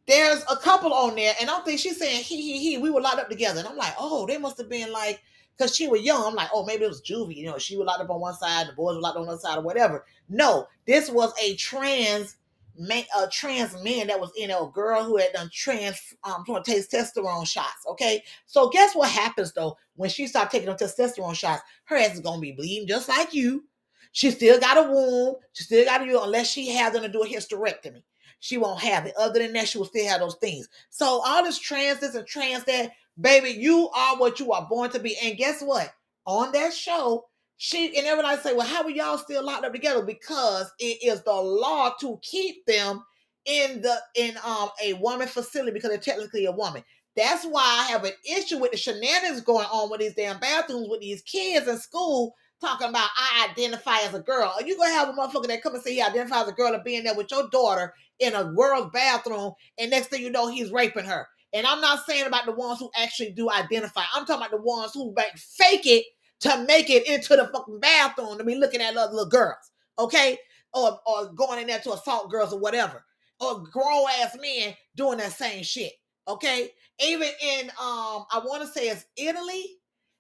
there's 0.06 0.42
a 0.50 0.56
couple 0.56 0.92
on 0.92 1.14
there, 1.14 1.34
and 1.40 1.48
I 1.48 1.60
think 1.60 1.78
she's 1.78 1.98
saying 1.98 2.24
he 2.24 2.40
he 2.42 2.58
he. 2.58 2.78
We 2.78 2.90
were 2.90 3.00
locked 3.00 3.20
up 3.20 3.28
together, 3.28 3.60
and 3.60 3.68
I'm 3.68 3.76
like, 3.76 3.94
oh, 3.98 4.26
they 4.26 4.38
must 4.38 4.58
have 4.58 4.68
been 4.68 4.90
like, 4.92 5.22
because 5.56 5.74
she 5.74 5.88
was 5.88 6.02
young. 6.02 6.24
I'm 6.24 6.34
like, 6.34 6.50
oh, 6.52 6.64
maybe 6.64 6.84
it 6.84 6.88
was 6.88 7.02
juvie. 7.02 7.36
You 7.36 7.46
know, 7.46 7.58
she 7.58 7.76
was 7.76 7.86
locked 7.86 8.02
up 8.02 8.10
on 8.10 8.20
one 8.20 8.34
side, 8.34 8.68
the 8.68 8.72
boys 8.72 8.96
were 8.96 9.00
locked 9.00 9.16
on 9.16 9.26
the 9.26 9.32
other 9.32 9.40
side, 9.40 9.58
or 9.58 9.62
whatever. 9.62 10.04
No, 10.28 10.66
this 10.86 11.10
was 11.10 11.32
a 11.42 11.54
trans 11.56 12.36
man, 12.78 13.04
a 13.18 13.28
trans 13.28 13.82
man 13.82 14.06
that 14.06 14.20
was 14.20 14.32
in 14.36 14.50
a 14.50 14.70
girl 14.72 15.04
who 15.04 15.16
had 15.16 15.32
done 15.32 15.50
trans 15.52 16.14
um 16.24 16.44
testosterone 16.46 17.46
shots. 17.46 17.86
Okay, 17.88 18.22
so 18.46 18.68
guess 18.70 18.94
what 18.94 19.10
happens 19.10 19.52
though 19.52 19.76
when 19.96 20.10
she 20.10 20.26
started 20.26 20.50
taking 20.50 20.66
them 20.66 20.76
testosterone 20.76 21.34
shots? 21.34 21.62
Her 21.84 21.96
ass 21.96 22.14
is 22.14 22.20
gonna 22.20 22.40
be 22.40 22.52
bleeding 22.52 22.88
just 22.88 23.08
like 23.08 23.34
you. 23.34 23.64
She 24.12 24.30
still 24.30 24.60
got 24.60 24.76
a 24.76 24.90
womb. 24.90 25.36
She 25.52 25.64
still 25.64 25.84
got 25.84 26.06
a 26.06 26.22
unless 26.22 26.50
she 26.50 26.68
has 26.70 26.92
them 26.92 27.02
to 27.02 27.08
do 27.08 27.22
a 27.22 27.26
hysterectomy. 27.26 28.02
She 28.40 28.58
won't 28.58 28.80
have 28.80 29.06
it. 29.06 29.14
Other 29.16 29.38
than 29.38 29.52
that, 29.52 29.68
she 29.68 29.78
will 29.78 29.84
still 29.84 30.06
have 30.08 30.20
those 30.20 30.34
things. 30.34 30.68
So 30.90 31.22
all 31.24 31.44
this 31.44 31.58
trans 31.58 32.00
this 32.00 32.16
and 32.16 32.26
trans 32.26 32.64
that, 32.64 32.90
baby, 33.22 33.50
you 33.50 33.88
are 33.94 34.16
what 34.16 34.40
you 34.40 34.52
are 34.52 34.66
born 34.68 34.90
to 34.90 34.98
be. 34.98 35.16
And 35.22 35.36
guess 35.36 35.62
what? 35.62 35.92
On 36.26 36.52
that 36.52 36.72
show, 36.74 37.24
she 37.56 37.96
and 37.96 38.06
everybody 38.06 38.40
say, 38.40 38.54
well, 38.54 38.66
how 38.66 38.82
are 38.82 38.90
y'all 38.90 39.18
still 39.18 39.44
locked 39.44 39.64
up 39.64 39.72
together? 39.72 40.02
Because 40.04 40.70
it 40.78 40.98
is 41.02 41.22
the 41.22 41.32
law 41.32 41.92
to 42.00 42.18
keep 42.22 42.66
them 42.66 43.02
in 43.46 43.82
the 43.82 43.96
in 44.14 44.36
um 44.44 44.68
a 44.84 44.94
woman 44.94 45.28
facility 45.28 45.72
because 45.72 45.90
they're 45.90 45.98
technically 45.98 46.46
a 46.46 46.52
woman. 46.52 46.82
That's 47.16 47.44
why 47.44 47.62
I 47.62 47.92
have 47.92 48.04
an 48.04 48.12
issue 48.28 48.58
with 48.58 48.72
the 48.72 48.76
shenanigans 48.76 49.42
going 49.42 49.66
on 49.66 49.90
with 49.90 50.00
these 50.00 50.14
damn 50.14 50.40
bathrooms 50.40 50.88
with 50.88 51.00
these 51.00 51.22
kids 51.22 51.68
in 51.68 51.78
school 51.78 52.34
talking 52.60 52.88
about 52.88 53.08
I 53.16 53.48
identify 53.50 53.98
as 53.98 54.14
a 54.14 54.20
girl. 54.20 54.52
Are 54.54 54.64
you 54.66 54.76
gonna 54.76 54.90
have 54.90 55.08
a 55.08 55.12
motherfucker 55.12 55.48
that 55.48 55.62
come 55.62 55.74
and 55.74 55.82
say 55.82 55.94
he 55.94 56.02
identifies 56.02 56.44
as 56.44 56.48
a 56.48 56.52
girl 56.52 56.74
and 56.74 56.84
being 56.84 57.04
there 57.04 57.14
with 57.14 57.30
your 57.30 57.48
daughter 57.50 57.92
in 58.20 58.34
a 58.34 58.44
girl's 58.44 58.90
bathroom, 58.92 59.52
and 59.78 59.90
next 59.90 60.08
thing 60.08 60.22
you 60.22 60.30
know, 60.30 60.48
he's 60.48 60.70
raping 60.70 61.04
her. 61.04 61.26
And 61.54 61.66
I'm 61.66 61.80
not 61.80 62.06
saying 62.06 62.26
about 62.26 62.46
the 62.46 62.52
ones 62.52 62.78
who 62.78 62.90
actually 62.96 63.32
do 63.32 63.50
identify. 63.50 64.02
I'm 64.14 64.24
talking 64.24 64.46
about 64.46 64.50
the 64.50 64.62
ones 64.62 64.92
who 64.94 65.14
like 65.16 65.36
fake 65.36 65.86
it 65.86 66.04
to 66.40 66.64
make 66.66 66.90
it 66.90 67.06
into 67.06 67.36
the 67.36 67.48
fucking 67.52 67.80
bathroom 67.80 68.38
to 68.38 68.44
be 68.44 68.54
looking 68.54 68.80
at 68.80 68.96
other 68.96 69.12
little 69.12 69.28
girls, 69.28 69.70
okay? 69.98 70.38
Or 70.74 70.98
or 71.06 71.32
going 71.34 71.60
in 71.60 71.66
there 71.66 71.78
to 71.80 71.92
assault 71.92 72.30
girls 72.30 72.52
or 72.52 72.58
whatever. 72.58 73.04
Or 73.40 73.62
grown 73.62 74.06
ass 74.20 74.36
men 74.40 74.74
doing 74.96 75.18
that 75.18 75.32
same 75.32 75.62
shit. 75.62 75.92
Okay. 76.28 76.70
Even 77.04 77.28
in 77.42 77.68
um, 77.70 78.24
I 78.30 78.40
want 78.44 78.62
to 78.62 78.68
say 78.68 78.88
it's 78.88 79.04
Italy, 79.16 79.78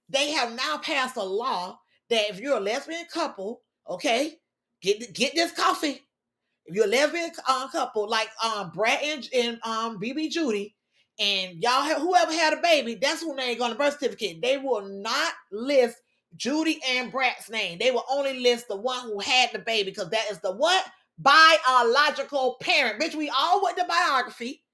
they 0.08 0.30
have 0.32 0.54
now 0.54 0.78
passed 0.78 1.16
a 1.16 1.22
law 1.22 1.78
that 2.10 2.30
if 2.30 2.40
you're 2.40 2.56
a 2.58 2.60
lesbian 2.60 3.04
couple, 3.12 3.62
okay, 3.88 4.34
get 4.82 5.14
get 5.14 5.34
this 5.34 5.52
coffee. 5.52 6.02
If 6.66 6.76
you're 6.76 6.84
a 6.84 6.88
lesbian 6.88 7.30
uh, 7.48 7.68
couple, 7.68 8.08
like 8.08 8.28
um 8.44 8.70
Brad 8.70 9.00
and, 9.02 9.28
and 9.34 9.58
um 9.64 9.98
BB 10.00 10.30
Judy, 10.30 10.74
and 11.22 11.62
y'all 11.62 11.82
have 11.82 11.98
whoever 12.02 12.32
had 12.32 12.52
a 12.52 12.60
baby, 12.60 12.96
that's 12.96 13.22
who 13.22 13.36
name 13.36 13.62
on 13.62 13.70
the 13.70 13.76
birth 13.76 13.94
certificate. 14.00 14.42
They 14.42 14.58
will 14.58 14.82
not 14.82 15.32
list 15.52 15.98
Judy 16.36 16.80
and 16.88 17.12
Brad's 17.12 17.48
name. 17.48 17.78
They 17.78 17.92
will 17.92 18.04
only 18.10 18.40
list 18.40 18.66
the 18.66 18.76
one 18.76 19.02
who 19.02 19.20
had 19.20 19.50
the 19.52 19.60
baby 19.60 19.90
because 19.90 20.10
that 20.10 20.30
is 20.30 20.40
the 20.40 20.52
what 20.52 20.84
biological 21.18 22.56
parent. 22.60 23.00
Bitch, 23.00 23.14
we 23.14 23.30
all 23.30 23.62
went 23.62 23.76
to 23.78 23.84
biography. 23.84 24.64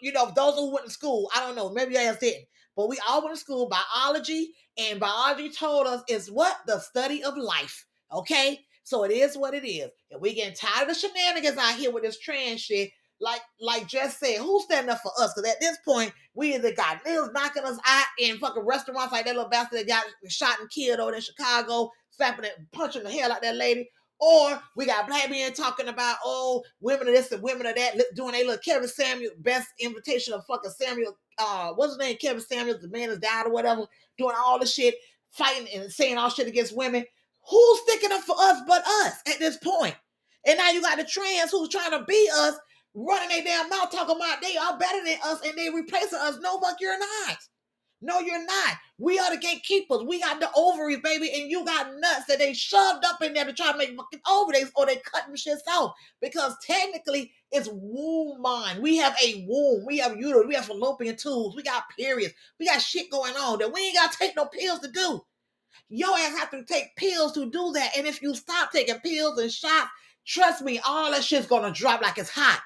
You 0.00 0.12
know, 0.12 0.32
those 0.34 0.54
who 0.54 0.72
went 0.72 0.86
to 0.86 0.90
school, 0.90 1.30
I 1.34 1.40
don't 1.40 1.56
know, 1.56 1.70
maybe 1.70 1.94
guys 1.94 2.18
didn't, 2.18 2.46
but 2.76 2.88
we 2.88 2.98
all 3.06 3.22
went 3.22 3.34
to 3.34 3.40
school 3.40 3.68
biology 3.68 4.54
and 4.78 5.00
biology 5.00 5.50
told 5.50 5.86
us 5.86 6.02
is 6.08 6.30
what? 6.30 6.56
The 6.66 6.78
study 6.78 7.22
of 7.22 7.36
life. 7.36 7.86
Okay? 8.12 8.60
So 8.84 9.04
it 9.04 9.10
is 9.10 9.36
what 9.36 9.54
it 9.54 9.66
is. 9.66 9.90
And 10.10 10.20
we 10.20 10.34
getting 10.34 10.54
tired 10.54 10.88
of 10.88 10.94
the 10.94 10.94
shenanigans 10.94 11.58
out 11.58 11.76
here 11.76 11.90
with 11.90 12.04
this 12.04 12.18
trans 12.18 12.62
shit. 12.62 12.90
Like, 13.20 13.42
like 13.60 13.86
Jess 13.86 14.18
said, 14.18 14.38
who's 14.38 14.64
standing 14.64 14.90
up 14.90 15.00
for 15.02 15.12
us? 15.20 15.34
Because 15.34 15.50
at 15.50 15.60
this 15.60 15.76
point, 15.84 16.12
we 16.34 16.54
either 16.54 16.74
got 16.74 17.04
niggas 17.04 17.32
knocking 17.32 17.64
us 17.64 17.78
out 17.86 18.06
in 18.18 18.38
fucking 18.38 18.64
restaurants 18.64 19.12
like 19.12 19.26
that 19.26 19.34
little 19.36 19.50
bastard 19.50 19.80
that 19.80 19.88
got 19.88 20.04
shot 20.28 20.58
and 20.60 20.70
killed 20.70 21.00
over 21.00 21.14
in 21.14 21.20
Chicago, 21.20 21.90
slapping 22.10 22.46
and 22.46 22.70
punching 22.72 23.02
the 23.02 23.10
hell 23.10 23.30
out 23.32 23.42
that 23.42 23.56
lady. 23.56 23.90
Or 24.18 24.60
we 24.76 24.84
got 24.84 25.06
black 25.06 25.30
men 25.30 25.52
talking 25.54 25.88
about, 25.88 26.16
oh, 26.24 26.62
women 26.80 27.08
of 27.08 27.14
this 27.14 27.32
and 27.32 27.42
women 27.42 27.66
of 27.66 27.74
that, 27.74 27.96
doing 28.14 28.34
a 28.34 28.38
little 28.38 28.58
Kevin 28.58 28.88
Samuel 28.88 29.32
best 29.38 29.68
invitation 29.78 30.34
of 30.34 30.44
fucking 30.46 30.70
Samuel, 30.70 31.16
uh, 31.38 31.72
what's 31.74 31.92
his 31.92 31.98
name? 31.98 32.16
Kevin 32.20 32.42
Samuel, 32.42 32.78
the 32.78 32.88
man 32.88 33.08
is 33.08 33.18
died 33.18 33.46
or 33.46 33.52
whatever, 33.52 33.86
doing 34.18 34.34
all 34.38 34.58
the 34.58 34.66
shit, 34.66 34.94
fighting 35.30 35.68
and 35.74 35.90
saying 35.90 36.18
all 36.18 36.28
shit 36.28 36.48
against 36.48 36.76
women. 36.76 37.04
Who's 37.48 37.80
sticking 37.80 38.12
up 38.12 38.20
for 38.20 38.36
us 38.38 38.60
but 38.66 38.82
us 38.86 39.22
at 39.26 39.38
this 39.38 39.56
point? 39.56 39.96
And 40.46 40.58
now 40.58 40.70
you 40.70 40.82
got 40.82 40.98
the 40.98 41.04
trans 41.04 41.50
who's 41.50 41.70
trying 41.70 41.92
to 41.92 42.04
be 42.04 42.28
us, 42.34 42.54
running 42.94 43.28
their 43.28 43.44
damn 43.44 43.68
mouth 43.68 43.90
talking 43.90 44.16
about 44.16 44.42
they 44.42 44.56
are 44.56 44.78
better 44.78 45.04
than 45.04 45.18
us 45.24 45.40
and 45.44 45.56
they 45.56 45.70
replacing 45.70 46.18
us. 46.18 46.38
No, 46.40 46.60
fuck, 46.60 46.76
you're 46.80 46.98
not. 46.98 47.38
No, 48.02 48.18
you're 48.20 48.44
not. 48.44 48.76
We 48.98 49.18
are 49.18 49.34
the 49.34 49.40
gatekeepers. 49.40 50.02
We 50.06 50.20
got 50.20 50.40
the 50.40 50.50
ovaries, 50.56 51.00
baby, 51.02 51.30
and 51.34 51.50
you 51.50 51.64
got 51.66 51.92
nuts 51.98 52.24
that 52.28 52.38
they 52.38 52.54
shoved 52.54 53.04
up 53.04 53.22
in 53.22 53.34
there 53.34 53.44
to 53.44 53.52
try 53.52 53.72
to 53.72 53.78
make 53.78 53.94
fucking 53.94 54.20
ovaries 54.26 54.72
or 54.74 54.86
they 54.86 54.96
cutting 54.96 55.36
shit 55.36 55.58
off. 55.68 55.94
Because 56.22 56.56
technically, 56.66 57.30
it's 57.52 57.68
womb 57.70 58.40
mind. 58.40 58.82
We 58.82 58.96
have 58.96 59.14
a 59.22 59.44
womb. 59.46 59.84
We 59.86 59.98
have 59.98 60.16
uterus. 60.16 60.46
We 60.48 60.54
have 60.54 60.64
fallopian 60.64 61.16
tubes. 61.16 61.54
We 61.54 61.62
got 61.62 61.84
periods. 61.98 62.32
We 62.58 62.66
got 62.66 62.80
shit 62.80 63.10
going 63.10 63.34
on 63.34 63.58
that 63.58 63.72
we 63.72 63.80
ain't 63.80 63.96
got 63.96 64.12
to 64.12 64.18
take 64.18 64.34
no 64.34 64.46
pills 64.46 64.80
to 64.80 64.90
do. 64.90 65.20
Your 65.90 66.16
ass 66.16 66.38
have 66.38 66.50
to 66.52 66.64
take 66.64 66.96
pills 66.96 67.32
to 67.32 67.50
do 67.50 67.72
that. 67.74 67.96
And 67.98 68.06
if 68.06 68.22
you 68.22 68.34
stop 68.34 68.72
taking 68.72 68.98
pills 69.00 69.38
and 69.38 69.52
shots, 69.52 69.90
trust 70.26 70.62
me, 70.62 70.80
all 70.86 71.10
that 71.10 71.24
shit's 71.24 71.46
gonna 71.46 71.72
drop 71.72 72.00
like 72.00 72.16
it's 72.16 72.30
hot. 72.30 72.62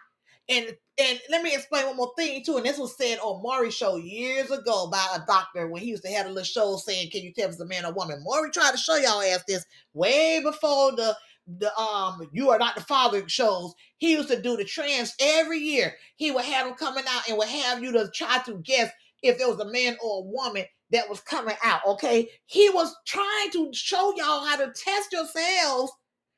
And 0.49 0.77
and 0.97 1.21
let 1.31 1.43
me 1.43 1.55
explain 1.55 1.87
one 1.87 1.97
more 1.97 2.13
thing 2.17 2.45
too. 2.45 2.57
And 2.57 2.67
this 2.67 2.79
was 2.79 2.97
said 2.97 3.19
on 3.19 3.43
Maury's 3.43 3.75
show 3.75 3.97
years 3.97 4.51
ago 4.51 4.89
by 4.91 5.05
a 5.17 5.27
doctor 5.27 5.67
when 5.69 5.83
he 5.83 5.89
used 5.89 6.05
to 6.05 6.11
have 6.11 6.27
a 6.27 6.29
little 6.29 6.45
show 6.45 6.77
saying, 6.77 7.11
"Can 7.11 7.23
you 7.23 7.33
tell 7.33 7.47
if 7.47 7.53
it's 7.53 7.61
a 7.61 7.67
man 7.67 7.85
or 7.85 7.93
woman?" 7.93 8.23
Maury 8.23 8.51
tried 8.51 8.73
to 8.73 8.77
show 8.77 8.97
y'all 8.97 9.23
ass 9.23 9.43
this 9.49 9.65
way 9.95 10.41
before 10.45 10.93
the 10.93 11.17
the 11.59 11.77
um 11.79 12.29
you 12.33 12.51
are 12.51 12.59
not 12.59 12.75
the 12.75 12.83
father 12.83 13.27
shows. 13.29 13.75
He 13.99 14.13
used 14.13 14.29
to 14.29 14.41
do 14.41 14.57
the 14.57 14.65
trans 14.65 15.15
every 15.19 15.59
year. 15.59 15.97
He 16.17 16.31
would 16.31 16.45
have 16.45 16.67
them 16.67 16.77
coming 16.77 17.05
out 17.09 17.29
and 17.29 17.39
would 17.39 17.49
have 17.49 17.83
you 17.83 17.93
to 17.93 18.11
try 18.15 18.39
to 18.47 18.59
guess 18.59 18.91
if 19.23 19.39
there 19.39 19.49
was 19.49 19.61
a 19.61 19.71
man 19.71 19.97
or 20.03 20.21
a 20.21 20.27
woman 20.27 20.65
that 20.91 21.09
was 21.09 21.21
coming 21.21 21.57
out. 21.65 21.81
Okay, 21.87 22.29
he 22.47 22.69
was 22.71 22.95
trying 23.07 23.51
to 23.53 23.71
show 23.73 24.15
y'all 24.17 24.45
how 24.45 24.57
to 24.57 24.73
test 24.73 25.13
yourselves. 25.13 25.93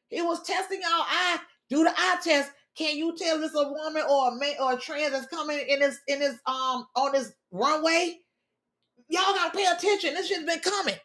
He 0.08 0.22
was 0.22 0.42
testing 0.44 0.80
y'all 0.80 1.04
eye, 1.06 1.38
do 1.68 1.82
the 1.82 1.90
eye 1.90 2.18
test 2.22 2.52
Can 2.76 2.96
you 2.96 3.16
tell 3.16 3.40
this 3.40 3.54
a 3.54 3.68
woman 3.68 4.02
or 4.08 4.28
a 4.28 4.36
man 4.36 4.54
or 4.60 4.74
a 4.74 4.76
trans 4.76 5.12
that's 5.12 5.26
coming 5.26 5.58
in 5.68 5.80
this 5.80 5.98
in 6.08 6.20
this 6.20 6.36
um 6.46 6.86
on 6.94 7.12
this 7.12 7.32
runway? 7.50 8.18
Y'all 9.08 9.34
gotta 9.34 9.56
pay 9.56 9.66
attention. 9.66 10.14
This 10.14 10.28
shit's 10.28 10.44
been 10.44 10.60
coming. 10.60 10.96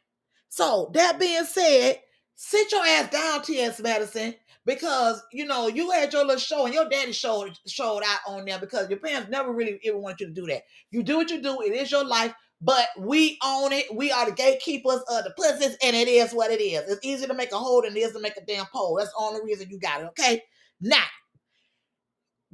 So 0.49 0.91
that 0.93 1.19
being 1.19 1.45
said, 1.45 1.99
sit 2.35 2.71
your 2.71 2.85
ass 2.85 3.09
down, 3.09 3.41
T.S. 3.43 3.79
Madison, 3.79 4.35
because 4.65 5.21
you 5.31 5.45
know 5.45 5.67
you 5.67 5.91
had 5.91 6.11
your 6.11 6.25
little 6.25 6.39
show 6.39 6.65
and 6.65 6.73
your 6.73 6.89
daddy 6.89 7.13
showed 7.13 7.57
showed 7.67 8.01
out 8.05 8.19
on 8.27 8.45
there 8.45 8.59
because 8.59 8.89
your 8.89 8.99
parents 8.99 9.29
never 9.29 9.53
really 9.53 9.79
even 9.83 10.01
want 10.01 10.19
you 10.19 10.27
to 10.27 10.33
do 10.33 10.45
that. 10.47 10.63
You 10.89 11.03
do 11.03 11.17
what 11.17 11.29
you 11.29 11.41
do. 11.41 11.61
It 11.61 11.73
is 11.73 11.91
your 11.91 12.05
life. 12.05 12.33
But 12.63 12.89
we 12.99 13.39
own 13.43 13.71
it. 13.71 13.85
We 13.95 14.11
are 14.11 14.27
the 14.27 14.33
gatekeepers 14.35 15.01
of 15.09 15.23
the 15.23 15.33
pussies, 15.35 15.77
and 15.83 15.95
it 15.95 16.07
is 16.07 16.31
what 16.31 16.51
it 16.51 16.61
is. 16.61 16.87
It's 16.91 17.03
easier 17.03 17.27
to 17.27 17.33
make 17.33 17.51
a 17.51 17.57
hole 17.57 17.81
than 17.81 17.97
it 17.97 17.99
is 17.99 18.11
to 18.11 18.19
make 18.19 18.37
a 18.37 18.45
damn 18.45 18.67
pole. 18.67 18.97
That's 18.97 19.09
the 19.09 19.17
only 19.17 19.41
reason 19.43 19.69
you 19.71 19.79
got 19.79 20.01
it. 20.01 20.07
Okay. 20.09 20.43
Now, 20.79 21.03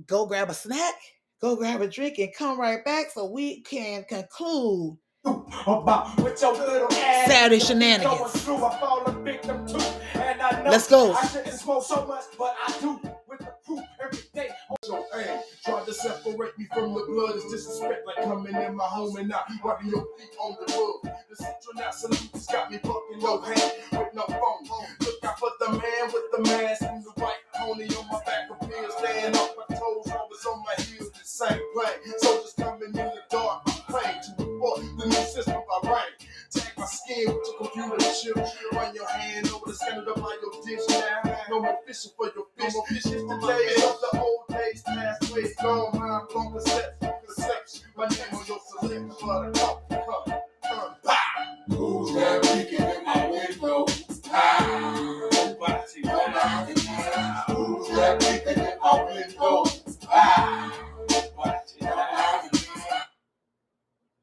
go 0.08 0.26
grab 0.26 0.50
a 0.50 0.54
snack, 0.54 0.96
go 1.42 1.56
grab 1.56 1.82
a 1.82 1.88
drink, 1.88 2.18
and 2.18 2.34
come 2.38 2.60
right 2.60 2.84
back 2.84 3.12
so 3.14 3.26
we 3.30 3.62
can 3.62 4.04
conclude 4.06 4.98
About 5.26 6.16
with 6.22 6.42
your 6.42 6.54
little 6.54 6.88
ass. 6.94 7.28
Saturday 7.28 7.60
shenanigans. 7.60 8.44
through, 8.44 8.64
I 8.64 8.80
fall 8.80 9.04
a 9.06 9.12
victim 9.12 9.68
too. 9.68 9.78
And 10.16 10.42
I 10.42 10.64
know 10.64 10.72
Let's 10.72 10.88
go. 10.90 11.14
I 11.14 11.28
shouldn't 11.28 11.54
smoke 11.54 11.84
so 11.84 12.06
much, 12.06 12.24
but 12.38 12.56
I 12.66 12.80
do 12.80 13.00
with 13.28 13.40
the 13.40 13.54
proof 13.66 13.82
every 14.02 14.20
day. 14.34 14.50
So, 14.84 15.06
hey, 15.14 15.42
try 15.66 15.84
to 15.84 15.94
separate 15.94 16.58
me 16.58 16.68
from 16.74 16.94
the 16.94 17.04
blood 17.08 17.36
is 17.36 17.44
disrespect, 17.52 18.08
like 18.08 18.24
coming 18.24 18.56
in 18.56 18.76
my 18.76 18.86
home 18.86 19.18
and 19.18 19.28
not 19.28 19.50
rubbing 19.64 19.90
your 19.90 20.06
feet 20.18 20.30
on 20.40 20.56
the 20.66 20.74
rug. 20.74 21.14
The 21.30 21.92
salute 21.92 22.20
has 22.34 22.46
got 22.48 22.72
me 22.72 22.78
fucking 22.78 23.20
no 23.20 23.42
hand 23.42 23.74
with 23.92 24.14
no 24.14 24.24
phone. 24.28 24.88
Look 25.02 25.26
out 25.26 25.40
for 25.40 25.52
the 25.60 25.72
man 25.72 26.12
with 26.14 26.32
the 26.32 26.42
mask 26.44 26.84
and 26.84 27.04
the 27.04 27.10
white 27.22 27.47
pony 27.58 27.88
on 27.96 28.08
my 28.08 28.20
back 28.26 28.50
appears, 28.50 28.94
staying 28.98 29.36
off 29.36 29.52
my 29.58 29.76
toes, 29.76 30.12
always 30.12 30.46
on 30.46 30.64
my 30.64 30.84
heels, 30.84 31.12
the 31.12 31.20
same 31.24 31.62
plane. 31.74 32.20
Soldiers 32.20 32.54
coming 32.58 32.90
in 32.90 32.94
the 32.94 33.22
dark, 33.30 33.66
praying 33.90 34.22
to 34.24 34.44
report 34.44 34.82
the 34.98 35.06
new 35.06 35.12
system 35.12 35.58
I 35.58 35.80
bring. 35.82 36.30
Tag 36.52 36.74
my 36.78 36.86
skin 36.86 37.26
with 37.28 37.48
your 37.48 37.58
computer 37.58 37.98
chip. 38.14 38.38
Run 38.74 38.96
your 38.96 39.08
hand 39.08 39.50
over 39.50 39.66
the 39.68 39.76
center 39.76 40.10
of 40.10 40.22
my 40.22 40.38
your 40.42 40.64
dish 40.64 40.88
now. 40.90 41.38
No 41.50 41.62
more 41.62 41.78
fishing 41.86 42.12
for 42.16 42.32
your 42.36 42.46
fish. 42.58 42.74
No 42.74 42.80
more 42.80 42.88
fishing 42.88 43.28
the 43.28 43.38
days 43.48 43.84
of 43.84 44.00
the 44.02 44.20
old 44.20 44.48
days, 44.50 44.82
past 44.84 45.34
ways 45.34 45.56
gone. 45.62 46.00
Mind 46.00 46.28
blown 46.32 46.54
perception. 46.54 47.88
My 47.98 48.08
name 48.08 48.20
on 48.34 48.46
your 48.46 48.60
selection 48.80 49.12
for 49.12 49.52
the 49.52 49.60
cup. 49.60 49.90
Turn 49.90 50.96
back. 51.04 51.26
Who's 51.70 52.14
that 52.16 52.47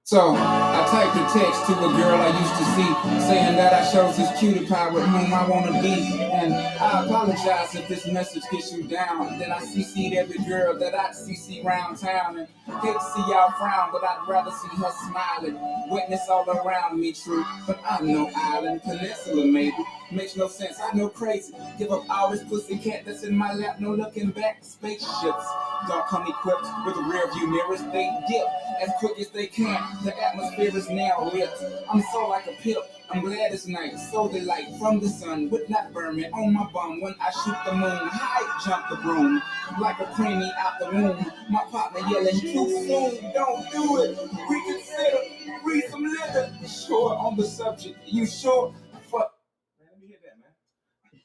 So 0.07 0.35
I 0.37 0.87
typed 0.91 1.17
a 1.17 1.39
text 1.39 1.65
to 1.65 1.73
a 1.79 1.91
girl 1.97 2.21
I 2.21 2.29
used 2.39 2.55
to 2.59 2.65
see, 2.77 3.21
saying 3.27 3.57
that 3.57 3.73
I 3.73 3.91
chose 3.91 4.19
this 4.19 4.39
cutie 4.39 4.67
pie 4.67 4.91
with 4.91 5.03
whom 5.03 5.33
I 5.33 5.49
wanna 5.49 5.81
be. 5.81 6.21
And 6.21 6.53
I 6.53 7.07
apologize 7.07 7.75
if 7.75 7.89
this 7.89 8.07
message 8.09 8.43
gets 8.53 8.71
you 8.71 8.83
down. 8.83 9.39
Then 9.39 9.51
I 9.51 9.61
CC'd 9.61 10.13
every 10.13 10.45
girl 10.45 10.79
that 10.79 10.95
I 10.95 11.09
CC 11.13 11.65
round 11.65 11.97
town. 11.97 12.37
And 12.37 12.49
hate 12.83 12.93
to 12.93 13.01
see 13.01 13.21
y'all 13.31 13.51
frown, 13.53 13.93
but 13.93 14.05
I'd 14.05 14.27
rather 14.29 14.51
see 14.51 14.77
her 14.77 14.93
smiling. 15.09 15.59
Witness 15.89 16.29
all 16.29 16.51
around 16.51 17.01
me, 17.01 17.15
true. 17.15 17.43
But 17.67 17.81
I'm 17.89 18.07
no 18.07 18.31
island, 18.37 18.83
peninsula 18.83 19.47
maybe. 19.47 19.73
Makes 20.11 20.37
no 20.37 20.49
sense, 20.49 20.79
I 20.81 20.95
know 20.97 21.09
crazy. 21.09 21.55
Give 21.79 21.91
up 21.91 22.09
all 22.09 22.31
this 22.31 22.45
pussy 22.45 22.79
cat 22.79 23.05
that's 23.05 23.25
in 23.25 23.37
my 23.37 23.53
lap, 23.55 23.81
no 23.81 23.95
looking 23.95 24.31
back. 24.31 24.59
Spaceships 24.63 25.47
don't 25.89 26.07
come 26.07 26.27
equipped 26.27 26.67
with 26.87 26.97
rear 26.97 27.31
view 27.33 27.47
mirrors. 27.49 27.83
They 27.93 28.11
dip 28.29 28.47
as 28.81 28.91
quick 29.01 29.19
as 29.19 29.31
they 29.31 29.47
can. 29.47 29.83
The 30.05 30.15
atmosphere 30.23 30.77
is 30.77 30.89
now 30.91 31.31
lit. 31.33 31.51
I'm 31.91 32.03
so 32.13 32.29
like 32.29 32.47
a 32.47 32.53
pip. 32.63 32.79
I'm 33.11 33.21
glad 33.21 33.53
it's 33.53 33.67
night. 33.67 33.99
So 33.99 34.29
the 34.29 34.41
light 34.41 34.67
from 34.79 35.01
the 35.01 35.09
sun 35.09 35.51
would 35.51 35.69
not 35.69 35.93
burn 35.93 36.17
me 36.17 36.27
on 36.27 36.53
my 36.53 36.65
bum 36.73 37.01
when 37.01 37.15
I 37.21 37.31
shoot 37.31 37.57
the 37.67 37.73
moon. 37.73 38.09
High 38.11 38.65
jump 38.65 38.89
the 38.89 38.97
broom 38.97 39.43
like 39.81 39.99
a 40.01 40.07
preemie 40.07 40.51
out 40.59 40.79
the 40.81 40.87
womb. 40.87 41.33
My 41.49 41.65
partner 41.71 42.01
yelling 42.09 42.41
too 42.41 42.69
soon. 42.69 43.33
Don't 43.33 43.71
do 43.73 44.03
it. 44.03 44.19
Reconsider. 44.49 45.61
Read 45.65 45.85
some 45.91 46.05
liquor. 46.05 46.53
Sure 46.67 47.17
on 47.17 47.37
the 47.37 47.45
subject. 47.45 47.99
You 48.07 48.27
sure? 48.27 48.75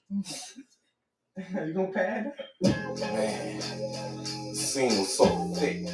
you 1.37 1.73
gonna 1.73 1.87
pad? 1.89 2.33
Man, 2.63 3.61
scene 4.55 4.97
was 4.97 5.15
so 5.15 5.25
thick. 5.55 5.85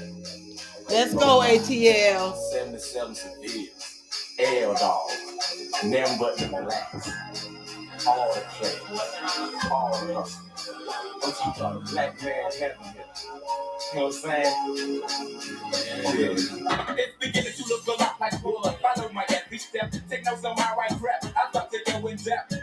Let's 0.89 1.13
go, 1.13 1.41
ATL. 1.41 2.35
77 2.53 3.15
civilians, 3.15 4.01
L 4.39 4.73
dog, 4.75 5.09
them 5.83 6.17
but 6.17 6.37
the 6.37 6.47
relax. 6.47 7.11
All 8.07 8.33
the 8.33 8.41
play, 8.51 9.69
all 9.69 10.07
the 10.07 10.13
hustle. 10.13 10.45
I'm 11.23 11.31
talking 11.33 11.61
about 11.61 11.75
a 11.75 11.91
black 11.91 12.23
man 12.23 12.51
heaven 12.57 12.77
here. 12.93 13.03
You 13.93 13.99
know 13.99 14.05
what 14.05 14.15
I'm 14.15 14.21
saying? 14.21 15.03
Yeah. 16.19 16.95
It's 16.97 17.17
beginning 17.19 17.53
to 17.53 17.63
look 17.67 17.87
a 17.87 18.01
lot 18.01 18.19
like 18.21 18.41
blood. 18.41 18.77
Follow 18.81 19.09
my 19.11 19.25
every 19.29 19.57
step. 19.57 19.93
Take 20.09 20.25
notes 20.25 20.45
on 20.45 20.55
my 20.55 20.73
right 20.77 20.91
rap. 21.01 21.25
I 21.35 21.51
thought 21.51 21.71
to 21.71 21.79
go 21.85 22.07
in 22.07 22.17
depth. 22.17 22.53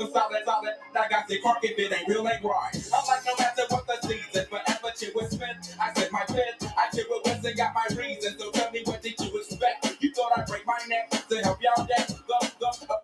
The 0.00 0.06
solid, 0.06 0.42
solid. 0.46 0.74
I 0.98 1.08
got 1.10 1.28
the 1.28 1.38
cork 1.40 1.58
if 1.62 1.78
it 1.78 1.92
ain't 1.92 2.08
real, 2.08 2.26
ain't 2.26 2.42
right. 2.42 2.72
I'm 2.72 3.06
like 3.06 3.20
no 3.26 3.34
matter 3.38 3.64
what 3.68 3.86
the 3.86 4.08
season, 4.08 4.46
forever 4.46 4.94
chill 4.96 5.10
with 5.14 5.30
spent. 5.30 5.76
I 5.78 5.92
said 5.92 6.10
my 6.10 6.24
pen. 6.26 6.54
I 6.62 6.88
chill 6.96 7.04
with 7.10 7.26
West 7.26 7.44
and 7.44 7.54
got 7.54 7.74
my 7.74 7.84
reasons. 7.94 8.38
So 8.38 8.50
tell 8.50 8.70
me 8.72 8.80
what 8.86 9.02
did 9.02 9.20
you 9.20 9.38
expect? 9.38 9.98
You 10.00 10.10
thought 10.14 10.32
I'd 10.38 10.46
break 10.46 10.64
my 10.64 10.78
neck 10.88 11.10
to 11.28 11.36
help 11.42 11.58
y'all 11.60 11.84
that? 11.84 12.14
Go, 12.26 12.38
go, 12.58 12.70
go. 12.88 12.94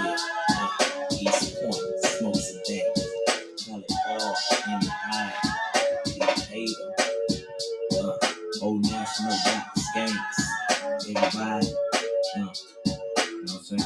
East 0.00 0.57
Everybody. 11.48 11.74
Uh, 12.36 12.36
you 12.36 12.42
know 12.42 13.54
what 13.54 13.54
I'm 13.54 13.62
saying? 13.62 13.82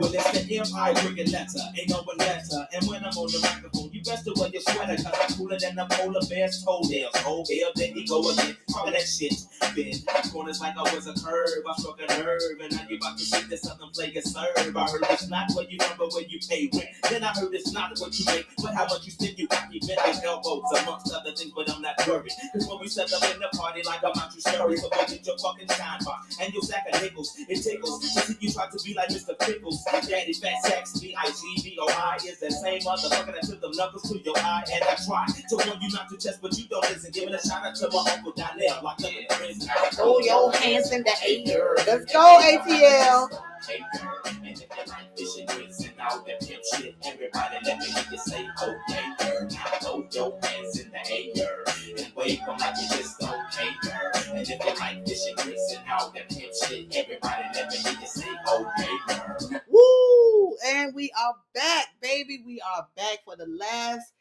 Well, 0.00 0.12
it's 0.14 0.30
the 0.32 0.58
M.I. 0.58 0.94
cricket 0.94 1.32
letter. 1.32 1.60
Ain't 1.78 1.88
no 1.90 2.02
one 2.02 2.18
letter. 2.18 2.68
And 2.74 2.86
when 2.86 3.04
I'm 3.04 3.16
on 3.16 3.32
the 3.32 3.40
microphone, 3.40 3.90
you 3.92 4.02
best 4.02 4.24
to 4.26 4.34
wear 4.36 4.50
your 4.50 4.60
sweater. 4.62 4.96
Cause 4.96 5.06
I'm 5.06 5.36
cooler 5.36 5.58
than 5.58 5.76
the 5.76 5.86
polar 5.90 6.20
bear's 6.28 6.62
toenails. 6.62 7.14
Oh, 7.24 7.44
hell, 7.48 7.72
there 7.76 7.92
he 7.94 8.06
go 8.06 8.28
again. 8.30 8.56
Talking 8.76 8.92
that 8.92 9.08
shit. 9.08 9.32
Been 9.74 9.92
corners 10.30 10.60
like 10.60 10.76
I 10.76 10.82
was 10.94 11.06
a 11.06 11.14
curve. 11.14 11.64
I 11.66 11.72
struck 11.80 12.00
a 12.00 12.06
nerve. 12.18 12.40
And 12.60 12.72
now 12.72 12.84
you 12.88 12.96
about 12.96 13.16
to 13.16 13.24
see 13.24 13.46
this 13.48 13.62
southern 13.62 13.88
player 13.90 14.20
serve. 14.20 14.52
I 14.56 14.84
heard 14.90 15.02
it's 15.10 15.28
not 15.28 15.50
where 15.54 15.64
you 15.64 15.78
but 15.78 16.12
where 16.12 16.24
you 16.24 16.38
pay 16.48 16.68
rent. 16.72 16.88
Then 17.08 17.24
I 17.24 17.32
heard 17.32 17.54
it's 17.54 17.72
not 17.72 17.96
what 17.98 18.18
you 18.18 18.24
make, 18.26 18.46
but 18.62 18.74
how 18.74 18.84
much 18.84 19.06
you 19.06 19.12
spend. 19.12 19.38
You 19.38 19.48
got 19.48 19.70
me 19.70 19.80
bent 19.80 20.00
like 20.04 20.22
elbows, 20.24 20.64
amongst 20.82 21.12
other 21.12 21.32
things, 21.32 21.52
but 21.56 21.70
I'm 21.70 21.80
not 21.80 21.96
worried. 22.06 22.32
Cause 22.52 22.68
when 22.68 22.80
we 22.80 22.88
set 22.88 23.12
up 23.12 23.22
in 23.34 23.40
the 23.40 23.48
party 23.56 23.82
like 23.84 24.04
I'm 24.04 24.12
out, 24.20 24.34
you 24.34 24.40
scurry. 24.40 24.76
So 24.76 24.88
go 24.90 25.06
get 25.06 25.26
your 25.26 25.38
fucking 25.38 25.68
shine 25.68 26.00
box 26.04 26.36
and 26.40 26.52
your 26.52 26.62
sack 26.62 26.84
of 26.92 27.00
nickels. 27.00 27.32
It 27.48 27.62
tickles 27.62 28.00
to 28.00 28.06
see 28.08 28.36
you 28.40 28.52
try 28.52 28.68
to 28.68 28.78
be 28.84 28.94
like 28.94 29.08
Mr. 29.08 29.38
Pickles. 29.38 29.84
Daddy 29.84 30.32
Fat 30.34 30.62
Sacks, 30.62 31.00
B-I-G-B-O-I 31.00 32.16
is 32.26 32.40
that 32.40 32.52
same 32.52 32.80
motherfucker 32.82 33.32
that 33.32 33.42
took 33.42 33.60
them 33.60 33.72
knuckles 33.72 34.02
to 34.10 34.18
your 34.20 34.36
eye. 34.38 34.64
And 34.72 34.84
I 34.84 34.96
try 35.06 35.26
to 35.26 35.56
warn 35.66 35.80
you 35.80 35.90
not 35.92 36.08
to 36.10 36.16
test, 36.16 36.40
but 36.42 36.56
you 36.58 36.64
don't 36.68 36.82
listen. 36.90 37.10
Giving 37.12 37.34
a 37.34 37.40
shout 37.40 37.64
out 37.64 37.74
to 37.76 37.88
my 37.90 38.04
uncle 38.12 38.32
Donnell, 38.32 38.65
locked 38.82 39.04
up 39.04 39.12
in 39.12 39.26
prison. 39.28 39.70
Throw 39.92 40.18
your 40.20 40.52
hands 40.52 40.92
in 40.92 41.02
the 41.02 41.14
air. 41.26 41.74
Let's 41.86 42.12
go, 42.12 42.40
ATL. 42.42 43.28
Hey 43.66 43.78
girl, 43.98 44.12
and 44.26 44.46
if 44.46 44.60
you 44.60 44.66
like 44.86 45.18
fishing 45.18 45.46
grits 45.46 45.84
and 45.84 45.92
all 46.00 46.22
that 46.22 46.40
pimp 46.40 46.62
shit, 46.74 46.94
everybody 47.04 47.56
let 47.64 47.78
me 47.78 47.86
hear 47.86 48.04
you 48.12 48.18
say, 48.18 48.46
okay, 48.62 49.04
girl. 49.18 49.48
Now 49.50 49.78
throw 49.80 50.06
your 50.12 50.38
hands 50.42 50.80
in 50.80 50.90
the 50.90 51.40
air 51.40 51.64
and 51.98 52.12
wave 52.14 52.38
them 52.46 52.56
like 52.58 52.74
you 52.80 52.96
just 52.96 53.22
okay, 53.22 53.70
girl. 53.82 54.36
And 54.36 54.40
if 54.40 54.48
you 54.48 54.74
like 54.78 55.04
grits 55.04 55.74
and 55.76 55.90
all 55.90 56.12
that 56.12 56.28
pimp 56.28 56.52
shit, 56.54 56.94
everybody 56.94 57.44
let 57.54 57.70
me 57.70 57.76
hear 57.76 57.98
you 58.00 58.06
say, 58.06 58.28
okay, 58.52 58.98
girl. 59.08 59.60
Woo! 59.68 60.56
And 60.66 60.94
we 60.94 61.10
are 61.20 61.34
back, 61.54 61.86
baby. 62.00 62.42
We 62.46 62.60
are 62.60 62.86
back 62.96 63.24
for 63.24 63.36
the 63.36 63.46
last 63.46 64.12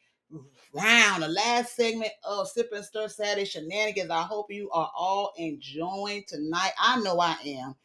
round, 0.75 1.23
the 1.23 1.27
last 1.27 1.75
segment 1.75 2.11
of 2.23 2.47
Sip 2.47 2.69
and 2.73 2.83
Stir 2.83 3.07
Saturday 3.07 3.45
Shenanigans. 3.45 4.11
I 4.11 4.21
hope 4.23 4.51
you 4.51 4.69
are 4.71 4.91
all 4.95 5.33
enjoying 5.37 6.23
tonight. 6.27 6.71
I 6.79 6.99
know 7.01 7.19
I 7.19 7.35
am. 7.45 7.75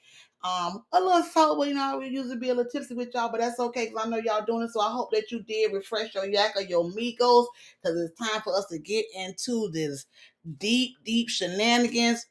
Um, 0.43 0.85
a 0.93 1.01
little 1.01 1.23
sober, 1.23 1.67
you 1.67 1.75
know, 1.75 1.99
we 1.99 2.09
usually 2.09 2.39
be 2.39 2.49
a 2.49 2.55
little 2.55 2.71
tipsy 2.71 2.95
with 2.95 3.13
y'all, 3.15 3.31
but 3.31 3.41
that's 3.41 3.61
okay 3.61 3.87
because 3.87 4.07
I 4.07 4.09
know 4.09 4.17
y'all 4.17 4.45
doing 4.45 4.63
it. 4.63 4.71
So 4.71 4.81
I 4.81 4.91
hope 4.91 5.11
that 5.13 5.31
you 5.31 5.43
did 5.43 5.73
refresh 5.73 6.15
your 6.15 6.27
yak 6.27 6.57
or 6.57 6.63
your 6.63 6.85
Migos 6.85 7.47
because 7.83 8.01
it's 8.01 8.19
time 8.19 8.41
for 8.43 8.57
us 8.57 8.67
to 8.71 8.79
get 8.79 9.05
into 9.15 9.71
this 9.73 10.07
deep, 10.59 10.97
deep 11.05 11.29
shenanigans 11.29 12.27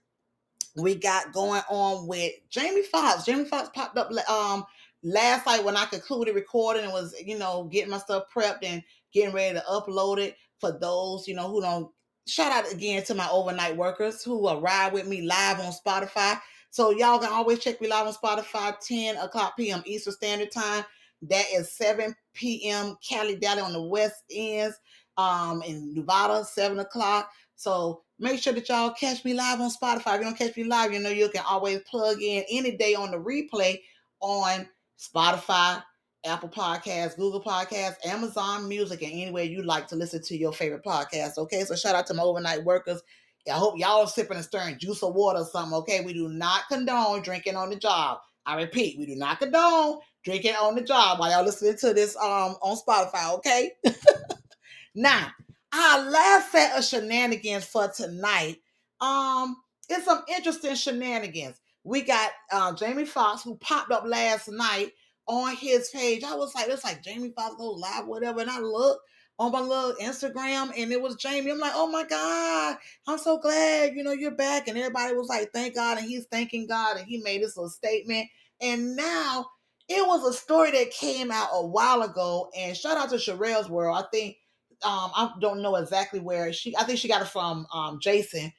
we 0.76 0.96
got 0.96 1.34
going 1.34 1.62
on 1.70 2.08
with 2.08 2.32
Jamie 2.50 2.84
Foxx. 2.84 3.26
Jamie 3.26 3.46
Foxx 3.46 3.70
popped 3.74 3.98
up 3.98 4.12
um 4.30 4.66
last 5.04 5.46
night 5.46 5.64
when 5.64 5.78
I 5.78 5.86
concluded 5.86 6.36
recording 6.36 6.84
and 6.84 6.94
was, 6.94 7.16
you 7.24 7.38
know, 7.38 7.66
getting 7.72 7.92
my 7.92 7.98
stuff 7.98 8.24
prepped 8.36 8.64
and 8.64 8.84
getting 9.14 9.34
ready 9.34 9.56
to 9.56 9.64
upload 9.70 10.20
it 10.20 10.36
for 10.60 10.78
those, 10.78 11.28
you 11.28 11.36
know, 11.36 11.50
who 11.50 11.62
don't 11.62 11.92
shout 12.28 12.52
out 12.52 12.72
again 12.72 13.04
to 13.04 13.16
my 13.16 13.28
overnight 13.32 13.76
workers 13.76 14.24
who 14.24 14.50
ride 14.60 14.94
with 14.94 15.08
me 15.08 15.22
live 15.22 15.60
on 15.60 15.72
Spotify. 15.74 16.40
So 16.70 16.92
y'all 16.92 17.20
can 17.20 17.32
always 17.32 17.60
check 17.60 17.82
me 17.82 17.88
live 17.88 18.08
on 18.08 18.14
Spotify, 18.14 18.76
10 18.80 19.18
o'clock 19.18 19.58
p.m. 19.58 19.82
Eastern 19.86 20.14
Standard 20.14 20.52
Time. 20.52 20.86
That 21.24 21.46
is 21.54 21.72
7 21.74 22.16
p.m. 22.34 22.98
Cali 23.08 23.36
Valley 23.36 23.62
on 23.62 23.74
the 23.74 23.82
west 23.82 24.24
ends. 24.34 24.78
Um, 25.18 25.62
in 25.64 25.94
Nevada, 25.94 26.46
7 26.46 26.80
o'clock. 26.80 27.30
So 27.56 28.04
make 28.20 28.42
sure 28.42 28.54
that 28.54 28.70
y'all 28.70 28.92
catch 28.92 29.26
me 29.26 29.34
live 29.34 29.60
on 29.60 29.70
Spotify. 29.70 30.16
If 30.16 30.20
you 30.20 30.24
don't 30.24 30.38
catch 30.38 30.56
me 30.56 30.64
live, 30.64 30.94
you 30.94 31.00
know 31.00 31.10
you 31.10 31.28
can 31.28 31.44
always 31.46 31.82
plug 31.82 32.22
in 32.22 32.46
any 32.50 32.78
day 32.78 32.96
on 32.96 33.12
the 33.12 33.18
replay 33.18 33.82
on 34.22 34.66
Spotify, 34.98 35.84
Apple 36.26 36.50
Podcasts, 36.50 37.16
Google 37.16 37.42
Podcasts, 37.42 38.06
Amazon 38.06 38.68
Music, 38.68 39.02
and 39.02 39.12
anywhere 39.12 39.44
you 39.44 39.64
like 39.64 39.88
to 39.88 39.96
listen 39.96 40.22
to 40.24 40.38
your 40.38 40.52
favorite 40.52 40.84
podcast. 40.84 41.38
Okay, 41.38 41.64
so 41.64 41.76
shout 41.76 41.96
out 41.96 42.08
to 42.08 42.14
my 42.14 42.24
overnight 42.24 42.64
workers. 42.64 43.02
I 43.50 43.54
hope 43.54 43.80
y'all 43.80 44.02
are 44.02 44.08
sipping 44.08 44.36
and 44.36 44.46
stirring 44.46 44.78
juice 44.78 45.02
or 45.02 45.14
water 45.14 45.40
or 45.40 45.46
something. 45.46 45.78
Okay, 45.80 46.02
we 46.02 46.14
do 46.14 46.28
not 46.28 46.64
condone 46.70 47.22
drinking 47.22 47.56
on 47.56 47.70
the 47.70 47.78
job. 47.78 48.20
I 48.46 48.56
repeat, 48.56 49.00
we 49.00 49.06
do 49.06 49.16
not 49.16 49.40
condone 49.40 50.00
drinking 50.24 50.56
on 50.56 50.76
the 50.76 50.82
job 50.82 51.20
while 51.20 51.32
y'all 51.32 51.46
listening 51.46 51.78
to 51.78 51.94
this 51.94 52.16
um 52.18 52.56
on 52.62 52.78
Spotify. 52.78 53.34
Okay, 53.36 53.72
now 54.96 55.30
our 55.74 56.10
last 56.10 56.52
set 56.52 56.78
of 56.78 56.84
shenanigans 56.84 57.66
for 57.66 57.88
tonight. 57.88 58.58
Um, 59.00 59.58
it's 59.88 60.06
some 60.06 60.24
interesting 60.36 60.76
shenanigans. 60.76 61.60
We 61.84 62.02
got 62.02 62.32
uh, 62.52 62.74
Jamie 62.74 63.06
Foxx 63.06 63.44
who 63.44 63.56
popped 63.56 63.92
up 63.92 64.04
last 64.06 64.50
night 64.50 64.92
on 65.30 65.56
his 65.56 65.90
page. 65.92 66.24
I 66.24 66.36
was 66.36 66.54
like, 66.56 66.68
it's 66.68 66.84
like 66.84 67.04
Jamie 67.04 67.32
Foxx 67.36 67.56
live, 67.60 68.08
whatever. 68.08 68.42
And 68.42 68.50
I 68.50 68.60
looked 68.60 69.02
on 69.38 69.52
my 69.52 69.62
little 69.62 69.94
Instagram 70.02 70.72
and 70.76 70.92
it 70.92 71.02
was 71.02 71.16
Jamie. 71.16 71.52
I'm 71.52 71.60
like, 71.60 71.72
oh 71.76 71.90
my 71.90 72.04
God, 72.04 72.76
I'm 73.08 73.20
so 73.20 73.38
glad, 73.38 73.94
you 73.96 74.04
know, 74.04 74.12
you're 74.12 74.32
back. 74.32 74.68
And 74.68 74.78
everybody 74.78 75.14
was 75.14 75.30
like, 75.30 75.52
thank 75.54 75.76
God. 75.76 76.00
And 76.00 76.08
he's 76.08 76.26
thanking 76.26 76.68
God. 76.68 76.98
And 76.98 77.08
he 77.08 77.22
made 77.22 77.42
this 77.44 77.56
little 77.56 77.70
statement. 77.70 78.28
And 78.60 78.96
now 78.96 79.46
it 79.88 80.06
was 80.06 80.26
a 80.26 80.38
story 80.38 80.72
that 80.72 80.92
came 80.92 81.32
out 81.32 81.50
a 81.54 81.66
while 81.66 82.02
ago. 82.02 82.50
And 82.58 82.76
shout 82.76 82.98
out 82.98 83.10
to 83.12 83.16
Sherelle's 83.16 83.70
World. 83.70 84.04
I 84.04 84.08
think 84.12 84.36
um 84.84 85.12
I 85.16 85.32
don't 85.40 85.62
know 85.62 85.76
exactly 85.76 86.20
where 86.20 86.52
she 86.52 86.76
I 86.76 86.84
think 86.84 87.00
she 87.00 87.08
got 87.08 87.22
it 87.22 87.28
from 87.28 87.68
um 87.74 88.00
Jason 88.02 88.52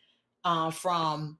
uh, 0.44 0.70
from 0.70 1.38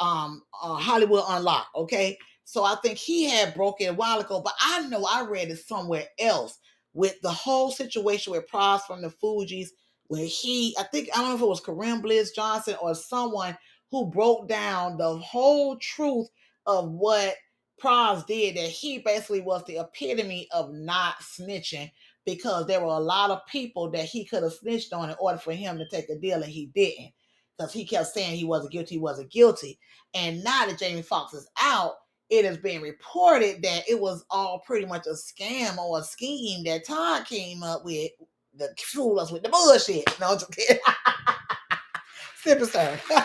um 0.00 0.42
uh, 0.62 0.76
Hollywood 0.76 1.24
Unlocked, 1.28 1.74
okay? 1.74 2.16
So 2.48 2.62
I 2.62 2.76
think 2.76 2.96
he 2.96 3.28
had 3.28 3.54
broke 3.54 3.80
it 3.80 3.86
a 3.86 3.92
while 3.92 4.20
ago, 4.20 4.40
but 4.40 4.54
I 4.60 4.86
know 4.86 5.04
I 5.04 5.26
read 5.28 5.50
it 5.50 5.58
somewhere 5.58 6.04
else 6.20 6.60
with 6.94 7.20
the 7.20 7.30
whole 7.30 7.72
situation 7.72 8.32
with 8.32 8.48
Pras 8.48 8.82
from 8.82 9.02
the 9.02 9.08
Fugees, 9.08 9.70
where 10.06 10.24
he, 10.24 10.72
I 10.78 10.84
think, 10.84 11.08
I 11.12 11.18
don't 11.20 11.30
know 11.30 11.34
if 11.34 11.42
it 11.42 11.46
was 11.46 11.60
Kareem 11.60 12.02
Bliss 12.02 12.30
Johnson 12.30 12.76
or 12.80 12.94
someone 12.94 13.58
who 13.90 14.06
broke 14.06 14.48
down 14.48 14.96
the 14.96 15.18
whole 15.18 15.76
truth 15.78 16.28
of 16.66 16.88
what 16.88 17.34
Pras 17.82 18.24
did, 18.28 18.56
that 18.56 18.70
he 18.70 19.00
basically 19.00 19.40
was 19.40 19.64
the 19.64 19.78
epitome 19.78 20.46
of 20.52 20.72
not 20.72 21.16
snitching 21.18 21.90
because 22.24 22.68
there 22.68 22.80
were 22.80 22.86
a 22.86 23.00
lot 23.00 23.32
of 23.32 23.44
people 23.46 23.90
that 23.90 24.04
he 24.04 24.24
could 24.24 24.44
have 24.44 24.52
snitched 24.52 24.92
on 24.92 25.10
in 25.10 25.16
order 25.18 25.38
for 25.38 25.52
him 25.52 25.78
to 25.78 25.88
take 25.88 26.08
a 26.10 26.16
deal 26.16 26.40
and 26.40 26.52
he 26.52 26.66
didn't 26.66 27.10
because 27.58 27.72
he 27.72 27.84
kept 27.84 28.06
saying 28.06 28.36
he 28.36 28.44
wasn't 28.44 28.72
guilty, 28.72 28.94
he 28.94 29.00
wasn't 29.00 29.32
guilty. 29.32 29.80
And 30.14 30.44
now 30.44 30.66
that 30.66 30.78
Jamie 30.78 31.02
Foxx 31.02 31.34
is 31.34 31.48
out, 31.60 31.94
it 32.30 32.44
has 32.44 32.58
been 32.58 32.82
reported 32.82 33.62
that 33.62 33.82
it 33.88 34.00
was 34.00 34.24
all 34.30 34.60
pretty 34.66 34.86
much 34.86 35.06
a 35.06 35.10
scam 35.10 35.78
or 35.78 36.00
a 36.00 36.02
scheme 36.02 36.64
that 36.64 36.86
Todd 36.86 37.26
came 37.26 37.62
up 37.62 37.84
with 37.84 38.10
to 38.58 38.68
fool 38.78 39.20
us 39.20 39.30
with 39.30 39.42
the 39.42 39.48
bullshit. 39.48 40.04
No, 40.20 40.32
I'm 40.32 40.38
just 40.38 40.52
kidding. 40.52 40.78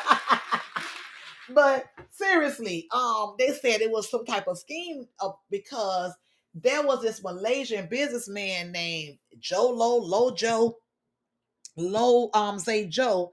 But 1.54 1.86
seriously, 2.12 2.88
um, 2.92 3.36
they 3.38 3.50
said 3.50 3.82
it 3.82 3.92
was 3.92 4.10
some 4.10 4.26
type 4.26 4.48
of 4.48 4.58
scheme 4.58 5.06
because 5.50 6.14
there 6.54 6.82
was 6.82 7.02
this 7.02 7.24
Malaysian 7.24 7.88
businessman 7.90 8.72
named 8.72 9.18
Jho 9.40 9.76
Low 9.76 9.98
Lo 11.78 12.30
um 12.34 12.60
say 12.60 12.88
Joe 12.88 13.32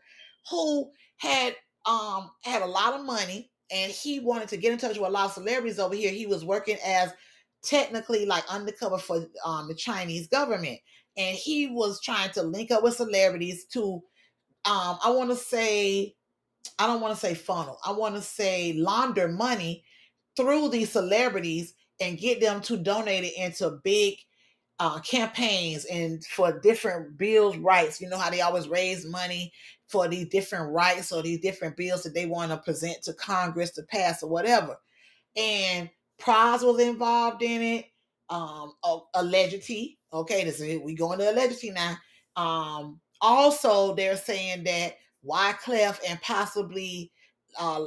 who 0.50 0.90
had 1.16 1.54
um 1.86 2.30
had 2.42 2.62
a 2.62 2.66
lot 2.66 2.94
of 2.94 3.04
money 3.04 3.50
and 3.70 3.92
he 3.92 4.20
wanted 4.20 4.48
to 4.48 4.56
get 4.56 4.72
in 4.72 4.78
touch 4.78 4.98
with 4.98 5.08
a 5.08 5.12
lot 5.12 5.26
of 5.26 5.32
celebrities 5.32 5.78
over 5.78 5.94
here. 5.94 6.10
He 6.10 6.26
was 6.26 6.44
working 6.44 6.78
as 6.84 7.12
technically 7.62 8.24
like 8.24 8.44
undercover 8.48 8.98
for 8.98 9.26
um 9.44 9.68
the 9.68 9.74
Chinese 9.74 10.28
government 10.28 10.78
and 11.16 11.36
he 11.36 11.66
was 11.66 12.00
trying 12.00 12.30
to 12.30 12.42
link 12.42 12.70
up 12.70 12.82
with 12.82 12.94
celebrities 12.94 13.64
to 13.64 13.94
um 14.64 14.98
I 15.04 15.10
want 15.10 15.30
to 15.30 15.36
say 15.36 16.14
I 16.78 16.86
don't 16.86 17.00
want 17.00 17.14
to 17.14 17.20
say 17.20 17.34
funnel. 17.34 17.78
I 17.84 17.92
want 17.92 18.14
to 18.14 18.22
say 18.22 18.74
launder 18.74 19.28
money 19.28 19.84
through 20.36 20.68
these 20.68 20.90
celebrities 20.90 21.74
and 22.00 22.18
get 22.18 22.40
them 22.40 22.60
to 22.62 22.76
donate 22.76 23.24
it 23.24 23.36
into 23.36 23.80
big 23.82 24.14
uh, 24.78 25.00
campaigns 25.00 25.84
and 25.86 26.24
for 26.26 26.60
different 26.60 27.18
bills 27.18 27.56
rights. 27.56 28.00
You 28.00 28.08
know 28.08 28.18
how 28.18 28.30
they 28.30 28.40
always 28.40 28.68
raise 28.68 29.04
money 29.04 29.52
for 29.88 30.08
these 30.08 30.28
different 30.28 30.72
rights 30.72 31.12
or 31.12 31.22
these 31.22 31.40
different 31.40 31.76
bills 31.76 32.02
that 32.02 32.14
they 32.14 32.26
want 32.26 32.50
to 32.50 32.58
present 32.58 33.02
to 33.02 33.12
Congress 33.14 33.70
to 33.72 33.82
pass 33.82 34.22
or 34.22 34.30
whatever. 34.30 34.78
And 35.36 35.88
Pras 36.20 36.62
was 36.62 36.80
involved 36.80 37.42
in 37.42 37.62
it. 37.62 37.86
Um, 38.30 38.74
allegedly, 39.14 39.98
okay, 40.12 40.44
this 40.44 40.60
is 40.60 40.80
we 40.80 40.94
going 40.94 41.18
to 41.18 41.30
allegedly 41.30 41.70
now. 41.70 41.96
Um, 42.36 43.00
also, 43.20 43.94
they're 43.94 44.16
saying 44.16 44.64
that 44.64 44.96
Wyclef 45.24 45.98
and 46.06 46.20
possibly 46.20 47.10
uh, 47.58 47.86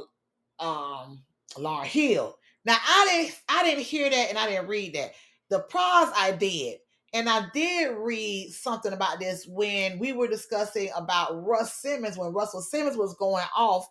um, 0.58 1.22
Lauryn 1.56 1.84
Hill 1.84 2.36
now 2.64 2.76
I 2.80 3.08
didn't 3.10 3.40
I 3.48 3.64
didn't 3.64 3.84
hear 3.84 4.08
that 4.08 4.28
and 4.28 4.38
I 4.38 4.48
didn't 4.48 4.68
read 4.68 4.94
that. 4.94 5.12
The 5.50 5.66
Pras 5.70 6.12
I 6.14 6.36
did. 6.38 6.78
And 7.14 7.28
I 7.28 7.46
did 7.52 7.94
read 7.98 8.52
something 8.52 8.92
about 8.92 9.20
this 9.20 9.46
when 9.46 9.98
we 9.98 10.12
were 10.12 10.28
discussing 10.28 10.90
about 10.96 11.44
Russ 11.44 11.74
Simmons, 11.74 12.16
when 12.16 12.32
Russell 12.32 12.62
Simmons 12.62 12.96
was 12.96 13.14
going 13.16 13.44
off 13.54 13.86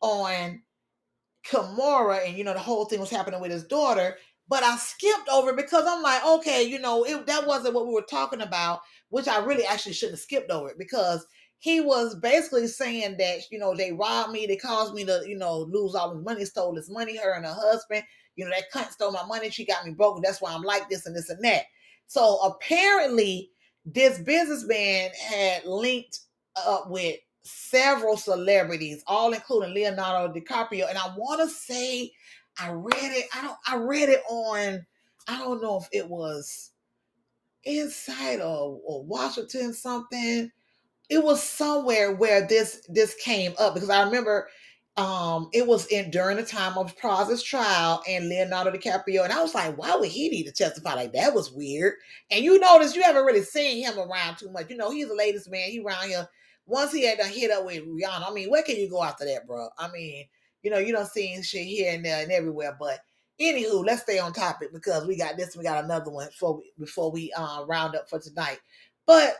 on 0.00 0.60
Kimora, 1.46 2.26
and 2.26 2.36
you 2.36 2.42
know, 2.44 2.52
the 2.52 2.58
whole 2.58 2.86
thing 2.86 3.00
was 3.00 3.10
happening 3.10 3.40
with 3.40 3.52
his 3.52 3.64
daughter. 3.64 4.16
But 4.48 4.62
I 4.62 4.76
skipped 4.76 5.28
over 5.30 5.54
because 5.54 5.84
I'm 5.86 6.02
like, 6.02 6.24
okay, 6.24 6.64
you 6.64 6.78
know, 6.78 7.04
it, 7.04 7.26
that 7.26 7.46
wasn't 7.46 7.74
what 7.74 7.86
we 7.86 7.94
were 7.94 8.02
talking 8.02 8.42
about, 8.42 8.80
which 9.08 9.26
I 9.26 9.42
really 9.42 9.64
actually 9.64 9.94
shouldn't 9.94 10.18
have 10.18 10.20
skipped 10.20 10.50
over 10.50 10.68
it 10.68 10.78
because 10.78 11.26
he 11.58 11.80
was 11.80 12.14
basically 12.16 12.66
saying 12.66 13.16
that 13.18 13.50
you 13.50 13.58
know 13.58 13.74
they 13.74 13.92
robbed 13.92 14.32
me, 14.32 14.46
they 14.46 14.56
caused 14.56 14.94
me 14.94 15.04
to 15.04 15.22
you 15.26 15.38
know 15.38 15.60
lose 15.60 15.94
all 15.94 16.14
his 16.14 16.24
money, 16.24 16.44
stole 16.44 16.76
his 16.76 16.90
money, 16.90 17.16
her 17.16 17.34
and 17.34 17.46
her 17.46 17.54
husband. 17.54 18.02
You 18.36 18.44
know 18.44 18.50
that 18.50 18.70
cunt 18.72 18.90
stole 18.90 19.12
my 19.12 19.24
money, 19.24 19.48
she 19.48 19.64
got 19.64 19.86
me 19.86 19.92
broken. 19.92 20.22
That's 20.22 20.42
why 20.42 20.52
I'm 20.52 20.62
like 20.62 20.88
this 20.90 21.06
and 21.06 21.16
this 21.16 21.30
and 21.30 21.42
that. 21.44 21.62
So 22.06 22.38
apparently, 22.38 23.50
this 23.84 24.18
businessman 24.18 25.10
had 25.12 25.64
linked 25.64 26.20
up 26.56 26.88
with 26.88 27.16
several 27.42 28.16
celebrities, 28.16 29.02
all 29.06 29.32
including 29.32 29.74
Leonardo 29.74 30.32
DiCaprio. 30.32 30.88
And 30.88 30.98
I 30.98 31.14
want 31.16 31.40
to 31.40 31.48
say 31.48 32.12
I 32.58 32.70
read 32.70 32.94
it. 33.12 33.26
I 33.34 33.42
don't. 33.42 33.58
I 33.66 33.76
read 33.76 34.08
it 34.08 34.22
on. 34.28 34.86
I 35.26 35.38
don't 35.38 35.62
know 35.62 35.78
if 35.78 35.88
it 35.92 36.08
was 36.08 36.70
inside 37.64 38.40
or, 38.40 38.78
or 38.84 39.02
Washington 39.04 39.72
something 39.72 40.50
it 41.08 41.22
was 41.22 41.42
somewhere 41.42 42.14
where 42.14 42.46
this 42.46 42.86
this 42.88 43.14
came 43.16 43.54
up 43.58 43.74
because 43.74 43.90
I 43.90 44.02
remember 44.02 44.48
um 44.96 45.48
it 45.52 45.66
was 45.66 45.86
in 45.86 46.10
during 46.10 46.36
the 46.36 46.44
time 46.44 46.78
of 46.78 46.96
Pras's 46.96 47.42
trial 47.42 48.02
and 48.08 48.28
Leonardo 48.28 48.70
DiCaprio, 48.70 49.24
and 49.24 49.32
I 49.32 49.42
was 49.42 49.54
like, 49.54 49.76
why 49.76 49.96
would 49.96 50.08
he 50.08 50.28
need 50.28 50.44
to 50.44 50.52
testify 50.52 50.94
like 50.94 51.12
that? 51.14 51.34
Was 51.34 51.52
weird. 51.52 51.94
And 52.30 52.44
you 52.44 52.60
notice 52.60 52.94
you 52.94 53.02
haven't 53.02 53.24
really 53.24 53.42
seen 53.42 53.84
him 53.84 53.98
around 53.98 54.36
too 54.36 54.50
much. 54.50 54.70
You 54.70 54.76
know, 54.76 54.90
he's 54.90 55.08
the 55.08 55.14
latest 55.14 55.50
man. 55.50 55.70
He 55.70 55.80
around 55.80 56.08
here. 56.08 56.28
Once 56.66 56.92
he 56.92 57.04
had 57.04 57.18
done 57.18 57.28
hit 57.28 57.50
up 57.50 57.66
with 57.66 57.82
Rihanna, 57.82 58.30
I 58.30 58.32
mean, 58.32 58.50
where 58.50 58.62
can 58.62 58.76
you 58.76 58.88
go 58.88 59.02
after 59.02 59.26
that, 59.26 59.46
bro? 59.46 59.68
I 59.78 59.90
mean, 59.90 60.24
you 60.62 60.70
know, 60.70 60.78
you 60.78 60.92
don't 60.92 61.06
see 61.06 61.42
shit 61.42 61.66
here 61.66 61.92
and 61.92 62.04
there 62.04 62.22
and 62.22 62.32
everywhere. 62.32 62.76
But 62.78 63.00
anywho, 63.40 63.84
let's 63.84 64.02
stay 64.02 64.18
on 64.18 64.32
topic 64.32 64.72
because 64.72 65.06
we 65.06 65.16
got 65.16 65.36
this, 65.36 65.56
we 65.56 65.62
got 65.62 65.84
another 65.84 66.10
one 66.10 66.28
before 66.28 66.56
we 66.56 66.72
before 66.78 67.10
we 67.10 67.32
uh, 67.36 67.64
round 67.66 67.96
up 67.96 68.08
for 68.08 68.18
tonight. 68.18 68.58
But 69.06 69.36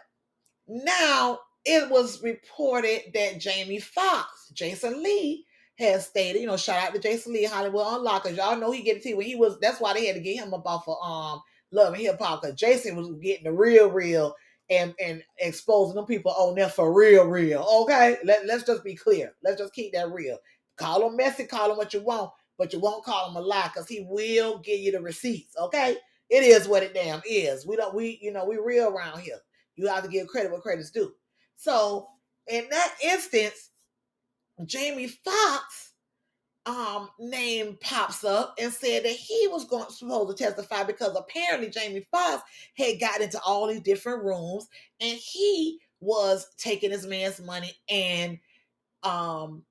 now 0.66 1.39
it 1.65 1.91
was 1.91 2.23
reported 2.23 3.12
that 3.15 3.41
Jamie 3.41 3.81
Foxx, 3.81 4.51
Jason 4.53 5.03
Lee, 5.03 5.47
has 5.78 6.07
stated, 6.07 6.41
you 6.41 6.47
know, 6.47 6.57
shout 6.57 6.82
out 6.82 6.95
to 6.95 7.01
Jason 7.01 7.32
Lee, 7.32 7.45
Hollywood 7.45 7.86
Unlocked, 7.86 8.24
because 8.24 8.39
y'all 8.39 8.57
know 8.57 8.70
he 8.70 8.82
get 8.82 9.03
to 9.03 9.15
when 9.15 9.27
he 9.27 9.35
was. 9.35 9.59
That's 9.61 9.81
why 9.81 9.93
they 9.93 10.07
had 10.07 10.15
to 10.15 10.20
get 10.20 10.36
him 10.36 10.55
up 10.55 10.66
off 10.66 10.86
of 10.89 10.97
um 11.03 11.43
Love 11.73 11.95
and 11.95 12.03
Hip 12.03 12.20
Hop, 12.20 12.43
because 12.43 12.57
Jason 12.59 12.97
was 12.97 13.11
getting 13.20 13.45
the 13.45 13.53
real, 13.53 13.91
real 13.91 14.35
and 14.70 14.95
and 15.03 15.23
exposing 15.39 15.97
them 15.97 16.07
people 16.07 16.32
on 16.32 16.55
there 16.55 16.69
for 16.69 16.93
real, 16.93 17.24
real. 17.24 17.66
Okay, 17.82 18.19
Let 18.24 18.47
let's 18.47 18.65
just 18.65 18.85
be 18.85 18.95
clear. 18.95 19.35
Let's 19.43 19.61
just 19.61 19.74
keep 19.74 19.93
that 19.95 20.11
real. 20.12 20.39
Call 20.77 21.09
him 21.09 21.16
messy, 21.16 21.45
call 21.47 21.70
him 21.70 21.77
what 21.77 21.93
you 21.93 22.01
want, 22.03 22.31
but 22.57 22.73
you 22.73 22.78
won't 22.78 23.05
call 23.05 23.31
him 23.31 23.36
a 23.36 23.41
lie, 23.41 23.70
because 23.73 23.89
he 23.89 24.07
will 24.09 24.59
give 24.59 24.81
you 24.81 24.93
the 24.93 25.01
receipts. 25.01 25.57
Okay, 25.59 25.97
it 26.31 26.43
is 26.45 26.69
what 26.69 26.82
it 26.85 26.95
damn 26.95 27.23
is. 27.28 27.66
We 27.66 27.77
don't 27.77 27.95
we 27.95 28.19
you 28.23 28.32
know 28.32 28.45
we 28.45 28.59
real 28.59 28.89
around 28.89 29.20
here. 29.20 29.39
You 29.77 29.89
have 29.89 30.05
to 30.05 30.09
give 30.09 30.28
credit 30.28 30.53
where 30.53 30.61
credit's 30.61 30.93
due. 30.93 31.12
So 31.65 32.09
in 32.47 32.66
that 32.70 32.95
instance, 33.03 33.70
Jamie 34.66 35.09
Foxx 35.09 35.93
um 36.66 37.11
name 37.19 37.77
pops 37.82 38.24
up 38.24 38.55
and 38.59 38.73
said 38.73 39.05
that 39.05 39.12
he 39.12 39.49
was 39.49 39.66
going 39.66 39.85
supposed 39.91 40.35
to 40.35 40.45
testify 40.45 40.82
because 40.82 41.15
apparently 41.16 41.69
Jamie 41.69 42.07
Foxx 42.11 42.43
had 42.77 42.99
got 43.01 43.20
into 43.20 43.39
all 43.45 43.66
these 43.66 43.81
different 43.82 44.24
rooms 44.24 44.66
and 45.01 45.19
he 45.19 45.78
was 46.01 46.47
taking 46.57 46.91
his 46.91 47.07
man's 47.07 47.41
money 47.41 47.73
and 47.91 48.39
um 49.03 49.62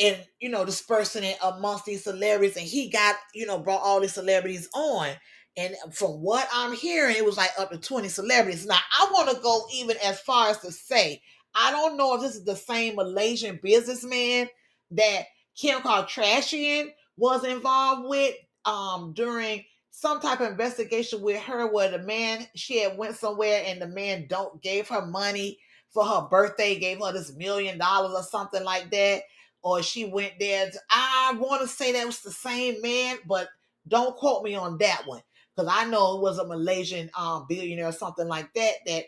and 0.00 0.16
you 0.40 0.48
know 0.48 0.64
dispersing 0.64 1.24
it 1.24 1.36
amongst 1.42 1.84
these 1.84 2.02
celebrities 2.04 2.56
and 2.56 2.66
he 2.66 2.90
got 2.90 3.16
you 3.34 3.46
know 3.46 3.58
brought 3.58 3.82
all 3.82 4.00
these 4.00 4.14
celebrities 4.14 4.68
on. 4.74 5.10
And 5.56 5.74
from 5.92 6.12
what 6.22 6.48
i'm 6.54 6.72
hearing 6.72 7.16
it 7.16 7.24
was 7.24 7.36
like 7.36 7.50
up 7.58 7.70
to 7.70 7.78
20 7.78 8.08
celebrities. 8.08 8.66
Now 8.66 8.78
i 8.98 9.08
want 9.12 9.30
to 9.30 9.42
go 9.42 9.66
even 9.74 9.96
as 10.04 10.20
far 10.20 10.48
as 10.48 10.58
to 10.60 10.72
say 10.72 11.20
I 11.54 11.70
don't 11.70 11.96
know 11.96 12.14
if 12.14 12.22
this 12.22 12.36
is 12.36 12.44
the 12.44 12.56
same 12.56 12.96
Malaysian 12.96 13.58
businessman 13.62 14.48
that 14.92 15.24
Kim 15.56 15.80
Kardashian 15.80 16.90
was 17.16 17.44
involved 17.44 18.08
with 18.08 18.34
um 18.64 19.12
during 19.14 19.64
some 19.90 20.20
type 20.20 20.40
of 20.40 20.50
investigation 20.50 21.20
with 21.20 21.40
her 21.42 21.66
where 21.66 21.90
the 21.90 21.98
man 21.98 22.46
she 22.54 22.78
had 22.80 22.96
went 22.96 23.16
somewhere 23.16 23.62
and 23.66 23.80
the 23.82 23.86
man 23.86 24.26
don't 24.28 24.62
gave 24.62 24.88
her 24.88 25.04
money 25.04 25.58
for 25.90 26.04
her 26.04 26.28
birthday, 26.30 26.78
gave 26.78 27.00
her 27.00 27.12
this 27.12 27.34
million 27.34 27.78
dollars 27.78 28.12
or 28.14 28.22
something 28.22 28.64
like 28.64 28.90
that. 28.90 29.22
Or 29.62 29.82
she 29.82 30.06
went 30.06 30.34
there. 30.38 30.70
To, 30.70 30.78
I 30.90 31.36
want 31.38 31.60
to 31.60 31.68
say 31.68 31.92
that 31.92 32.06
was 32.06 32.20
the 32.20 32.30
same 32.30 32.80
man, 32.80 33.18
but 33.26 33.48
don't 33.88 34.16
quote 34.16 34.42
me 34.42 34.54
on 34.54 34.78
that 34.78 35.02
one 35.06 35.20
because 35.54 35.70
I 35.70 35.84
know 35.86 36.16
it 36.16 36.22
was 36.22 36.38
a 36.38 36.46
Malaysian 36.46 37.10
um, 37.18 37.44
billionaire 37.48 37.88
or 37.88 37.92
something 37.92 38.26
like 38.26 38.54
that 38.54 38.74
that 38.86 39.04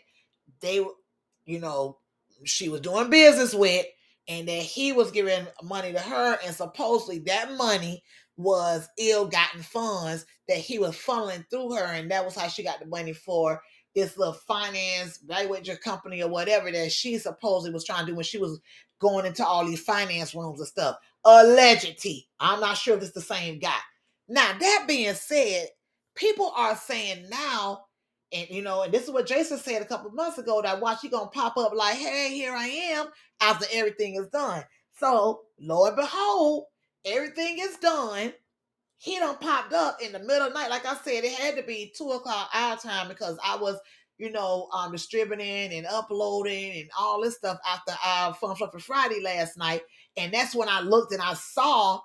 they, 0.59 0.85
you 1.45 1.59
know, 1.59 1.97
she 2.45 2.69
was 2.69 2.81
doing 2.81 3.09
business 3.09 3.53
with 3.53 3.85
and 4.27 4.47
that 4.47 4.61
he 4.61 4.93
was 4.93 5.11
giving 5.11 5.47
money 5.63 5.91
to 5.91 5.99
her 5.99 6.37
and 6.45 6.55
supposedly 6.55 7.19
that 7.19 7.51
money 7.53 8.03
was 8.37 8.87
ill-gotten 8.97 9.61
funds 9.61 10.25
that 10.47 10.57
he 10.57 10.79
was 10.79 10.95
funneling 10.95 11.45
through 11.49 11.71
her 11.73 11.85
and 11.85 12.09
that 12.09 12.25
was 12.25 12.35
how 12.35 12.47
she 12.47 12.63
got 12.63 12.79
the 12.79 12.85
money 12.85 13.13
for 13.13 13.61
this 13.95 14.17
little 14.17 14.33
finance 14.33 15.19
your 15.63 15.77
company 15.77 16.23
or 16.23 16.29
whatever 16.29 16.71
that 16.71 16.91
she 16.91 17.17
supposedly 17.17 17.71
was 17.71 17.85
trying 17.85 18.05
to 18.05 18.11
do 18.11 18.15
when 18.15 18.23
she 18.23 18.37
was 18.37 18.59
going 18.99 19.25
into 19.25 19.45
all 19.45 19.65
these 19.65 19.83
finance 19.83 20.33
rooms 20.33 20.59
and 20.59 20.67
stuff. 20.67 20.97
Allegedly. 21.25 22.27
I'm 22.39 22.59
not 22.59 22.77
sure 22.77 22.97
if 22.97 23.03
it's 23.03 23.11
the 23.11 23.21
same 23.21 23.59
guy. 23.59 23.77
Now 24.27 24.57
that 24.57 24.85
being 24.87 25.13
said 25.13 25.67
people 26.15 26.51
are 26.55 26.75
saying 26.75 27.27
now 27.29 27.85
and 28.33 28.49
you 28.49 28.61
know, 28.61 28.81
and 28.81 28.93
this 28.93 29.03
is 29.03 29.11
what 29.11 29.27
Jason 29.27 29.57
said 29.57 29.81
a 29.81 29.85
couple 29.85 30.11
months 30.11 30.37
ago 30.37 30.61
that 30.61 30.81
watch 30.81 30.99
he 31.01 31.09
gonna 31.09 31.29
pop 31.29 31.57
up 31.57 31.73
like, 31.73 31.95
hey, 31.95 32.33
here 32.33 32.53
I 32.53 32.67
am 32.67 33.07
after 33.41 33.65
everything 33.71 34.15
is 34.15 34.27
done. 34.27 34.63
So 34.99 35.43
lo 35.59 35.85
and 35.85 35.95
behold, 35.95 36.65
everything 37.05 37.57
is 37.59 37.77
done. 37.77 38.33
He 38.97 39.19
done 39.19 39.37
popped 39.37 39.73
up 39.73 40.01
in 40.01 40.13
the 40.13 40.19
middle 40.19 40.47
of 40.47 40.53
the 40.53 40.59
night. 40.59 40.69
Like 40.69 40.85
I 40.85 40.95
said, 40.95 41.23
it 41.23 41.33
had 41.33 41.55
to 41.57 41.63
be 41.63 41.93
two 41.95 42.09
o'clock 42.11 42.49
our 42.53 42.77
time 42.77 43.07
because 43.07 43.37
I 43.43 43.57
was, 43.57 43.77
you 44.17 44.31
know, 44.31 44.67
um 44.73 44.91
distributing 44.91 45.73
and 45.73 45.85
uploading 45.85 46.79
and 46.81 46.89
all 46.97 47.21
this 47.21 47.35
stuff 47.35 47.59
after 47.69 47.93
our 48.05 48.33
Fun 48.33 48.55
Fluffy 48.55 48.79
Friday 48.79 49.21
last 49.21 49.57
night. 49.57 49.81
And 50.17 50.33
that's 50.33 50.55
when 50.55 50.69
I 50.69 50.81
looked 50.81 51.11
and 51.13 51.21
I 51.21 51.33
saw 51.33 51.99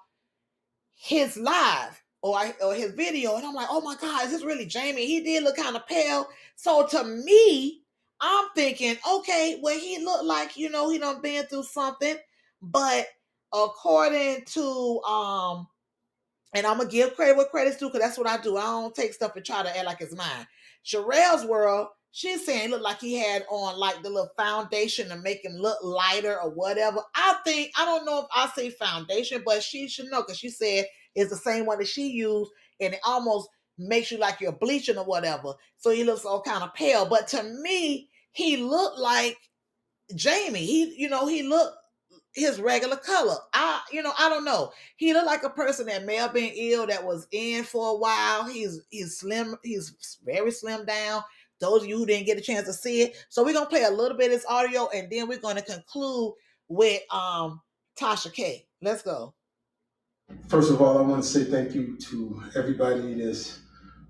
his 0.95 1.37
live 1.37 2.03
or, 2.23 2.37
I, 2.37 2.55
or 2.65 2.75
his 2.75 2.93
video, 2.93 3.37
and 3.37 3.47
I'm 3.47 3.55
like, 3.55 3.69
oh 3.71 3.81
my 3.81 3.97
God, 4.01 4.25
is 4.25 4.33
this 4.33 4.45
really 4.45 4.67
Jamie? 4.67 5.07
He 5.07 5.21
did 5.21 5.45
look 5.45 5.57
kind 5.57 5.77
of 5.77 5.87
pale. 5.87 6.29
So 6.57 6.87
to 6.87 7.05
me, 7.05 7.83
I'm 8.21 8.47
thinking, 8.55 8.97
okay, 9.09 9.61
well, 9.63 9.79
he 9.79 10.05
looked 10.05 10.25
like, 10.25 10.57
you 10.57 10.71
know, 10.71 10.91
he 10.91 10.99
done 10.99 11.21
been 11.23 11.47
through 11.47 11.63
something. 11.63 12.17
But 12.61 13.07
according 13.53 14.45
to 14.47 15.01
um, 15.03 15.69
and 16.55 16.67
I'm 16.67 16.79
gonna 16.79 16.89
give 16.89 17.15
credit 17.15 17.37
what 17.37 17.51
credit's 17.51 17.77
due, 17.77 17.87
because 17.87 18.01
that's 18.01 18.19
what 18.19 18.27
I 18.27 18.39
do. 18.39 18.57
I 18.57 18.63
don't 18.63 18.95
take 18.95 19.15
stuff 19.15 19.37
and 19.37 19.45
try 19.45 19.63
to 19.63 19.77
act 19.77 19.87
like 19.87 20.01
it's 20.01 20.17
mine. 20.17 20.47
Sherelle's 20.85 21.45
world, 21.45 21.89
she's 22.11 22.45
saying 22.45 22.71
look 22.71 22.83
like 22.83 23.01
he 23.01 23.15
had 23.15 23.45
on 23.51 23.79
like 23.79 24.03
the 24.03 24.11
little 24.11 24.31
foundation 24.37 25.09
to 25.09 25.17
make 25.17 25.45
him 25.45 25.53
look 25.53 25.79
lighter 25.83 26.41
or 26.41 26.51
whatever. 26.51 27.01
I 27.15 27.37
think 27.45 27.73
I 27.79 27.85
don't 27.85 28.07
know 28.07 28.21
if 28.21 28.27
I 28.35 28.49
say 28.57 28.71
foundation, 28.71 29.43
but 29.45 29.63
she 29.63 29.89
should 29.89 30.11
know 30.11 30.23
because 30.23 30.39
she 30.39 30.49
said 30.49 30.87
is 31.19 31.31
the 31.31 31.37
same 31.37 31.67
one 31.67 31.79
that 31.79 31.89
she 31.89 32.09
used, 32.09 32.51
and 32.81 32.95
it 32.95 33.01
almost 33.05 33.49
makes 33.79 34.11
you 34.11 34.19
like 34.19 34.41
you're 34.41 34.53
bleaching 34.53 34.99
or 34.99 35.05
whatever. 35.05 35.55
So 35.77 35.91
he 35.91 36.05
looks 36.05 36.25
all 36.25 36.43
kind 36.43 36.63
of 36.63 36.75
pale. 36.75 37.07
But 37.07 37.29
to 37.29 37.43
me, 37.43 38.09
he 38.33 38.57
looked 38.57 38.99
like 38.99 39.37
Jamie. 40.15 40.65
He, 40.65 40.95
you 40.97 41.09
know, 41.09 41.27
he 41.27 41.43
looked 41.43 41.77
his 42.35 42.61
regular 42.61 42.97
color. 42.97 43.37
I, 43.53 43.81
you 43.93 44.03
know, 44.03 44.13
I 44.19 44.29
don't 44.29 44.45
know. 44.45 44.73
He 44.97 45.13
looked 45.13 45.27
like 45.27 45.43
a 45.45 45.51
person 45.51 45.87
that 45.87 46.05
may 46.05 46.17
have 46.17 46.35
been 46.35 46.53
ill 46.55 46.87
that 46.87 47.05
was 47.05 47.27
in 47.33 47.65
for 47.65 47.91
a 47.91 47.97
while. 47.97 48.45
He's 48.47 48.81
he's 48.91 49.19
slim, 49.19 49.57
he's 49.63 50.19
very 50.25 50.51
slim 50.51 50.85
down. 50.85 51.23
Those 51.61 51.83
of 51.83 51.89
you 51.89 51.99
who 51.99 52.07
didn't 52.07 52.27
get 52.27 52.39
a 52.39 52.43
chance 52.43 52.67
to 52.67 52.73
see 52.73 53.03
it. 53.03 53.27
So 53.29 53.45
we're 53.45 53.55
gonna 53.55 53.67
play 53.67 53.85
a 53.85 53.91
little 53.91 54.17
bit 54.17 54.27
of 54.27 54.33
this 54.33 54.47
audio 54.49 54.89
and 54.95 55.11
then 55.11 55.29
we're 55.29 55.41
gonna 55.41 55.63
conclude 55.63 56.35
with 56.69 57.03
um 57.13 57.61
Tasha 57.99 58.33
K. 58.33 58.67
Let's 58.81 59.03
go. 59.03 59.35
First 60.49 60.71
of 60.71 60.81
all, 60.83 60.99
I 60.99 61.03
want 61.03 61.23
to 61.23 61.29
say 61.29 61.45
thank 61.45 61.75
you 61.75 61.97
to 61.97 62.43
everybody 62.55 63.15
that's 63.15 63.61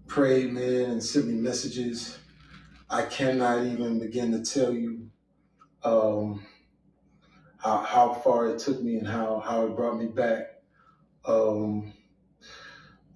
prayed, 0.07 0.53
man, 0.53 0.91
and 0.91 1.03
sent 1.03 1.27
me 1.27 1.35
messages. 1.35 2.19
I 2.91 3.03
cannot 3.03 3.67
even 3.67 4.01
begin 4.01 4.33
to 4.33 4.43
tell 4.43 4.73
you 4.73 5.11
um, 5.85 6.45
how, 7.59 7.79
how 7.79 8.15
far 8.15 8.47
it 8.47 8.59
took 8.59 8.83
me 8.83 8.97
and 8.97 9.07
how, 9.07 9.41
how 9.41 9.67
it 9.67 9.77
brought 9.77 9.99
me 9.99 10.07
back. 10.07 10.63
Um, 11.25 11.93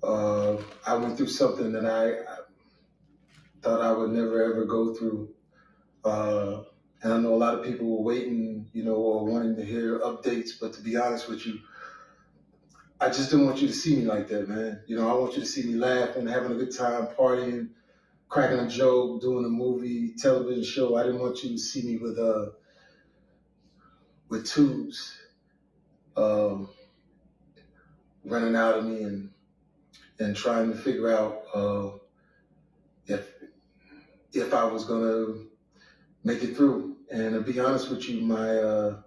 uh, 0.02 0.56
I 0.86 0.94
went 0.96 1.16
through 1.16 1.28
something 1.28 1.72
that 1.72 1.86
I, 1.86 2.32
I, 2.32 2.36
thought 3.62 3.80
I 3.80 3.92
would 3.92 4.10
never 4.10 4.42
ever 4.42 4.64
go 4.64 4.94
through. 4.94 5.28
Uh, 6.04 6.62
and 7.02 7.12
I 7.12 7.18
know 7.18 7.34
a 7.34 7.36
lot 7.36 7.54
of 7.54 7.64
people 7.64 7.86
were 7.86 8.02
waiting, 8.02 8.68
you 8.72 8.84
know, 8.84 8.96
or 8.96 9.24
wanting 9.24 9.56
to 9.56 9.64
hear 9.64 10.00
updates, 10.00 10.50
but 10.60 10.72
to 10.74 10.82
be 10.82 10.96
honest 10.96 11.28
with 11.28 11.46
you, 11.46 11.60
I 13.02 13.08
just 13.08 13.30
didn't 13.30 13.46
want 13.46 13.60
you 13.60 13.66
to 13.66 13.74
see 13.74 13.96
me 13.96 14.04
like 14.04 14.28
that, 14.28 14.48
man. 14.48 14.80
You 14.86 14.96
know, 14.96 15.08
I 15.10 15.18
want 15.18 15.34
you 15.34 15.40
to 15.40 15.46
see 15.46 15.64
me 15.64 15.74
laughing, 15.74 16.28
having 16.28 16.52
a 16.52 16.54
good 16.54 16.72
time, 16.76 17.08
partying, 17.08 17.70
cracking 18.28 18.60
a 18.60 18.68
joke, 18.68 19.20
doing 19.20 19.44
a 19.44 19.48
movie, 19.48 20.14
television 20.16 20.62
show. 20.62 20.96
I 20.96 21.02
didn't 21.02 21.20
want 21.20 21.42
you 21.42 21.50
to 21.50 21.58
see 21.58 21.82
me 21.82 21.98
with 21.98 22.16
uh 22.16 22.50
with 24.28 24.46
tubes 24.46 25.16
um, 26.16 26.68
running 28.24 28.56
out 28.56 28.76
of 28.78 28.84
me 28.84 29.02
and 29.02 29.30
and 30.20 30.36
trying 30.36 30.68
to 30.70 30.76
figure 30.76 31.10
out 31.10 31.42
uh, 31.54 31.90
if 33.06 33.32
if 34.32 34.54
I 34.54 34.64
was 34.64 34.84
gonna 34.84 35.34
make 36.24 36.44
it 36.44 36.56
through. 36.56 36.96
And 37.10 37.34
to 37.34 37.40
be 37.40 37.58
honest 37.58 37.90
with 37.90 38.08
you, 38.08 38.20
my 38.22 38.56
uh, 38.58 39.02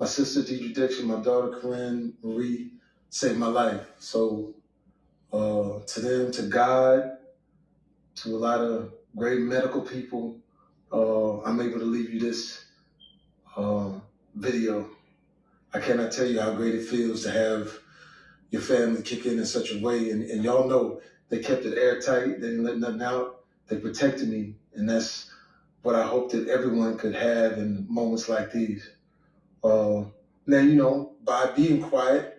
my 0.00 0.06
sister 0.06 0.40
Deidra 0.40 0.74
Dixon, 0.74 1.08
my 1.08 1.20
daughter 1.20 1.58
Corinne 1.60 2.14
Marie 2.22 2.73
saved 3.14 3.38
my 3.38 3.46
life. 3.46 3.86
So 4.00 4.54
uh, 5.32 5.78
to 5.86 6.00
them, 6.00 6.32
to 6.32 6.42
God, 6.42 7.12
to 8.16 8.34
a 8.34 8.36
lot 8.36 8.60
of 8.60 8.92
great 9.14 9.38
medical 9.38 9.82
people, 9.82 10.36
uh, 10.92 11.40
I'm 11.42 11.60
able 11.60 11.78
to 11.78 11.84
leave 11.84 12.12
you 12.12 12.18
this 12.18 12.64
uh, 13.56 13.90
video. 14.34 14.88
I 15.72 15.78
cannot 15.78 16.10
tell 16.10 16.26
you 16.26 16.40
how 16.40 16.54
great 16.54 16.74
it 16.74 16.88
feels 16.88 17.22
to 17.22 17.30
have 17.30 17.78
your 18.50 18.62
family 18.62 19.02
kick 19.02 19.26
in 19.26 19.38
in 19.38 19.46
such 19.46 19.70
a 19.72 19.80
way. 19.80 20.10
And, 20.10 20.24
and 20.24 20.42
y'all 20.42 20.68
know 20.68 21.00
they 21.28 21.38
kept 21.38 21.64
it 21.64 21.78
airtight. 21.78 22.40
They 22.40 22.48
didn't 22.48 22.64
let 22.64 22.78
nothing 22.78 23.02
out. 23.02 23.44
They 23.68 23.76
protected 23.76 24.28
me. 24.28 24.56
And 24.74 24.88
that's 24.88 25.30
what 25.82 25.94
I 25.94 26.04
hope 26.04 26.32
that 26.32 26.48
everyone 26.48 26.98
could 26.98 27.14
have 27.14 27.58
in 27.58 27.86
moments 27.88 28.28
like 28.28 28.50
these. 28.50 28.90
Uh, 29.62 30.02
now, 30.48 30.58
you 30.58 30.74
know, 30.74 31.12
by 31.22 31.52
being 31.54 31.80
quiet, 31.80 32.33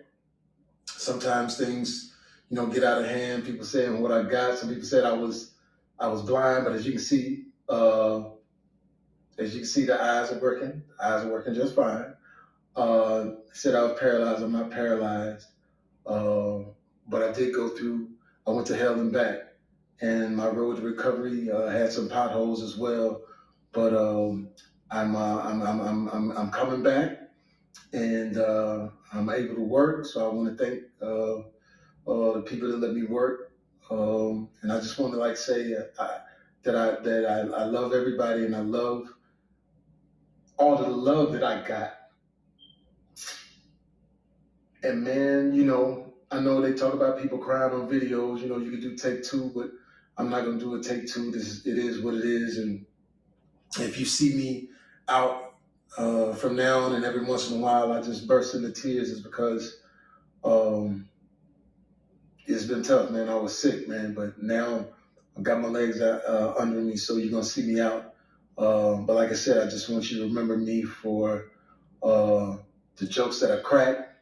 sometimes 0.88 1.56
things, 1.58 2.14
you 2.50 2.56
know, 2.56 2.66
get 2.66 2.84
out 2.84 2.98
of 2.98 3.06
hand. 3.06 3.44
People 3.44 3.64
saying 3.66 4.00
what 4.02 4.12
I 4.12 4.22
got. 4.22 4.56
Some 4.58 4.68
people 4.68 4.84
said 4.84 5.04
I 5.04 5.12
was 5.12 5.54
I 5.98 6.08
was 6.08 6.22
blind, 6.22 6.64
but 6.64 6.74
as 6.74 6.86
you 6.86 6.92
can 6.92 7.00
see, 7.00 7.44
uh, 7.68 8.20
as 9.38 9.54
you 9.54 9.60
can 9.60 9.66
see, 9.68 9.84
the 9.86 10.00
eyes 10.00 10.30
are 10.32 10.40
working. 10.40 10.82
The 10.98 11.04
eyes 11.04 11.24
are 11.24 11.30
working 11.32 11.54
just 11.54 11.74
fine. 11.76 12.04
uh, 12.76 13.26
said 13.52 13.74
I 13.74 13.82
was 13.82 13.92
paralyzed. 13.98 14.42
I'm 14.42 14.52
not 14.52 14.70
paralyzed, 14.70 15.46
uh, 16.06 16.58
but 17.06 17.22
I 17.22 17.32
did 17.32 17.54
go 17.54 17.68
through. 17.68 18.10
I 18.46 18.52
went 18.52 18.66
to 18.68 18.76
hell 18.76 19.00
and 19.00 19.12
back, 19.12 19.38
and 20.00 20.36
my 20.36 20.48
road 20.48 20.76
to 20.76 20.82
recovery 20.82 21.50
uh, 21.50 21.68
had 21.68 21.92
some 21.92 22.08
potholes 22.08 22.62
as 22.62 22.76
well. 22.76 23.22
But 23.72 23.94
um, 23.94 24.50
I'm, 24.90 25.16
uh, 25.16 25.40
I'm, 25.42 25.62
I'm 25.62 25.80
I'm 25.80 26.08
I'm 26.08 26.32
I'm 26.32 26.50
coming 26.50 26.82
back, 26.82 27.25
and 27.92 28.38
uh, 28.38 28.88
I'm 29.12 29.30
able 29.30 29.54
to 29.56 29.62
work. 29.62 30.06
So 30.06 30.28
I 30.28 30.32
want 30.32 30.56
to 30.56 30.64
thank 30.64 30.82
uh, 31.00 31.38
uh, 32.10 32.32
the 32.34 32.42
people 32.42 32.68
that 32.68 32.78
let 32.78 32.92
me 32.92 33.04
work, 33.04 33.52
um, 33.90 34.48
and 34.62 34.72
I 34.72 34.78
just 34.78 34.98
want 34.98 35.12
to 35.14 35.18
like 35.18 35.36
say 35.36 35.74
uh, 35.74 36.02
I, 36.02 36.18
that 36.62 36.76
I 36.76 37.02
that 37.02 37.26
I, 37.26 37.62
I 37.62 37.64
love 37.64 37.92
everybody, 37.92 38.44
and 38.44 38.54
I 38.54 38.60
love 38.60 39.08
all 40.58 40.76
the 40.76 40.88
love 40.88 41.32
that 41.32 41.44
I 41.44 41.66
got. 41.66 41.92
And 44.82 45.02
man, 45.02 45.52
you 45.52 45.64
know, 45.64 46.14
I 46.30 46.40
know 46.40 46.60
they 46.60 46.74
talk 46.74 46.94
about 46.94 47.20
people 47.20 47.38
crying 47.38 47.72
on 47.72 47.88
videos. 47.88 48.40
You 48.40 48.48
know, 48.48 48.58
you 48.58 48.70
can 48.70 48.80
do 48.80 48.96
take 48.96 49.24
two, 49.24 49.50
but 49.54 49.70
I'm 50.16 50.30
not 50.30 50.44
gonna 50.44 50.58
do 50.58 50.74
a 50.74 50.82
take 50.82 51.06
two. 51.12 51.30
This 51.30 51.46
is, 51.46 51.66
it 51.66 51.78
is 51.78 52.00
what 52.00 52.14
it 52.14 52.24
is, 52.24 52.58
and 52.58 52.86
if 53.78 53.98
you 53.98 54.06
see 54.06 54.34
me 54.36 54.68
out 55.08 55.45
uh, 55.96 56.32
from 56.34 56.56
now 56.56 56.80
on 56.80 56.94
and 56.94 57.04
every 57.04 57.24
once 57.24 57.50
in 57.50 57.58
a 57.58 57.60
while 57.60 57.92
I 57.92 58.02
just 58.02 58.26
burst 58.26 58.54
into 58.54 58.72
tears, 58.72 59.10
is 59.10 59.20
because 59.20 59.80
um, 60.44 61.08
it's 62.46 62.64
been 62.64 62.82
tough, 62.82 63.10
man. 63.10 63.28
I 63.28 63.34
was 63.34 63.56
sick, 63.56 63.88
man, 63.88 64.14
but 64.14 64.40
now 64.42 64.86
I 65.36 65.42
got 65.42 65.60
my 65.60 65.68
legs 65.68 66.00
uh, 66.00 66.54
under 66.58 66.80
me, 66.80 66.96
so 66.96 67.16
you're 67.16 67.30
gonna 67.30 67.44
see 67.44 67.66
me 67.66 67.80
out. 67.80 68.14
Um, 68.58 69.04
but 69.06 69.16
like 69.16 69.30
I 69.30 69.34
said, 69.34 69.66
I 69.66 69.70
just 69.70 69.88
want 69.88 70.10
you 70.10 70.18
to 70.18 70.24
remember 70.24 70.56
me 70.56 70.82
for 70.82 71.50
uh, 72.02 72.56
the 72.96 73.06
jokes 73.06 73.40
that 73.40 73.50
I 73.50 73.60
crack, 73.60 74.16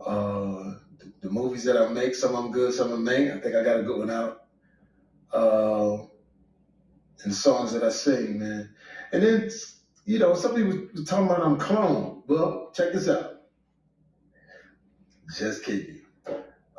uh, 0.00 0.74
the, 0.98 1.12
the 1.20 1.30
movies 1.30 1.64
that 1.64 1.76
I 1.76 1.88
make. 1.88 2.14
Some 2.14 2.34
of 2.34 2.44
them 2.44 2.52
good, 2.52 2.72
some 2.72 2.92
of 2.92 2.98
them 2.98 3.08
ain't. 3.08 3.32
I 3.32 3.40
think 3.40 3.54
I 3.54 3.64
got 3.64 3.80
a 3.80 3.82
good 3.82 3.98
one 3.98 4.10
out. 4.10 4.44
Uh, 5.32 6.04
and 7.24 7.34
songs 7.34 7.72
that 7.72 7.82
I 7.82 7.90
sing, 7.90 8.38
man. 8.38 8.70
And 9.12 9.22
then, 9.22 9.50
you 10.08 10.18
know, 10.18 10.34
somebody 10.34 10.64
people 10.64 10.88
was 10.94 11.04
talking 11.04 11.26
about 11.26 11.42
I'm 11.42 11.58
clone. 11.58 12.22
Well, 12.26 12.70
check 12.74 12.94
this 12.94 13.10
out. 13.10 13.42
Just 15.36 15.62
kidding. 15.62 16.00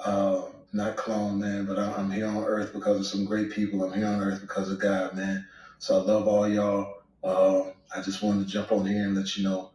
Uh, 0.04 0.46
not 0.74 0.98
clone, 0.98 1.40
man, 1.40 1.68
but 1.68 1.78
I'm 1.78 2.10
here 2.10 2.26
on 2.26 2.44
earth 2.44 2.74
because 2.74 3.00
of 3.00 3.06
some 3.06 3.26
great 3.26 3.52
people. 3.52 3.84
I'm 3.84 3.94
here 3.94 4.08
on 4.08 4.20
earth 4.20 4.42
because 4.42 4.72
of 4.72 4.80
God, 4.80 5.16
man. 5.16 5.46
So 5.78 6.02
I 6.02 6.04
love 6.06 6.28
all 6.28 6.50
y'all. 6.50 7.04
Uh, 7.24 7.70
I 7.96 8.02
just 8.02 8.24
wanted 8.24 8.48
to 8.48 8.52
jump 8.52 8.72
on 8.72 8.88
here 8.88 9.04
and 9.04 9.16
let 9.16 9.38
you 9.38 9.44
know 9.44 9.70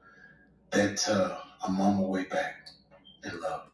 that 0.72 1.09
uh, 1.09 1.39
I'm 1.64 1.81
on 1.81 1.98
my 1.98 2.02
way 2.02 2.24
back 2.24 2.56
in 3.22 3.40
love. 3.40 3.70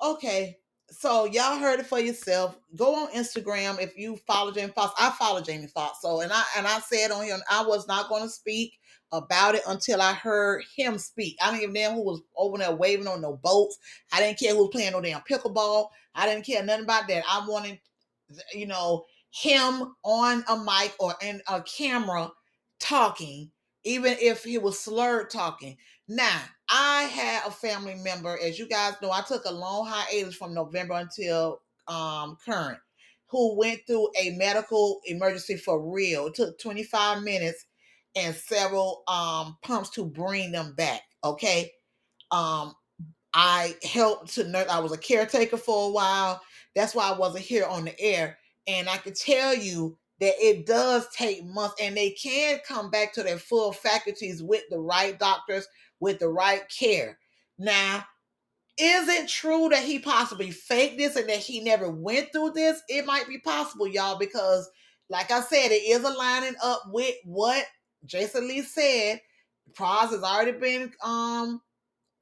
Okay, 0.00 0.58
so 0.90 1.24
y'all 1.24 1.58
heard 1.58 1.80
it 1.80 1.86
for 1.86 1.98
yourself. 1.98 2.56
Go 2.76 2.94
on 2.94 3.12
Instagram 3.12 3.80
if 3.80 3.96
you 3.96 4.14
follow 4.14 4.52
Jamie 4.52 4.72
Foxx. 4.72 4.94
I 5.00 5.10
follow 5.10 5.40
Jamie 5.40 5.66
Foxx. 5.66 5.98
So 6.02 6.20
and 6.20 6.32
I 6.32 6.44
and 6.56 6.68
I 6.68 6.78
said 6.78 7.10
on 7.10 7.24
here 7.24 7.38
I 7.50 7.66
was 7.66 7.88
not 7.88 8.08
going 8.08 8.22
to 8.22 8.28
speak 8.28 8.78
about 9.12 9.54
it 9.54 9.62
until 9.66 10.00
I 10.00 10.12
heard 10.14 10.64
him 10.76 10.98
speak. 10.98 11.36
I 11.42 11.50
didn't 11.50 11.62
even 11.62 11.74
know 11.74 11.94
who 11.94 12.02
was 12.04 12.22
over 12.36 12.58
there 12.58 12.74
waving 12.74 13.06
on 13.06 13.20
no 13.20 13.36
boats. 13.36 13.78
I 14.12 14.20
didn't 14.20 14.38
care 14.38 14.52
who 14.54 14.62
was 14.62 14.70
playing 14.72 14.92
no 14.92 15.00
damn 15.00 15.20
pickleball. 15.20 15.88
I 16.14 16.26
didn't 16.26 16.46
care 16.46 16.62
nothing 16.64 16.84
about 16.84 17.08
that. 17.08 17.24
I 17.28 17.46
wanted, 17.46 17.78
you 18.52 18.66
know, 18.66 19.04
him 19.30 19.94
on 20.04 20.44
a 20.48 20.56
mic 20.58 20.94
or 20.98 21.14
in 21.22 21.40
a 21.48 21.62
camera 21.62 22.30
talking, 22.80 23.50
even 23.84 24.16
if 24.20 24.44
he 24.44 24.58
was 24.58 24.78
slurred 24.78 25.30
talking. 25.30 25.76
Now, 26.08 26.42
I 26.68 27.02
had 27.04 27.46
a 27.46 27.50
family 27.50 27.94
member, 27.94 28.38
as 28.42 28.58
you 28.58 28.68
guys 28.68 28.94
know, 29.02 29.10
I 29.10 29.22
took 29.22 29.44
a 29.44 29.52
long 29.52 29.86
hiatus 29.86 30.34
from 30.34 30.54
November 30.54 30.94
until 30.94 31.60
um 31.88 32.36
current, 32.44 32.78
who 33.26 33.56
went 33.56 33.80
through 33.86 34.08
a 34.20 34.30
medical 34.36 35.00
emergency 35.06 35.56
for 35.56 35.80
real. 35.92 36.26
It 36.26 36.34
took 36.34 36.58
25 36.58 37.22
minutes 37.22 37.66
and 38.16 38.34
several 38.34 39.02
um 39.08 39.56
pumps 39.62 39.90
to 39.90 40.04
bring 40.04 40.52
them 40.52 40.74
back. 40.74 41.02
Okay. 41.24 41.70
Um, 42.30 42.74
I 43.34 43.76
helped 43.82 44.34
to 44.34 44.44
nurse, 44.44 44.68
I 44.68 44.78
was 44.78 44.92
a 44.92 44.98
caretaker 44.98 45.56
for 45.56 45.88
a 45.88 45.92
while. 45.92 46.40
That's 46.74 46.94
why 46.94 47.08
I 47.08 47.16
wasn't 47.16 47.44
here 47.44 47.66
on 47.66 47.84
the 47.84 47.98
air. 48.00 48.38
And 48.66 48.88
I 48.88 48.96
can 48.98 49.14
tell 49.14 49.54
you 49.54 49.98
that 50.20 50.34
it 50.38 50.66
does 50.66 51.08
take 51.16 51.44
months 51.44 51.76
and 51.80 51.96
they 51.96 52.10
can 52.10 52.60
come 52.66 52.90
back 52.90 53.12
to 53.14 53.22
their 53.22 53.38
full 53.38 53.72
faculties 53.72 54.42
with 54.42 54.62
the 54.70 54.78
right 54.78 55.18
doctors, 55.18 55.66
with 56.00 56.18
the 56.18 56.28
right 56.28 56.62
care. 56.68 57.18
Now, 57.58 58.04
is 58.78 59.08
it 59.08 59.28
true 59.28 59.68
that 59.70 59.82
he 59.82 59.98
possibly 59.98 60.50
faked 60.50 60.98
this 60.98 61.16
and 61.16 61.28
that 61.28 61.38
he 61.38 61.60
never 61.60 61.90
went 61.90 62.32
through 62.32 62.52
this? 62.52 62.82
It 62.88 63.06
might 63.06 63.28
be 63.28 63.38
possible, 63.38 63.86
y'all, 63.86 64.18
because 64.18 64.68
like 65.08 65.30
I 65.30 65.40
said, 65.40 65.70
it 65.70 65.82
is 65.82 66.04
aligning 66.04 66.54
up 66.62 66.82
with 66.88 67.14
what 67.24 67.64
Jason 68.04 68.48
Lee 68.48 68.62
said. 68.62 69.20
Pras 69.74 70.10
has 70.10 70.22
already 70.22 70.52
been 70.52 70.92
um 71.02 71.60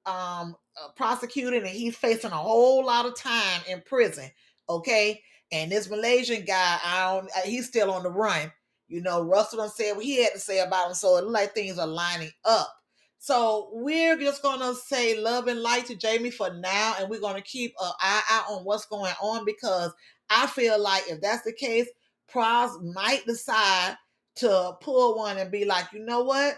um 0.06 0.56
uh, 0.82 0.88
prosecuted 0.96 1.62
and 1.62 1.72
he's 1.72 1.96
facing 1.96 2.30
a 2.30 2.36
whole 2.36 2.84
lot 2.84 3.06
of 3.06 3.16
time 3.16 3.60
in 3.68 3.82
prison. 3.86 4.30
Okay, 4.68 5.20
and 5.52 5.70
this 5.70 5.90
Malaysian 5.90 6.44
guy, 6.44 6.78
I 6.84 7.12
don't, 7.12 7.30
uh, 7.36 7.40
he's 7.44 7.66
still 7.66 7.90
on 7.90 8.04
the 8.04 8.10
run. 8.10 8.52
You 8.88 9.02
know, 9.02 9.22
Russell 9.22 9.58
done 9.58 9.70
said 9.70 9.96
what 9.96 10.04
he 10.04 10.22
had 10.22 10.32
to 10.32 10.38
say 10.38 10.60
about 10.60 10.88
him, 10.88 10.94
so 10.94 11.16
it 11.16 11.24
look 11.24 11.32
like 11.32 11.54
things 11.54 11.78
are 11.78 11.86
lining 11.86 12.30
up. 12.44 12.72
So 13.18 13.70
we're 13.72 14.16
just 14.16 14.42
gonna 14.42 14.74
say 14.74 15.18
love 15.18 15.48
and 15.48 15.60
light 15.60 15.86
to 15.86 15.96
Jamie 15.96 16.30
for 16.30 16.52
now, 16.54 16.94
and 16.98 17.10
we're 17.10 17.20
gonna 17.20 17.42
keep 17.42 17.74
an 17.80 17.92
eye 18.00 18.22
out 18.30 18.44
on 18.50 18.64
what's 18.64 18.86
going 18.86 19.12
on 19.20 19.44
because 19.44 19.92
I 20.30 20.46
feel 20.46 20.80
like 20.80 21.04
if 21.08 21.20
that's 21.20 21.42
the 21.42 21.52
case, 21.52 21.88
Pras 22.32 22.70
might 22.94 23.26
decide 23.26 23.96
to 24.40 24.72
pull 24.80 25.16
one 25.16 25.38
and 25.38 25.50
be 25.50 25.64
like, 25.64 25.86
you 25.92 26.00
know 26.00 26.22
what? 26.22 26.56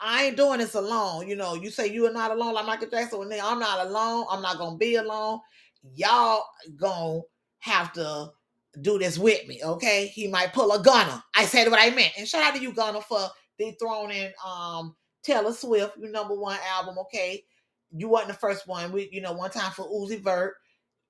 I 0.00 0.24
ain't 0.24 0.36
doing 0.36 0.58
this 0.58 0.74
alone. 0.74 1.28
You 1.28 1.36
know, 1.36 1.54
you 1.54 1.70
say 1.70 1.86
you 1.86 2.06
are 2.06 2.12
not 2.12 2.30
alone, 2.30 2.54
like 2.54 2.66
Michael 2.66 2.88
Jackson. 2.90 3.18
Well, 3.18 3.30
I'm 3.42 3.58
not 3.58 3.86
alone. 3.86 4.26
I'm 4.30 4.42
not 4.42 4.58
gonna 4.58 4.76
be 4.76 4.96
alone. 4.96 5.40
Y'all 5.94 6.44
gonna 6.76 7.20
have 7.60 7.92
to 7.94 8.30
do 8.80 8.98
this 8.98 9.18
with 9.18 9.46
me, 9.46 9.60
okay? 9.64 10.08
He 10.08 10.26
might 10.26 10.52
pull 10.52 10.72
a 10.72 10.82
Gunna. 10.82 11.24
I 11.34 11.44
said 11.46 11.70
what 11.70 11.80
I 11.80 11.94
meant. 11.94 12.12
And 12.18 12.26
shout 12.26 12.42
out 12.42 12.54
to 12.54 12.60
you, 12.60 12.72
Gunna, 12.72 13.00
for 13.00 13.28
dethroning 13.58 14.32
um 14.44 14.94
Taylor 15.22 15.52
Swift, 15.52 15.96
your 15.96 16.10
number 16.10 16.34
one 16.34 16.58
album, 16.68 16.98
okay? 16.98 17.42
You 17.96 18.08
wasn't 18.08 18.32
the 18.32 18.38
first 18.38 18.66
one. 18.66 18.92
We, 18.92 19.08
you 19.10 19.20
know, 19.20 19.32
one 19.32 19.50
time 19.50 19.72
for 19.72 19.88
Uzi 19.88 20.22
Vert, 20.22 20.54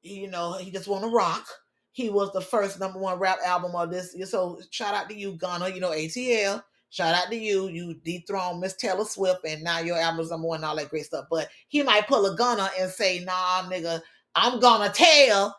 you 0.02 0.30
know, 0.30 0.52
he 0.58 0.70
just 0.70 0.86
want 0.86 1.02
to 1.02 1.10
rock. 1.10 1.46
He 1.94 2.10
was 2.10 2.32
the 2.32 2.40
first 2.40 2.80
number 2.80 2.98
one 2.98 3.20
rap 3.20 3.38
album 3.46 3.76
of 3.76 3.88
this. 3.88 4.16
So 4.28 4.60
shout 4.70 4.94
out 4.94 5.08
to 5.08 5.16
you, 5.16 5.32
Gunna. 5.32 5.68
You 5.68 5.78
know, 5.78 5.92
ATL. 5.92 6.60
Shout 6.90 7.14
out 7.14 7.30
to 7.30 7.36
you. 7.36 7.68
You 7.68 7.94
dethroned 8.04 8.60
Miss 8.60 8.74
Taylor 8.74 9.04
Swift, 9.04 9.46
and 9.46 9.62
now 9.62 9.78
your 9.78 9.96
album's 9.96 10.30
number 10.30 10.48
one 10.48 10.56
and 10.56 10.64
all 10.64 10.76
that 10.76 10.90
great 10.90 11.04
stuff. 11.04 11.26
But 11.30 11.48
he 11.68 11.82
might 11.84 12.08
pull 12.08 12.26
a 12.26 12.36
Gunna 12.36 12.68
and 12.80 12.90
say, 12.90 13.20
nah, 13.20 13.62
nigga, 13.62 14.00
I'm 14.34 14.58
gonna 14.58 14.90
tell 14.90 15.56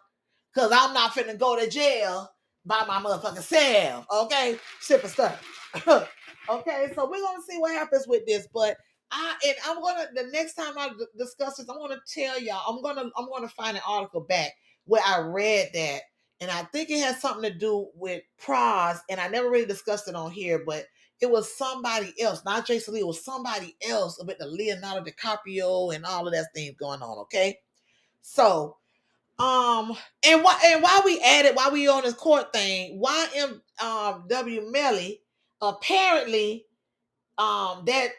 because 0.54 0.72
I'm 0.74 0.94
not 0.94 1.12
finna 1.12 1.40
go 1.40 1.58
to 1.58 1.70
jail 1.70 2.30
by 2.66 2.84
my 2.86 3.00
motherfucking 3.00 3.42
self. 3.42 4.06
Okay? 4.12 4.58
Simple 4.82 5.08
stuff. 5.08 5.42
okay, 6.50 6.92
so 6.94 7.10
we're 7.10 7.22
gonna 7.22 7.44
see 7.50 7.58
what 7.60 7.72
happens 7.72 8.08
with 8.08 8.26
this. 8.26 8.48
But 8.54 8.76
I 9.10 9.36
and 9.46 9.56
I'm 9.66 9.82
gonna 9.82 10.08
the 10.14 10.30
next 10.34 10.56
time 10.56 10.74
I 10.78 10.90
d- 10.90 11.06
discuss 11.18 11.58
this, 11.58 11.70
I'm 11.70 11.78
gonna 11.78 12.02
tell 12.14 12.42
y'all, 12.42 12.64
I'm 12.68 12.82
gonna 12.82 13.10
I'm 13.18 13.30
gonna 13.30 13.48
find 13.48 13.78
an 13.78 13.84
article 13.88 14.22
back 14.22 14.52
where 14.86 15.02
I 15.06 15.20
read 15.20 15.70
that. 15.74 16.02
And 16.42 16.52
I 16.52 16.64
think 16.64 16.90
it 16.90 17.00
has 17.00 17.22
something 17.22 17.50
to 17.50 17.58
do 17.58 17.90
with 17.96 18.22
Pras, 18.42 19.00
and 19.10 19.20
I 19.20 19.28
never 19.30 19.50
really 19.50 19.66
discussed 19.66 20.08
it 20.08 20.16
on 20.16 20.32
here, 20.32 20.64
but 20.66 20.86
it 21.22 21.32
was 21.32 21.56
somebody 21.56 22.14
else, 22.22 22.44
not 22.44 22.66
Jason 22.68 22.94
Lee, 22.94 23.00
it 23.00 23.08
was 23.08 23.24
somebody 23.24 23.76
else 23.88 24.22
about 24.22 24.38
the 24.38 24.48
Leonardo 24.48 25.10
DiCaprio 25.10 25.96
and 25.96 26.06
all 26.06 26.28
of 26.28 26.34
that 26.34 26.48
things 26.54 26.76
going 26.78 27.02
on. 27.02 27.20
Okay. 27.20 27.60
So 28.22 28.78
um 29.38 29.96
and 30.26 30.44
why 30.44 30.58
and 30.66 30.82
why 30.82 31.02
we 31.04 31.20
it, 31.22 31.56
while 31.56 31.72
we 31.72 31.88
on 31.88 32.04
this 32.04 32.14
court 32.14 32.54
thing, 32.54 33.02
YM 33.02 33.62
um 33.84 34.26
W 34.28 34.72
Melly 34.72 35.22
apparently 35.62 36.66
um 37.38 37.84
that 37.86 38.10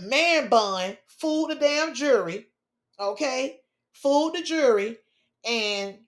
man 0.00 0.48
bun 0.48 0.96
fooled 1.06 1.50
the 1.50 1.54
damn 1.56 1.94
jury, 1.94 2.46
okay? 2.98 3.60
Fooled 3.92 4.34
the 4.34 4.42
jury, 4.42 4.98
and 5.44 5.98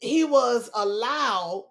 he 0.00 0.24
was 0.24 0.70
allowed 0.74 1.64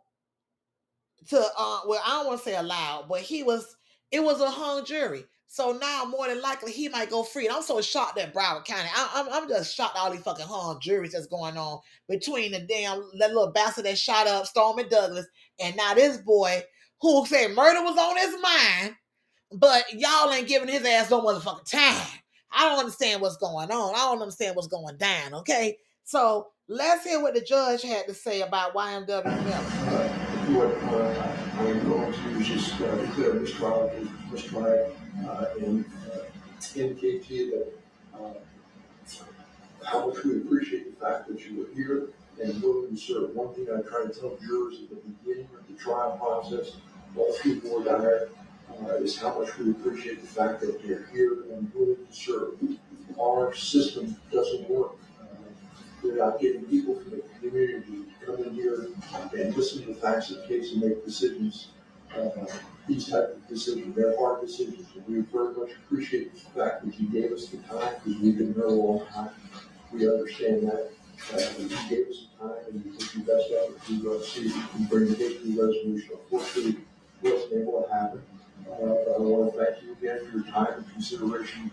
to 1.27 1.37
uh 1.37 1.79
well 1.87 2.01
i 2.05 2.09
don't 2.11 2.27
want 2.27 2.39
to 2.39 2.45
say 2.45 2.55
allowed 2.55 3.05
but 3.09 3.21
he 3.21 3.43
was 3.43 3.75
it 4.11 4.23
was 4.23 4.41
a 4.41 4.49
hung 4.49 4.85
jury 4.85 5.25
so 5.47 5.71
now 5.71 6.05
more 6.05 6.27
than 6.27 6.41
likely 6.41 6.71
he 6.71 6.89
might 6.89 7.09
go 7.09 7.23
free 7.23 7.47
and 7.47 7.55
i'm 7.55 7.61
so 7.61 7.81
shocked 7.81 8.19
at 8.19 8.33
broward 8.33 8.65
county 8.65 8.89
I, 8.93 9.09
I'm, 9.15 9.33
I'm 9.43 9.49
just 9.49 9.75
shocked 9.75 9.97
all 9.97 10.11
these 10.11 10.21
fucking 10.21 10.45
hung 10.45 10.79
juries 10.79 11.13
that's 11.13 11.27
going 11.27 11.57
on 11.57 11.79
between 12.07 12.51
the 12.51 12.59
damn 12.59 13.03
that 13.19 13.33
little 13.33 13.51
bastard 13.51 13.85
that 13.85 13.97
shot 13.97 14.27
up 14.27 14.45
stormy 14.45 14.83
douglas 14.85 15.27
and 15.59 15.75
now 15.75 15.93
this 15.93 16.17
boy 16.17 16.61
who 17.01 17.25
said 17.25 17.51
murder 17.51 17.81
was 17.81 17.97
on 17.97 18.17
his 18.17 18.41
mind 18.41 18.95
but 19.51 19.85
y'all 19.93 20.31
ain't 20.31 20.47
giving 20.47 20.69
his 20.69 20.85
ass 20.85 21.09
no 21.09 21.21
motherfucking 21.21 21.69
time 21.69 22.19
I 22.55 22.69
don't 22.69 22.79
understand 22.79 23.21
what's 23.21 23.37
going 23.37 23.69
on. 23.69 23.95
I 23.95 23.97
don't 23.97 24.21
understand 24.21 24.55
what's 24.55 24.69
going 24.69 24.97
down. 24.97 25.33
Okay, 25.33 25.77
so 26.05 26.47
let's 26.67 27.03
hear 27.03 27.21
what 27.21 27.33
the 27.33 27.41
judge 27.41 27.83
had 27.83 28.07
to 28.07 28.13
say 28.13 28.41
about 28.41 28.73
YNW 28.73 29.07
Miller. 29.07 30.07
what 30.57 30.93
uh, 30.93 31.37
I'm 31.59 31.89
going 31.89 32.11
to 32.11 32.19
do 32.19 32.39
is 32.39 32.47
just 32.47 32.81
uh, 32.81 32.95
declare 32.95 33.33
this 33.33 33.51
trial 33.53 33.91
as 33.95 34.07
mistrial 34.31 34.91
uh, 35.27 35.45
and 35.59 35.85
uh, 36.11 36.19
indicate 36.75 37.27
to 37.27 37.33
you 37.33 37.51
that 37.51 38.19
uh, 38.19 38.33
how 39.83 40.07
much 40.07 40.23
we 40.23 40.37
appreciate 40.37 40.99
the 40.99 41.05
fact 41.05 41.27
that 41.27 41.45
you 41.45 41.59
were 41.59 41.73
here 41.75 42.07
and 42.41 42.61
willing 42.63 42.95
to 42.95 42.97
serve. 42.99 43.35
One 43.35 43.53
thing 43.53 43.67
I 43.71 43.81
try 43.87 44.05
to 44.05 44.09
tell 44.09 44.35
jurors 44.37 44.79
at 44.81 44.89
the 44.89 44.95
beginning 44.95 45.47
of 45.57 45.67
the 45.67 45.75
trial 45.81 46.17
process, 46.17 46.77
all 47.15 47.31
through 47.33 47.61
voir 47.61 47.83
dire, 47.83 48.29
uh, 48.81 48.95
is 48.95 49.15
how 49.15 49.39
much 49.39 49.55
we 49.59 49.69
appreciate 49.69 50.19
the 50.19 50.27
fact 50.27 50.61
that 50.61 50.81
they're 50.81 51.05
here 51.13 51.43
and 51.51 51.71
willing 51.75 51.95
to 51.95 52.13
serve. 52.13 52.57
Our 53.21 53.53
system 53.53 54.17
doesn't 54.31 54.67
work. 54.67 54.97
Uh, 56.05 56.37
getting 56.37 56.63
people 56.65 56.95
from 56.95 57.11
the 57.11 57.23
community 57.39 58.05
in 58.27 58.53
here 58.53 58.87
and 59.33 59.57
listen 59.57 59.85
to 59.85 59.93
facts 59.95 60.29
the 60.29 60.41
case 60.47 60.71
and 60.71 60.81
make 60.81 61.03
decisions. 61.03 61.67
Uh, 62.15 62.29
these 62.87 63.09
type 63.09 63.35
of 63.35 63.47
decisions, 63.49 63.93
they're 63.95 64.15
hard 64.17 64.39
decisions, 64.39 64.87
and 64.95 65.05
we 65.07 65.21
very 65.21 65.53
much 65.55 65.71
appreciate 65.71 66.33
the 66.33 66.39
fact 66.39 66.85
that 66.85 66.99
you 66.99 67.09
gave 67.09 67.31
us 67.31 67.47
the 67.47 67.57
time, 67.57 67.95
because 68.03 68.21
we've 68.21 68.37
been 68.37 68.53
here 68.53 68.65
a 68.65 68.71
long 68.71 69.05
time. 69.07 69.31
We 69.91 70.07
understand 70.07 70.67
that. 70.67 70.91
Uh, 71.33 71.39
you 71.57 71.67
gave 71.89 72.07
us 72.07 72.27
the 72.39 72.47
time, 72.47 72.57
and 72.69 72.85
we 72.85 72.91
did 72.91 73.15
your 73.15 73.25
best 73.25 73.51
effort 73.51 73.85
to 73.87 74.15
uh, 74.15 74.21
see 74.21 74.49
can 74.51 74.85
bring 74.85 75.07
the 75.07 75.25
a 75.25 75.65
resolution. 75.65 76.11
Unfortunately, 76.23 76.77
wasn't 77.23 77.53
able 77.53 77.81
to 77.81 77.93
happen. 77.93 78.21
Uh, 78.69 79.15
I 79.15 79.19
want 79.19 79.53
to 79.53 79.65
thank 79.65 79.83
you 79.83 79.93
again 79.93 80.19
for 80.29 80.37
your 80.37 80.47
time 80.47 80.73
and 80.77 80.91
consideration. 80.93 81.71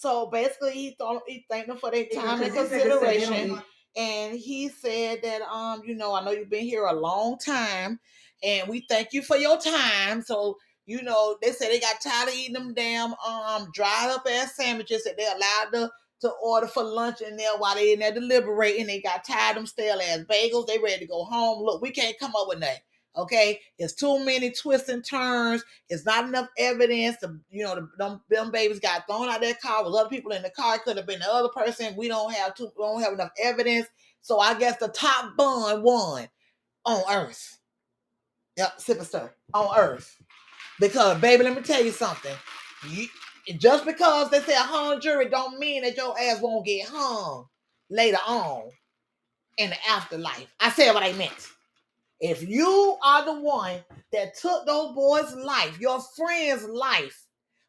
So 0.00 0.30
basically, 0.30 0.72
he 0.72 0.96
thought 0.98 1.22
he 1.26 1.44
thanked 1.50 1.68
them 1.68 1.76
for 1.76 1.90
their 1.90 2.06
time 2.06 2.42
and 2.42 2.52
because 2.54 2.70
he 2.72 2.78
said 2.78 2.90
they 2.90 2.98
said 2.98 3.00
they 3.00 3.20
don't 3.20 3.28
consideration. 3.28 3.62
and 3.96 4.38
he 4.38 4.68
said 4.70 5.20
that 5.22 5.42
um 5.42 5.82
you 5.84 5.94
know 5.94 6.14
i 6.14 6.24
know 6.24 6.30
you've 6.30 6.48
been 6.48 6.64
here 6.64 6.86
a 6.86 6.92
long 6.94 7.36
time 7.36 8.00
and 8.42 8.66
we 8.66 8.86
thank 8.88 9.12
you 9.12 9.20
for 9.20 9.36
your 9.36 9.58
time. 9.58 10.22
So 10.22 10.56
you 10.86 11.02
know 11.02 11.36
they 11.42 11.52
said 11.52 11.68
they 11.68 11.80
got 11.80 12.00
tired 12.00 12.28
of 12.30 12.34
eating 12.34 12.54
them 12.54 12.72
damn 12.72 13.12
um 13.26 13.68
dried 13.74 14.10
up 14.10 14.26
ass 14.30 14.56
sandwiches 14.56 15.04
that 15.04 15.18
they 15.18 15.26
allowed 15.26 15.70
to 15.74 15.90
to 16.22 16.30
order 16.42 16.66
for 16.66 16.82
lunch 16.82 17.20
in 17.20 17.36
there 17.36 17.56
while 17.58 17.74
they 17.74 17.92
in 17.92 18.00
there 18.00 18.14
deliberating. 18.14 18.86
They 18.86 19.02
got 19.02 19.24
tired 19.24 19.50
of 19.50 19.56
them 19.56 19.66
stale 19.66 20.00
ass 20.00 20.20
bagels. 20.30 20.66
They 20.66 20.78
ready 20.78 21.00
to 21.00 21.06
go 21.06 21.24
home. 21.24 21.62
Look 21.62 21.82
we 21.82 21.90
can't 21.90 22.18
come 22.18 22.32
up 22.34 22.48
with 22.48 22.60
that 22.60 22.78
okay 23.16 23.58
it's 23.78 23.94
too 23.94 24.24
many 24.24 24.50
twists 24.50 24.88
and 24.88 25.04
turns 25.04 25.64
it's 25.88 26.06
not 26.06 26.24
enough 26.24 26.48
evidence 26.58 27.16
to 27.18 27.36
you 27.50 27.64
know 27.64 27.74
the, 27.74 27.88
them, 27.98 28.20
them 28.30 28.50
babies 28.50 28.78
got 28.78 29.06
thrown 29.06 29.28
out 29.28 29.40
their 29.40 29.54
car 29.54 29.84
with 29.84 29.94
other 29.94 30.08
people 30.08 30.30
in 30.30 30.42
the 30.42 30.50
car 30.50 30.76
it 30.76 30.82
could 30.82 30.96
have 30.96 31.06
been 31.06 31.18
the 31.18 31.32
other 31.32 31.48
person 31.48 31.94
we 31.96 32.06
don't 32.06 32.32
have 32.32 32.54
too 32.54 32.70
we 32.76 32.84
don't 32.84 33.02
have 33.02 33.12
enough 33.12 33.32
evidence 33.42 33.88
so 34.22 34.38
I 34.38 34.54
guess 34.54 34.76
the 34.76 34.88
top 34.88 35.36
bun 35.36 35.82
won 35.82 36.28
on 36.84 37.02
Earth. 37.10 37.58
Yep, 38.56 38.78
superstar 38.78 39.30
on 39.54 39.76
Earth. 39.78 40.16
Because, 40.78 41.20
baby, 41.20 41.44
let 41.44 41.56
me 41.56 41.62
tell 41.62 41.82
you 41.82 41.90
something. 41.90 42.34
You, 42.88 43.06
just 43.58 43.84
because 43.84 44.30
they 44.30 44.40
say 44.40 44.54
a 44.54 44.60
hung 44.60 45.00
jury 45.00 45.28
don't 45.28 45.58
mean 45.58 45.82
that 45.82 45.96
your 45.96 46.18
ass 46.18 46.40
won't 46.40 46.66
get 46.66 46.88
hung 46.88 47.46
later 47.90 48.18
on 48.26 48.70
in 49.58 49.70
the 49.70 49.76
afterlife. 49.88 50.54
I 50.60 50.70
said 50.70 50.92
what 50.92 51.02
I 51.02 51.12
meant. 51.12 51.48
If 52.20 52.46
you 52.46 52.96
are 53.02 53.24
the 53.24 53.40
one 53.40 53.78
that 54.12 54.36
took 54.36 54.66
those 54.66 54.94
boys' 54.94 55.34
life, 55.34 55.80
your 55.80 56.00
friend's 56.16 56.64
life, 56.64 57.26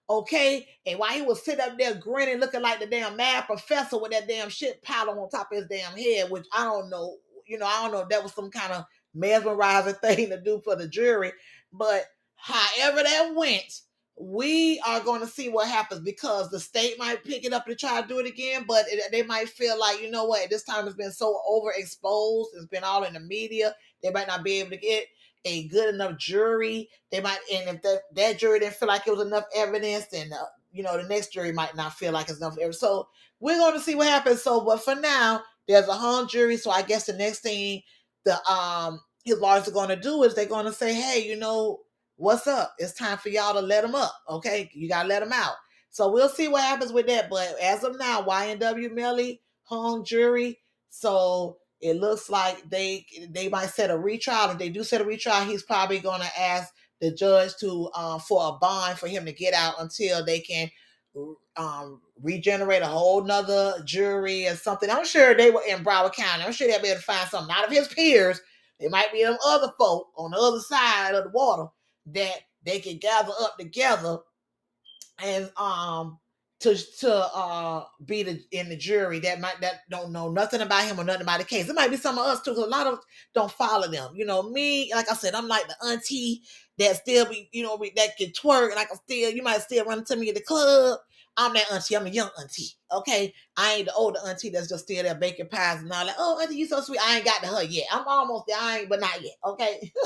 okay, 0.09 0.67
and 0.85 0.99
while 0.99 1.11
he 1.11 1.21
was 1.21 1.43
sitting 1.43 1.61
up 1.61 1.77
there 1.77 1.95
grinning, 1.95 2.39
looking 2.39 2.61
like 2.61 2.79
the 2.79 2.85
damn 2.85 3.15
mad 3.15 3.45
professor 3.45 3.97
with 3.97 4.11
that 4.11 4.27
damn 4.27 4.49
shit 4.49 4.81
powder 4.81 5.11
on 5.11 5.29
top 5.29 5.51
of 5.51 5.57
his 5.57 5.67
damn 5.67 5.95
head, 5.95 6.29
which 6.29 6.45
I 6.53 6.65
don't 6.65 6.89
know, 6.89 7.17
you 7.45 7.57
know, 7.57 7.65
I 7.65 7.81
don't 7.81 7.93
know 7.93 8.01
if 8.01 8.09
that 8.09 8.23
was 8.23 8.33
some 8.33 8.51
kind 8.51 8.73
of 8.73 8.85
mesmerizing 9.13 9.93
thing 10.01 10.29
to 10.29 10.41
do 10.41 10.61
for 10.63 10.75
the 10.75 10.87
jury, 10.87 11.31
but 11.71 12.05
however 12.35 13.03
that 13.03 13.33
went, 13.33 13.81
we 14.21 14.79
are 14.85 14.99
going 14.99 15.21
to 15.21 15.27
see 15.27 15.49
what 15.49 15.67
happens 15.67 16.01
because 16.01 16.49
the 16.49 16.59
state 16.59 16.99
might 16.99 17.23
pick 17.23 17.43
it 17.43 17.53
up 17.53 17.65
to 17.65 17.75
try 17.75 18.01
to 18.01 18.07
do 18.07 18.19
it 18.19 18.27
again, 18.27 18.65
but 18.67 18.85
it, 18.87 19.11
they 19.11 19.23
might 19.23 19.49
feel 19.49 19.79
like, 19.79 20.01
you 20.01 20.11
know 20.11 20.25
what, 20.25 20.49
this 20.49 20.63
time 20.63 20.85
it's 20.85 20.95
been 20.95 21.11
so 21.11 21.41
overexposed, 21.49 22.45
it's 22.55 22.67
been 22.67 22.83
all 22.83 23.03
in 23.03 23.13
the 23.13 23.19
media, 23.19 23.75
they 24.03 24.11
might 24.11 24.27
not 24.27 24.43
be 24.43 24.59
able 24.59 24.69
to 24.69 24.77
get 24.77 25.05
a 25.45 25.67
good 25.69 25.93
enough 25.93 26.17
jury. 26.17 26.87
They 27.11 27.19
might, 27.19 27.39
and 27.51 27.75
if 27.75 27.81
that, 27.81 28.01
that 28.13 28.37
jury 28.37 28.59
didn't 28.59 28.75
feel 28.75 28.87
like 28.87 29.07
it 29.07 29.15
was 29.15 29.25
enough 29.25 29.45
evidence, 29.55 30.05
then, 30.07 30.31
uh, 30.31 30.45
you 30.71 30.83
know, 30.83 31.01
the 31.01 31.07
next 31.07 31.33
jury 31.33 31.51
might 31.51 31.75
not 31.75 31.93
feel 31.93 32.13
like 32.13 32.29
it's 32.29 32.37
enough 32.37 32.53
evidence. 32.53 32.79
So 32.79 33.07
we're 33.39 33.57
going 33.57 33.73
to 33.73 33.79
see 33.79 33.95
what 33.95 34.07
happens. 34.07 34.43
So, 34.43 34.61
but 34.61 34.83
for 34.83 34.95
now, 34.95 35.41
there's 35.67 35.87
a 35.87 35.93
hung 35.93 36.27
jury. 36.27 36.57
So 36.57 36.69
I 36.69 36.83
guess 36.83 37.05
the 37.05 37.13
next 37.13 37.39
thing 37.39 37.81
the 38.23 38.37
um 38.51 39.01
his 39.23 39.39
lawyers 39.39 39.67
are 39.67 39.71
going 39.71 39.89
to 39.89 39.95
do 39.95 40.23
is 40.23 40.35
they're 40.35 40.45
going 40.45 40.65
to 40.65 40.73
say, 40.73 40.93
hey, 40.93 41.23
you 41.27 41.35
know, 41.35 41.79
what's 42.21 42.45
up? 42.45 42.75
It's 42.77 42.93
time 42.93 43.17
for 43.17 43.29
y'all 43.29 43.55
to 43.55 43.61
let 43.61 43.83
him 43.83 43.95
up. 43.95 44.13
Okay, 44.29 44.69
you 44.73 44.87
got 44.87 45.03
to 45.03 45.09
let 45.09 45.23
him 45.23 45.33
out. 45.33 45.55
So 45.89 46.09
we'll 46.09 46.29
see 46.29 46.47
what 46.47 46.63
happens 46.63 46.93
with 46.93 47.07
that. 47.07 47.29
But 47.29 47.55
as 47.61 47.83
of 47.83 47.97
now, 47.97 48.21
YNW 48.21 48.93
Melly 48.93 49.41
hung 49.63 50.05
jury. 50.05 50.59
So 50.89 51.57
it 51.81 51.95
looks 51.97 52.29
like 52.29 52.69
they 52.69 53.05
they 53.29 53.49
might 53.49 53.71
set 53.71 53.89
a 53.89 53.97
retrial. 53.97 54.51
If 54.51 54.59
they 54.59 54.69
do 54.69 54.83
set 54.83 55.01
a 55.01 55.03
retrial, 55.03 55.43
he's 55.43 55.63
probably 55.63 55.99
to 55.99 56.39
ask 56.39 56.71
the 57.01 57.11
judge 57.11 57.55
to 57.59 57.89
um, 57.95 58.19
for 58.19 58.47
a 58.47 58.57
bond 58.59 58.99
for 58.99 59.07
him 59.07 59.25
to 59.25 59.33
get 59.33 59.55
out 59.55 59.75
until 59.79 60.23
they 60.23 60.39
can 60.39 60.69
um, 61.57 62.01
regenerate 62.21 62.83
a 62.83 62.87
whole 62.87 63.23
nother 63.23 63.81
jury 63.83 64.47
or 64.47 64.55
something. 64.55 64.89
I'm 64.89 65.05
sure 65.05 65.33
they 65.33 65.49
were 65.49 65.63
in 65.67 65.83
Broward 65.83 66.13
County. 66.13 66.43
I'm 66.43 66.53
sure 66.53 66.67
they'll 66.67 66.81
be 66.81 66.89
able 66.89 66.99
to 66.99 67.05
find 67.05 67.27
something 67.29 67.53
out 67.53 67.65
of 67.65 67.71
his 67.71 67.87
peers. 67.87 68.39
There 68.79 68.91
might 68.91 69.11
be 69.11 69.23
them 69.23 69.37
other 69.45 69.71
folk 69.77 70.09
on 70.15 70.31
the 70.31 70.37
other 70.37 70.59
side 70.59 71.15
of 71.15 71.23
the 71.23 71.31
water 71.31 71.67
that 72.07 72.39
they 72.65 72.79
can 72.79 72.97
gather 72.97 73.33
up 73.41 73.57
together 73.57 74.19
and 75.23 75.49
um 75.57 76.19
to 76.59 76.75
to 76.99 77.13
uh 77.13 77.83
be 78.05 78.23
the 78.23 78.41
in 78.51 78.69
the 78.69 78.75
jury 78.77 79.19
that 79.19 79.41
might 79.41 79.59
that 79.61 79.81
don't 79.89 80.11
know 80.11 80.31
nothing 80.31 80.61
about 80.61 80.85
him 80.85 80.99
or 80.99 81.03
nothing 81.03 81.23
about 81.23 81.39
the 81.39 81.45
case. 81.45 81.67
It 81.69 81.75
might 81.75 81.89
be 81.91 81.97
some 81.97 82.17
of 82.17 82.25
us 82.25 82.41
too, 82.41 82.51
a 82.51 82.65
lot 82.65 82.87
of 82.87 82.99
don't 83.33 83.51
follow 83.51 83.87
them. 83.89 84.11
You 84.15 84.25
know, 84.25 84.43
me, 84.43 84.91
like 84.93 85.09
I 85.09 85.15
said, 85.15 85.35
I'm 85.35 85.47
like 85.47 85.67
the 85.67 85.75
auntie 85.87 86.41
that 86.77 86.97
still 86.97 87.25
be, 87.25 87.49
you 87.51 87.63
know, 87.63 87.75
we 87.75 87.91
that 87.95 88.17
can 88.17 88.29
twerk 88.29 88.69
and 88.71 88.79
I 88.79 88.85
can 88.85 88.97
still, 88.97 89.31
you 89.31 89.43
might 89.43 89.61
still 89.61 89.85
run 89.85 89.99
into 89.99 90.15
me 90.15 90.29
at 90.29 90.35
the 90.35 90.41
club. 90.41 90.99
I'm 91.37 91.53
that 91.53 91.71
auntie. 91.71 91.95
I'm 91.95 92.05
a 92.05 92.09
young 92.09 92.29
auntie. 92.39 92.73
Okay. 92.91 93.33
I 93.57 93.75
ain't 93.75 93.85
the 93.87 93.93
older 93.93 94.19
auntie 94.25 94.49
that's 94.49 94.69
just 94.69 94.83
still 94.83 95.03
there 95.03 95.15
baking 95.15 95.47
pies 95.47 95.81
and 95.81 95.91
all 95.91 96.05
that. 96.05 96.15
Oh, 96.19 96.39
auntie, 96.41 96.57
you 96.57 96.67
so 96.67 96.81
sweet. 96.81 96.99
I 97.01 97.17
ain't 97.17 97.25
got 97.25 97.41
to 97.41 97.47
her 97.47 97.63
yet. 97.63 97.85
I'm 97.91 98.07
almost 98.07 98.45
there. 98.47 98.57
I 98.59 98.79
ain't, 98.79 98.89
but 98.89 98.99
not 98.99 99.21
yet. 99.21 99.33
Okay. 99.45 99.91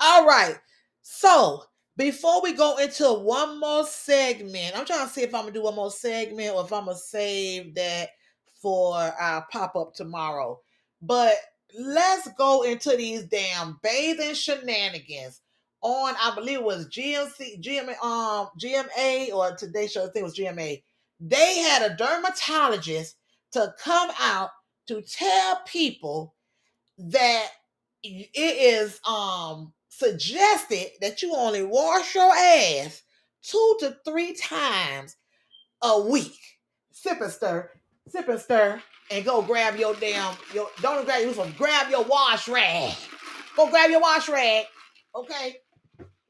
all 0.00 0.26
right. 0.26 0.56
So 1.02 1.62
before 1.96 2.42
we 2.42 2.52
go 2.52 2.76
into 2.78 3.12
one 3.12 3.58
more 3.58 3.84
segment, 3.84 4.76
I'm 4.76 4.84
trying 4.84 5.06
to 5.06 5.12
see 5.12 5.22
if 5.22 5.34
I'm 5.34 5.42
gonna 5.42 5.52
do 5.52 5.62
one 5.62 5.76
more 5.76 5.90
segment 5.90 6.54
or 6.54 6.64
if 6.64 6.72
I'm 6.72 6.86
gonna 6.86 6.96
save 6.96 7.74
that 7.74 8.10
for 8.60 8.96
our 8.96 9.46
pop-up 9.50 9.94
tomorrow. 9.94 10.60
But 11.00 11.34
let's 11.78 12.28
go 12.36 12.62
into 12.62 12.96
these 12.96 13.24
damn 13.24 13.78
bathing 13.82 14.34
shenanigans 14.34 15.40
on 15.82 16.14
I 16.20 16.34
believe 16.34 16.58
it 16.58 16.64
was 16.64 16.88
GMC, 16.88 17.62
GMA, 17.62 18.02
um, 18.02 18.48
GMA 18.60 19.32
or 19.32 19.54
today's 19.56 19.92
show, 19.92 20.02
I 20.02 20.04
think 20.06 20.16
it 20.16 20.22
was 20.24 20.38
GMA. 20.38 20.82
They 21.20 21.58
had 21.58 21.82
a 21.82 21.96
dermatologist 21.96 23.16
to 23.52 23.74
come 23.78 24.10
out 24.20 24.50
to 24.88 25.02
tell 25.02 25.62
people 25.66 26.34
that 26.98 27.48
it 28.02 28.30
is 28.34 29.00
um 29.06 29.72
suggested 29.96 30.88
that 31.00 31.22
you 31.22 31.34
only 31.34 31.62
wash 31.62 32.14
your 32.14 32.34
ass 32.34 33.02
two 33.42 33.76
to 33.80 33.96
three 34.04 34.34
times 34.34 35.16
a 35.82 36.00
week. 36.00 36.38
Sip 36.92 37.20
and 37.20 37.32
stir, 37.32 37.70
sip 38.08 38.28
and 38.28 38.40
stir, 38.40 38.82
and 39.10 39.24
go 39.24 39.40
grab 39.40 39.76
your 39.76 39.94
damn 39.94 40.34
your 40.52 40.68
don't 40.82 41.04
grab 41.06 41.22
your 41.22 41.32
phone, 41.32 41.54
grab 41.56 41.90
your 41.90 42.04
wash 42.04 42.48
rag. 42.48 42.94
Go 43.56 43.70
grab 43.70 43.90
your 43.90 44.00
wash 44.00 44.28
rag. 44.28 44.66
Okay. 45.14 45.56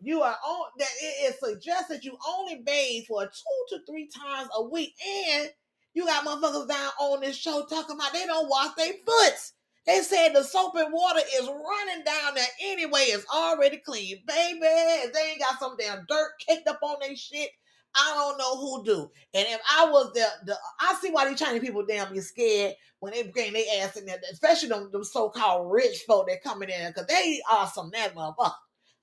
You 0.01 0.22
are 0.22 0.36
on 0.47 0.66
that 0.78 0.88
it 1.02 1.32
is 1.32 1.40
suggested 1.40 2.05
you 2.05 2.16
only 2.28 2.62
bathe 2.64 3.06
for 3.09 3.24
two 3.24 3.76
to 3.76 3.78
three 3.90 4.09
times 4.09 4.48
a 4.55 4.62
week. 4.62 4.94
And 5.05 5.51
you 5.94 6.06
got 6.06 6.24
motherfuckers 6.24 6.68
down 6.68 6.90
on 7.01 7.20
this 7.20 7.36
show 7.36 7.64
talking 7.68 7.97
about 7.97 8.12
they 8.12 8.26
don't 8.26 8.48
wash 8.48 8.74
their 8.76 8.93
foots. 9.05 9.55
They 9.86 10.00
said 10.00 10.30
the 10.34 10.42
soap 10.42 10.74
and 10.76 10.92
water 10.92 11.20
is 11.34 11.46
running 11.46 12.04
down 12.04 12.34
there 12.34 12.46
anyway. 12.60 13.02
It's 13.02 13.26
already 13.32 13.78
clean. 13.78 14.22
Baby, 14.26 14.60
they 14.60 15.30
ain't 15.30 15.40
got 15.40 15.60
some 15.60 15.76
damn 15.78 16.04
dirt 16.08 16.30
kicked 16.44 16.68
up 16.68 16.80
on 16.82 16.96
their 17.00 17.14
shit, 17.14 17.50
I 17.96 18.12
don't 18.14 18.38
know 18.38 18.56
who 18.56 18.84
do. 18.84 19.10
And 19.32 19.46
if 19.48 19.60
I 19.72 19.88
was 19.88 20.12
the, 20.12 20.26
the 20.44 20.56
I 20.80 20.94
see 21.00 21.10
why 21.10 21.28
these 21.28 21.38
Chinese 21.38 21.62
people 21.62 21.84
damn 21.86 22.12
get 22.12 22.24
scared 22.24 22.74
when 23.00 23.12
they 23.12 23.22
bring 23.24 23.52
their 23.52 23.64
ass 23.80 23.96
in 23.96 24.04
there, 24.04 24.20
especially 24.30 24.68
them, 24.68 24.90
them 24.92 25.02
so-called 25.04 25.72
rich 25.72 26.04
folk 26.06 26.28
that 26.28 26.42
coming 26.42 26.68
in 26.68 26.88
because 26.88 27.06
they 27.06 27.40
are 27.50 27.66
some 27.66 27.90
that 27.92 28.14
motherfucker. 28.14 28.52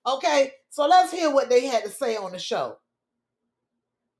Okay, 0.05 0.51
so 0.69 0.85
let's 0.85 1.11
hear 1.11 1.34
what 1.34 1.49
they 1.49 1.65
had 1.65 1.84
to 1.84 1.89
say 1.89 2.18
on 2.18 2.34
the 2.34 2.39
show. 2.39 2.77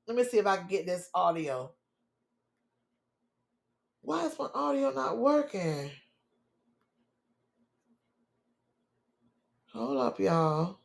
Let 0.08 0.16
me 0.16 0.24
see 0.24 0.38
if 0.38 0.46
I 0.46 0.56
can 0.56 0.66
get 0.66 0.86
this 0.86 1.08
audio. 1.14 1.72
Why 4.00 4.26
is 4.26 4.38
my 4.38 4.48
audio 4.54 4.90
not 4.90 5.18
working? 5.18 5.90
Hold 9.74 9.98
up, 9.98 10.20
y'all. 10.20 10.78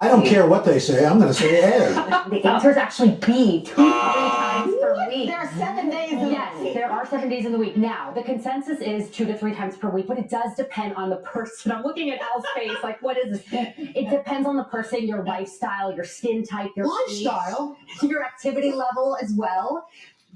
I 0.00 0.08
don't 0.08 0.26
care 0.26 0.46
what 0.46 0.64
they 0.64 0.78
say. 0.78 1.06
I'm 1.06 1.18
going 1.18 1.28
to 1.32 1.34
say 1.34 1.62
A. 1.62 2.24
The 2.30 2.42
answer 2.46 2.70
is 2.70 2.76
actually 2.78 3.10
B, 3.24 3.62
two 3.64 3.74
three 3.74 3.84
times 3.84 4.74
per 4.80 5.08
week. 5.08 5.28
There 5.28 5.38
are 5.38 5.50
seven 5.58 5.90
days 5.90 6.12
in 6.12 6.18
the 6.20 6.30
Yes, 6.30 6.58
week. 6.60 6.74
there 6.74 6.90
are 6.90 7.06
seven 7.06 7.28
days 7.28 7.44
in 7.44 7.52
the 7.52 7.58
week. 7.58 7.76
Now, 7.76 8.10
the 8.12 8.22
consensus 8.22 8.80
is 8.80 9.10
two 9.10 9.24
to 9.26 9.36
three 9.36 9.54
times 9.54 9.76
per 9.76 9.90
week, 9.90 10.06
but 10.08 10.18
it 10.18 10.28
does 10.30 10.54
depend 10.56 10.94
on 10.94 11.10
the 11.10 11.16
person. 11.16 11.70
I'm 11.72 11.82
looking 11.82 12.10
at 12.10 12.20
Al's 12.20 12.44
face, 12.56 12.76
like, 12.82 13.00
what 13.02 13.16
is 13.18 13.44
this? 13.44 13.74
It 13.76 14.10
depends 14.10 14.48
on 14.48 14.56
the 14.56 14.64
person, 14.64 15.06
your 15.06 15.22
lifestyle, 15.22 15.94
your 15.94 16.04
skin 16.04 16.44
type, 16.44 16.70
your 16.76 16.86
age, 16.86 17.24
Lifestyle? 17.24 17.76
your 18.02 18.24
activity 18.24 18.72
level 18.72 19.16
as 19.22 19.32
well. 19.36 19.86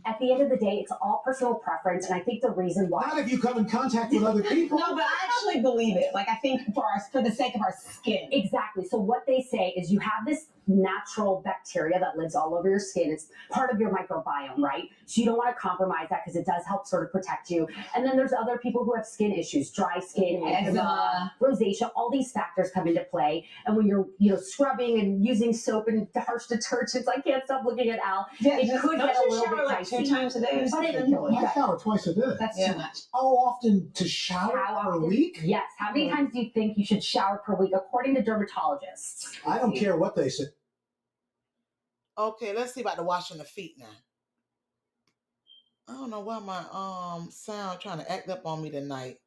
At 0.06 0.18
the 0.20 0.32
end 0.32 0.42
of 0.42 0.50
the 0.50 0.56
day, 0.56 0.78
it's 0.80 0.92
all 0.92 1.22
personal 1.24 1.54
preference, 1.54 2.06
and 2.06 2.14
I 2.14 2.20
think 2.20 2.42
the 2.42 2.50
reason 2.50 2.88
why. 2.88 3.06
Not 3.06 3.18
if 3.18 3.30
you 3.30 3.38
come 3.38 3.58
in 3.58 3.66
contact 3.66 4.12
with 4.12 4.22
other 4.22 4.42
people. 4.42 4.78
No, 4.78 4.94
but 4.94 5.02
I 5.02 5.24
actually 5.24 5.60
believe 5.62 5.96
it. 5.96 6.14
Like 6.14 6.28
I 6.28 6.36
think 6.36 6.74
for 6.74 6.84
our, 6.84 7.00
for 7.12 7.22
the 7.22 7.30
sake 7.30 7.54
of 7.54 7.62
our 7.62 7.74
skin. 7.78 8.28
Exactly. 8.32 8.84
So 8.84 8.98
what 8.98 9.26
they 9.26 9.42
say 9.42 9.74
is 9.76 9.92
you 9.92 9.98
have 10.00 10.26
this 10.26 10.46
natural 10.68 11.42
bacteria 11.44 11.98
that 11.98 12.16
lives 12.16 12.34
all 12.34 12.54
over 12.54 12.68
your 12.68 12.78
skin. 12.78 13.10
It's 13.10 13.28
part 13.50 13.72
of 13.72 13.80
your 13.80 13.90
microbiome, 13.90 14.58
right? 14.58 14.84
So 15.06 15.20
you 15.20 15.26
don't 15.26 15.36
want 15.38 15.54
to 15.56 15.60
compromise 15.60 16.06
that 16.10 16.20
because 16.24 16.36
it 16.36 16.46
does 16.46 16.64
help 16.66 16.86
sort 16.86 17.04
of 17.04 17.10
protect 17.12 17.50
you. 17.50 17.66
And 17.96 18.04
then 18.06 18.16
there's 18.16 18.32
other 18.32 18.58
people 18.58 18.84
who 18.84 18.94
have 18.94 19.06
skin 19.06 19.32
issues, 19.32 19.70
dry 19.70 19.98
skin, 20.00 20.42
eczema, 20.46 21.32
rosacea, 21.40 21.90
all 21.96 22.10
these 22.10 22.30
factors 22.30 22.70
come 22.72 22.86
into 22.86 23.02
play. 23.04 23.46
And 23.66 23.76
when 23.76 23.86
you're, 23.86 24.06
you 24.18 24.30
know, 24.32 24.38
scrubbing 24.38 25.00
and 25.00 25.24
using 25.24 25.52
soap 25.52 25.88
and 25.88 26.06
harsh 26.16 26.46
detergents, 26.46 27.04
I 27.08 27.20
can't 27.20 27.44
stop 27.44 27.64
looking 27.64 27.88
at 27.90 27.98
Al. 28.00 28.26
Yeah, 28.40 28.58
it 28.58 28.66
just- 28.66 28.82
could 28.82 28.98
don't 28.98 29.06
get 29.08 29.16
a 29.16 29.20
you 29.24 29.30
little 29.30 29.44
shower 29.46 29.56
bit 29.56 29.66
like 29.66 29.88
two 29.88 30.04
times 30.06 30.36
a 30.36 30.40
day 30.40 30.46
or 30.52 30.58
But 30.70 30.84
it- 30.84 30.94
something? 30.94 31.36
I 31.36 31.52
shower 31.54 31.78
twice 31.78 32.06
a 32.06 32.14
day. 32.14 32.36
That's 32.38 32.58
Yeah. 32.58 32.72
too 32.72 32.78
much. 32.78 32.98
How 33.12 33.20
often 33.20 33.90
to 33.94 34.06
shower 34.08 34.56
How 34.56 34.82
per 34.82 34.88
often? 34.96 35.08
week? 35.08 35.40
Yes. 35.42 35.64
How 35.78 35.92
many 35.92 36.10
times 36.10 36.32
do 36.32 36.40
you 36.40 36.50
think 36.50 36.76
you 36.76 36.84
should 36.84 37.02
shower 37.02 37.38
per 37.38 37.54
week, 37.54 37.72
according 37.74 38.14
to 38.16 38.22
dermatologists? 38.22 39.38
I 39.46 39.58
don't 39.58 39.74
care 39.74 39.96
what 39.96 40.14
they 40.14 40.28
say. 40.28 40.44
Okay, 42.18 42.52
let's 42.52 42.74
see 42.74 42.80
about 42.80 42.96
the 42.96 43.02
washing 43.04 43.38
the 43.38 43.44
feet 43.44 43.74
now. 43.78 43.86
I 45.88 45.92
don't 45.92 46.10
know 46.10 46.20
why 46.20 46.38
my 46.40 46.64
um 46.72 47.30
sound 47.30 47.80
trying 47.80 47.98
to 47.98 48.10
act 48.10 48.28
up 48.28 48.44
on 48.44 48.60
me 48.62 48.70
tonight. 48.70 49.18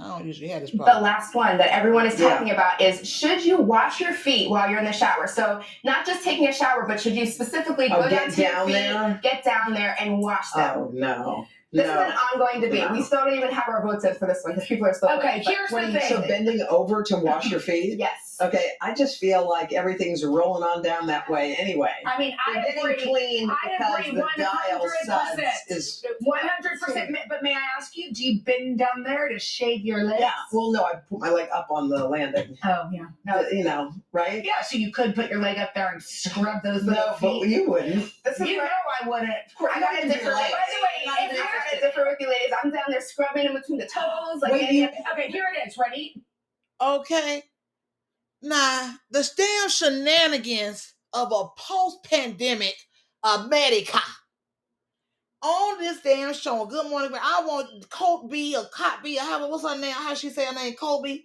I 0.00 0.06
don't 0.08 0.26
usually 0.26 0.48
have 0.48 0.60
this 0.62 0.70
problem. 0.70 0.96
The 0.96 1.02
last 1.02 1.34
one 1.34 1.58
that 1.58 1.72
everyone 1.72 2.06
is 2.06 2.18
Yeah. 2.18 2.30
talking 2.30 2.50
about 2.50 2.80
is 2.80 3.08
should 3.08 3.44
you 3.44 3.58
wash 3.58 4.00
your 4.00 4.12
feet 4.12 4.48
while 4.50 4.68
you're 4.70 4.78
in 4.78 4.84
the 4.84 4.92
shower? 4.92 5.26
So 5.26 5.60
not 5.84 6.06
just 6.06 6.24
taking 6.24 6.46
a 6.48 6.52
shower, 6.52 6.86
but 6.86 7.00
should 7.00 7.14
you 7.14 7.26
specifically 7.26 7.88
Oh, 7.92 8.02
go 8.02 8.08
get 8.08 8.20
down 8.26 8.30
to 8.30 8.40
your 8.42 8.50
down 8.52 8.66
feet, 8.66 8.72
there? 8.72 9.20
get 9.22 9.44
down 9.44 9.74
there 9.74 9.96
and 10.00 10.20
wash 10.20 10.50
them? 10.52 10.78
Oh 10.78 10.90
no. 10.92 11.46
This 11.72 11.86
no. 11.86 11.92
is 11.92 12.12
an 12.12 12.16
ongoing 12.32 12.60
debate. 12.62 12.88
No. 12.90 12.96
We 12.96 13.02
still 13.02 13.24
don't 13.24 13.34
even 13.34 13.50
have 13.50 13.68
our 13.68 13.86
votes 13.86 14.04
in 14.04 14.14
for 14.14 14.26
this 14.26 14.40
one 14.42 14.54
because 14.54 14.66
people 14.68 14.86
are 14.86 14.94
still 14.94 15.10
Okay, 15.10 15.38
voting. 15.38 15.42
Here's 15.46 15.70
what 15.70 15.80
the 15.86 15.92
do 15.92 15.98
thing. 15.98 16.08
So 16.08 16.22
bending 16.22 16.62
over 16.70 17.02
to 17.04 17.16
wash 17.18 17.50
your 17.50 17.60
feet? 17.68 17.98
Yes. 17.98 18.27
Okay, 18.40 18.70
I 18.80 18.94
just 18.94 19.18
feel 19.18 19.48
like 19.48 19.72
everything's 19.72 20.24
rolling 20.24 20.62
on 20.62 20.82
down 20.82 21.06
that 21.08 21.28
way 21.28 21.56
anyway. 21.56 21.92
I 22.06 22.18
mean, 22.18 22.36
I 22.46 22.52
They're 22.54 22.62
getting 22.64 22.80
agree. 22.90 23.04
clean 23.04 23.50
I 23.50 23.56
because 23.78 23.98
agree 24.00 24.14
the 24.14 24.20
one 24.20 24.30
dial 24.36 24.52
hundred 24.78 24.90
suds 25.04 25.30
percent. 25.34 25.54
is 25.68 26.04
One 26.20 26.38
hundred 26.42 26.80
percent. 26.80 27.16
But 27.28 27.42
may 27.42 27.54
I 27.54 27.60
ask 27.76 27.96
you, 27.96 28.12
do 28.12 28.24
you 28.24 28.40
bend 28.42 28.78
down 28.78 29.02
there 29.04 29.28
to 29.28 29.38
shave 29.38 29.80
your 29.84 30.04
legs? 30.04 30.20
yeah. 30.20 30.30
Well, 30.52 30.70
no, 30.72 30.84
I 30.84 30.94
put 31.08 31.18
my 31.20 31.30
leg 31.30 31.48
up 31.52 31.66
on 31.70 31.88
the 31.88 32.06
landing. 32.08 32.56
Oh 32.64 32.88
yeah. 32.92 33.06
No, 33.26 33.40
you 33.48 33.64
know, 33.64 33.92
right? 34.12 34.44
Yeah, 34.44 34.60
so 34.62 34.76
you 34.76 34.92
could 34.92 35.14
put 35.14 35.30
your 35.30 35.40
leg 35.40 35.58
up 35.58 35.74
there 35.74 35.88
and 35.92 36.02
scrub 36.02 36.62
those 36.62 36.84
little 36.84 37.04
No, 37.04 37.16
but 37.40 37.48
you 37.48 37.68
wouldn't. 37.68 38.12
This 38.24 38.40
is 38.40 38.48
You 38.48 38.58
where- 38.58 38.66
know 38.66 38.70
I 39.02 39.08
wouldn't. 39.08 39.30
I 39.74 39.80
got 39.80 40.00
to 40.00 40.08
differ. 40.08 40.30
By 40.30 40.48
the 40.48 41.12
way, 41.12 41.28
if 41.30 41.32
I 41.32 41.36
got 41.36 41.74
to 41.74 41.80
differ 41.80 42.04
with 42.06 42.18
you 42.20 42.28
ladies, 42.28 42.52
I'm 42.62 42.70
down 42.70 42.84
there 42.88 43.00
scrubbing 43.00 43.46
in 43.46 43.54
between 43.54 43.78
the 43.78 43.86
toes. 43.86 44.40
Like, 44.42 44.52
Wait, 44.52 44.62
yeah, 44.62 44.70
you- 44.70 44.88
Okay, 45.12 45.28
here 45.30 45.44
it 45.54 45.66
is. 45.68 45.76
Ready? 45.76 46.22
Okay. 46.80 47.42
Now, 48.42 48.94
the 49.10 49.28
damn 49.36 49.68
shenanigans 49.68 50.94
of 51.12 51.32
a 51.32 51.48
post-pandemic 51.60 52.74
uh, 53.24 53.42
America. 53.46 53.98
On 55.42 55.78
this 55.78 56.00
damn 56.02 56.34
show, 56.34 56.66
Good 56.66 56.88
Morning, 56.88 57.10
I 57.14 57.44
want 57.44 57.88
Colt 57.90 58.30
B 58.30 58.56
or 58.56 58.64
Cot 58.72 59.02
B, 59.02 59.18
or 59.18 59.50
what's 59.50 59.62
her 59.62 59.78
name? 59.78 59.92
How 59.92 60.14
she 60.14 60.30
say 60.30 60.46
her 60.46 60.54
name? 60.54 60.74
Kobe. 60.74 61.20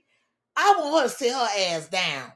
I 0.56 0.76
want 0.78 1.04
her 1.04 1.10
to 1.10 1.16
sit 1.16 1.34
her 1.34 1.48
ass 1.76 1.90
down. 1.90 2.32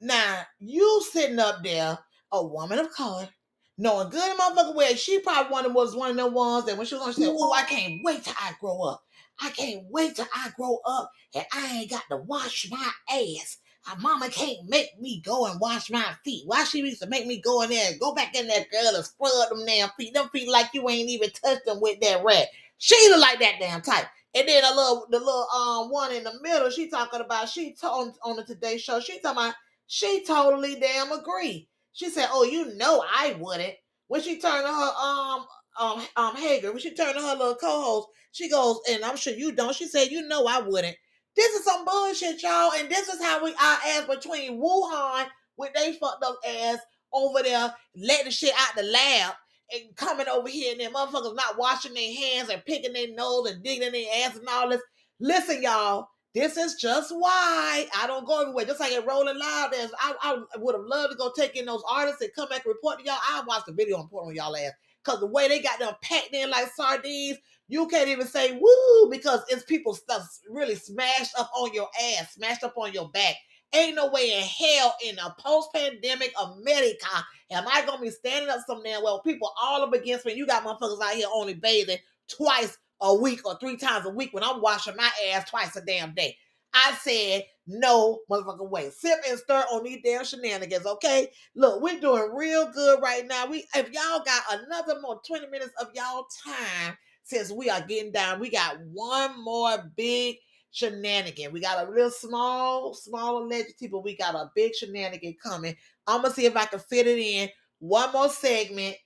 Now, 0.00 0.42
you 0.58 1.02
sitting 1.10 1.38
up 1.38 1.62
there, 1.62 1.98
a 2.32 2.46
woman 2.46 2.78
of 2.78 2.90
color, 2.90 3.28
knowing 3.76 4.08
good 4.08 4.30
and 4.30 4.38
motherfucking 4.38 4.74
well, 4.74 4.94
she 4.94 5.20
probably 5.20 5.52
one 5.52 5.66
of 5.66 5.74
was 5.74 5.94
one 5.94 6.10
of 6.10 6.16
them 6.16 6.32
ones 6.32 6.64
that 6.66 6.76
when 6.76 6.86
she 6.86 6.94
was 6.94 7.04
on, 7.06 7.12
she 7.12 7.22
said, 7.22 7.34
"Oh, 7.36 7.52
I 7.52 7.64
can't 7.64 8.00
wait 8.02 8.24
till 8.24 8.34
I 8.38 8.52
grow 8.60 8.82
up. 8.82 9.02
I 9.42 9.50
can't 9.50 9.84
wait 9.90 10.16
till 10.16 10.28
I 10.34 10.50
grow 10.56 10.78
up 10.86 11.10
and 11.34 11.44
I 11.52 11.78
ain't 11.78 11.90
got 11.90 12.04
to 12.10 12.16
wash 12.18 12.66
my 12.70 12.90
ass. 13.10 13.58
My 13.86 13.94
mama 13.96 14.28
can't 14.28 14.68
make 14.68 15.00
me 15.00 15.20
go 15.24 15.46
and 15.46 15.60
wash 15.60 15.90
my 15.90 16.14
feet. 16.24 16.44
Why 16.46 16.64
she 16.64 16.78
used 16.78 17.02
to 17.02 17.08
make 17.08 17.26
me 17.26 17.40
go 17.40 17.62
in 17.62 17.70
there 17.70 17.90
and 17.90 18.00
go 18.00 18.14
back 18.14 18.34
in 18.36 18.46
there, 18.46 18.66
girl, 18.70 18.94
and 18.94 19.04
scrub 19.04 19.48
them 19.48 19.64
damn 19.66 19.88
feet. 19.98 20.14
Them 20.14 20.28
feet 20.28 20.48
like 20.50 20.68
you 20.74 20.88
ain't 20.88 21.08
even 21.08 21.30
touched 21.30 21.64
them 21.64 21.80
with 21.80 21.98
that 22.00 22.22
rat. 22.24 22.48
She 22.78 22.96
look 23.08 23.20
like 23.20 23.40
that 23.40 23.56
damn 23.58 23.82
type. 23.82 24.06
And 24.34 24.46
then 24.46 24.62
a 24.64 24.74
little, 24.74 25.06
the 25.10 25.18
little 25.18 25.48
um 25.50 25.90
one 25.90 26.12
in 26.12 26.24
the 26.24 26.38
middle, 26.40 26.70
she 26.70 26.88
talking 26.88 27.20
about 27.20 27.48
she 27.48 27.74
told 27.74 28.16
on 28.22 28.36
the 28.36 28.44
Today 28.44 28.78
Show. 28.78 29.00
She 29.00 29.18
talking 29.20 29.42
about 29.42 29.54
she 29.86 30.24
totally 30.24 30.78
damn 30.78 31.10
agree. 31.10 31.68
She 31.92 32.10
said, 32.10 32.28
"Oh, 32.30 32.44
you 32.44 32.74
know 32.76 33.02
I 33.12 33.36
wouldn't." 33.40 33.74
When 34.06 34.22
she 34.22 34.38
turned 34.40 34.66
to 34.66 34.72
her 34.72 34.92
um 35.02 35.46
um 35.80 36.06
um 36.16 36.36
Hager, 36.36 36.70
when 36.70 36.80
she 36.80 36.94
turned 36.94 37.16
to 37.16 37.22
her 37.22 37.34
little 37.34 37.56
co-host, 37.56 38.08
she 38.30 38.48
goes, 38.48 38.78
and 38.88 39.04
I'm 39.04 39.16
sure 39.16 39.32
you 39.32 39.52
don't. 39.52 39.74
She 39.74 39.88
said, 39.88 40.10
"You 40.12 40.28
know 40.28 40.46
I 40.46 40.60
wouldn't." 40.60 40.96
This 41.40 41.54
is 41.54 41.64
some 41.64 41.86
bullshit, 41.86 42.42
y'all, 42.42 42.72
and 42.76 42.90
this 42.90 43.08
is 43.08 43.18
how 43.22 43.42
we 43.42 43.52
our 43.52 43.78
ass 43.86 44.04
between 44.06 44.60
Wuhan 44.60 45.26
with 45.56 45.72
they 45.72 45.94
fucked 45.94 46.22
up 46.22 46.36
ass 46.46 46.76
over 47.14 47.42
there 47.42 47.74
letting 47.96 48.30
shit 48.30 48.52
out 48.58 48.76
the 48.76 48.82
lab 48.82 49.32
and 49.72 49.96
coming 49.96 50.28
over 50.28 50.50
here 50.50 50.72
and 50.72 50.80
then 50.82 50.92
motherfuckers 50.92 51.34
not 51.34 51.56
washing 51.56 51.94
their 51.94 52.14
hands 52.14 52.50
and 52.50 52.62
picking 52.66 52.92
their 52.92 53.14
nose 53.14 53.50
and 53.50 53.64
digging 53.64 53.90
their 53.90 54.04
ass 54.22 54.36
and 54.36 54.46
all 54.50 54.68
this. 54.68 54.82
Listen, 55.18 55.62
y'all, 55.62 56.08
this 56.34 56.58
is 56.58 56.74
just 56.74 57.10
why 57.10 57.86
I 57.98 58.06
don't 58.06 58.26
go 58.26 58.42
everywhere. 58.42 58.66
Just 58.66 58.80
like 58.80 58.92
at 58.92 59.06
Rolling 59.06 59.38
Loud, 59.38 59.70
there's 59.72 59.92
I, 59.98 60.14
I 60.20 60.58
would 60.58 60.74
have 60.74 60.84
loved 60.84 61.12
to 61.12 61.16
go 61.16 61.32
take 61.34 61.56
in 61.56 61.64
those 61.64 61.82
artists 61.90 62.20
and 62.20 62.34
come 62.34 62.50
back 62.50 62.66
and 62.66 62.74
report 62.74 62.98
to 62.98 63.04
y'all. 63.06 63.16
I 63.18 63.42
watched 63.46 63.64
the 63.64 63.72
video 63.72 63.96
and 63.96 64.04
report 64.04 64.26
on 64.26 64.34
y'all 64.34 64.54
ass. 64.58 64.72
Cause 65.04 65.20
the 65.20 65.26
way 65.26 65.48
they 65.48 65.62
got 65.62 65.78
them 65.78 65.94
packed 66.02 66.34
in 66.34 66.50
like 66.50 66.70
sardines, 66.74 67.38
you 67.70 67.86
can't 67.86 68.08
even 68.08 68.26
say 68.26 68.58
woo 68.60 69.10
because 69.10 69.42
it's 69.48 69.62
people 69.62 69.94
stuff 69.94 70.22
really 70.50 70.74
smashed 70.74 71.38
up 71.38 71.50
on 71.56 71.72
your 71.72 71.88
ass, 72.18 72.34
smashed 72.34 72.64
up 72.64 72.74
on 72.76 72.92
your 72.92 73.08
back. 73.10 73.36
Ain't 73.72 73.94
no 73.94 74.10
way 74.10 74.32
in 74.32 74.42
hell 74.42 74.96
in 75.06 75.16
a 75.20 75.34
post-pandemic 75.38 76.32
America 76.42 77.24
am 77.52 77.64
I 77.72 77.86
gonna 77.86 78.02
be 78.02 78.10
standing 78.10 78.50
up 78.50 78.58
some 78.66 78.82
damn 78.82 79.04
well 79.04 79.20
people 79.20 79.52
all 79.62 79.82
up 79.82 79.92
against 79.92 80.26
me. 80.26 80.34
You 80.34 80.48
got 80.48 80.64
motherfuckers 80.64 81.00
out 81.00 81.14
here 81.14 81.28
only 81.32 81.54
bathing 81.54 81.98
twice 82.28 82.76
a 83.00 83.14
week 83.14 83.46
or 83.46 83.56
three 83.60 83.76
times 83.76 84.04
a 84.04 84.10
week 84.10 84.30
when 84.32 84.42
I'm 84.42 84.60
washing 84.60 84.96
my 84.96 85.08
ass 85.32 85.48
twice 85.48 85.76
a 85.76 85.80
damn 85.80 86.12
day. 86.12 86.36
I 86.74 86.92
said 87.00 87.44
no 87.68 88.18
motherfucking 88.28 88.68
way. 88.68 88.90
Sip 88.90 89.20
and 89.28 89.38
stir 89.38 89.64
on 89.70 89.84
these 89.84 90.00
damn 90.04 90.24
shenanigans, 90.24 90.86
okay? 90.86 91.28
Look, 91.54 91.80
we're 91.80 92.00
doing 92.00 92.32
real 92.34 92.70
good 92.72 93.00
right 93.00 93.24
now. 93.28 93.46
We 93.46 93.64
if 93.76 93.92
y'all 93.92 94.24
got 94.24 94.42
another 94.50 95.00
more 95.00 95.20
20 95.24 95.46
minutes 95.46 95.72
of 95.80 95.88
y'all 95.94 96.26
time 96.44 96.96
since 97.30 97.52
we 97.52 97.70
are 97.70 97.80
getting 97.80 98.10
down, 98.10 98.40
we 98.40 98.50
got 98.50 98.78
one 98.92 99.42
more 99.42 99.90
big 99.96 100.36
shenanigan. 100.72 101.52
We 101.52 101.60
got 101.60 101.86
a 101.86 101.90
real 101.90 102.10
small, 102.10 102.92
small 102.92 103.44
allegedly, 103.44 103.88
but 103.88 104.02
we 104.02 104.16
got 104.16 104.34
a 104.34 104.50
big 104.54 104.74
shenanigan 104.74 105.36
coming. 105.42 105.76
I'm 106.06 106.22
gonna 106.22 106.34
see 106.34 106.46
if 106.46 106.56
I 106.56 106.66
can 106.66 106.80
fit 106.80 107.06
it 107.06 107.18
in. 107.18 107.48
One 107.78 108.12
more 108.12 108.28
segment 108.28 108.96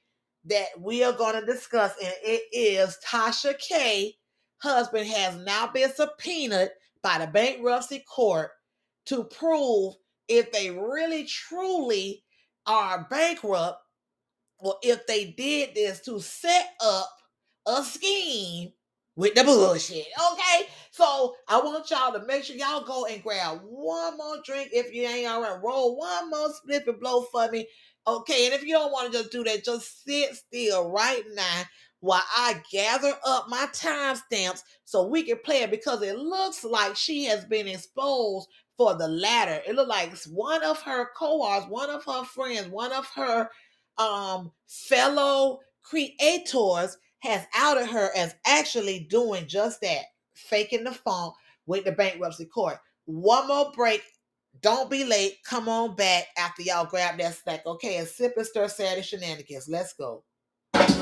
that 0.47 0.69
we 0.79 1.05
are 1.05 1.13
gonna 1.13 1.45
discuss, 1.45 1.93
and 2.03 2.15
it 2.23 2.43
is 2.51 2.99
Tasha 3.07 3.59
K. 3.59 4.17
Husband 4.59 5.07
has 5.07 5.37
now 5.45 5.67
been 5.67 5.93
subpoenaed 5.93 6.71
by 7.03 7.19
the 7.19 7.27
bankruptcy 7.27 8.03
court 8.09 8.51
to 9.07 9.25
prove 9.25 9.95
if 10.29 10.51
they 10.51 10.71
really 10.71 11.25
truly 11.25 12.25
are 12.67 13.07
bankrupt 13.11 13.83
or 14.59 14.77
if 14.83 15.07
they 15.07 15.27
did 15.27 15.75
this 15.75 16.01
to 16.01 16.19
set 16.19 16.71
up 16.83 17.11
a 17.66 17.82
scheme 17.82 18.73
with 19.16 19.35
the 19.35 19.45
bullshit. 19.45 20.07
Okay, 20.32 20.66
so 20.91 21.35
I 21.49 21.59
want 21.59 21.91
y'all 21.91 22.12
to 22.12 22.27
make 22.27 22.45
sure 22.45 22.57
y'all 22.57 22.85
go 22.85 23.07
and 23.07 23.23
grab 23.23 23.61
one 23.62 24.16
more 24.16 24.39
drink 24.45 24.70
if 24.73 24.93
you 24.93 25.03
ain't 25.03 25.28
already. 25.28 25.61
Roll 25.62 25.97
one 25.97 26.31
more 26.31 26.53
split 26.53 26.86
and 26.86 27.01
blow 27.01 27.23
for 27.23 27.51
me. 27.51 27.69
Okay, 28.07 28.47
and 28.47 28.55
if 28.55 28.62
you 28.62 28.74
don't 28.74 28.93
want 28.93 29.12
to 29.12 29.19
just 29.19 29.32
do 29.32 29.45
that, 29.45 29.65
just 29.65 30.05
sit 30.05 30.35
still 30.35 30.91
right 30.91 31.23
now 31.35 31.62
while 32.01 32.23
I 32.36 32.61
gather 32.70 33.15
up 33.24 33.49
my 33.49 33.66
timestamps 33.73 34.61
so 34.85 35.07
we 35.07 35.23
can 35.23 35.39
play 35.43 35.62
it 35.62 35.70
because 35.70 36.03
it 36.03 36.19
looks 36.19 36.62
like 36.62 36.97
she 36.97 37.24
has 37.24 37.47
been 37.47 37.66
exposed 37.66 38.49
for 38.77 38.95
the 38.95 39.09
latter. 39.09 39.62
It 39.66 39.74
looks 39.74 39.89
like 39.89 40.12
one 40.31 40.62
of 40.65 40.82
her 40.82 41.09
co-authors, 41.16 41.70
one 41.70 41.89
of 41.89 42.05
her 42.05 42.24
friends, 42.24 42.69
one 42.69 42.93
of 42.93 43.09
her 43.15 43.49
um 43.97 44.51
fellow 44.66 45.61
creators 45.82 46.99
has 47.25 47.47
outed 47.57 47.87
her 47.87 48.11
as 48.17 48.35
actually 48.47 49.01
doing 49.11 49.47
just 49.47 49.81
that, 49.81 50.05
faking 50.35 50.85
the 50.85 50.93
funk 50.93 51.35
with 51.67 51.85
the 51.85 51.93
bankruptcy 51.93 52.45
court. 52.45 52.77
One 53.07 53.49
more 53.49 53.73
break. 53.75 54.03
Don't 54.61 54.91
be 54.91 55.05
late. 55.05 55.39
Come 55.45 55.69
on 55.69 55.97
back 55.97 56.27
after 56.39 56.63
y'all 56.63 56.87
grab 56.87 57.19
that 57.19 57.35
snack. 57.35 57.67
Okay, 57.67 57.97
and 57.97 58.07
sip 58.07 58.35
and 58.37 58.47
stir 58.47 58.69
Saturday 58.69 59.03
shenanigans. 59.03 59.69
Let's 59.69 59.95
go. 59.95 60.23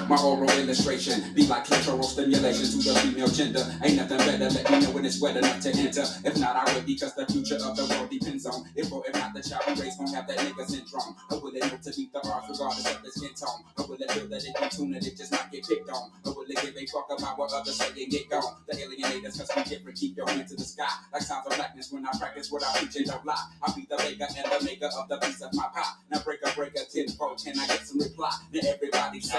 My 0.09 0.21
oral 0.21 0.51
illustration 0.51 1.33
be 1.35 1.47
like 1.47 1.65
clitoral 1.65 2.05
stimulation 2.05 2.67
to 2.67 2.93
the 2.93 2.95
female 3.01 3.29
gender. 3.29 3.65
Ain't 3.83 3.97
nothing 3.97 4.19
better. 4.19 4.51
Let 4.51 4.71
me 4.71 4.81
know 4.81 4.91
when 4.91 5.05
it's 5.05 5.21
wet 5.21 5.37
enough 5.37 5.61
to 5.63 5.71
enter. 5.71 6.05
If 6.25 6.39
not, 6.39 6.57
I 6.57 6.75
will 6.75 6.83
because 6.83 7.15
the 7.15 7.27
future 7.27 7.57
of 7.57 7.77
the 7.77 7.87
world 7.89 8.11
depends 8.11 8.47
on 8.47 8.69
if 8.77 8.93
or 8.93 9.03
if 9.07 9.15
not 9.15 9.33
the 9.35 9.43
child 9.43 9.63
we 9.69 9.83
raise 9.83 9.97
gon' 9.97 10.13
have 10.13 10.27
that 10.29 10.39
nigga 10.39 10.67
syndrome. 10.67 11.17
Or 11.31 11.41
will 11.41 11.55
it 11.55 11.63
to 11.63 11.91
beat 11.97 12.13
the 12.13 12.19
earth 12.19 12.47
regardless 12.49 12.87
of 12.87 13.03
the 13.03 13.11
skin 13.11 13.35
tone? 13.35 13.63
I 13.79 13.83
will 13.83 14.01
it 14.01 14.11
feel 14.13 14.29
that 14.29 14.45
if 14.45 14.55
you 14.61 14.69
tune 14.69 14.95
it, 14.95 15.07
it 15.07 15.17
just 15.17 15.33
not 15.33 15.51
get 15.51 15.67
picked 15.67 15.89
on? 15.91 16.11
Or 16.25 16.35
will 16.35 16.47
it 16.49 16.61
give 16.61 16.77
a 16.77 16.87
fuck 16.87 17.09
about 17.17 17.39
what 17.39 17.53
others 17.53 17.77
say 17.77 17.91
and 18.03 18.11
get 18.11 18.29
gone? 18.29 18.57
The 18.69 18.77
alienators, 18.77 19.39
cause 19.39 19.51
we 19.57 19.63
different. 19.65 19.99
Keep 19.99 20.17
your 20.17 20.29
hand 20.29 20.49
to 20.49 20.57
the 20.57 20.65
sky. 20.65 20.89
Like 21.13 21.23
sounds 21.23 21.47
of 21.47 21.57
blackness 21.57 21.93
when 21.93 22.07
I 22.07 22.11
practice 22.19 22.51
what 22.51 22.65
I 22.65 22.79
preach 22.79 22.97
and 22.97 23.07
don't 23.07 23.25
lie. 23.25 23.45
I'll 23.63 23.75
be 23.75 23.87
the 23.89 23.97
maker 23.99 24.27
and 24.29 24.51
the 24.51 24.65
maker 24.65 24.91
of 24.99 25.09
the 25.09 25.17
piece 25.19 25.43
of 25.43 25.55
my 25.55 25.69
pie. 25.75 25.93
Now 26.11 26.21
break 26.21 26.41
a 26.45 26.51
break 26.53 26.75
tenfold. 26.75 27.43
Can 27.45 27.59
I 27.59 27.67
get 27.67 27.87
some 27.87 27.99
reply? 27.99 28.31
Now 28.53 28.61
everybody 28.67 29.21
say, 29.21 29.39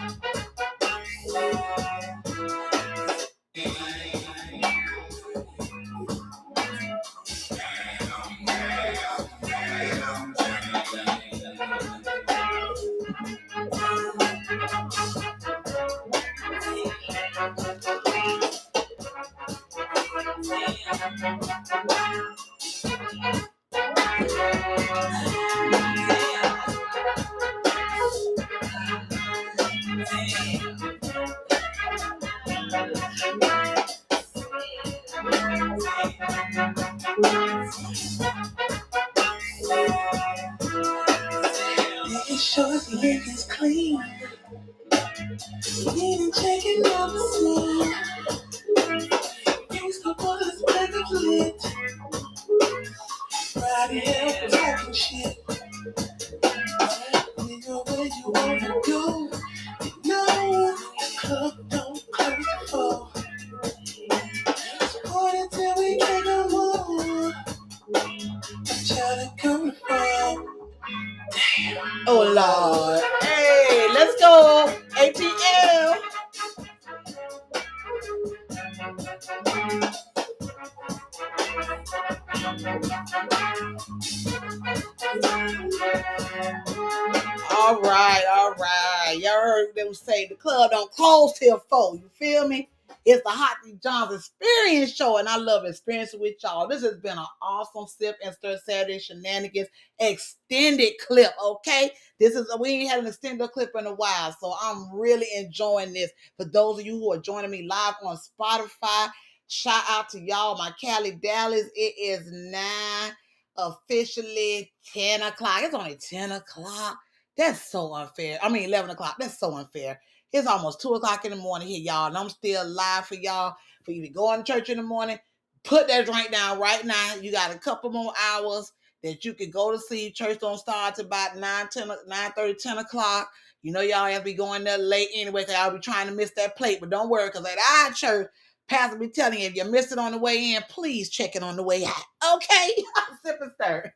Johns 93.81 94.13
Experience 94.13 94.95
Show, 94.95 95.17
and 95.17 95.27
I 95.27 95.37
love 95.37 95.65
experiencing 95.65 96.19
with 96.19 96.35
y'all. 96.43 96.67
This 96.67 96.83
has 96.83 96.97
been 96.97 97.17
an 97.17 97.25
awesome 97.41 97.87
Sip 97.87 98.15
and 98.23 98.33
Stir 98.35 98.57
Saturday 98.63 98.99
Shenanigans 98.99 99.69
extended 99.99 100.93
clip. 101.05 101.31
Okay, 101.43 101.91
this 102.19 102.35
is 102.35 102.53
we 102.59 102.69
ain't 102.69 102.91
had 102.91 102.99
an 102.99 103.07
extended 103.07 103.49
clip 103.51 103.71
in 103.77 103.87
a 103.87 103.93
while, 103.93 104.35
so 104.39 104.53
I'm 104.61 104.93
really 104.93 105.27
enjoying 105.35 105.93
this. 105.93 106.11
For 106.37 106.45
those 106.45 106.79
of 106.79 106.85
you 106.85 106.97
who 106.97 107.11
are 107.13 107.19
joining 107.19 107.51
me 107.51 107.67
live 107.67 107.95
on 108.03 108.17
Spotify, 108.17 109.09
shout 109.47 109.83
out 109.89 110.09
to 110.09 110.21
y'all, 110.21 110.57
my 110.57 110.71
Cali 110.79 111.11
Dallas. 111.11 111.65
It 111.75 111.95
is 111.99 112.31
nine 112.31 113.13
officially 113.57 114.71
10 114.93 115.21
o'clock. 115.23 115.59
It's 115.61 115.75
only 115.75 115.97
10 115.97 116.31
o'clock. 116.31 116.97
That's 117.37 117.71
so 117.71 117.93
unfair. 117.93 118.39
I 118.41 118.49
mean, 118.49 118.65
11 118.65 118.91
o'clock. 118.91 119.15
That's 119.19 119.39
so 119.39 119.55
unfair. 119.55 119.99
It's 120.33 120.47
almost 120.47 120.81
2 120.81 120.93
o'clock 120.93 121.25
in 121.25 121.31
the 121.31 121.37
morning 121.37 121.67
here, 121.67 121.81
y'all, 121.81 122.07
and 122.07 122.17
I'm 122.17 122.29
still 122.29 122.65
live 122.67 123.05
for 123.05 123.15
y'all. 123.15 123.55
For 123.85 123.91
you 123.91 124.01
to 124.03 124.09
go 124.09 124.35
to 124.35 124.43
church 124.43 124.69
in 124.69 124.77
the 124.77 124.83
morning, 124.83 125.19
put 125.63 125.87
that 125.87 126.05
drink 126.05 126.31
down 126.31 126.59
right 126.59 126.85
now. 126.85 127.15
You 127.15 127.31
got 127.31 127.53
a 127.53 127.59
couple 127.59 127.91
more 127.91 128.13
hours 128.29 128.71
that 129.03 129.25
you 129.25 129.33
can 129.33 129.49
go 129.49 129.71
to 129.71 129.79
see. 129.79 130.11
Church 130.11 130.39
don't 130.39 130.57
start 130.57 130.95
till 130.95 131.05
about 131.05 131.37
9, 131.37 131.67
10, 131.71 131.87
9 132.07 132.31
30, 132.31 132.53
10 132.55 132.77
o'clock. 132.77 133.31
You 133.63 133.71
know, 133.71 133.81
y'all 133.81 134.05
have 134.05 134.19
to 134.19 134.25
be 134.25 134.33
going 134.33 134.63
there 134.63 134.77
late 134.77 135.09
anyway, 135.13 135.41
because 135.41 135.55
I'll 135.55 135.71
be 135.71 135.79
trying 135.79 136.07
to 136.07 136.13
miss 136.13 136.31
that 136.31 136.57
plate. 136.57 136.79
But 136.79 136.89
don't 136.89 137.09
worry, 137.09 137.29
because 137.29 137.45
at 137.45 137.57
our 137.85 137.91
church, 137.93 138.27
Pastor 138.67 138.97
be 138.97 139.09
telling 139.09 139.39
you 139.39 139.47
if 139.47 139.55
you 139.55 139.65
miss 139.65 139.91
it 139.91 139.99
on 139.99 140.13
the 140.13 140.17
way 140.17 140.53
in, 140.53 140.63
please 140.69 141.09
check 141.09 141.35
it 141.35 141.43
on 141.43 141.55
the 141.57 141.63
way 141.63 141.83
out. 141.85 142.35
Okay? 142.35 142.83
Sip 143.23 143.37
and 143.41 143.51
stir. 143.61 143.93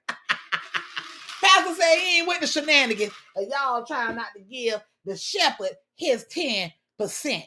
Pastor 1.41 1.75
say 1.75 1.99
he 1.99 2.19
ain't 2.19 2.27
with 2.27 2.41
the 2.41 2.47
shenanigans. 2.47 3.13
And 3.35 3.47
y'all 3.49 3.85
trying 3.85 4.15
not 4.15 4.27
to 4.35 4.41
give 4.41 4.81
the 5.05 5.15
shepherd 5.15 5.71
his 5.95 6.25
10%. 6.25 6.71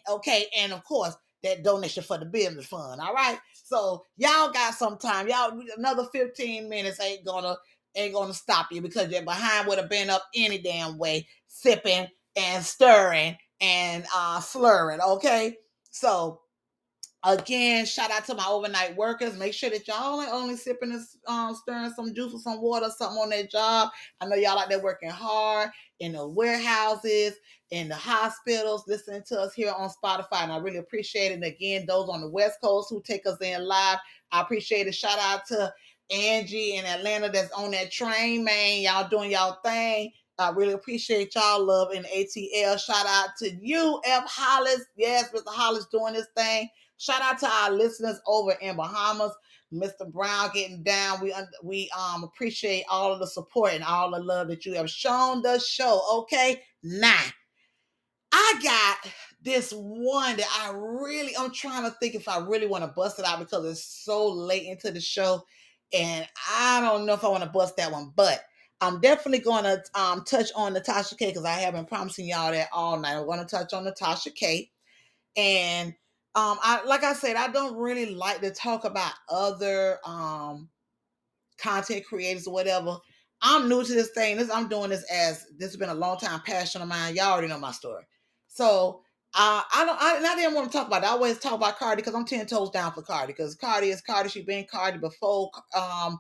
Okay. 0.09 0.47
And 0.57 0.73
of 0.73 0.85
course, 0.85 1.17
that 1.43 1.63
donation 1.63 2.03
for 2.03 2.19
the 2.19 2.25
business 2.25 2.67
fund. 2.67 3.01
All 3.01 3.15
right. 3.15 3.39
So 3.55 4.05
y'all 4.17 4.51
got 4.53 4.75
some 4.75 4.99
time. 4.99 5.29
Y'all 5.29 5.61
another 5.77 6.05
15 6.13 6.69
minutes 6.69 7.01
ain't 7.01 7.25
gonna 7.25 7.57
ain't 7.95 8.15
gonna 8.15 8.35
stop 8.35 8.67
you 8.71 8.81
because 8.81 9.11
your 9.11 9.23
behind 9.23 9.67
would 9.67 9.79
have 9.79 9.91
been 9.91 10.11
up 10.11 10.25
any 10.35 10.59
damn 10.59 10.99
way, 10.99 11.27
sipping 11.47 12.07
and 12.37 12.65
stirring 12.65 13.37
and 13.61 14.05
uh 14.15 14.41
slurring. 14.41 15.01
Okay. 15.01 15.57
So 15.91 16.41
Again, 17.25 17.85
shout 17.85 18.13
out 18.13 18.25
to 18.27 18.35
my 18.35 18.47
overnight 18.49 18.97
workers. 18.97 19.37
Make 19.37 19.53
sure 19.53 19.71
that 19.71 19.89
y'all 19.89 20.23
ain't 20.23 20.33
only 20.33 20.55
sipping 20.55 20.93
and 20.93 21.03
um, 21.27 21.55
stirring 21.55 21.91
some 21.91 22.15
juice 22.15 22.33
or 22.33 22.39
some 22.39 22.61
water, 22.63 22.89
something 22.97 23.19
on 23.19 23.31
their 23.31 23.47
job. 23.47 23.91
I 24.21 24.27
know 24.27 24.37
y'all 24.37 24.59
out 24.59 24.69
there 24.69 24.83
working 24.83 25.11
hard 25.11 25.71
in 25.99 26.13
the 26.13 26.29
warehouses, 26.29 27.35
in 27.73 27.89
the 27.89 27.97
hospitals, 27.97 28.85
listening 28.87 29.25
to 29.29 29.41
us 29.41 29.53
here 29.53 29.75
on 29.77 29.91
Spotify. 29.91 30.45
And 30.45 30.53
I 30.53 30.59
really 30.59 30.77
appreciate 30.77 31.33
it. 31.33 31.35
And 31.35 31.45
again, 31.45 31.87
those 31.89 32.09
on 32.09 32.21
the 32.21 32.31
West 32.31 32.61
Coast 32.63 32.89
who 32.89 33.03
take 33.03 33.27
us 33.27 33.39
in 33.41 33.67
live, 33.67 33.99
I 34.31 34.41
appreciate 34.41 34.87
it. 34.87 34.95
Shout 34.95 35.19
out 35.19 35.45
to 35.47 35.73
Angie 36.11 36.77
in 36.77 36.85
Atlanta 36.85 37.31
that's 37.31 37.51
on 37.53 37.73
that 37.73 37.91
train, 37.91 38.45
man. 38.45 38.81
Y'all 38.81 39.09
doing 39.09 39.33
y'all 39.33 39.59
thing. 39.65 40.13
I 40.39 40.51
really 40.51 40.75
appreciate 40.75 41.35
y'all 41.35 41.65
love 41.65 41.93
in 41.93 42.05
ATL. 42.05 42.79
Shout 42.79 43.07
out 43.07 43.31
to 43.39 43.51
you, 43.61 44.01
F. 44.05 44.25
Hollis. 44.29 44.85
Yes, 44.97 45.31
Mr. 45.33 45.43
Hollis 45.49 45.87
doing 45.87 46.15
this 46.15 46.29
thing. 46.37 46.69
Shout 46.99 47.23
out 47.23 47.39
to 47.39 47.49
our 47.49 47.71
listeners 47.71 48.21
over 48.27 48.53
in 48.61 48.77
Bahamas. 48.77 49.33
Mr. 49.73 50.11
Brown 50.11 50.51
getting 50.55 50.83
down. 50.83 51.21
We 51.21 51.35
we 51.63 51.91
um 51.97 52.25
appreciate 52.25 52.85
all 52.91 53.13
of 53.13 53.21
the 53.21 53.27
support 53.27 53.73
and 53.75 53.85
all 53.85 54.11
the 54.11 54.19
love 54.19 54.49
that 54.49 54.65
you 54.65 54.75
have 54.75 54.91
shown 54.91 55.43
the 55.43 55.59
show. 55.59 56.01
Okay, 56.21 56.63
now 56.83 57.23
I 58.33 58.61
got 58.63 59.13
this 59.43 59.73
one 59.73 60.37
that 60.37 60.61
I 60.63 60.73
really 60.75 61.37
I'm 61.39 61.53
trying 61.53 61.85
to 61.85 61.97
think 61.99 62.15
if 62.15 62.29
I 62.29 62.39
really 62.39 62.67
want 62.67 62.85
to 62.85 62.93
bust 62.95 63.19
it 63.19 63.25
out 63.25 63.39
because 63.39 63.65
it's 63.67 64.05
so 64.05 64.29
late 64.29 64.67
into 64.67 64.91
the 64.91 65.01
show, 65.01 65.45
and 65.93 66.27
I 66.51 66.81
don't 66.81 67.07
know 67.07 67.15
if 67.15 67.25
I 67.25 67.29
want 67.29 67.45
to 67.45 67.51
bust 67.51 67.77
that 67.77 67.93
one, 67.93 68.13
but 68.17 68.41
I'm 68.81 69.01
definitely 69.01 69.41
going 69.41 69.65
to 69.65 69.83
um 69.95 70.25
touch 70.25 70.51
on 70.57 70.73
Natasha 70.73 71.17
K 71.17 71.27
because 71.27 71.45
I 71.45 71.51
have 71.51 71.75
been 71.75 71.85
promising 71.85 72.27
y'all 72.27 72.53
that 72.53 72.69
all 72.73 72.99
night. 72.99 73.17
I'm 73.17 73.27
going 73.27 73.41
to 73.41 73.45
touch 73.45 73.75
on 73.75 73.85
Natasha 73.85 74.31
K, 74.31 74.71
and 75.37 75.95
um 76.35 76.59
I 76.63 76.85
like 76.87 77.05
I 77.05 77.15
said 77.15 77.37
I 77.37 77.49
don't 77.49 77.77
really 77.77 78.15
like 78.15 78.41
to 78.41 78.51
talk 78.51 78.85
about 78.85 79.13
other 79.31 79.99
um 80.05 80.69
content 81.59 82.05
creators 82.07 82.47
or 82.47 82.55
whatever 82.55 82.99
I'm 83.41 83.69
new 83.69 83.85
to 83.85 83.93
this 83.93 84.11
thing. 84.11 84.37
This 84.37 84.51
I'm 84.51 84.69
doing 84.69 84.91
this 84.91 85.05
as 85.13 85.47
this 85.57 85.69
has 85.69 85.77
been 85.77 85.89
a 85.89 85.95
long 85.95 86.19
time 86.19 86.41
passion 86.41 86.83
of 86.83 86.89
mine. 86.89 87.15
Y'all 87.15 87.33
already 87.33 87.49
know 87.49 87.59
my 87.59 87.73
story. 87.73 88.05
So 88.49 89.03
uh, 89.35 89.63
I 89.73 89.85
don't. 89.85 90.01
I, 90.01 90.17
and 90.17 90.27
I 90.27 90.35
didn't 90.35 90.55
want 90.55 90.71
to 90.71 90.77
talk 90.77 90.87
about 90.89 91.03
it. 91.03 91.07
I 91.07 91.11
always 91.11 91.39
talk 91.39 91.53
about 91.53 91.79
Cardi 91.79 92.03
because 92.03 92.15
I'm 92.15 92.25
ten 92.25 92.47
toes 92.47 92.71
down 92.71 92.93
for 92.93 93.03
Cardi 93.03 93.33
because 93.33 93.55
Cardi 93.55 93.91
is 93.91 94.01
Cardi. 94.01 94.29
She 94.29 94.43
been 94.43 94.67
Cardi 94.71 94.99
before. 94.99 95.51
Um, 95.77 96.19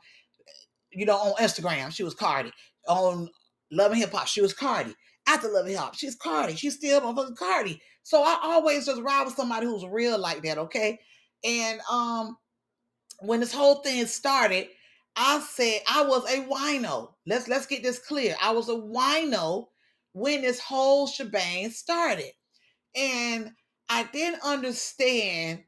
you 0.93 1.06
know, 1.06 1.16
on 1.16 1.35
Instagram 1.43 1.93
she 1.93 2.05
was 2.05 2.14
Cardi. 2.14 2.52
On 2.86 3.28
Love 3.72 3.93
and 3.93 4.01
Hip 4.01 4.12
Hop 4.12 4.28
she 4.28 4.40
was 4.40 4.55
Cardi. 4.55 4.94
After 5.26 5.48
Love 5.48 5.64
and 5.64 5.70
Hip 5.70 5.80
Hop 5.80 5.94
she's 5.94 6.14
Cardi. 6.14 6.55
She's 6.55 6.74
still 6.74 7.01
motherfucking 7.01 7.36
Cardi. 7.36 7.80
So 8.03 8.23
I 8.23 8.39
always 8.43 8.87
just 8.87 9.03
ride 9.03 9.25
with 9.25 9.35
somebody 9.35 9.66
who's 9.66 9.85
real 9.85 10.19
like 10.19 10.43
that. 10.43 10.59
Okay, 10.59 11.01
and 11.45 11.81
um, 11.91 12.37
when 13.20 13.41
this 13.41 13.53
whole 13.53 13.77
thing 13.77 14.07
started, 14.07 14.69
I 15.16 15.41
said 15.41 15.81
I 15.89 16.05
was 16.05 16.25
a 16.31 16.45
wino. 16.45 17.15
Let's 17.27 17.49
let's 17.49 17.66
get 17.66 17.83
this 17.83 17.99
clear. 17.99 18.37
I 18.43 18.53
was 18.53 18.69
a 18.69 18.75
wino 18.75 19.66
when 20.12 20.43
this 20.43 20.61
whole 20.61 21.07
shebang 21.07 21.70
started. 21.70 22.33
And 22.97 23.53
I 23.89 24.05
didn't 24.12 24.41
understand 24.43 25.62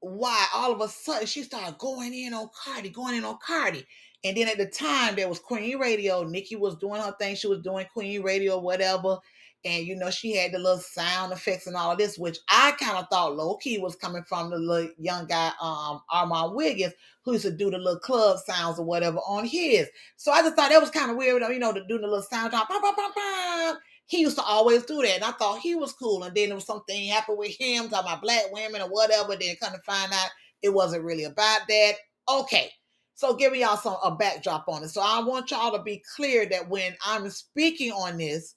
why 0.00 0.46
all 0.54 0.72
of 0.72 0.80
a 0.80 0.88
sudden 0.88 1.26
she 1.26 1.42
started 1.42 1.78
going 1.78 2.14
in 2.14 2.34
on 2.34 2.48
Cardi, 2.64 2.90
going 2.90 3.16
in 3.16 3.24
on 3.24 3.38
Cardi. 3.44 3.84
And 4.24 4.36
then 4.36 4.48
at 4.48 4.58
the 4.58 4.66
time 4.66 5.14
there 5.14 5.28
was 5.28 5.38
Queen 5.38 5.78
Radio. 5.78 6.24
Nicki 6.24 6.56
was 6.56 6.76
doing 6.76 7.00
her 7.00 7.14
thing. 7.18 7.36
She 7.36 7.46
was 7.46 7.60
doing 7.60 7.86
Queen 7.92 8.22
Radio, 8.22 8.58
whatever. 8.58 9.18
And 9.66 9.84
you 9.84 9.96
know, 9.96 10.10
she 10.10 10.36
had 10.36 10.52
the 10.52 10.58
little 10.58 10.78
sound 10.78 11.32
effects 11.32 11.66
and 11.66 11.74
all 11.74 11.90
of 11.90 11.98
this, 11.98 12.16
which 12.16 12.38
I 12.48 12.72
kind 12.78 12.96
of 12.96 13.08
thought 13.10 13.34
low 13.34 13.56
key 13.56 13.78
was 13.78 13.96
coming 13.96 14.22
from 14.22 14.50
the 14.50 14.58
little 14.58 14.90
young 14.96 15.26
guy, 15.26 15.50
um, 15.60 16.00
Armand 16.08 16.54
Wiggins, 16.54 16.94
who 17.24 17.32
used 17.32 17.44
to 17.44 17.50
do 17.50 17.70
the 17.70 17.78
little 17.78 17.98
club 17.98 18.38
sounds 18.38 18.78
or 18.78 18.86
whatever 18.86 19.18
on 19.18 19.44
his. 19.44 19.88
So 20.16 20.30
I 20.30 20.42
just 20.42 20.54
thought 20.54 20.70
that 20.70 20.80
was 20.80 20.90
kind 20.90 21.10
of 21.10 21.16
weird, 21.16 21.42
you 21.42 21.58
know, 21.58 21.72
to 21.72 21.84
do 21.88 21.98
the 21.98 22.06
little 22.06 22.22
sound 22.22 22.52
drop. 22.52 22.68
Bah, 22.68 22.78
bah, 22.80 22.92
bah. 22.96 23.74
He 24.06 24.20
used 24.20 24.36
to 24.36 24.42
always 24.44 24.84
do 24.84 25.02
that. 25.02 25.16
And 25.16 25.24
I 25.24 25.32
thought 25.32 25.58
he 25.58 25.74
was 25.74 25.92
cool. 25.92 26.22
And 26.22 26.34
then 26.34 26.50
there 26.50 26.54
was 26.54 26.64
something 26.64 27.08
happened 27.08 27.38
with 27.38 27.56
him, 27.58 27.88
talking 27.88 28.06
about 28.06 28.22
black 28.22 28.44
women 28.52 28.82
or 28.82 28.88
whatever. 28.88 29.34
Then 29.34 29.56
kind 29.56 29.74
of 29.74 29.82
find 29.82 30.12
out 30.12 30.30
it 30.62 30.72
wasn't 30.72 31.02
really 31.02 31.24
about 31.24 31.62
that. 31.68 31.92
Okay. 32.28 32.70
So 33.16 33.34
giving 33.34 33.62
y'all 33.62 33.78
some 33.78 33.96
a 34.04 34.14
backdrop 34.14 34.68
on 34.68 34.84
it. 34.84 34.90
So 34.90 35.00
I 35.02 35.24
want 35.24 35.50
y'all 35.50 35.76
to 35.76 35.82
be 35.82 36.02
clear 36.14 36.46
that 36.50 36.68
when 36.68 36.94
I'm 37.04 37.30
speaking 37.30 37.90
on 37.90 38.18
this, 38.18 38.55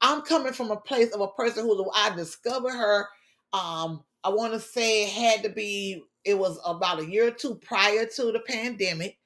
I'm 0.00 0.22
coming 0.22 0.52
from 0.52 0.70
a 0.70 0.76
place 0.76 1.12
of 1.12 1.20
a 1.20 1.28
person 1.28 1.64
who 1.64 1.90
I 1.94 2.14
discovered 2.14 2.72
her. 2.72 3.06
Um, 3.52 4.04
I 4.24 4.30
want 4.30 4.52
to 4.52 4.60
say 4.60 5.04
it 5.04 5.10
had 5.10 5.42
to 5.44 5.50
be, 5.50 6.02
it 6.24 6.38
was 6.38 6.58
about 6.64 7.00
a 7.00 7.06
year 7.06 7.28
or 7.28 7.32
two 7.32 7.56
prior 7.56 8.06
to 8.06 8.32
the 8.32 8.40
pandemic. 8.46 9.18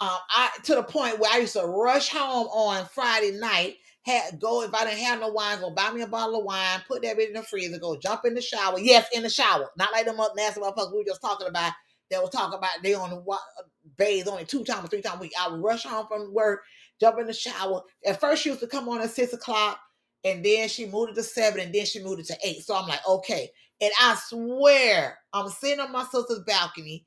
Um, 0.00 0.10
I 0.28 0.50
to 0.64 0.74
the 0.74 0.82
point 0.82 1.18
where 1.18 1.32
I 1.32 1.38
used 1.38 1.54
to 1.54 1.64
rush 1.64 2.10
home 2.10 2.48
on 2.48 2.86
Friday 2.86 3.38
night, 3.38 3.76
had 4.02 4.38
go 4.38 4.62
if 4.62 4.74
I 4.74 4.84
didn't 4.84 5.00
have 5.00 5.20
no 5.20 5.28
wine, 5.28 5.58
go 5.60 5.70
buy 5.70 5.90
me 5.90 6.02
a 6.02 6.06
bottle 6.06 6.38
of 6.40 6.44
wine, 6.44 6.82
put 6.86 7.02
that 7.02 7.18
in 7.18 7.32
the 7.32 7.42
freezer, 7.42 7.78
go 7.78 7.96
jump 7.96 8.26
in 8.26 8.34
the 8.34 8.42
shower. 8.42 8.78
Yes, 8.78 9.08
in 9.14 9.22
the 9.22 9.30
shower, 9.30 9.70
not 9.78 9.92
like 9.92 10.04
them 10.04 10.20
up 10.20 10.34
nasty 10.36 10.60
motherfuckers 10.60 10.92
we 10.92 10.98
were 10.98 11.04
just 11.04 11.22
talking 11.22 11.48
about. 11.48 11.72
They 12.10 12.18
was 12.18 12.30
talking 12.30 12.58
about 12.58 12.70
they 12.82 12.94
only 12.94 13.18
wa- 13.24 13.38
bathe 13.96 14.28
only 14.28 14.44
two 14.44 14.64
times 14.64 14.84
or 14.84 14.88
three 14.88 15.02
times 15.02 15.18
a 15.18 15.22
week. 15.22 15.32
I 15.40 15.48
would 15.48 15.62
rush 15.62 15.84
home 15.84 16.06
from 16.06 16.32
work, 16.32 16.62
jump 17.00 17.18
in 17.18 17.26
the 17.26 17.32
shower. 17.32 17.82
At 18.06 18.20
first, 18.20 18.42
she 18.42 18.50
used 18.50 18.60
to 18.60 18.68
come 18.68 18.88
on 18.88 19.00
at 19.00 19.10
six 19.10 19.32
o'clock, 19.32 19.80
and 20.24 20.44
then 20.44 20.68
she 20.68 20.86
moved 20.86 21.12
it 21.12 21.14
to 21.16 21.22
seven, 21.22 21.60
and 21.60 21.74
then 21.74 21.86
she 21.86 22.02
moved 22.02 22.20
it 22.20 22.26
to 22.26 22.38
eight. 22.44 22.64
So 22.64 22.76
I'm 22.76 22.88
like, 22.88 23.06
okay. 23.08 23.50
And 23.80 23.92
I 24.00 24.16
swear, 24.28 25.18
I'm 25.32 25.48
sitting 25.48 25.80
on 25.80 25.92
my 25.92 26.04
sister's 26.04 26.40
balcony, 26.46 27.04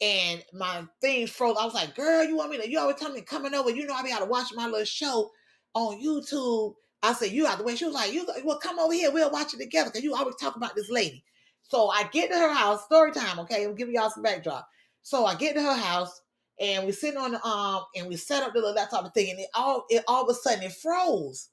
and 0.00 0.42
my 0.52 0.84
thing 1.00 1.26
froze. 1.26 1.56
I 1.60 1.64
was 1.64 1.74
like, 1.74 1.94
girl, 1.94 2.24
you 2.24 2.36
want 2.36 2.50
me 2.50 2.58
to? 2.58 2.70
You 2.70 2.78
always 2.78 2.96
tell 2.96 3.12
me 3.12 3.22
coming 3.22 3.54
over. 3.54 3.70
You 3.70 3.86
know 3.86 3.94
I 3.94 4.02
be 4.02 4.10
able 4.10 4.20
to 4.20 4.26
watch 4.26 4.48
my 4.54 4.66
little 4.66 4.84
show 4.84 5.30
on 5.74 6.02
YouTube. 6.02 6.74
I 7.02 7.12
said, 7.12 7.32
you 7.32 7.46
out 7.46 7.58
the 7.58 7.64
way. 7.64 7.74
She 7.74 7.84
was 7.84 7.94
like, 7.94 8.12
you 8.12 8.26
well, 8.44 8.58
come 8.58 8.78
over 8.78 8.92
here. 8.92 9.10
We'll 9.10 9.30
watch 9.30 9.54
it 9.54 9.58
together 9.58 9.90
because 9.90 10.04
you 10.04 10.14
always 10.14 10.36
talk 10.36 10.56
about 10.56 10.76
this 10.76 10.90
lady. 10.90 11.24
So 11.62 11.88
I 11.88 12.04
get 12.12 12.30
to 12.30 12.38
her 12.38 12.52
house, 12.52 12.84
story 12.84 13.12
time, 13.12 13.38
okay? 13.40 13.64
I'm 13.64 13.74
giving 13.74 13.94
y'all 13.94 14.10
some 14.10 14.22
backdrop. 14.22 14.68
So 15.02 15.24
I 15.24 15.34
get 15.34 15.54
to 15.54 15.62
her 15.62 15.76
house 15.76 16.20
and 16.60 16.86
we 16.86 16.92
sitting 16.92 17.18
on 17.18 17.32
the 17.32 17.44
um 17.44 17.82
and 17.96 18.08
we 18.08 18.16
set 18.16 18.42
up 18.42 18.52
the 18.52 18.60
little 18.60 18.74
laptop 18.74 19.12
thing, 19.14 19.30
and 19.30 19.40
it 19.40 19.48
all 19.54 19.84
it 19.88 20.04
all 20.06 20.22
of 20.22 20.28
a 20.28 20.34
sudden 20.34 20.64
it 20.64 20.72
froze. 20.72 21.48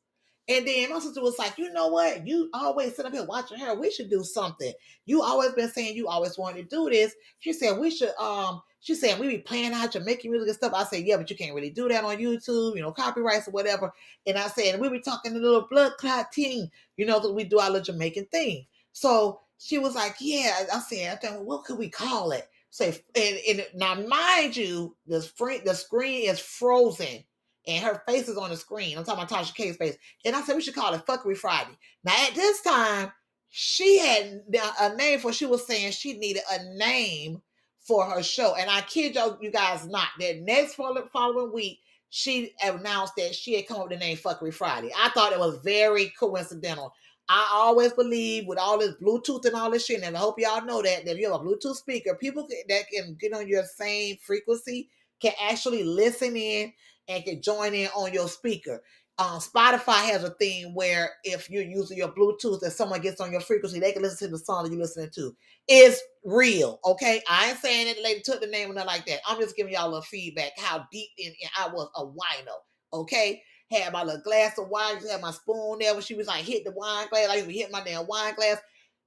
And 0.49 0.67
then 0.67 0.89
my 0.89 0.97
sister 0.97 1.21
was 1.21 1.37
like, 1.37 1.59
you 1.59 1.71
know 1.71 1.87
what? 1.87 2.25
You 2.27 2.49
always 2.53 2.95
sit 2.95 3.05
up 3.05 3.13
here 3.13 3.23
watching 3.23 3.59
her. 3.59 3.75
We 3.75 3.91
should 3.91 4.09
do 4.09 4.23
something. 4.23 4.73
You 5.05 5.21
always 5.21 5.53
been 5.53 5.69
saying 5.69 5.95
you 5.95 6.07
always 6.07 6.39
wanted 6.39 6.67
to 6.69 6.75
do 6.75 6.89
this. 6.89 7.13
She 7.37 7.53
said 7.53 7.77
we 7.77 7.91
should 7.91 8.15
um 8.19 8.61
she 8.79 8.95
said 8.95 9.19
we 9.19 9.27
be 9.27 9.37
playing 9.39 9.73
out 9.73 9.91
Jamaican 9.91 10.31
music 10.31 10.47
and 10.47 10.57
stuff. 10.57 10.73
I 10.73 10.85
said, 10.85 11.05
yeah, 11.05 11.17
but 11.17 11.29
you 11.29 11.35
can't 11.35 11.53
really 11.53 11.69
do 11.69 11.87
that 11.89 12.03
on 12.03 12.17
YouTube, 12.17 12.75
you 12.75 12.81
know, 12.81 12.91
copyrights 12.91 13.47
or 13.47 13.51
whatever. 13.51 13.93
And 14.25 14.37
I 14.37 14.47
said, 14.47 14.79
we 14.79 14.89
be 14.89 15.01
talking 15.01 15.35
a 15.35 15.39
little 15.39 15.67
blood 15.69 15.93
clot 15.99 16.31
team, 16.31 16.69
you 16.97 17.05
know, 17.05 17.19
because 17.19 17.33
we 17.33 17.43
do 17.43 17.59
our 17.59 17.69
little 17.69 17.93
Jamaican 17.93 18.25
thing. 18.31 18.65
So 18.93 19.41
she 19.59 19.77
was 19.77 19.95
like, 19.95 20.15
yeah. 20.19 20.63
I 20.73 20.79
said, 20.79 21.11
I 21.11 21.15
think, 21.17 21.33
well, 21.33 21.43
what 21.43 21.65
could 21.65 21.77
we 21.77 21.89
call 21.89 22.31
it? 22.31 22.49
Say, 22.71 23.03
and, 23.15 23.37
and 23.47 23.67
now 23.75 23.95
mind 23.95 24.55
you, 24.55 24.95
the 25.05 25.21
screen 25.21 25.61
the 25.65 25.75
screen 25.75 26.29
is 26.29 26.39
frozen 26.39 27.23
and 27.69 27.85
her 27.85 28.03
face 28.07 28.27
is 28.27 28.37
on 28.37 28.49
the 28.49 28.57
screen. 28.57 28.97
I'm 28.97 29.03
talking 29.03 29.23
about 29.23 29.43
Tasha 29.43 29.53
K's 29.53 29.77
face. 29.77 29.97
And 30.25 30.35
I 30.35 30.41
said 30.41 30.55
we 30.55 30.61
should 30.61 30.75
call 30.75 30.93
it 30.93 31.05
Fuckery 31.05 31.37
Friday. 31.37 31.77
Now 32.03 32.13
at 32.27 32.35
this 32.35 32.61
time, 32.61 33.11
she 33.49 33.99
had 33.99 34.41
a 34.81 34.95
name 34.95 35.19
for. 35.19 35.31
She 35.31 35.45
was 35.45 35.65
saying 35.65 35.91
she 35.91 36.13
needed 36.13 36.43
a 36.51 36.75
name 36.75 37.41
for 37.79 38.05
her 38.05 38.21
show. 38.21 38.55
And 38.55 38.69
I 38.69 38.81
kid 38.81 39.15
you, 39.15 39.37
you 39.41 39.51
guys 39.51 39.87
not. 39.87 40.07
That 40.19 40.41
next 40.41 40.75
following 40.75 41.53
week, 41.53 41.79
she 42.09 42.53
announced 42.63 43.13
that 43.17 43.35
she 43.35 43.55
had 43.55 43.67
come 43.67 43.77
up 43.77 43.89
with 43.89 43.99
the 43.99 44.05
name 44.05 44.17
Fuckery 44.17 44.53
Friday. 44.53 44.91
I 44.97 45.09
thought 45.09 45.33
it 45.33 45.39
was 45.39 45.59
very 45.63 46.11
coincidental. 46.19 46.93
I 47.31 47.47
always 47.53 47.93
believe 47.93 48.47
with 48.47 48.57
all 48.57 48.79
this 48.79 48.95
Bluetooth 49.01 49.45
and 49.45 49.55
all 49.55 49.69
this 49.69 49.85
shit, 49.85 50.01
and 50.01 50.17
I 50.17 50.19
hope 50.19 50.39
y'all 50.39 50.65
know 50.65 50.81
that, 50.81 51.05
that 51.05 51.11
if 51.11 51.19
you 51.19 51.31
have 51.31 51.41
a 51.41 51.43
Bluetooth 51.43 51.75
speaker, 51.75 52.15
people 52.15 52.47
that 52.67 52.89
can 52.91 53.15
get 53.19 53.33
on 53.33 53.47
your 53.47 53.63
same 53.63 54.17
frequency 54.17 54.89
can 55.21 55.33
actually 55.39 55.83
listen 55.83 56.35
in 56.35 56.73
and 57.09 57.25
can 57.25 57.41
join 57.41 57.73
in 57.73 57.87
on 57.89 58.13
your 58.13 58.29
speaker. 58.29 58.81
Um, 59.17 59.39
Spotify 59.39 60.09
has 60.11 60.23
a 60.23 60.29
thing 60.29 60.73
where 60.73 61.09
if 61.25 61.49
you're 61.49 61.63
using 61.63 61.97
your 61.97 62.13
Bluetooth 62.13 62.61
and 62.61 62.71
someone 62.71 63.01
gets 63.01 63.19
on 63.19 63.33
your 63.33 63.41
frequency, 63.41 63.79
they 63.79 63.91
can 63.91 64.01
listen 64.01 64.29
to 64.29 64.31
the 64.31 64.39
song 64.39 64.63
that 64.63 64.71
you're 64.71 64.79
listening 64.79 65.09
to. 65.15 65.35
It's 65.67 66.01
real, 66.23 66.79
okay? 66.85 67.21
I 67.29 67.49
ain't 67.49 67.57
saying 67.57 67.87
that 67.87 67.97
the 67.97 68.03
lady 68.03 68.21
took 68.21 68.39
the 68.39 68.47
name 68.47 68.71
or 68.71 68.75
nothing 68.75 68.87
like 68.87 69.05
that. 69.07 69.19
I'm 69.27 69.41
just 69.41 69.57
giving 69.57 69.73
y'all 69.73 69.93
a 69.95 70.01
feedback 70.03 70.53
how 70.57 70.85
deep 70.89 71.09
in, 71.17 71.33
in 71.41 71.49
I 71.57 71.67
was 71.67 71.89
a 71.97 72.05
wino, 72.05 72.53
okay? 72.93 73.41
Had 73.71 73.91
my 73.91 74.03
little 74.03 74.21
glass 74.21 74.57
of 74.57 74.69
wine, 74.69 74.95
just 74.95 75.11
had 75.11 75.21
my 75.21 75.31
spoon 75.31 75.79
there 75.79 75.93
when 75.93 76.03
she 76.03 76.13
was 76.15 76.27
like 76.27 76.45
hit 76.45 76.63
the 76.63 76.71
wine 76.71 77.07
glass. 77.09 77.29
I 77.29 77.35
used 77.35 77.47
to 77.49 77.53
hit 77.53 77.71
my 77.71 77.83
damn 77.83 78.07
wine 78.07 78.35
glass. 78.35 78.57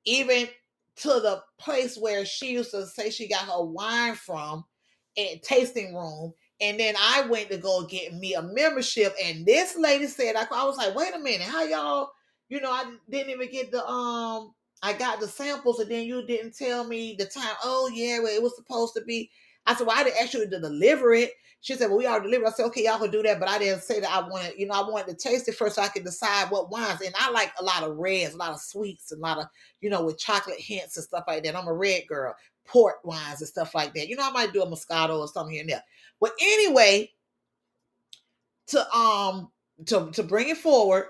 Even 0.05 0.47
to 0.97 1.09
the 1.09 1.43
place 1.59 1.97
where 1.97 2.27
she 2.27 2.53
used 2.53 2.73
to 2.73 2.87
say 2.87 3.09
she 3.09 3.29
got 3.29 3.47
her 3.47 3.63
wine 3.65 4.15
from 4.15 4.65
at 5.17 5.43
tasting 5.43 5.95
room 5.95 6.35
and 6.63 6.79
then 6.79 6.95
I 6.99 7.27
went 7.29 7.51
to 7.51 7.59
go 7.59 7.85
get 7.85 8.15
me 8.15 8.35
a 8.35 8.43
membership, 8.43 9.15
and 9.23 9.45
this 9.45 9.77
lady 9.77 10.07
said, 10.07 10.37
I, 10.37 10.47
I 10.53 10.65
was 10.65 10.77
like, 10.77 10.95
wait 10.95 11.15
a 11.15 11.19
minute, 11.19 11.43
how 11.43 11.65
y'all, 11.65 12.11
you 12.49 12.61
know, 12.61 12.71
I 12.71 12.95
didn't 13.11 13.31
even 13.31 13.51
get 13.51 13.73
the 13.73 13.85
um, 13.87 14.55
I 14.83 14.93
got 14.93 15.21
the 15.21 15.29
samples, 15.29 15.81
and 15.81 15.91
then 15.91 16.07
you 16.07 16.27
didn't 16.27 16.57
tell 16.57 16.85
me 16.85 17.15
the 17.19 17.27
time. 17.27 17.55
Oh 17.63 17.91
yeah, 17.93 18.19
well, 18.21 18.35
it 18.35 18.43
was 18.43 18.57
supposed 18.57 18.95
to 18.95 19.03
be. 19.03 19.31
I 19.67 19.75
said, 19.75 19.87
well, 19.87 19.99
I 19.99 20.05
didn't 20.05 20.21
ask 20.21 20.35
you 20.35 20.49
to 20.49 20.61
deliver 20.61 21.13
it. 21.13 21.33
She 21.61 21.75
said, 21.75 21.87
well, 21.87 21.99
we 21.99 22.09
already 22.09 22.25
delivered. 22.25 22.49
I 22.49 22.51
said, 22.51 22.67
okay, 22.67 22.85
y'all 22.85 22.99
can 22.99 23.13
do 23.13 23.23
that, 23.23 23.39
but 23.39 23.49
I 23.49 23.57
didn't 23.57 23.83
say 23.83 24.01
that 24.01 24.11
I 24.11 24.29
wanted, 24.29 24.55
you 24.59 24.67
know, 24.67 24.75
I 24.75 24.89
wanted 24.89 25.17
to 25.17 25.29
taste 25.29 25.49
it 25.49 25.55
first 25.55 25.77
so 25.77 25.83
I 25.83 25.87
could 25.87 26.05
decide 26.05 26.51
what 26.51 26.73
wines. 26.73 27.01
And 27.01 27.15
I 27.17 27.31
like 27.31 27.53
a 27.61 27.63
lot 27.63 27.85
of 27.85 27.97
reds, 27.97 28.35
a 28.35 28.37
lot 28.37 28.51
of 28.51 28.61
sweets, 28.61 29.13
and 29.13 29.21
a 29.21 29.23
lot 29.23 29.39
of, 29.39 29.47
you 29.81 29.89
know, 29.89 30.05
with 30.05 30.19
chocolate 30.19 30.59
hints 30.59 30.97
and 30.97 31.05
stuff 31.05 31.23
like 31.29 31.45
that. 31.45 31.55
I'm 31.55 31.69
a 31.69 31.73
red 31.73 32.03
girl, 32.09 32.35
port 32.67 32.97
wines 33.05 33.41
and 33.41 33.49
stuff 33.49 33.77
like 33.77 33.95
that. 33.95 34.09
You 34.09 34.17
know, 34.17 34.29
I 34.29 34.33
might 34.33 34.53
do 34.53 34.63
a 34.63 34.67
Moscato 34.67 35.21
or 35.21 35.29
something 35.29 35.53
here 35.53 35.61
and 35.61 35.71
there. 35.71 35.85
But 36.23 36.35
anyway, 36.41 37.11
to 38.69 38.97
um 38.97 39.51
to 39.87 40.11
to 40.13 40.23
bring 40.23 40.49
it 40.49 40.57
forward, 40.59 41.07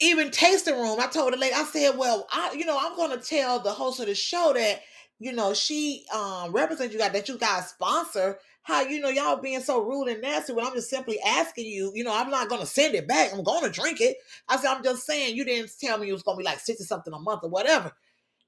even 0.00 0.30
tasting 0.30 0.74
room, 0.74 0.98
I 0.98 1.06
told 1.06 1.34
the 1.34 1.36
lady, 1.36 1.54
I 1.54 1.64
said, 1.64 1.98
well, 1.98 2.26
I 2.32 2.54
you 2.58 2.64
know, 2.64 2.78
I'm 2.80 2.96
gonna 2.96 3.18
tell 3.18 3.60
the 3.60 3.70
host 3.72 4.00
of 4.00 4.06
the 4.06 4.14
show 4.14 4.54
that 4.54 4.80
you 5.18 5.32
know 5.32 5.52
she 5.52 6.06
um 6.14 6.50
represents 6.52 6.94
you 6.94 6.98
guys 6.98 7.12
that 7.12 7.28
you 7.28 7.36
guys 7.36 7.68
sponsor 7.68 8.38
how 8.62 8.80
you 8.82 9.00
know 9.00 9.10
y'all 9.10 9.36
being 9.36 9.60
so 9.60 9.82
rude 9.82 10.08
and 10.08 10.22
nasty 10.22 10.54
when 10.54 10.66
I'm 10.66 10.74
just 10.74 10.88
simply 10.88 11.20
asking 11.20 11.66
you, 11.66 11.92
you 11.94 12.04
know, 12.04 12.14
I'm 12.14 12.30
not 12.30 12.48
gonna 12.48 12.64
send 12.66 12.94
it 12.94 13.06
back. 13.06 13.34
I'm 13.34 13.42
gonna 13.42 13.68
drink 13.68 14.00
it. 14.00 14.16
I 14.48 14.56
said, 14.56 14.68
I'm 14.68 14.82
just 14.82 15.04
saying 15.04 15.36
you 15.36 15.44
didn't 15.44 15.72
tell 15.78 15.98
me 15.98 16.08
it 16.08 16.14
was 16.14 16.22
gonna 16.22 16.38
be 16.38 16.44
like 16.44 16.60
60 16.60 16.84
something 16.84 17.12
a 17.12 17.18
month 17.18 17.40
or 17.44 17.50
whatever. 17.50 17.92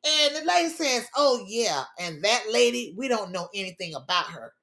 And 0.05 0.37
the 0.37 0.45
lady 0.47 0.71
says, 0.71 1.07
Oh 1.15 1.45
yeah, 1.47 1.85
and 1.99 2.25
that 2.25 2.45
lady, 2.51 2.95
we 2.97 3.09
don't 3.09 3.33
know 3.33 3.49
anything 3.55 3.95
about 3.95 4.27
her. 4.27 4.55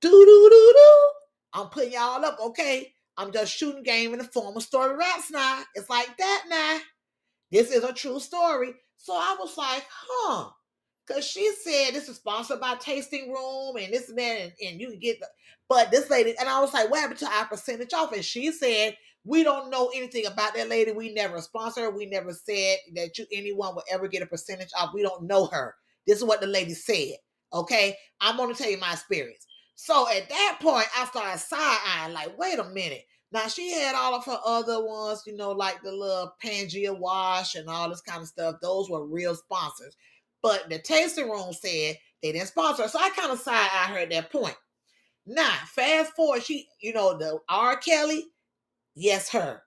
Do 0.00 0.10
do 0.10 0.48
do 0.50 0.74
do. 0.76 1.08
I'm 1.52 1.68
putting 1.68 1.92
y'all 1.92 2.24
up, 2.24 2.38
okay? 2.40 2.92
I'm 3.16 3.32
just 3.32 3.56
shooting 3.56 3.82
game 3.82 4.12
in 4.12 4.18
the 4.18 4.24
form 4.24 4.56
of 4.56 4.62
story 4.62 4.94
raps 4.96 5.30
now. 5.30 5.62
It's 5.74 5.88
like 5.88 6.16
that 6.18 6.44
now. 6.48 6.78
This 7.50 7.70
is 7.70 7.82
a 7.82 7.92
true 7.92 8.20
story. 8.20 8.74
So 8.96 9.14
I 9.14 9.36
was 9.38 9.56
like, 9.56 9.84
huh. 9.90 10.50
Cause 11.08 11.24
she 11.24 11.52
said 11.62 11.92
this 11.92 12.08
is 12.08 12.16
sponsored 12.16 12.60
by 12.60 12.74
Tasting 12.74 13.30
Room 13.32 13.76
and 13.76 13.94
this 13.94 14.12
man 14.12 14.42
and, 14.42 14.52
and 14.60 14.80
you 14.80 14.90
can 14.90 14.98
get 14.98 15.20
the 15.20 15.28
but 15.68 15.90
this 15.90 16.10
lady, 16.10 16.34
and 16.38 16.48
I 16.48 16.60
was 16.60 16.72
like, 16.72 16.90
what 16.90 17.00
happened 17.00 17.18
to 17.20 17.26
our 17.26 17.46
percentage 17.46 17.92
off? 17.92 18.12
And 18.12 18.24
she 18.24 18.52
said, 18.52 18.96
we 19.24 19.42
don't 19.42 19.70
know 19.70 19.90
anything 19.94 20.26
about 20.26 20.54
that 20.54 20.68
lady. 20.68 20.92
We 20.92 21.12
never 21.12 21.40
sponsor 21.40 21.82
her. 21.82 21.90
We 21.90 22.06
never 22.06 22.32
said 22.32 22.78
that 22.94 23.18
you 23.18 23.26
anyone 23.32 23.74
will 23.74 23.82
ever 23.90 24.06
get 24.06 24.22
a 24.22 24.26
percentage 24.26 24.70
off. 24.78 24.94
We 24.94 25.02
don't 25.02 25.24
know 25.24 25.46
her. 25.46 25.74
This 26.06 26.18
is 26.18 26.24
what 26.24 26.40
the 26.40 26.46
lady 26.46 26.74
said. 26.74 27.16
Okay. 27.52 27.96
I'm 28.20 28.36
gonna 28.36 28.54
tell 28.54 28.70
you 28.70 28.78
my 28.78 28.92
experience. 28.92 29.44
So 29.76 30.08
at 30.08 30.28
that 30.28 30.58
point, 30.60 30.86
I 30.96 31.04
started 31.06 31.38
side 31.38 31.78
eyeing, 31.86 32.14
like, 32.14 32.36
wait 32.38 32.58
a 32.58 32.64
minute. 32.64 33.04
Now 33.30 33.46
she 33.48 33.72
had 33.72 33.94
all 33.94 34.14
of 34.14 34.24
her 34.24 34.38
other 34.44 34.84
ones, 34.84 35.22
you 35.26 35.36
know, 35.36 35.52
like 35.52 35.82
the 35.82 35.92
little 35.92 36.34
Pangea 36.42 36.98
wash 36.98 37.54
and 37.54 37.68
all 37.68 37.88
this 37.88 38.00
kind 38.00 38.22
of 38.22 38.28
stuff. 38.28 38.56
Those 38.62 38.88
were 38.88 39.06
real 39.06 39.34
sponsors. 39.34 39.96
But 40.42 40.70
the 40.70 40.78
tasting 40.78 41.28
room 41.28 41.52
said 41.52 41.96
they 42.22 42.32
didn't 42.32 42.48
sponsor 42.48 42.84
her. 42.84 42.88
So 42.88 42.98
I 42.98 43.10
kind 43.10 43.32
of 43.32 43.38
side 43.38 43.68
eyed 43.72 43.90
her 43.90 43.98
at 43.98 44.10
that 44.10 44.32
point. 44.32 44.56
Now, 45.26 45.52
fast 45.66 46.12
forward, 46.14 46.44
she, 46.44 46.68
you 46.80 46.92
know, 46.92 47.18
the 47.18 47.38
R. 47.48 47.76
Kelly, 47.76 48.26
yes, 48.94 49.30
her. 49.30 49.62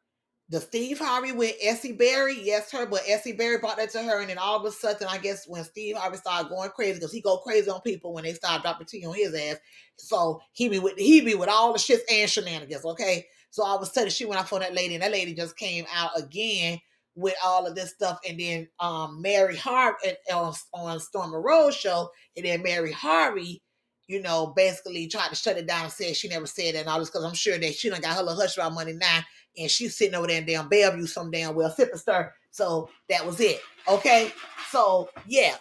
The 0.52 0.60
Steve 0.60 0.98
Harvey 0.98 1.32
with 1.32 1.56
Essie 1.62 1.92
Berry, 1.92 2.36
yes, 2.42 2.72
her. 2.72 2.88
But 2.88 3.04
Essie 3.08 3.34
Berry 3.34 3.60
brought 3.60 3.78
that 3.78 3.92
to 3.92 4.02
her, 4.02 4.20
and 4.20 4.30
then 4.30 4.40
all 4.40 4.58
of 4.58 4.66
a 4.66 4.72
sudden, 4.72 5.08
I 5.08 5.20
guess 5.20 5.48
when 5.48 5.64
Steve 5.64 5.96
Harvey 5.96 6.18
started 6.18 6.50
going 6.50 6.72
crazy, 6.72 6.96
because 6.96 7.12
he 7.12 7.22
go 7.22 7.38
crazy 7.38 7.70
on 7.70 7.82
people 7.82 8.14
when 8.14 8.24
they 8.24 8.34
start 8.34 8.64
dropping 8.64 8.88
tea 8.88 9.06
on 9.06 9.14
his 9.14 9.36
ass. 9.36 9.58
So 9.98 10.42
he 10.54 10.68
be 10.68 10.80
with 10.80 10.98
he 10.98 11.22
be 11.22 11.36
with 11.36 11.50
all 11.50 11.72
the 11.72 11.78
shits 11.78 12.02
and 12.12 12.28
shenanigans. 12.28 12.84
Okay, 12.84 13.28
so 13.52 13.64
all 13.64 13.78
of 13.78 13.84
a 13.84 13.86
sudden 13.86 14.10
she 14.10 14.26
went 14.26 14.42
off 14.42 14.52
on 14.52 14.62
that 14.62 14.74
lady, 14.74 14.96
and 14.96 15.04
that 15.04 15.12
lady 15.12 15.36
just 15.36 15.56
came 15.56 15.86
out 15.94 16.18
again 16.18 16.80
with 17.14 17.36
all 17.46 17.68
of 17.68 17.76
this 17.76 17.92
stuff, 17.92 18.18
and 18.28 18.40
then 18.40 18.68
um 18.80 19.22
Mary 19.22 19.56
Harvey 19.56 20.16
on 20.34 20.56
on 20.74 21.00
Stormy 21.00 21.38
Rose 21.38 21.76
show, 21.76 22.10
and 22.36 22.46
then 22.46 22.64
Mary 22.64 22.92
Harvey 22.92 23.62
you 24.08 24.20
know, 24.20 24.52
basically 24.56 25.08
tried 25.08 25.30
to 25.30 25.36
shut 25.36 25.56
it 25.56 25.68
down 25.68 25.84
and 25.84 25.94
said 25.94 26.16
she 26.16 26.28
never 26.28 26.48
said 26.48 26.74
that 26.74 26.80
and 26.80 26.90
all 26.90 26.98
this 26.98 27.12
because 27.12 27.24
I'm 27.24 27.36
sure 27.36 27.60
that 27.60 27.76
she 27.76 27.92
done 27.92 28.02
got 28.02 28.18
her 28.18 28.24
little 28.24 28.42
hush 28.42 28.58
ride 28.58 28.74
money 28.74 28.94
now 28.94 29.22
and 29.58 29.70
she's 29.70 29.98
sitting 29.98 30.16
over 30.16 30.28
there 30.28 30.40
in 30.40 30.46
damn 30.46 30.70
Bellevue 30.70 31.06
some 31.06 31.32
damn 31.32 31.56
well 31.56 31.70
sip 31.72 31.90
and 31.92 32.00
stir. 32.00 32.34
So 32.52 32.90
that 33.10 33.26
was 33.26 33.40
it. 33.40 33.62
Okay. 33.88 34.32
So 34.70 35.10
yeah, 35.28 35.56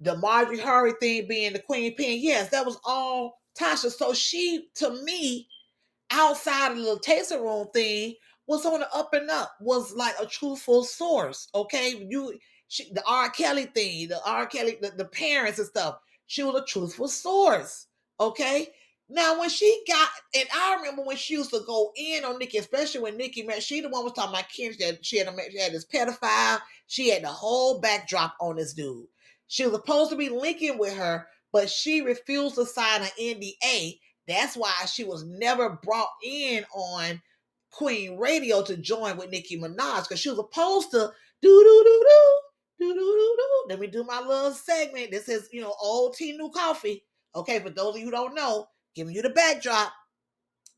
the 0.00 0.16
Marjorie 0.16 0.60
Harvey 0.60 0.92
thing 1.00 1.28
being 1.28 1.52
the 1.52 1.58
queen 1.58 1.94
pin, 1.94 2.20
yes, 2.20 2.50
that 2.50 2.66
was 2.66 2.78
all 2.84 3.40
Tasha. 3.58 3.90
So 3.90 4.12
she 4.12 4.68
to 4.76 5.02
me, 5.02 5.48
outside 6.10 6.72
of 6.72 6.78
the 6.78 6.98
tasting 7.02 7.42
room 7.42 7.68
thing, 7.72 8.14
was 8.46 8.66
on 8.66 8.80
the 8.80 8.94
up 8.94 9.14
and 9.14 9.30
up, 9.30 9.52
was 9.60 9.92
like 9.94 10.14
a 10.20 10.26
truthful 10.26 10.84
source. 10.84 11.48
Okay. 11.54 12.06
You 12.08 12.38
she, 12.68 12.92
the 12.92 13.02
R. 13.06 13.30
Kelly 13.30 13.66
thing, 13.66 14.08
the 14.08 14.20
R. 14.24 14.46
Kelly, 14.46 14.78
the, 14.80 14.90
the 14.96 15.06
parents 15.06 15.58
and 15.58 15.66
stuff 15.66 15.98
she 16.30 16.44
was 16.44 16.54
a 16.54 16.64
truthful 16.64 17.08
source. 17.08 17.88
Okay. 18.20 18.68
Now, 19.12 19.40
when 19.40 19.48
she 19.48 19.82
got, 19.88 20.08
and 20.34 20.48
I 20.54 20.76
remember 20.76 21.02
when 21.02 21.16
she 21.16 21.34
used 21.34 21.50
to 21.50 21.60
go 21.66 21.92
in 21.96 22.24
on 22.24 22.38
Nicki, 22.38 22.58
especially 22.58 23.00
when 23.00 23.16
Nicki 23.16 23.42
met, 23.42 23.62
she 23.62 23.80
the 23.80 23.88
one 23.88 24.04
was 24.04 24.12
talking 24.12 24.32
about 24.32 24.48
Kim. 24.48 24.72
She 24.72 24.84
had, 24.84 25.04
she 25.04 25.18
had, 25.18 25.28
she 25.50 25.58
had 25.58 25.72
this 25.72 25.84
pedophile. 25.84 26.60
She 26.86 27.10
had 27.10 27.24
the 27.24 27.28
whole 27.28 27.80
backdrop 27.80 28.36
on 28.40 28.56
this 28.56 28.72
dude. 28.72 29.06
She 29.48 29.64
was 29.64 29.74
supposed 29.74 30.10
to 30.10 30.16
be 30.16 30.28
linking 30.28 30.78
with 30.78 30.96
her, 30.96 31.26
but 31.52 31.68
she 31.68 32.02
refused 32.02 32.54
to 32.54 32.64
sign 32.64 33.02
an 33.02 33.08
NDA. 33.20 33.98
That's 34.28 34.56
why 34.56 34.72
she 34.86 35.02
was 35.02 35.24
never 35.24 35.80
brought 35.82 36.10
in 36.22 36.64
on 36.72 37.20
Queen 37.72 38.16
Radio 38.16 38.62
to 38.62 38.76
join 38.76 39.16
with 39.16 39.30
Nicki 39.30 39.58
Minaj 39.58 40.02
because 40.02 40.20
she 40.20 40.28
was 40.28 40.38
supposed 40.38 40.92
to 40.92 41.10
do 41.42 41.48
do 41.48 41.82
do 41.84 42.04
do 42.08 42.40
do 42.78 42.94
do 42.94 42.94
do 42.94 43.36
do 43.36 43.50
let 43.68 43.80
me 43.80 43.86
do 43.86 44.04
my 44.04 44.20
little 44.20 44.52
segment. 44.52 45.10
This 45.10 45.28
is, 45.28 45.48
you 45.52 45.60
know, 45.60 45.74
old 45.80 46.14
tea, 46.14 46.36
new 46.36 46.50
coffee. 46.50 47.04
Okay, 47.34 47.60
for 47.60 47.70
those 47.70 47.94
of 47.94 48.00
you 48.00 48.06
who 48.06 48.10
don't 48.10 48.34
know, 48.34 48.66
giving 48.94 49.14
you 49.14 49.22
the 49.22 49.30
backdrop. 49.30 49.92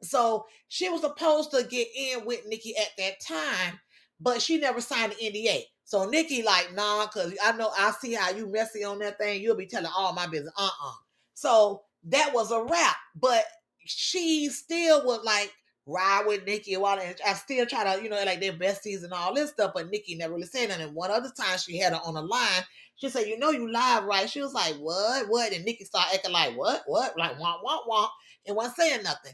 So 0.03 0.47
she 0.69 0.89
was 0.89 1.03
supposed 1.03 1.51
to 1.53 1.65
get 1.65 1.89
in 1.97 2.25
with 2.25 2.47
Nicki 2.47 2.75
at 2.77 2.89
that 2.99 3.15
time, 3.27 3.79
but 4.21 4.43
she 4.43 4.59
never 4.59 4.81
signed 4.81 5.13
the 5.13 5.25
NDA. 5.31 5.63
So 5.85 6.09
Nicki, 6.09 6.43
like, 6.43 6.75
nah, 6.75 7.07
because 7.07 7.35
I 7.43 7.53
know 7.53 7.71
I 7.77 7.93
see 7.93 8.15
how 8.15 8.31
you 8.31 8.51
messy 8.51 8.85
on 8.85 8.99
that 9.01 9.19
thing. 9.19 9.43
You'll 9.43 9.57
be 9.57 9.67
telling 9.67 9.91
all 9.95 10.13
my 10.13 10.27
business. 10.27 10.55
Uh-uh. 10.57 10.93
So 11.35 11.83
that 12.05 12.33
was 12.33 12.51
a 12.51 12.63
wrap. 12.63 12.97
But 13.15 13.45
she 13.85 14.49
still 14.49 15.05
was 15.05 15.23
like, 15.25 15.53
ride 15.87 16.25
with 16.27 16.45
Nicki 16.47 16.75
and 16.75 16.83
while 16.83 16.99
I 17.27 17.35
still 17.35 17.67
try 17.67 17.97
to, 17.97 18.03
you 18.03 18.09
know, 18.09 18.23
like 18.25 18.41
they're 18.41 18.53
besties 18.53 19.03
and 19.05 19.13
all 19.13 19.35
this 19.35 19.51
stuff, 19.51 19.73
but 19.75 19.91
Nicki 19.91 20.15
never 20.15 20.35
really 20.35 20.47
said 20.47 20.69
nothing. 20.69 20.95
One 20.95 21.11
other 21.11 21.31
time 21.37 21.59
she 21.59 21.79
had 21.79 21.93
her 21.93 22.01
on 22.05 22.15
the 22.15 22.23
line, 22.23 22.63
she 22.97 23.09
said, 23.09 23.27
You 23.27 23.39
know, 23.39 23.51
you 23.51 23.71
live, 23.71 24.05
right? 24.05 24.31
She 24.31 24.41
was 24.41 24.55
like, 24.55 24.75
What? 24.77 25.27
What? 25.29 25.53
And 25.53 25.65
Nicki 25.65 25.85
started 25.85 26.15
acting 26.15 26.33
like, 26.33 26.57
What? 26.57 26.83
What? 26.87 27.19
Like, 27.19 27.39
womp, 27.39 27.63
womp, 27.65 27.89
womp, 27.89 28.09
and 28.47 28.57
wasn't 28.57 28.77
saying 28.77 29.03
nothing. 29.03 29.33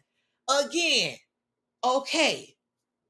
Again, 0.67 1.17
okay. 1.85 2.55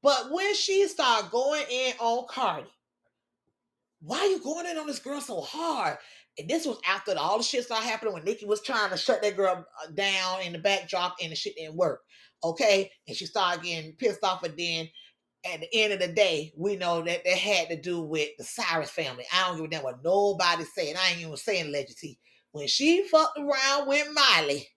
But 0.01 0.31
when 0.31 0.53
she 0.55 0.87
started 0.87 1.31
going 1.31 1.63
in 1.69 1.93
on 1.99 2.25
Cardi, 2.29 2.69
why 4.01 4.17
are 4.19 4.27
you 4.27 4.41
going 4.41 4.65
in 4.65 4.77
on 4.77 4.87
this 4.87 4.99
girl 4.99 5.21
so 5.21 5.41
hard? 5.41 5.97
And 6.37 6.49
this 6.49 6.65
was 6.65 6.79
after 6.87 7.13
all 7.17 7.37
the 7.37 7.43
shit 7.43 7.65
started 7.65 7.85
happening 7.87 8.13
when 8.13 8.23
Nicki 8.23 8.45
was 8.45 8.61
trying 8.61 8.91
to 8.91 8.97
shut 8.97 9.21
that 9.21 9.35
girl 9.35 9.65
uh, 9.83 9.91
down 9.91 10.41
in 10.41 10.53
the 10.53 10.59
backdrop 10.59 11.15
and 11.21 11.31
the 11.31 11.35
shit 11.35 11.55
didn't 11.57 11.75
work. 11.75 12.01
Okay. 12.43 12.91
And 13.07 13.15
she 13.15 13.25
started 13.25 13.63
getting 13.63 13.93
pissed 13.93 14.23
off. 14.23 14.43
And 14.43 14.57
then 14.57 14.89
at 15.51 15.61
the 15.61 15.67
end 15.73 15.93
of 15.93 15.99
the 15.99 16.07
day, 16.07 16.51
we 16.57 16.75
know 16.75 17.01
that 17.01 17.23
that 17.23 17.37
had 17.37 17.69
to 17.69 17.81
do 17.81 18.01
with 18.01 18.29
the 18.37 18.43
Cyrus 18.43 18.89
family. 18.89 19.25
I 19.33 19.47
don't 19.47 19.57
give 19.57 19.65
a 19.65 19.69
damn 19.69 19.83
what 19.83 20.03
nobody 20.03 20.63
said. 20.63 20.95
I 20.97 21.11
ain't 21.11 21.21
even 21.21 21.37
saying 21.37 21.71
Legacy. 21.71 22.19
When 22.51 22.67
she 22.67 23.07
fucked 23.07 23.37
around 23.37 23.87
with 23.87 24.07
Miley, 24.11 24.67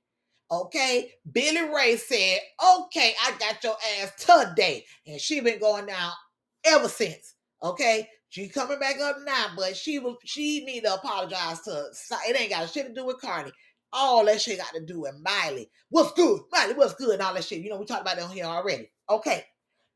okay, 0.51 1.13
Billy 1.31 1.63
Ray 1.75 1.97
said, 1.97 2.39
okay, 2.63 3.15
I 3.25 3.33
got 3.39 3.65
your 3.65 3.77
ass 4.01 4.13
today. 4.19 4.85
And 5.07 5.21
she 5.21 5.41
been 5.41 5.59
going 5.59 5.87
down 5.87 6.13
ever 6.65 6.89
since. 6.89 7.35
Okay. 7.63 8.09
She 8.29 8.49
coming 8.49 8.79
back 8.79 8.99
up 8.99 9.17
now, 9.27 9.49
but 9.55 9.77
she 9.77 9.99
was 9.99 10.17
she 10.25 10.65
need 10.65 10.85
to 10.85 10.95
apologize 10.95 11.61
to 11.63 11.85
it 12.27 12.41
ain't 12.41 12.49
got 12.49 12.71
shit 12.71 12.87
to 12.87 12.95
do 12.95 13.05
with 13.05 13.21
Cardi. 13.21 13.53
All 13.93 14.25
that 14.25 14.41
shit 14.41 14.59
got 14.59 14.73
to 14.75 14.85
do 14.85 15.01
with 15.01 15.15
Miley. 15.23 15.71
What's 15.91 16.13
good? 16.13 16.41
Miley, 16.51 16.75
what's 16.75 16.95
good? 16.95 17.15
And 17.15 17.23
all 17.23 17.35
that 17.35 17.45
shit. 17.45 17.61
You 17.61 17.71
know, 17.71 17.79
we 17.79 17.87
talked 17.87 18.03
about 18.03 18.19
it 18.19 18.25
on 18.25 18.31
here 18.31 18.45
already. 18.45 18.91
Okay. 19.09 19.45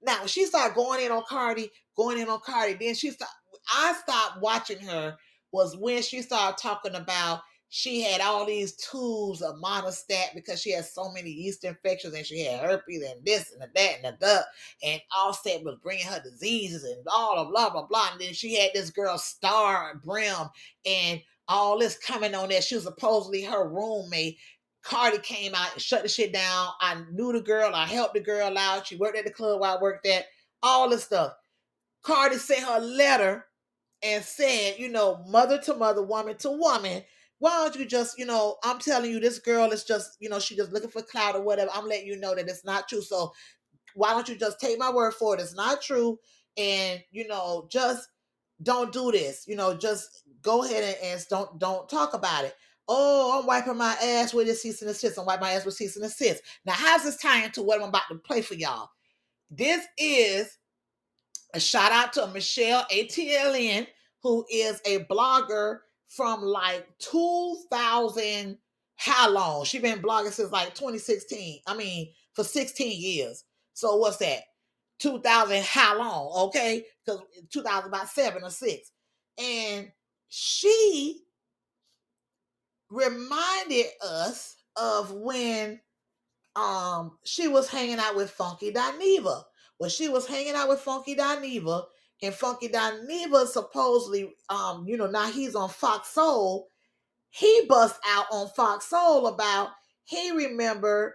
Now, 0.03 0.27
she 0.27 0.45
started 0.45 0.75
going 0.75 1.05
in 1.05 1.11
on 1.11 1.25
Cardi, 1.29 1.71
going 1.97 2.19
in 2.19 2.29
on 2.29 2.41
Cardi, 2.41 2.75
then 2.75 2.95
she 2.95 3.11
started, 3.11 3.33
I 3.75 3.95
stopped 3.95 4.43
watching 4.43 4.79
her 4.81 5.17
was 5.53 5.77
when 5.77 6.03
she 6.03 6.23
started 6.23 6.59
talking 6.59 6.95
about 6.95 7.41
she 7.69 8.01
had 8.01 8.21
all 8.21 8.47
these 8.47 8.77
tubes 8.77 9.43
of 9.43 9.57
Monistat 9.57 10.35
because 10.35 10.61
she 10.61 10.73
had 10.73 10.85
so 10.85 11.11
many 11.11 11.31
yeast 11.31 11.65
infections 11.65 12.15
and 12.15 12.25
she 12.25 12.45
had 12.45 12.61
herpes 12.61 13.03
and 13.03 13.25
this 13.25 13.53
and 13.53 13.61
that 13.61 13.97
and 13.97 14.05
the 14.05 14.17
that. 14.21 14.45
And 14.85 15.01
Offset 15.17 15.65
was 15.65 15.77
bringing 15.83 16.07
her 16.07 16.21
diseases 16.23 16.85
and 16.85 17.05
blah, 17.05 17.35
blah, 17.35 17.51
blah, 17.51 17.71
blah, 17.71 17.87
blah. 17.87 18.09
And 18.13 18.21
then 18.21 18.35
she 18.35 18.55
had 18.55 18.71
this 18.73 18.91
girl, 18.91 19.19
Star 19.19 20.01
Brim, 20.05 20.49
and 20.87 21.21
all 21.49 21.79
this 21.79 21.97
coming 21.99 22.35
on 22.35 22.49
that. 22.51 22.65
She 22.65 22.75
was 22.75 22.85
supposedly 22.85 23.43
her 23.45 23.69
roommate. 23.69 24.39
Cardi 24.83 25.19
came 25.19 25.55
out 25.55 25.73
and 25.73 25.83
shut 25.83 26.03
the 26.03 26.09
shit 26.09 26.33
down. 26.33 26.69
I 26.81 27.03
knew 27.13 27.33
the 27.33 27.41
girl. 27.41 27.75
I 27.75 27.87
helped 27.87 28.15
the 28.15 28.21
girl 28.21 28.57
out. 28.57 28.87
She 28.87 28.97
worked 28.97 29.19
at 29.19 29.25
the 29.25 29.33
club 29.33 29.63
I 29.63 29.81
worked 29.81 30.07
at. 30.07 30.27
All 30.63 30.89
this 30.89 31.05
stuff. 31.05 31.33
Cardi 32.03 32.37
sent 32.37 32.63
her 32.63 32.79
letter 32.79 33.47
and 34.03 34.23
said, 34.23 34.75
you 34.79 34.89
know, 34.89 35.25
mother 35.27 35.59
to 35.59 35.75
mother, 35.75 36.03
woman 36.03 36.37
to 36.39 36.51
woman, 36.51 37.03
why 37.39 37.51
don't 37.51 37.77
you 37.77 37.85
just, 37.85 38.19
you 38.19 38.25
know, 38.25 38.57
I'm 38.65 38.79
telling 38.79 39.11
you, 39.11 39.21
this 39.21 39.39
girl 39.39 39.71
is 39.71 39.85
just, 39.85 40.17
you 40.21 40.29
know, 40.29 40.39
she 40.39 40.57
just 40.57 40.73
looking 40.73 40.91
for 40.91 41.03
clout 41.03 41.35
or 41.35 41.43
whatever. 41.43 41.71
I'm 41.75 41.87
letting 41.87 42.07
you 42.07 42.17
know 42.19 42.35
that 42.35 42.49
it's 42.49 42.65
not 42.65 42.89
true. 42.89 43.03
So 43.03 43.33
why 43.95 44.13
don't 44.13 44.29
you 44.29 44.37
just 44.37 44.61
take 44.61 44.79
my 44.79 44.91
word 44.91 45.15
for 45.15 45.35
it? 45.35 45.41
It's 45.41 45.55
not 45.55 45.83
true. 45.83 46.19
And, 46.57 47.03
you 47.11 47.27
know, 47.27 47.67
just 47.71 48.09
don't 48.63 48.93
do 48.93 49.13
this. 49.13 49.45
You 49.47 49.57
know, 49.57 49.75
just 49.75 50.23
go 50.43 50.65
ahead 50.65 50.83
and, 50.85 50.97
and 51.03 51.27
don't 51.29 51.59
don't 51.59 51.89
talk 51.89 52.15
about 52.15 52.45
it. 52.45 52.55
Oh, 52.89 53.39
I'm 53.39 53.47
wiping 53.47 53.77
my 53.77 53.97
ass 54.03 54.33
with 54.33 54.47
this 54.47 54.63
cease 54.63 54.81
and 54.81 54.89
desist. 54.89 55.19
I'm 55.19 55.27
wiping 55.27 55.43
my 55.43 55.53
ass 55.53 55.65
with 55.65 55.75
cease 55.75 55.97
and 55.97 56.05
desist. 56.05 56.43
Now, 56.65 56.75
how's 56.75 57.03
this 57.03 57.17
tie 57.17 57.45
into 57.45 57.63
what 57.63 57.81
I'm 57.81 57.89
about 57.89 58.09
to 58.11 58.17
play 58.17 58.43
for 58.43 58.55
y'all? 58.55 58.91
This 59.51 59.85
is 59.99 60.57
a 61.55 61.61
shout 61.61 61.91
out 61.91 62.13
to 62.13 62.27
Michelle 62.29 62.85
ATLien, 62.93 63.87
who 64.23 64.45
is 64.51 64.81
a 64.85 65.05
blogger 65.05 65.79
from 66.09 66.43
like 66.43 66.87
2000. 66.99 68.59
How 68.99 69.31
long? 69.31 69.65
She 69.65 69.79
been 69.79 70.01
blogging 70.01 70.33
since 70.33 70.53
like 70.53 70.75
2016. 70.75 71.61
I 71.67 71.77
mean, 71.77 72.13
for 72.35 72.45
16 72.45 73.01
years. 73.01 73.45
So 73.75 73.97
what's 73.97 74.19
that? 74.19 74.41
2000 74.99 75.63
how 75.63 75.99
long? 75.99 76.49
Okay, 76.49 76.85
because 77.05 77.23
2000 77.53 77.89
about 77.89 78.09
seven 78.09 78.43
or 78.43 78.51
six, 78.51 78.91
and 79.39 79.91
she 80.29 81.21
reminded 82.91 83.87
us 84.03 84.57
of 84.77 85.13
when 85.13 85.81
um 86.57 87.19
she 87.25 87.49
was 87.49 87.69
hanging 87.69 87.99
out 87.99 88.17
with 88.17 88.31
Funky 88.31 88.73
Dineva. 88.73 89.43
When 89.79 89.91
she 89.91 90.09
was 90.09 90.27
hanging 90.27 90.55
out 90.55 90.69
with 90.69 90.81
Funky 90.81 91.15
Dineva, 91.17 91.85
and 92.23 92.35
Funky 92.35 92.69
Dineva 92.69 93.47
supposedly, 93.47 94.33
um, 94.49 94.87
you 94.87 94.97
know, 94.97 95.07
now 95.07 95.31
he's 95.31 95.55
on 95.55 95.69
Fox 95.69 96.09
Soul, 96.09 96.69
he 97.31 97.67
bust 97.69 97.97
out 98.09 98.27
on 98.33 98.49
Fox 98.57 98.87
Soul 98.87 99.27
about 99.27 99.71
he 100.05 100.31
remembered 100.33 101.15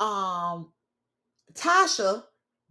um 0.00 0.72
Tasha 1.54 2.24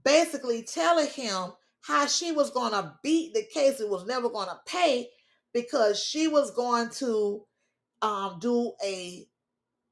basically 0.03 0.63
telling 0.63 1.07
him 1.07 1.51
how 1.81 2.05
she 2.05 2.31
was 2.31 2.51
going 2.51 2.71
to 2.71 2.93
beat 3.03 3.33
the 3.33 3.43
case 3.53 3.79
and 3.79 3.89
was 3.89 4.05
never 4.05 4.29
going 4.29 4.47
to 4.47 4.59
pay 4.65 5.09
because 5.53 6.01
she 6.01 6.27
was 6.27 6.51
going 6.51 6.89
to 6.89 7.43
um 8.01 8.37
do 8.39 8.73
a 8.83 9.25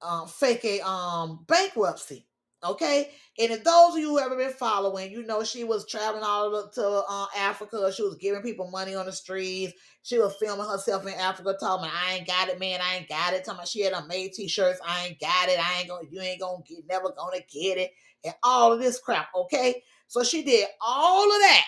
um 0.02 0.28
fake 0.28 0.64
a 0.66 0.82
um 0.82 1.44
bankruptcy 1.48 2.26
okay? 2.64 3.12
And 3.40 3.52
if 3.52 3.64
those 3.64 3.94
of 3.94 4.00
you 4.00 4.10
who 4.10 4.20
ever 4.20 4.36
been 4.36 4.52
following 4.52 5.12
you 5.12 5.26
know 5.26 5.44
she 5.44 5.64
was 5.64 5.88
traveling 5.88 6.24
all 6.24 6.70
to 6.74 7.04
uh, 7.08 7.26
africa. 7.38 7.92
She 7.92 8.04
was 8.04 8.16
giving 8.16 8.42
people 8.42 8.70
money 8.72 8.96
on 8.96 9.06
the 9.06 9.12
streets. 9.12 9.74
She 10.04 10.18
was 10.18 10.36
filming 10.40 10.68
herself 10.68 11.06
in 11.06 11.14
africa 11.14 11.56
talking 11.60 11.86
about, 11.86 11.98
i 12.08 12.16
ain't 12.16 12.28
got 12.28 12.50
it 12.50 12.60
man. 12.60 12.80
I 12.82 12.98
ain't 12.98 13.10
got 13.10 13.34
it. 13.34 13.46
Talking 13.46 13.60
about 13.60 13.68
she 13.68 13.82
had 13.82 13.94
on 13.94 14.08
made 14.08 14.34
t-shirts 14.34 14.80
i 14.86 15.08
ain't 15.08 15.20
got 15.20 15.50
it. 15.50 15.60
I 15.60 15.80
ain't 15.80 15.90
gonna 15.90 16.08
you 16.10 16.20
ain't 16.22 16.42
gonna 16.42 16.64
get 16.68 16.80
never 16.90 17.12
gonna 17.16 17.40
get 17.52 17.78
it 17.78 17.92
and 18.24 18.34
all 18.44 18.74
of 18.74 18.80
this 18.80 19.00
crap 19.00 19.28
okay 19.36 19.84
so 20.08 20.24
she 20.24 20.44
did 20.44 20.68
all 20.86 21.24
of 21.24 21.40
that 21.40 21.66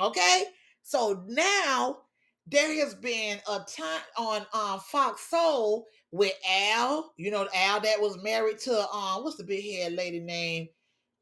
okay 0.00 0.44
so 0.82 1.22
now 1.26 1.98
there 2.50 2.72
has 2.74 2.94
been 2.94 3.38
a 3.48 3.58
time 3.60 4.00
on 4.16 4.46
um 4.54 4.80
Fox 4.80 5.28
Soul 5.28 5.86
with 6.10 6.32
Al, 6.48 7.12
you 7.16 7.30
know, 7.30 7.46
Al 7.54 7.80
that 7.80 8.00
was 8.00 8.22
married 8.22 8.58
to 8.60 8.88
um 8.90 9.22
what's 9.22 9.36
the 9.36 9.44
big 9.44 9.64
head 9.64 9.92
lady 9.92 10.20
name 10.20 10.68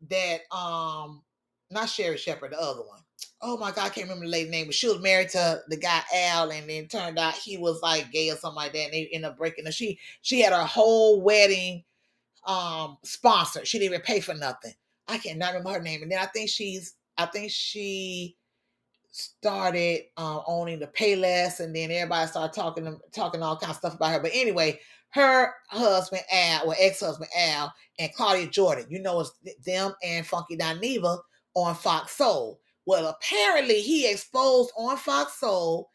that 0.09 0.41
um 0.55 1.23
not 1.71 1.89
Sherry 1.89 2.17
Shepherd, 2.17 2.53
the 2.53 2.61
other 2.61 2.83
one. 2.83 3.01
Oh 3.43 3.57
my 3.57 3.73
god, 3.73 3.87
I 3.87 3.89
can't 3.89 4.09
remember 4.09 4.25
the 4.27 4.31
lady 4.31 4.51
name, 4.51 4.67
but 4.67 4.75
she 4.75 4.87
was 4.89 5.01
married 5.01 5.31
to 5.31 5.61
the 5.69 5.77
guy 5.77 6.01
Al, 6.15 6.51
and 6.51 6.71
then 6.71 6.87
turned 6.87 7.19
out 7.19 7.35
he 7.35 7.59
was 7.59 7.83
like 7.83 8.13
gay 8.13 8.31
or 8.31 8.37
something 8.37 8.57
like 8.57 8.73
that, 8.73 8.85
and 8.85 8.93
they 8.93 9.09
ended 9.13 9.31
up 9.31 9.39
breaking 9.39 9.67
up. 9.67 9.73
She 9.73 9.99
she 10.23 10.41
had 10.41 10.53
her 10.53 10.65
whole 10.65 11.21
wedding 11.23 11.83
um 12.47 12.99
sponsored. 13.05 13.67
She 13.67 13.79
didn't 13.79 13.95
even 13.95 14.03
pay 14.03 14.21
for 14.21 14.35
nothing. 14.35 14.75
I 15.09 15.19
cannot 15.19 15.55
remember 15.55 15.73
her 15.73 15.83
name. 15.83 16.03
And 16.03 16.11
then 16.11 16.19
I 16.19 16.27
think 16.27 16.51
she's 16.51 16.95
I 17.19 17.27
think 17.27 17.51
she 17.51 18.37
started 19.11 20.03
um, 20.19 20.43
owning 20.47 20.79
the 20.79 20.87
Payless, 20.89 21.61
and 21.61 21.75
then 21.75 21.91
everybody 21.91 22.29
started 22.29 22.55
talking 22.55 23.01
talking 23.15 23.43
all 23.43 23.57
kinds 23.57 23.73
of 23.73 23.77
stuff 23.77 23.95
about 23.95 24.13
her. 24.13 24.21
But 24.21 24.33
anyway, 24.35 24.79
her 25.11 25.55
husband 25.69 26.23
Al, 26.31 26.69
or 26.69 26.75
ex-husband 26.79 27.31
Al, 27.37 27.73
and 27.99 28.13
Claudia 28.15 28.49
Jordan, 28.49 28.87
you 28.91 29.01
know, 29.01 29.21
it's 29.21 29.33
them 29.65 29.95
and 30.03 30.27
Funky 30.27 30.57
Dineva 30.57 31.19
on 31.55 31.75
Fox 31.75 32.13
Soul. 32.13 32.61
Well, 32.85 33.09
apparently 33.09 33.81
he 33.81 34.11
exposed 34.11 34.73
on 34.77 34.97
Fox 34.97 35.41
Soul 35.41 35.89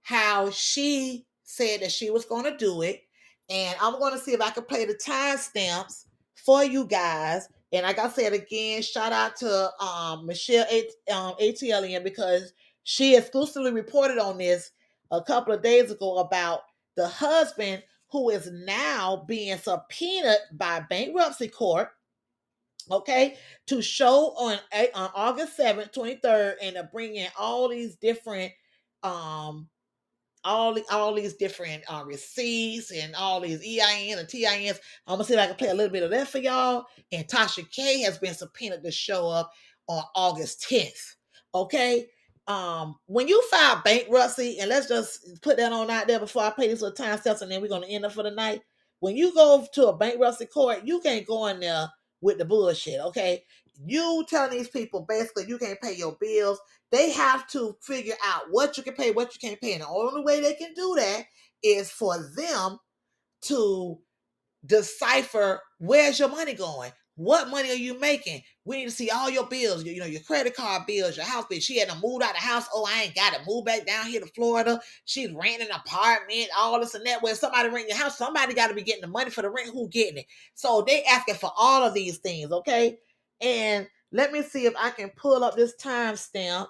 how 0.00 0.50
she 0.50 1.26
said 1.44 1.80
that 1.80 1.92
she 1.92 2.10
was 2.10 2.24
going 2.24 2.44
to 2.44 2.56
do 2.56 2.82
it, 2.82 3.02
and 3.50 3.76
I'm 3.80 3.98
going 3.98 4.14
to 4.14 4.18
see 4.18 4.32
if 4.32 4.40
I 4.40 4.50
can 4.50 4.64
play 4.64 4.86
the 4.86 4.94
timestamps 4.94 6.06
for 6.34 6.64
you 6.64 6.86
guys. 6.86 7.48
And 7.72 7.84
like 7.84 7.98
I 7.98 8.08
said 8.08 8.32
again, 8.32 8.82
shout 8.82 9.12
out 9.12 9.36
to 9.36 9.70
um, 9.82 10.26
Michelle 10.26 10.66
A- 10.70 11.12
um, 11.12 11.34
ATLien 11.40 12.04
because 12.04 12.52
she 12.84 13.16
exclusively 13.16 13.72
reported 13.72 14.18
on 14.18 14.38
this 14.38 14.72
a 15.10 15.22
couple 15.22 15.54
of 15.54 15.62
days 15.62 15.90
ago 15.90 16.18
about 16.18 16.62
the 16.96 17.08
husband 17.08 17.82
who 18.10 18.30
is 18.30 18.50
now 18.52 19.24
being 19.26 19.56
subpoenaed 19.56 20.36
by 20.52 20.80
bankruptcy 20.90 21.48
court 21.48 21.90
okay 22.90 23.36
to 23.66 23.80
show 23.80 24.34
on 24.36 24.58
on 24.94 25.10
august 25.14 25.56
7th 25.56 25.92
23rd 25.92 26.54
and 26.60 26.74
to 26.76 26.88
bring 26.92 27.16
in 27.16 27.28
all 27.38 27.68
these 27.68 27.96
different 27.96 28.52
um 29.02 29.68
all 30.44 30.76
all 30.90 31.14
these 31.14 31.34
different 31.34 31.82
uh, 31.88 32.02
receipts 32.06 32.90
and 32.90 33.14
all 33.14 33.40
these 33.40 33.60
EIN 33.60 34.18
and 34.18 34.28
TINs. 34.28 34.80
I'm 35.06 35.14
gonna 35.14 35.24
see 35.24 35.34
if 35.34 35.40
I 35.40 35.46
can 35.46 35.56
play 35.56 35.68
a 35.68 35.74
little 35.74 35.92
bit 35.92 36.02
of 36.02 36.10
that 36.10 36.28
for 36.28 36.38
y'all. 36.38 36.86
And 37.12 37.26
Tasha 37.26 37.68
K 37.70 38.00
has 38.02 38.18
been 38.18 38.34
subpoenaed 38.34 38.82
to 38.82 38.90
show 38.90 39.28
up 39.28 39.52
on 39.88 40.02
August 40.14 40.66
10th. 40.68 41.16
Okay. 41.54 42.08
Um, 42.48 42.96
when 43.06 43.28
you 43.28 43.40
file 43.50 43.80
bankruptcy, 43.84 44.58
and 44.58 44.68
let's 44.68 44.88
just 44.88 45.40
put 45.42 45.56
that 45.58 45.72
on 45.72 45.90
out 45.90 46.08
there 46.08 46.18
before 46.18 46.42
I 46.42 46.50
play 46.50 46.68
these 46.68 46.82
little 46.82 46.96
time 46.96 47.18
steps, 47.18 47.42
and 47.42 47.50
then 47.50 47.62
we're 47.62 47.68
gonna 47.68 47.86
end 47.86 48.04
up 48.04 48.12
for 48.12 48.24
the 48.24 48.30
night. 48.30 48.60
When 49.00 49.16
you 49.16 49.32
go 49.34 49.66
to 49.74 49.86
a 49.88 49.96
bankruptcy 49.96 50.46
court, 50.46 50.80
you 50.84 51.00
can't 51.00 51.26
go 51.26 51.46
in 51.46 51.60
there 51.60 51.88
with 52.20 52.38
the 52.38 52.44
bullshit. 52.44 53.00
Okay. 53.00 53.44
You 53.84 54.24
telling 54.28 54.50
these 54.50 54.68
people 54.68 55.06
basically 55.08 55.46
you 55.48 55.58
can't 55.58 55.80
pay 55.80 55.94
your 55.94 56.16
bills 56.20 56.60
they 56.92 57.10
have 57.10 57.48
to 57.48 57.74
figure 57.80 58.14
out 58.24 58.42
what 58.50 58.76
you 58.76 58.82
can 58.82 58.92
pay, 58.94 59.10
what 59.10 59.34
you 59.34 59.40
can't 59.40 59.60
pay. 59.60 59.72
And 59.72 59.82
the 59.82 59.88
only 59.88 60.22
way 60.22 60.40
they 60.40 60.52
can 60.54 60.74
do 60.74 60.94
that 60.98 61.24
is 61.62 61.90
for 61.90 62.16
them 62.36 62.78
to 63.42 63.98
decipher 64.66 65.60
where's 65.78 66.18
your 66.18 66.28
money 66.28 66.54
going. 66.54 66.92
What 67.16 67.50
money 67.50 67.70
are 67.70 67.74
you 67.74 67.98
making? 67.98 68.42
We 68.64 68.78
need 68.78 68.84
to 68.86 68.90
see 68.90 69.10
all 69.10 69.30
your 69.30 69.46
bills, 69.46 69.84
you 69.84 70.00
know, 70.00 70.06
your 70.06 70.22
credit 70.22 70.56
card 70.56 70.84
bills, 70.86 71.16
your 71.16 71.26
house 71.26 71.44
bill. 71.48 71.60
She 71.60 71.78
had 71.78 71.90
to 71.90 72.00
move 72.02 72.22
out 72.22 72.30
of 72.30 72.36
the 72.36 72.46
house. 72.46 72.66
Oh, 72.72 72.88
I 72.88 73.02
ain't 73.02 73.14
got 73.14 73.34
to 73.34 73.40
move 73.46 73.66
back 73.66 73.86
down 73.86 74.06
here 74.06 74.20
to 74.20 74.26
Florida. 74.26 74.80
She's 75.04 75.30
renting 75.30 75.68
an 75.68 75.76
apartment, 75.86 76.48
all 76.56 76.80
this 76.80 76.94
and 76.94 77.06
that. 77.06 77.22
Where 77.22 77.34
somebody 77.34 77.68
renting 77.68 77.90
your 77.90 77.98
house, 77.98 78.16
somebody 78.16 78.54
got 78.54 78.68
to 78.68 78.74
be 78.74 78.82
getting 78.82 79.02
the 79.02 79.08
money 79.08 79.30
for 79.30 79.42
the 79.42 79.50
rent. 79.50 79.70
Who 79.70 79.88
getting 79.90 80.18
it? 80.18 80.26
So 80.54 80.84
they 80.86 81.04
asking 81.04 81.34
for 81.36 81.52
all 81.56 81.82
of 81.82 81.94
these 81.94 82.18
things, 82.18 82.50
okay? 82.50 82.98
And 83.42 83.88
let 84.12 84.32
me 84.32 84.42
see 84.42 84.66
if 84.66 84.74
I 84.78 84.90
can 84.90 85.10
pull 85.10 85.42
up 85.44 85.56
this 85.56 85.74
timestamp. 85.82 86.68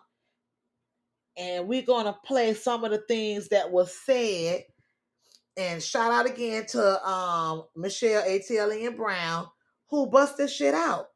And 1.36 1.68
we're 1.68 1.82
going 1.82 2.06
to 2.06 2.16
play 2.24 2.54
some 2.54 2.84
of 2.84 2.90
the 2.90 2.98
things 2.98 3.48
that 3.48 3.70
was 3.70 3.94
said. 3.94 4.64
And 5.56 5.82
shout 5.82 6.12
out 6.12 6.26
again 6.26 6.64
to 6.68 7.06
um 7.06 7.64
michelle 7.76 8.22
ATLien 8.22 8.96
brown 8.96 9.46
who 9.90 10.06
bust 10.06 10.38
this 10.38 10.54
shit 10.54 10.74
out. 10.74 11.08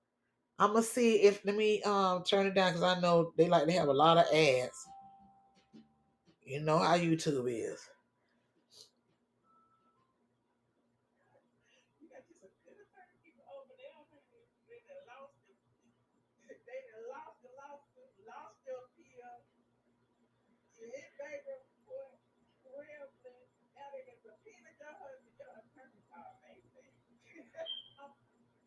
I'm 0.58 0.72
gonna 0.72 0.82
see 0.82 1.22
if 1.22 1.42
let 1.46 1.56
me 1.56 1.82
um 1.82 2.22
turn 2.22 2.46
it 2.46 2.54
down 2.54 2.72
because 2.72 2.82
i 2.82 3.00
know 3.00 3.32
they 3.38 3.48
like 3.48 3.66
to 3.66 3.72
have 3.72 3.88
a 3.88 3.92
lot 3.94 4.18
of 4.18 4.26
ads. 4.26 4.86
You 6.44 6.60
know 6.60 6.78
how 6.78 6.98
youtube 6.98 7.46
is 7.50 7.80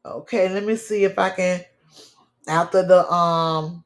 Okay, 0.06 0.50
let 0.50 0.64
me 0.66 0.76
see 0.76 1.04
if 1.04 1.20
I 1.20 1.30
can 1.30 1.62
after 2.48 2.86
the 2.86 3.12
um 3.12 3.84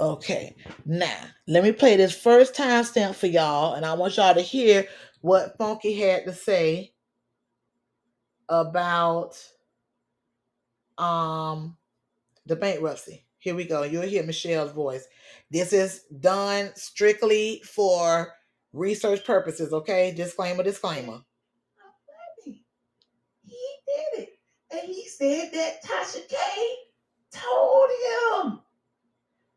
Okay, 0.00 0.54
now 0.86 1.18
let 1.48 1.64
me 1.64 1.72
play 1.72 1.96
this 1.96 2.16
first 2.16 2.54
timestamp 2.54 3.16
for 3.16 3.26
y'all, 3.26 3.74
and 3.74 3.84
I 3.84 3.94
want 3.94 4.16
y'all 4.16 4.32
to 4.32 4.40
hear 4.40 4.86
what 5.22 5.58
Funky 5.58 5.92
had 5.98 6.24
to 6.24 6.32
say 6.32 6.92
about 8.48 9.36
um 10.98 11.76
the 12.46 12.56
bankruptcy. 12.56 13.26
Here 13.38 13.56
we 13.56 13.64
go. 13.64 13.82
You'll 13.82 14.02
hear 14.02 14.22
Michelle's 14.22 14.72
voice. 14.72 15.06
This 15.50 15.72
is 15.72 16.04
done 16.20 16.70
strictly 16.76 17.60
for 17.64 18.32
research 18.72 19.24
purposes, 19.24 19.72
okay? 19.72 20.12
Disclaimer, 20.16 20.62
disclaimer. 20.62 21.20
He 23.44 23.68
did 23.86 24.22
it. 24.24 24.28
And 24.70 24.82
he 24.82 25.08
said 25.08 25.50
that 25.52 25.84
Tasha 25.84 26.28
K 26.28 26.36
told 27.32 27.90
him. 27.90 28.60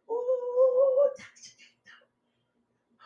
Ooh, 0.09 1.09
Tasha 1.19 1.51
K 1.57 1.63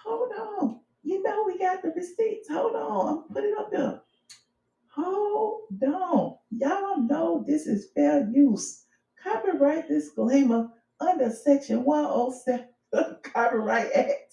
told 0.03 0.29
Hold 0.31 0.31
on. 0.63 0.79
You 1.03 1.23
know 1.23 1.43
we 1.45 1.57
got 1.59 1.81
the 1.81 1.89
receipts. 1.95 2.49
Hold 2.49 2.75
on. 2.75 3.23
Put 3.33 3.43
it 3.43 3.57
up 3.57 3.71
there. 3.71 4.01
Hold 4.95 5.63
on. 5.83 6.37
Y'all 6.51 7.01
know 7.01 7.43
this 7.47 7.67
is 7.67 7.89
fair 7.95 8.29
use. 8.31 8.85
Copyright 9.23 9.87
disclaimer 9.87 10.69
under 10.99 11.29
section 11.31 11.83
107 11.83 12.67
of 12.93 13.21
Copyright 13.23 13.91
Act. 13.93 14.24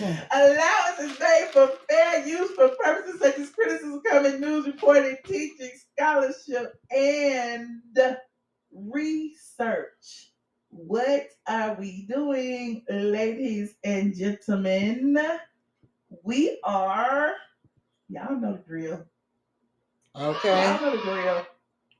Allowance 0.32 1.00
is 1.00 1.18
made 1.20 1.48
for 1.52 1.70
fair 1.88 2.26
use 2.26 2.50
for 2.52 2.70
purposes 2.82 3.20
such 3.20 3.38
as 3.38 3.50
criticism, 3.50 4.00
comment, 4.08 4.40
news 4.40 4.66
reporting, 4.66 5.16
teaching, 5.26 5.70
scholarship, 5.96 6.74
and 6.90 7.80
research. 8.72 10.32
What 10.70 11.26
are 11.46 11.74
we 11.74 12.06
doing, 12.08 12.82
ladies 12.88 13.74
and 13.84 14.16
gentlemen? 14.16 15.18
We 16.22 16.58
are, 16.64 17.32
y'all 18.08 18.36
know 18.40 18.52
the 18.52 18.62
drill. 18.66 19.04
Okay. 20.16 20.62
Y'all 20.64 20.80
know 20.80 20.96
the 20.96 21.02
drill. 21.02 21.46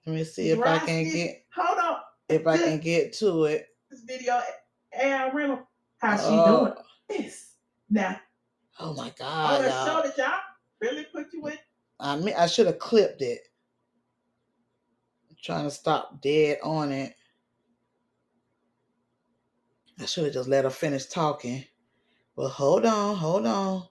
Let 0.07 0.17
me 0.17 0.25
see 0.25 0.51
if 0.51 0.61
I 0.61 0.79
can 0.79 1.05
get 1.05 1.45
Hold 1.55 1.79
on. 1.79 1.97
if 2.29 2.47
I 2.47 2.57
can 2.57 2.79
get 2.81 3.13
to 3.15 3.45
it. 3.45 3.67
This 3.91 4.03
video 4.03 4.41
Al 4.99 5.33
Reynolds. 5.33 5.63
How 5.99 6.17
she 6.17 6.23
Oh. 6.29 6.65
doing? 6.65 6.75
This. 7.09 7.52
Now, 7.93 8.21
Oh 8.81 8.95
my 8.95 9.13
God, 9.19 9.65
the 9.65 9.69
y'all. 9.69 9.87
show 10.03 10.09
that 10.09 10.19
y'all 10.19 10.41
really 10.81 11.05
put 11.15 11.27
you 11.33 11.47
in. 11.49 11.59
I 12.01 12.17
mean, 12.17 12.35
I 12.37 12.47
should 12.47 12.67
have 12.67 12.79
clipped 12.81 13.23
it. 13.23 13.41
trying 15.43 15.65
to 15.65 15.71
stop 15.71 16.21
dead 16.23 16.59
on 16.63 16.93
it. 16.93 17.15
I 20.01 20.07
should 20.07 20.25
have 20.25 20.33
just 20.35 20.49
let 20.49 20.65
her 20.65 20.71
finish 20.71 21.07
talking. 21.07 21.65
But 22.37 22.51
hold 22.51 22.87
on, 22.87 23.17
hold 23.17 23.47
on. 23.47 23.89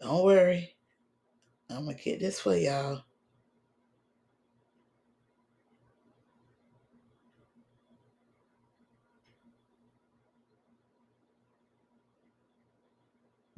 Don't 0.00 0.24
worry. 0.24 0.76
I'm 1.70 1.86
gonna 1.86 1.96
get 1.96 2.20
this 2.20 2.40
for 2.40 2.56
y'all. 2.56 3.02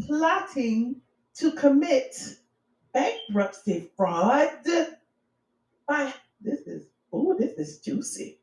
Plotting 0.07 1.01
to 1.35 1.53
commit 1.53 2.17
bankruptcy 2.93 3.91
fraud. 3.97 4.51
Why, 5.87 6.15
this 6.41 6.61
is, 6.61 6.87
oh, 7.12 7.37
this 7.39 7.53
is 7.59 7.81
juicy. 7.81 8.41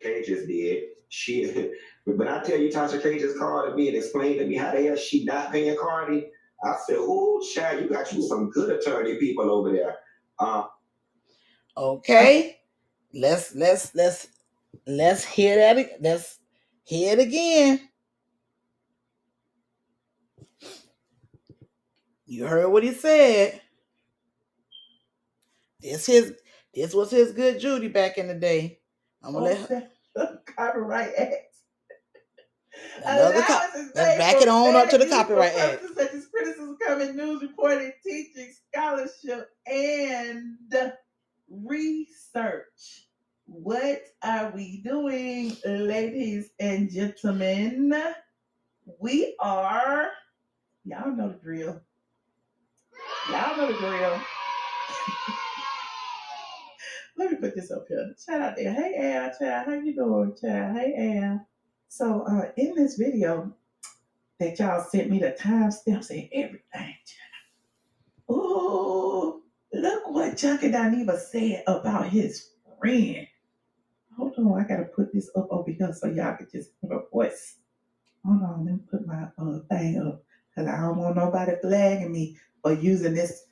Cages 0.00 0.46
did. 0.46 0.84
She, 1.08 1.72
but 2.06 2.28
I 2.28 2.42
tell 2.42 2.58
you, 2.58 2.68
Tasha 2.70 3.02
K 3.02 3.18
just 3.18 3.38
called 3.38 3.74
me 3.76 3.88
and 3.88 3.96
explained 3.96 4.38
to 4.40 4.46
me 4.46 4.56
how 4.56 4.72
the 4.72 4.82
hell 4.82 4.96
she 4.96 5.24
not 5.24 5.52
paying 5.52 5.76
Cardi. 5.80 6.30
I 6.62 6.76
said, 6.86 6.96
"Oh, 6.98 7.40
child, 7.54 7.82
you 7.82 7.88
got 7.88 8.12
you 8.12 8.22
some 8.22 8.50
good 8.50 8.70
attorney 8.70 9.16
people 9.18 9.50
over 9.50 9.72
there." 9.72 9.96
Uh, 10.38 10.64
Okay. 11.76 12.58
Let's 13.14 13.54
let's 13.54 13.94
let's 13.94 14.28
let's 14.86 15.24
hear 15.24 15.56
that. 15.56 15.78
ag- 15.78 16.00
Let's 16.00 16.38
hear 16.84 17.12
it 17.14 17.20
again. 17.20 17.87
You 22.28 22.46
heard 22.46 22.68
what 22.68 22.82
he 22.82 22.92
said. 22.92 23.60
This 25.80 26.06
his 26.06 26.34
this 26.74 26.92
was 26.94 27.10
his 27.10 27.32
good 27.32 27.58
Judy 27.58 27.88
back 27.88 28.18
in 28.18 28.28
the 28.28 28.34
day. 28.34 28.80
I'm 29.22 29.32
gonna 29.32 29.46
let 29.46 29.58
her, 29.70 29.88
Copyright 30.56 31.12
Act. 31.16 31.32
another 33.04 33.42
co- 33.42 33.60
let's 33.74 34.18
back 34.18 34.42
it 34.42 34.48
on 34.48 34.76
up 34.76 34.90
to 34.90 34.98
the 34.98 35.06
fair 35.06 35.18
use 35.18 35.26
for 35.26 35.34
Copyright 35.34 35.54
Act. 35.56 35.82
Such 35.96 36.12
as 36.14 36.26
criticism, 36.26 36.76
coming, 36.86 37.16
news 37.16 37.42
reporting, 37.42 37.92
teaching, 38.04 38.52
scholarship, 38.74 39.48
and 39.66 40.56
research. 41.50 43.06
What 43.46 44.02
are 44.22 44.52
we 44.54 44.82
doing, 44.82 45.56
ladies 45.64 46.50
and 46.60 46.90
gentlemen? 46.90 48.04
We 49.00 49.34
are, 49.40 50.08
y'all 50.84 51.16
know 51.16 51.28
the 51.30 51.38
drill. 51.42 51.80
Y'all 53.30 53.58
know 53.58 53.66
the 53.70 53.78
drill. 53.78 54.20
Let 57.18 57.30
me 57.30 57.36
put 57.36 57.54
this 57.54 57.70
up 57.70 57.84
here. 57.86 58.14
Shout 58.24 58.40
out 58.40 58.56
there. 58.56 58.72
Hey 58.72 59.12
Al, 59.16 59.30
child, 59.38 59.66
how 59.66 59.74
you 59.74 59.94
doing, 59.94 60.34
child? 60.40 60.78
Hey 60.78 61.20
Al. 61.22 61.46
So 61.88 62.22
uh 62.22 62.50
in 62.56 62.74
this 62.74 62.96
video 62.96 63.52
that 64.40 64.58
y'all 64.58 64.82
sent 64.82 65.10
me 65.10 65.18
the 65.18 65.36
timestamps 65.38 66.08
and 66.08 66.26
everything, 66.32 66.62
child. 66.72 67.36
Ooh, 68.30 69.42
look 69.74 70.10
what 70.10 70.40
Funky 70.40 70.70
Dineva 70.70 71.18
said 71.18 71.64
about 71.66 72.08
his 72.08 72.48
friend. 72.80 73.26
Hold 74.16 74.32
on, 74.38 74.58
I 74.58 74.66
gotta 74.66 74.84
put 74.84 75.12
this 75.12 75.30
up 75.36 75.48
over 75.50 75.70
here 75.70 75.92
so 75.92 76.08
y'all 76.08 76.34
can 76.38 76.48
just 76.50 76.70
put 76.80 76.92
a 76.92 77.00
voice. 77.12 77.56
Hold 78.24 78.42
on, 78.42 78.64
let 78.64 78.74
me 78.74 78.80
put 78.90 79.06
my 79.06 79.24
uh, 79.36 79.58
thing 79.68 80.00
up 80.00 80.22
because 80.48 80.66
I 80.66 80.80
don't 80.80 80.96
want 80.96 81.16
nobody 81.16 81.52
flagging 81.60 82.12
me 82.12 82.38
for 82.68 82.80
using 82.82 83.14
this 83.14 83.46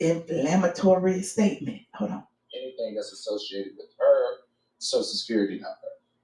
inflammatory 0.00 1.22
statement. 1.22 1.80
Hold 1.94 2.10
on. 2.10 2.24
anything 2.54 2.94
that's 2.94 3.12
associated 3.12 3.72
with 3.76 3.88
her 3.98 4.36
social 4.78 5.04
security 5.04 5.54
number. 5.54 5.76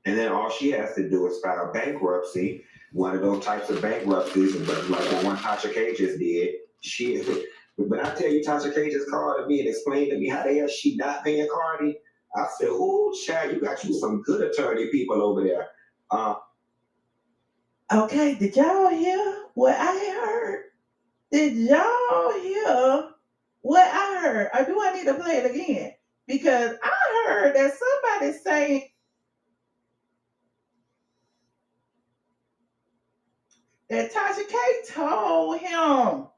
and 0.04 0.16
then 0.18 0.30
all 0.30 0.50
she 0.50 0.70
has 0.70 0.94
to 0.94 1.08
do 1.08 1.26
is 1.26 1.40
file 1.40 1.72
bankruptcy, 1.72 2.62
one 2.92 3.14
of 3.14 3.22
those 3.22 3.44
types 3.44 3.70
of 3.70 3.82
bankruptcies, 3.82 4.56
but 4.66 4.88
like 4.90 5.08
the 5.08 5.16
one 5.26 5.36
Tasha 5.36 5.72
K 5.72 5.94
just 5.96 6.18
did. 6.18 6.54
She, 6.80 7.22
but 7.78 8.04
I 8.04 8.14
tell 8.14 8.28
you, 8.28 8.42
Tasha 8.42 8.74
K 8.74 8.90
just 8.90 9.10
called 9.10 9.38
to 9.40 9.46
me 9.46 9.60
and 9.60 9.68
explained 9.68 10.10
to 10.10 10.18
me 10.18 10.28
how 10.28 10.44
the 10.44 10.56
hell 10.58 10.68
she 10.68 10.96
not 10.96 11.24
paying 11.24 11.48
Cardi. 11.52 11.96
I 12.36 12.46
said, 12.58 12.68
"Oh, 12.70 13.12
child, 13.26 13.52
you 13.54 13.60
got 13.60 13.82
you 13.84 13.94
some 13.94 14.22
good 14.22 14.42
attorney 14.42 14.88
people 14.90 15.22
over 15.22 15.42
there." 15.42 15.68
Uh, 16.10 16.34
Okay, 17.92 18.34
did 18.34 18.56
y'all 18.56 18.88
hear 18.88 19.44
what 19.54 19.76
I 19.78 19.92
heard? 19.92 20.33
Did 21.34 21.56
y'all 21.56 22.32
hear 22.40 23.10
what 23.62 23.90
I 23.92 24.20
heard? 24.22 24.50
Or 24.54 24.66
do 24.66 24.80
I 24.80 24.94
need 24.94 25.06
to 25.06 25.14
play 25.14 25.38
it 25.38 25.50
again? 25.50 25.92
Because 26.28 26.76
I 26.80 27.26
heard 27.28 27.56
that 27.56 27.72
somebody 27.74 28.38
saying 28.38 28.82
that 33.90 34.12
Tasha 34.12 34.48
K 34.48 34.56
told 34.92 35.58
him. 35.58 36.28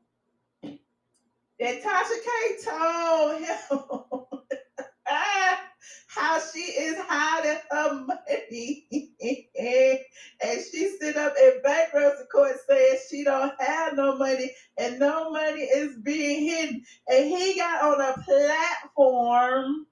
That 1.60 1.82
Tasha 1.82 2.18
K 2.24 2.56
told 2.64 3.42
him 3.42 4.20
how 6.16 6.40
she 6.40 6.60
is 6.60 6.96
hiding 7.06 7.58
her 7.70 8.04
money. 8.06 8.86
and 10.42 10.60
she 10.70 10.96
sit 11.00 11.16
up 11.16 11.34
in 11.40 11.62
bankruptcy 11.62 12.24
court 12.32 12.56
saying 12.68 12.98
she 13.10 13.24
don't 13.24 13.52
have 13.60 13.94
no 13.94 14.16
money 14.16 14.52
and 14.78 14.98
no 14.98 15.30
money 15.30 15.62
is 15.62 15.96
being 16.02 16.44
hidden. 16.48 16.82
And 17.08 17.26
he 17.26 17.56
got 17.56 17.82
on 17.84 18.00
a 18.00 18.22
platform 18.22 19.86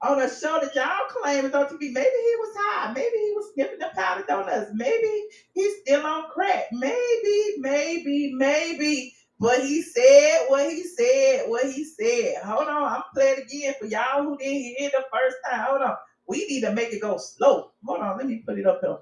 on 0.00 0.22
a 0.22 0.28
show 0.28 0.60
that 0.60 0.74
y'all 0.74 1.08
claim 1.08 1.46
is 1.46 1.54
on 1.54 1.66
TV. 1.66 1.92
Maybe 1.92 2.10
he 2.10 2.36
was 2.38 2.56
high. 2.58 2.92
Maybe 2.92 3.16
he 3.16 3.32
was 3.34 3.52
sniffing 3.54 3.78
the 3.80 3.90
powder 3.94 4.24
donuts. 4.28 4.70
Maybe 4.74 5.24
he's 5.54 5.80
still 5.80 6.06
on 6.06 6.30
crack. 6.30 6.66
Maybe, 6.72 7.54
maybe, 7.58 8.32
maybe. 8.36 9.14
But 9.40 9.60
he 9.62 9.82
said 9.82 10.46
what 10.48 10.70
he 10.70 10.82
said, 10.82 11.48
what 11.48 11.64
he 11.70 11.84
said. 11.84 12.42
Hold 12.42 12.68
on, 12.68 12.92
I'm 12.92 13.02
playing 13.14 13.42
again 13.42 13.74
for 13.78 13.86
y'all 13.86 14.24
who 14.24 14.36
didn't 14.36 14.76
hear 14.76 14.90
the 14.90 15.04
first 15.12 15.36
time. 15.48 15.66
Hold 15.68 15.82
on. 15.82 15.96
We 16.26 16.46
need 16.46 16.62
to 16.62 16.72
make 16.74 16.92
it 16.92 17.00
go 17.00 17.18
slow. 17.18 17.70
Hold 17.86 18.00
on, 18.00 18.18
let 18.18 18.26
me 18.26 18.42
put 18.46 18.58
it 18.58 18.66
up 18.66 18.80
here. 18.82 18.98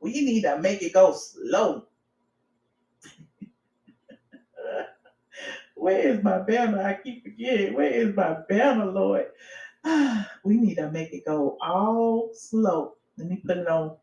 We 0.00 0.12
need 0.12 0.42
to 0.42 0.58
make 0.58 0.82
it 0.82 0.92
go 0.92 1.12
slow. 1.14 1.86
Where 5.74 5.98
is 6.08 6.22
my 6.22 6.38
banner? 6.38 6.82
I 6.82 7.00
keep 7.02 7.24
forgetting. 7.24 7.74
Where 7.74 7.90
is 7.90 8.14
my 8.14 8.36
banner, 8.48 8.86
Lord? 8.86 9.26
we 10.44 10.58
need 10.58 10.76
to 10.76 10.90
make 10.90 11.12
it 11.12 11.24
go 11.24 11.56
all 11.62 12.30
slow. 12.34 12.94
Let 13.16 13.28
me 13.28 13.42
put 13.44 13.56
it 13.58 13.68
on. 13.68 13.96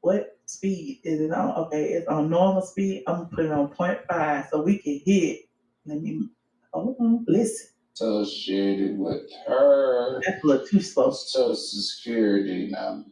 What 0.00 0.35
speed 0.46 1.00
is 1.04 1.20
it 1.20 1.32
on? 1.32 1.66
Okay, 1.66 1.84
it's 1.90 2.08
on 2.08 2.30
normal 2.30 2.62
speed. 2.62 3.04
I'm 3.06 3.16
gonna 3.16 3.28
put 3.28 3.44
it 3.46 3.52
on 3.52 3.68
0.5 3.68 4.48
so 4.50 4.62
we 4.62 4.78
can 4.78 5.00
hit. 5.04 5.40
Let 5.84 6.00
me 6.00 6.28
oh, 6.72 6.82
hold 6.82 6.96
on. 7.00 7.24
Listen. 7.28 7.68
Associated 7.94 8.98
with 8.98 9.22
her 9.46 10.20
That's 10.26 10.44
a 10.44 10.46
little 10.46 10.66
too 10.66 10.82
slow. 10.82 11.10
social 11.12 11.54
security 11.54 12.68
number. 12.68 13.08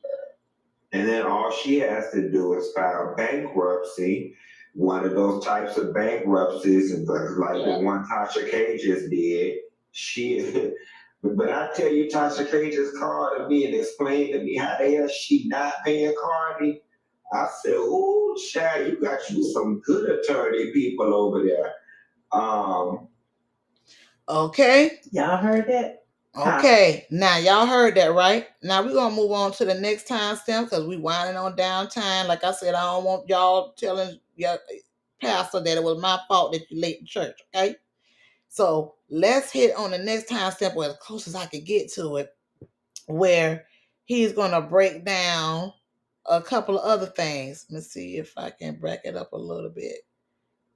And 0.92 1.08
then 1.08 1.26
all 1.26 1.50
she 1.50 1.80
has 1.80 2.12
to 2.12 2.30
do 2.30 2.52
is 2.54 2.70
file 2.72 3.14
bankruptcy, 3.16 4.34
one 4.74 5.04
of 5.04 5.12
those 5.12 5.44
types 5.44 5.76
of 5.76 5.94
bankruptcies, 5.94 6.92
and 6.92 7.06
but 7.06 7.22
like 7.38 7.64
the 7.64 7.80
one 7.80 8.04
Tasha 8.04 8.48
K 8.48 8.78
just 8.78 9.10
did. 9.10 9.58
She, 9.90 10.70
but 11.22 11.50
I 11.50 11.70
tell 11.74 11.90
you, 11.90 12.04
Tasha 12.04 12.48
K 12.48 12.70
just 12.70 12.96
called 12.96 13.38
to 13.38 13.48
me 13.48 13.64
and 13.64 13.74
explained 13.74 14.34
to 14.34 14.42
me 14.44 14.56
how 14.56 14.76
the 14.78 14.94
hell 14.94 15.08
she 15.08 15.48
not 15.48 15.74
paying 15.84 16.14
Cardi. 16.22 16.82
I 17.34 17.48
said, 17.62 17.74
"Oh, 17.76 18.36
child, 18.52 18.86
you 18.86 19.00
got 19.00 19.28
you 19.30 19.42
some 19.52 19.80
good 19.80 20.08
attorney 20.10 20.70
people 20.72 21.12
over 21.12 21.44
there." 21.44 21.74
Um, 22.32 23.08
Okay. 24.28 25.00
Y'all 25.10 25.36
heard 25.36 25.66
that? 25.68 26.04
Okay. 26.36 27.06
Now 27.10 27.36
y'all 27.36 27.66
heard 27.66 27.94
that, 27.94 28.12
right? 28.12 28.46
Now 28.62 28.82
we're 28.82 28.94
gonna 28.94 29.14
move 29.14 29.30
on 29.32 29.52
to 29.52 29.64
the 29.64 29.74
next 29.74 30.08
time 30.08 30.36
stamp 30.36 30.70
because 30.70 30.86
we 30.86 30.96
winding 30.96 31.36
on 31.36 31.56
downtime. 31.56 32.26
Like 32.26 32.42
I 32.42 32.52
said, 32.52 32.74
I 32.74 32.82
don't 32.82 33.04
want 33.04 33.28
y'all 33.28 33.72
telling 33.74 34.18
your 34.34 34.58
pastor 35.20 35.60
that 35.60 35.76
it 35.76 35.82
was 35.82 36.00
my 36.00 36.18
fault 36.26 36.52
that 36.52 36.68
you 36.70 36.80
late 36.80 37.00
in 37.00 37.06
church. 37.06 37.40
Okay. 37.54 37.76
So 38.48 38.94
let's 39.10 39.52
hit 39.52 39.76
on 39.76 39.90
the 39.90 39.98
next 39.98 40.28
time 40.28 40.50
step 40.50 40.74
or 40.74 40.86
as 40.86 40.96
close 40.96 41.28
as 41.28 41.34
I 41.34 41.46
can 41.46 41.62
get 41.62 41.92
to 41.92 42.16
it, 42.16 42.30
where 43.06 43.66
he's 44.06 44.32
gonna 44.32 44.60
break 44.60 45.04
down 45.04 45.72
a 46.26 46.42
couple 46.42 46.78
of 46.78 46.84
other 46.84 47.06
things. 47.06 47.66
Let's 47.70 47.88
see 47.92 48.16
if 48.16 48.32
I 48.36 48.50
can 48.50 48.80
back 48.80 49.00
it 49.04 49.16
up 49.16 49.32
a 49.32 49.38
little 49.38 49.70
bit. 49.70 49.98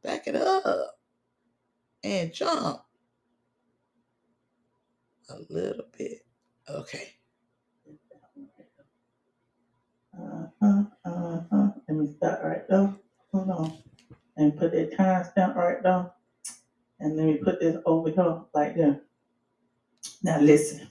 Back 0.02 0.26
it 0.26 0.36
up 0.36 0.98
and 2.04 2.32
jump 2.32 2.80
a 5.30 5.36
little 5.50 5.86
bit. 5.96 6.24
Okay. 6.68 7.14
Uh, 10.18 10.46
uh, 10.62 10.82
uh, 11.04 11.40
uh. 11.52 11.68
Let 11.88 11.96
me 11.98 12.14
start 12.16 12.40
right 12.44 12.68
there. 12.68 12.94
Hold 13.32 13.50
on. 13.50 13.78
And 14.36 14.56
put 14.56 14.72
that 14.72 14.96
timestamp 14.96 15.56
right 15.56 15.82
there. 15.82 16.10
And 17.00 17.16
let 17.16 17.26
me 17.26 17.36
put 17.36 17.60
this 17.60 17.76
over 17.86 18.10
here 18.10 18.42
like 18.54 18.76
that. 18.76 19.02
Now 20.22 20.40
listen. 20.40 20.88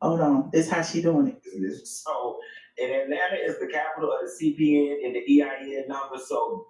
Hold 0.00 0.20
on. 0.20 0.50
This 0.52 0.70
how 0.70 0.82
she 0.82 1.02
doing 1.02 1.28
it. 1.28 1.86
So, 1.86 2.37
and 2.82 2.92
Atlanta 2.92 3.36
is 3.36 3.58
the 3.58 3.66
capital 3.66 4.12
of 4.12 4.20
the 4.22 4.30
CPN 4.44 5.04
and 5.04 5.14
the 5.14 5.42
EIN 5.42 5.88
number. 5.88 6.16
So, 6.24 6.66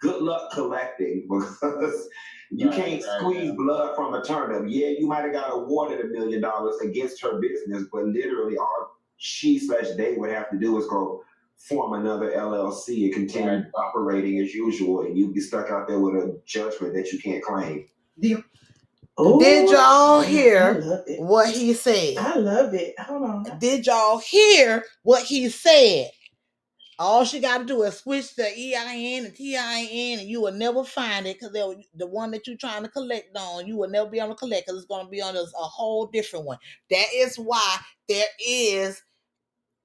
good 0.00 0.22
luck 0.22 0.52
collecting 0.52 1.26
because 1.30 2.08
you 2.50 2.68
Right, 2.68 2.76
can't 2.76 3.04
right, 3.04 3.20
squeeze 3.20 3.52
blood 3.52 3.96
from 3.96 4.14
a 4.14 4.22
turnip. 4.22 4.64
Yeah, 4.68 4.88
you 4.88 5.06
might 5.06 5.22
have 5.22 5.32
got 5.32 5.52
awarded 5.52 6.00
a 6.04 6.08
million 6.08 6.40
dollars 6.40 6.76
against 6.82 7.22
her 7.22 7.40
business, 7.40 7.84
but 7.92 8.04
literally 8.04 8.56
all 8.56 8.98
she 9.16 9.58
slash 9.58 9.86
they 9.96 10.14
would 10.14 10.30
have 10.30 10.50
to 10.50 10.58
do 10.58 10.78
is 10.78 10.86
go 10.86 11.22
form 11.56 11.94
another 11.94 12.32
LLC 12.32 13.04
and 13.04 13.14
continue 13.14 13.64
operating 13.74 14.38
as 14.40 14.52
usual, 14.54 15.02
and 15.02 15.16
you'd 15.16 15.34
be 15.34 15.40
stuck 15.40 15.70
out 15.70 15.88
there 15.88 16.00
with 16.00 16.14
a 16.14 16.40
judgment 16.46 16.94
that 16.94 17.12
you 17.12 17.18
can't 17.18 17.42
claim. 17.42 17.88
Did 19.18 19.70
y'all 19.70 20.22
hear 20.22 20.80
what 21.18 21.50
he 21.50 21.74
said? 21.74 22.16
I 22.18 22.36
love 22.36 22.74
it. 22.74 22.98
Hold 22.98 23.22
on. 23.22 23.58
Did 23.58 23.86
y'all 23.86 24.18
hear 24.18 24.84
what 25.02 25.22
he 25.24 25.48
said? 25.48 26.10
All 26.98 27.24
she 27.24 27.40
got 27.40 27.58
to 27.58 27.64
do 27.64 27.82
is 27.82 27.98
switch 27.98 28.36
the 28.36 28.44
EIN 28.46 29.24
and 29.26 29.34
TIN, 29.34 30.18
and 30.20 30.28
you 30.28 30.40
will 30.40 30.52
never 30.52 30.84
find 30.84 31.26
it 31.26 31.38
because 31.40 31.52
the 31.52 32.06
one 32.06 32.30
that 32.32 32.46
you're 32.46 32.56
trying 32.56 32.82
to 32.84 32.88
collect 32.88 33.36
on, 33.36 33.66
you 33.66 33.76
will 33.76 33.88
never 33.88 34.08
be 34.08 34.20
able 34.20 34.30
to 34.30 34.34
collect 34.36 34.66
because 34.66 34.80
it's 34.80 34.88
going 34.88 35.04
to 35.04 35.10
be 35.10 35.20
on 35.20 35.36
a, 35.36 35.40
a 35.40 35.64
whole 35.64 36.06
different 36.06 36.44
one. 36.44 36.58
That 36.90 37.06
is 37.14 37.36
why 37.36 37.78
there 38.08 38.26
is 38.44 39.02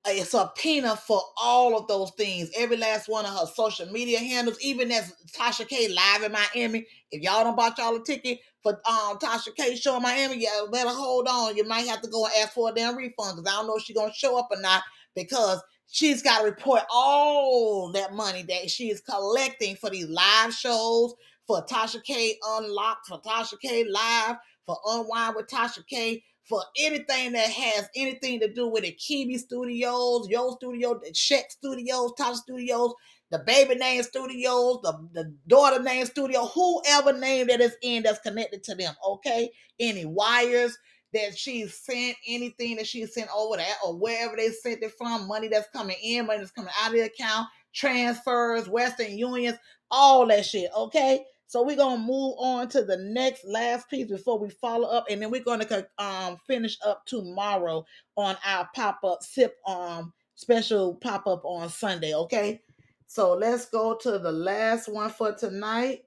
a 0.08 0.19
subpoena 0.24 0.95
for 0.95 1.22
all 1.41 1.77
of 1.77 1.88
those 1.88 2.11
things. 2.11 2.51
Every 2.56 2.77
last 2.77 3.09
one 3.09 3.25
of 3.25 3.32
her 3.32 3.48
social 3.48 3.88
media 3.88 4.19
handles, 4.19 4.59
even 4.61 4.91
as 4.91 5.14
Tasha 5.33 5.67
K 5.67 5.88
live 5.90 6.24
in 6.24 6.32
Miami. 6.32 6.85
If 7.11 7.22
y'all 7.22 7.43
don't 7.43 7.56
bought 7.56 7.77
y'all 7.77 7.95
a 7.95 8.03
ticket 8.03 8.40
for 8.63 8.73
um 8.89 9.17
Tasha 9.19 9.55
K 9.55 9.75
show 9.75 9.97
in 9.97 10.03
Miami, 10.03 10.41
you 10.41 10.67
better 10.71 10.89
hold 10.89 11.27
on. 11.27 11.55
You 11.55 11.65
might 11.67 11.88
have 11.88 12.01
to 12.01 12.09
go 12.09 12.25
and 12.25 12.33
ask 12.41 12.53
for 12.53 12.69
a 12.69 12.73
damn 12.73 12.95
refund 12.95 13.38
because 13.38 13.51
I 13.51 13.57
don't 13.57 13.67
know 13.67 13.77
if 13.77 13.83
she's 13.83 13.95
gonna 13.95 14.13
show 14.13 14.38
up 14.38 14.49
or 14.51 14.61
not 14.61 14.83
because 15.15 15.61
she's 15.91 16.21
got 16.21 16.39
to 16.39 16.45
report 16.45 16.83
all 16.91 17.91
that 17.93 18.13
money 18.13 18.43
that 18.43 18.69
she 18.69 18.89
is 18.89 19.01
collecting 19.01 19.75
for 19.75 19.89
these 19.89 20.07
live 20.07 20.53
shows, 20.53 21.13
for 21.47 21.65
Tasha 21.65 22.03
K 22.03 22.38
Unlocked, 22.45 23.07
for 23.07 23.19
Tasha 23.21 23.59
K 23.59 23.85
Live, 23.85 24.38
for 24.65 24.77
Unwind 24.85 25.35
with 25.35 25.47
Tasha 25.47 25.85
K, 25.88 26.23
for 26.43 26.63
anything 26.77 27.33
that 27.33 27.49
has 27.49 27.89
anything 27.95 28.39
to 28.39 28.51
do 28.51 28.67
with 28.67 28.83
the 28.83 28.91
Kebe 28.93 29.38
Studios, 29.39 30.27
Yo 30.29 30.51
Studio, 30.55 30.99
the 31.03 31.11
Check 31.11 31.51
Studios, 31.51 32.13
Tasha 32.19 32.35
Studios, 32.35 32.93
the 33.32 33.40
baby 33.40 33.75
name 33.75 34.03
studios, 34.03 34.80
the, 34.83 35.09
the 35.14 35.35
daughter 35.48 35.82
name 35.82 36.06
studio, 36.06 36.45
whoever 36.45 37.14
name 37.14 37.48
that 37.48 37.61
is 37.61 37.75
in 37.82 38.03
that's 38.03 38.19
connected 38.19 38.64
to 38.64 38.75
them, 38.75 38.93
okay? 39.08 39.51
Any 39.80 40.06
wires 40.06 40.77
that 41.14 41.38
she's 41.38 41.74
sent, 41.74 42.17
anything 42.27 42.77
that 42.77 42.88
she 42.88 43.06
sent 43.06 43.30
over 43.35 43.58
that 43.58 43.75
or 43.85 43.95
wherever 43.98 44.35
they 44.35 44.49
sent 44.49 44.83
it 44.83 44.93
from, 44.98 45.27
money 45.27 45.48
that's 45.48 45.69
coming 45.69 45.98
in, 46.03 46.25
money 46.25 46.40
that's 46.40 46.51
coming 46.51 46.72
out 46.82 46.88
of 46.90 46.93
the 46.93 47.01
account, 47.01 47.48
transfers, 47.74 48.67
Western 48.67 49.17
Unions, 49.17 49.58
all 49.91 50.27
that 50.27 50.45
shit, 50.45 50.69
okay? 50.75 51.24
So 51.48 51.64
we're 51.64 51.77
gonna 51.77 51.98
move 52.01 52.35
on 52.38 52.67
to 52.69 52.83
the 52.83 52.98
next 52.98 53.43
last 53.43 53.90
piece 53.90 54.08
before 54.08 54.38
we 54.38 54.49
follow 54.51 54.88
up, 54.88 55.06
and 55.09 55.19
then 55.22 55.32
we're 55.32 55.43
gonna 55.43 55.66
um 55.98 56.38
finish 56.45 56.77
up 56.85 57.06
tomorrow 57.08 57.85
on 58.16 58.38
our 58.45 58.69
pop-up 58.75 59.24
sip 59.24 59.58
um 59.66 60.14
special 60.35 60.95
pop-up 60.95 61.41
on 61.43 61.69
Sunday, 61.69 62.14
okay? 62.14 62.61
So 63.09 63.33
let's 63.33 63.65
go 63.65 63.95
to 63.95 64.19
the 64.19 64.31
last 64.31 64.88
one 64.88 65.09
for 65.09 65.33
tonight. 65.33 66.03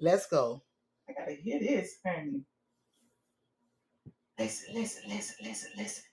Let's 0.00 0.24
go. 0.24 0.62
I 1.06 1.12
gotta 1.12 1.32
hear 1.32 1.60
this, 1.60 1.98
honey. 2.06 2.40
Listen, 4.38 4.74
listen, 4.74 5.10
listen, 5.10 5.36
listen, 5.44 5.70
listen. 5.76 6.04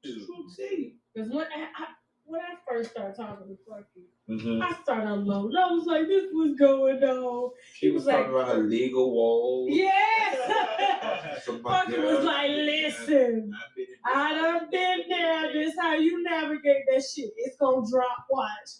Because 0.00 1.28
when 1.32 1.46
I, 1.46 1.66
I 1.76 1.86
when 2.26 2.40
I 2.40 2.54
first 2.68 2.90
started 2.92 3.16
talking 3.16 3.46
to 3.48 3.58
Clarky, 3.70 4.04
Mhm. 4.28 4.62
I 4.62 4.72
started 4.82 5.10
alone. 5.10 5.54
I 5.56 5.70
was 5.70 5.84
like, 5.86 6.06
this 6.08 6.24
was 6.32 6.56
going 6.58 7.02
on. 7.02 7.50
He 7.78 7.90
was 7.90 8.06
like, 8.06 8.16
talking 8.16 8.32
about 8.34 8.48
her 8.56 8.62
legal 8.62 9.14
woes. 9.14 9.68
Yeah. 9.70 11.38
Somebody- 11.44 11.92
Clarky 11.92 12.04
was 12.16 12.24
like, 12.24 12.50
listen, 12.50 13.52
I 14.06 14.32
done 14.34 14.70
been 14.70 15.00
there. 15.08 15.52
This 15.52 15.74
how 15.78 15.94
you 15.94 16.22
navigate 16.22 16.84
that 16.90 17.02
shit. 17.04 17.30
It's 17.36 17.56
gonna 17.56 17.86
drop. 17.90 18.26
Watch. 18.30 18.70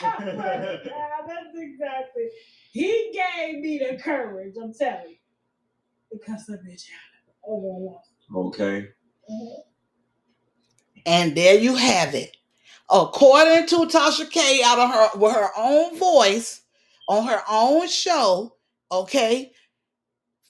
Like, 0.00 0.16
"Yeah, 0.84 1.08
that's 1.26 1.56
exactly. 1.56 2.28
He 2.70 3.12
gave 3.12 3.58
me 3.58 3.78
the 3.78 3.98
courage. 4.00 4.54
I'm 4.62 4.72
telling 4.72 5.10
you, 5.10 5.16
because 6.12 6.46
the 6.46 6.52
bitch 6.58 6.84
out 6.92 7.34
over 7.44 7.66
and 7.76 7.84
lost. 7.84 8.10
Okay. 8.32 8.88
And 11.04 11.36
there 11.36 11.58
you 11.58 11.74
have 11.74 12.14
it. 12.14 12.36
According 12.90 13.66
to 13.66 13.86
Tasha 13.86 14.30
K, 14.30 14.62
out 14.64 14.78
of 14.78 14.90
her 14.90 15.18
with 15.18 15.34
her 15.34 15.50
own 15.56 15.98
voice 15.98 16.62
on 17.08 17.26
her 17.26 17.42
own 17.50 17.86
show, 17.88 18.56
okay, 18.90 19.52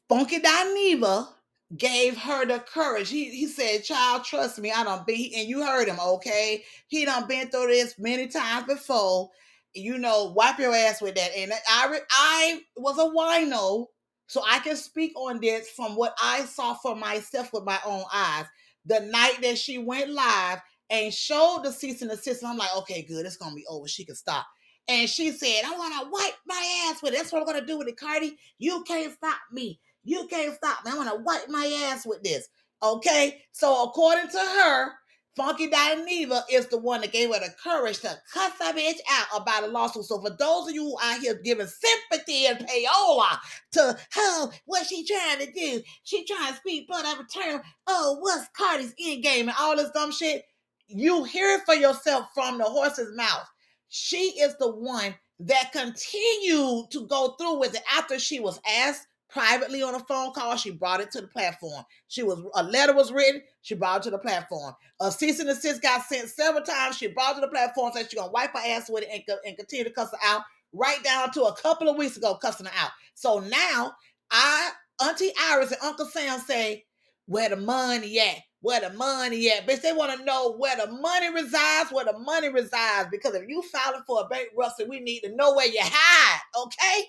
Funky 0.09 0.39
Dineva 0.39 1.29
gave 1.77 2.17
her 2.17 2.47
the 2.47 2.61
courage. 2.61 3.11
He 3.11 3.31
he 3.31 3.47
said, 3.47 3.85
"Child, 3.85 4.25
trust 4.25 4.59
me, 4.59 4.71
I 4.71 4.85
don't 4.85 5.07
be." 5.07 5.35
And 5.37 5.49
you 5.49 5.63
heard 5.65 5.89
him, 5.89 5.99
okay? 6.01 6.65
He 6.87 7.05
done 7.05 7.27
been 7.27 7.51
through 7.51 7.69
this 7.69 7.99
many 7.99 8.29
times 8.29 8.67
before. 8.67 9.31
You 9.75 9.99
know, 9.99 10.33
wipe 10.35 10.59
your 10.59 10.75
ass 10.75 11.03
with 11.03 11.17
that. 11.17 11.33
And 11.37 11.53
I 11.69 12.01
I 12.11 12.61
was 12.77 12.99
a 12.99 13.11
wino, 13.11 13.87
so 14.29 14.43
I 14.49 14.61
can 14.61 14.77
speak 14.77 15.13
on 15.17 15.41
this 15.41 15.69
from 15.71 15.97
what 15.97 16.17
I 16.23 16.45
saw 16.45 16.75
for 16.75 16.95
myself 16.95 17.53
with 17.53 17.65
my 17.65 17.79
own 17.85 18.05
eyes. 18.13 18.47
The 18.87 19.01
night 19.01 19.39
that 19.43 19.59
she 19.59 19.77
went 19.79 20.11
live 20.11 20.61
and 20.91 21.13
showed 21.13 21.61
the 21.65 21.73
cease 21.73 22.03
and 22.03 22.11
desist, 22.11 22.43
and 22.43 22.51
I'm 22.51 22.59
like, 22.59 22.77
okay, 22.79 23.03
good, 23.03 23.27
it's 23.27 23.37
gonna 23.37 23.55
be 23.55 23.67
over. 23.69 23.89
She 23.89 24.05
can 24.05 24.15
stop. 24.15 24.47
And 24.89 25.09
she 25.09 25.31
said, 25.33 25.63
I 25.67 25.77
want 25.77 25.93
to 25.95 26.11
wipe 26.11 26.35
my 26.47 26.89
ass 26.89 27.03
with 27.03 27.13
it. 27.13 27.17
That's 27.17 27.33
what 27.33 27.41
I'm 27.41 27.47
gonna 27.47 27.67
do 27.67 27.79
with 27.79 27.89
it, 27.89 27.99
Cardi. 27.99 28.37
You 28.59 28.83
can't 28.85 29.13
stop 29.13 29.39
me. 29.53 29.81
You 30.03 30.27
can't 30.29 30.55
stop 30.55 30.85
me. 30.85 30.91
I'm 30.91 30.97
gonna 30.97 31.23
wipe 31.23 31.49
my 31.49 31.91
ass 31.91 32.07
with 32.07 32.23
this. 32.23 32.49
Okay. 32.83 33.43
So 33.53 33.85
according 33.85 34.31
to 34.31 34.39
her, 34.39 34.93
Funky 35.37 35.69
Dineva 35.69 36.43
is 36.51 36.67
the 36.67 36.79
one 36.79 37.01
that 37.03 37.13
gave 37.13 37.33
her 37.33 37.39
the 37.39 37.55
courage 37.63 38.01
to 38.01 38.19
cuss 38.33 38.53
that 38.59 38.75
bitch 38.75 38.97
out 39.09 39.41
about 39.43 39.63
a 39.63 39.69
lawsuit. 39.69 40.05
So 40.05 40.21
for 40.21 40.31
those 40.31 40.69
of 40.69 40.75
you 40.75 40.97
out 41.01 41.21
here 41.21 41.41
giving 41.45 41.69
sympathy 41.69 42.47
and 42.47 42.59
payola 42.59 43.39
to 43.73 43.97
oh, 44.17 44.51
what 44.65 44.87
she 44.87 45.07
trying 45.07 45.47
to 45.47 45.53
do? 45.53 45.81
She 46.03 46.25
trying 46.25 46.53
to 46.53 46.57
speak 46.57 46.89
out 46.93 47.21
of 47.21 47.27
turn. 47.33 47.61
Oh, 47.87 48.17
what's 48.21 48.49
Cardi's 48.49 48.95
end 48.99 49.23
game 49.23 49.49
and 49.49 49.57
all 49.61 49.77
this 49.77 49.91
dumb 49.95 50.11
shit? 50.11 50.43
You 50.89 51.25
hear 51.25 51.57
it 51.57 51.63
for 51.67 51.75
yourself 51.75 52.29
from 52.35 52.59
the 52.59 52.65
horse's 52.65 53.15
mouth. 53.15 53.47
She 53.89 54.41
is 54.41 54.57
the 54.59 54.71
one 54.71 55.15
that 55.41 55.73
continued 55.73 56.91
to 56.91 57.07
go 57.07 57.35
through 57.39 57.59
with 57.59 57.75
it 57.75 57.83
after 57.97 58.19
she 58.19 58.41
was 58.41 58.61
asked 58.67 59.07
privately 59.29 59.83
on 59.83 59.95
a 59.95 60.01
phone 60.01 60.33
call. 60.33 60.57
She 60.57 60.71
brought 60.71 61.01
it 61.01 61.11
to 61.13 61.21
the 61.21 61.29
platform. 61.29 61.85
She 62.09 62.23
was 62.23 62.43
a 62.55 62.63
letter 62.63 62.95
was 62.95 63.13
written. 63.13 63.43
She 63.63 63.75
brought 63.75 64.01
it 64.01 64.05
to 64.05 64.11
the 64.11 64.19
platform. 64.19 64.75
A 65.01 65.13
cease 65.13 65.39
and 65.39 65.49
desist 65.49 65.83
got 65.83 66.03
sent 66.05 66.29
several 66.31 66.65
times. 66.65 66.97
She 66.97 67.09
brought 67.09 67.33
it 67.33 67.35
to 67.37 67.41
the 67.43 67.49
platform. 67.49 67.93
Said 67.95 68.11
she's 68.11 68.19
gonna 68.19 68.33
wipe 68.33 68.53
her 68.53 68.63
ass 68.65 68.89
with 68.91 69.05
it 69.05 69.11
and, 69.13 69.39
and 69.47 69.57
continue 69.57 69.85
to 69.85 69.91
cuss 69.91 70.11
her 70.11 70.19
out. 70.25 70.43
Right 70.73 71.03
down 71.03 71.31
to 71.33 71.45
a 71.45 71.57
couple 71.57 71.89
of 71.89 71.97
weeks 71.97 72.17
ago, 72.17 72.35
cussing 72.41 72.67
her 72.67 72.73
out. 72.79 72.91
So 73.15 73.41
now, 73.41 73.93
I 74.31 74.71
Auntie 75.03 75.33
Iris 75.51 75.73
and 75.73 75.83
Uncle 75.83 76.07
Sam 76.07 76.41
say, 76.41 76.87
"Where 77.27 77.51
the 77.51 77.57
money 77.57 78.19
at? 78.19 78.39
Where 78.61 78.81
the 78.81 78.91
money 78.91 79.51
at?" 79.51 79.67
Bitch, 79.67 79.83
they 79.83 79.93
want 79.93 80.19
to 80.19 80.25
know 80.25 80.53
where 80.53 80.77
the 80.77 80.91
money 80.91 81.31
resides. 81.33 81.91
Where 81.91 82.05
the 82.05 82.19
money 82.19 82.49
resides. 82.49 83.09
Because 83.11 83.35
if 83.35 83.49
you 83.49 83.63
filing 83.63 84.03
for 84.07 84.23
a 84.23 84.29
bankruptcy, 84.29 84.85
we 84.85 85.01
need 85.01 85.21
to 85.21 85.35
know 85.37 85.55
where 85.55 85.69
you 85.69 85.81
hide. 85.81 86.41
Okay, 86.57 87.05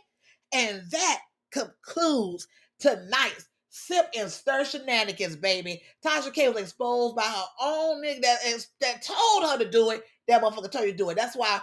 and 0.53 0.83
that 0.91 1.21
concludes 1.51 2.47
tonight's 2.79 3.47
sip 3.69 4.09
and 4.17 4.29
stir 4.29 4.65
shenanigans, 4.65 5.35
baby. 5.35 5.81
Tasha 6.05 6.33
K 6.33 6.49
was 6.49 6.63
exposed 6.63 7.15
by 7.15 7.23
her 7.23 7.45
own 7.61 8.03
nigga 8.03 8.21
that, 8.21 8.65
that 8.81 9.01
told 9.01 9.43
her 9.43 9.57
to 9.57 9.69
do 9.69 9.91
it. 9.91 10.03
That 10.27 10.41
motherfucker 10.41 10.71
told 10.71 10.85
you 10.85 10.91
to 10.91 10.97
do 10.97 11.09
it. 11.09 11.15
That's 11.15 11.35
why, 11.35 11.59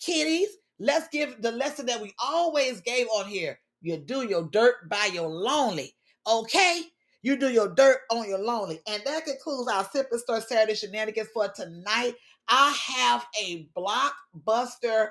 kiddies, 0.00 0.48
let's 0.78 1.08
give 1.08 1.40
the 1.40 1.52
lesson 1.52 1.86
that 1.86 2.00
we 2.00 2.12
always 2.18 2.80
gave 2.80 3.06
on 3.08 3.26
here. 3.26 3.58
You 3.80 3.96
do 3.98 4.26
your 4.26 4.48
dirt 4.50 4.88
by 4.88 5.10
your 5.12 5.28
lonely. 5.28 5.94
Okay? 6.26 6.82
You 7.22 7.36
do 7.36 7.50
your 7.50 7.68
dirt 7.68 8.00
on 8.10 8.28
your 8.28 8.38
lonely. 8.38 8.80
And 8.86 9.02
that 9.04 9.24
concludes 9.24 9.70
our 9.70 9.84
Sip 9.84 10.08
and 10.10 10.20
Stir 10.20 10.40
Saturday 10.40 10.74
shenanigans 10.74 11.28
for 11.32 11.48
tonight. 11.48 12.14
I 12.48 12.76
have 12.96 13.26
a 13.40 13.68
blockbuster 13.76 15.10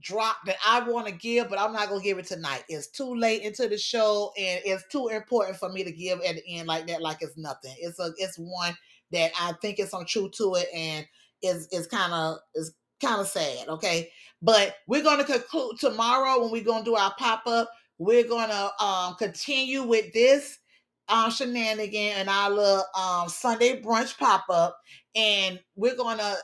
drop 0.00 0.36
that 0.46 0.56
I 0.66 0.80
want 0.88 1.06
to 1.06 1.12
give, 1.12 1.48
but 1.48 1.58
I'm 1.58 1.72
not 1.72 1.88
gonna 1.88 2.02
give 2.02 2.18
it 2.18 2.26
tonight. 2.26 2.64
It's 2.68 2.88
too 2.88 3.14
late 3.14 3.42
into 3.42 3.68
the 3.68 3.78
show, 3.78 4.32
and 4.36 4.60
it's 4.64 4.84
too 4.90 5.08
important 5.08 5.56
for 5.56 5.70
me 5.70 5.84
to 5.84 5.92
give 5.92 6.20
at 6.20 6.36
the 6.36 6.42
end 6.46 6.68
like 6.68 6.86
that, 6.88 7.02
like 7.02 7.18
it's 7.20 7.36
nothing. 7.36 7.74
It's 7.78 7.98
a 7.98 8.12
it's 8.18 8.36
one 8.36 8.76
that 9.12 9.32
I 9.40 9.52
think 9.62 9.78
it's 9.78 9.90
some 9.90 10.04
truth 10.04 10.32
to 10.32 10.54
it, 10.54 10.68
and 10.74 11.06
is 11.42 11.68
is 11.72 11.86
kind 11.86 12.12
of 12.12 12.38
is 12.54 12.74
kind 13.00 13.20
of 13.20 13.28
sad. 13.28 13.68
Okay, 13.68 14.10
but 14.42 14.76
we're 14.86 15.02
going 15.02 15.18
to 15.18 15.24
conclude 15.24 15.78
tomorrow 15.78 16.42
when 16.42 16.50
we're 16.50 16.64
going 16.64 16.84
to 16.84 16.90
do 16.90 16.96
our 16.96 17.14
pop 17.18 17.42
up. 17.46 17.70
We're 17.98 18.26
going 18.26 18.48
to 18.48 18.84
um, 18.84 19.14
continue 19.16 19.84
with 19.84 20.12
this 20.12 20.58
um, 21.08 21.30
shenanigan 21.30 22.14
and 22.16 22.28
our 22.28 22.50
little 22.50 22.84
um, 22.98 23.28
Sunday 23.28 23.80
brunch 23.80 24.18
pop 24.18 24.44
up, 24.50 24.78
and 25.14 25.60
we're 25.76 25.96
to 26.18 26.36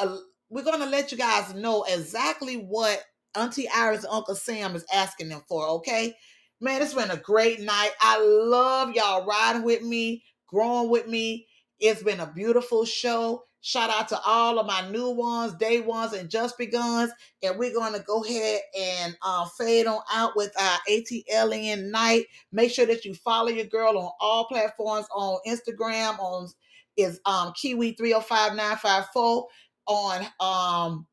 uh, 0.00 0.16
we're 0.50 0.64
to 0.80 0.86
let 0.86 1.12
you 1.12 1.18
guys 1.18 1.54
know 1.54 1.84
exactly 1.88 2.56
what 2.56 3.02
Auntie 3.34 3.68
Iris 3.68 4.04
and 4.04 4.12
Uncle 4.12 4.34
Sam 4.34 4.74
is 4.74 4.84
asking 4.92 5.28
them 5.28 5.42
for. 5.48 5.66
Okay, 5.68 6.14
man, 6.60 6.82
it's 6.82 6.94
been 6.94 7.10
a 7.10 7.16
great 7.16 7.60
night. 7.60 7.90
I 8.00 8.20
love 8.20 8.94
y'all 8.94 9.26
riding 9.26 9.62
with 9.62 9.82
me, 9.82 10.24
growing 10.46 10.90
with 10.90 11.06
me. 11.06 11.46
It's 11.80 12.02
been 12.02 12.20
a 12.20 12.32
beautiful 12.34 12.84
show. 12.84 13.44
Shout 13.68 13.90
out 13.90 14.08
to 14.08 14.20
all 14.24 14.58
of 14.58 14.64
my 14.64 14.88
new 14.88 15.10
ones, 15.10 15.52
day 15.56 15.82
ones, 15.82 16.14
and 16.14 16.30
just 16.30 16.56
beguns. 16.56 17.12
And 17.42 17.58
we're 17.58 17.74
going 17.74 17.92
to 17.92 18.00
go 18.00 18.24
ahead 18.24 18.62
and 18.74 19.14
uh, 19.20 19.44
fade 19.58 19.86
on 19.86 20.00
out 20.10 20.32
with 20.36 20.58
our 20.58 20.78
ATLien 20.88 21.90
night. 21.90 22.24
Make 22.50 22.70
sure 22.70 22.86
that 22.86 23.04
you 23.04 23.12
follow 23.12 23.48
your 23.48 23.66
girl 23.66 23.98
on 23.98 24.10
all 24.22 24.46
platforms 24.46 25.06
on 25.14 25.40
Instagram, 25.46 26.18
on 26.18 26.48
is 26.96 27.20
um 27.26 27.52
Kiwi 27.60 27.92
305954 27.92 29.48
on 29.86 30.26
um 30.40 31.06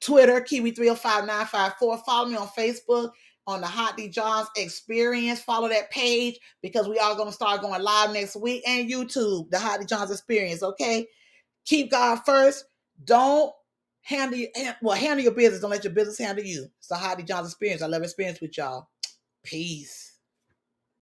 Twitter, 0.00 0.40
Kiwi 0.40 0.72
305954. 0.72 2.02
Follow 2.04 2.28
me 2.28 2.36
on 2.36 2.48
Facebook 2.48 3.12
on 3.46 3.60
the 3.60 3.68
Hot 3.68 3.96
D 3.96 4.08
Johns 4.08 4.48
Experience. 4.56 5.40
Follow 5.42 5.68
that 5.68 5.92
page 5.92 6.40
because 6.60 6.88
we 6.88 6.98
are 6.98 7.14
going 7.14 7.28
to 7.28 7.32
start 7.32 7.60
going 7.60 7.80
live 7.80 8.12
next 8.12 8.34
week 8.34 8.64
and 8.66 8.90
YouTube, 8.90 9.48
the 9.50 9.60
Hot 9.60 9.78
D 9.78 9.86
Johns 9.86 10.10
Experience. 10.10 10.64
Okay. 10.64 11.06
Keep 11.68 11.92
God 11.92 12.20
first. 12.26 12.64
Don't 13.04 13.52
handle 14.02 14.38
your, 14.38 14.50
well, 14.82 14.96
handle 14.96 15.24
your 15.24 15.34
business. 15.34 15.60
Don't 15.60 15.70
let 15.70 15.84
your 15.84 15.92
business 15.92 16.18
handle 16.18 16.44
you. 16.44 16.66
It's 16.78 16.88
the 16.88 17.14
D 17.18 17.24
Johns 17.24 17.48
Experience. 17.48 17.82
I 17.82 17.88
love 17.88 18.02
experience 18.02 18.40
with 18.40 18.56
y'all. 18.58 18.88
Peace. 19.44 20.07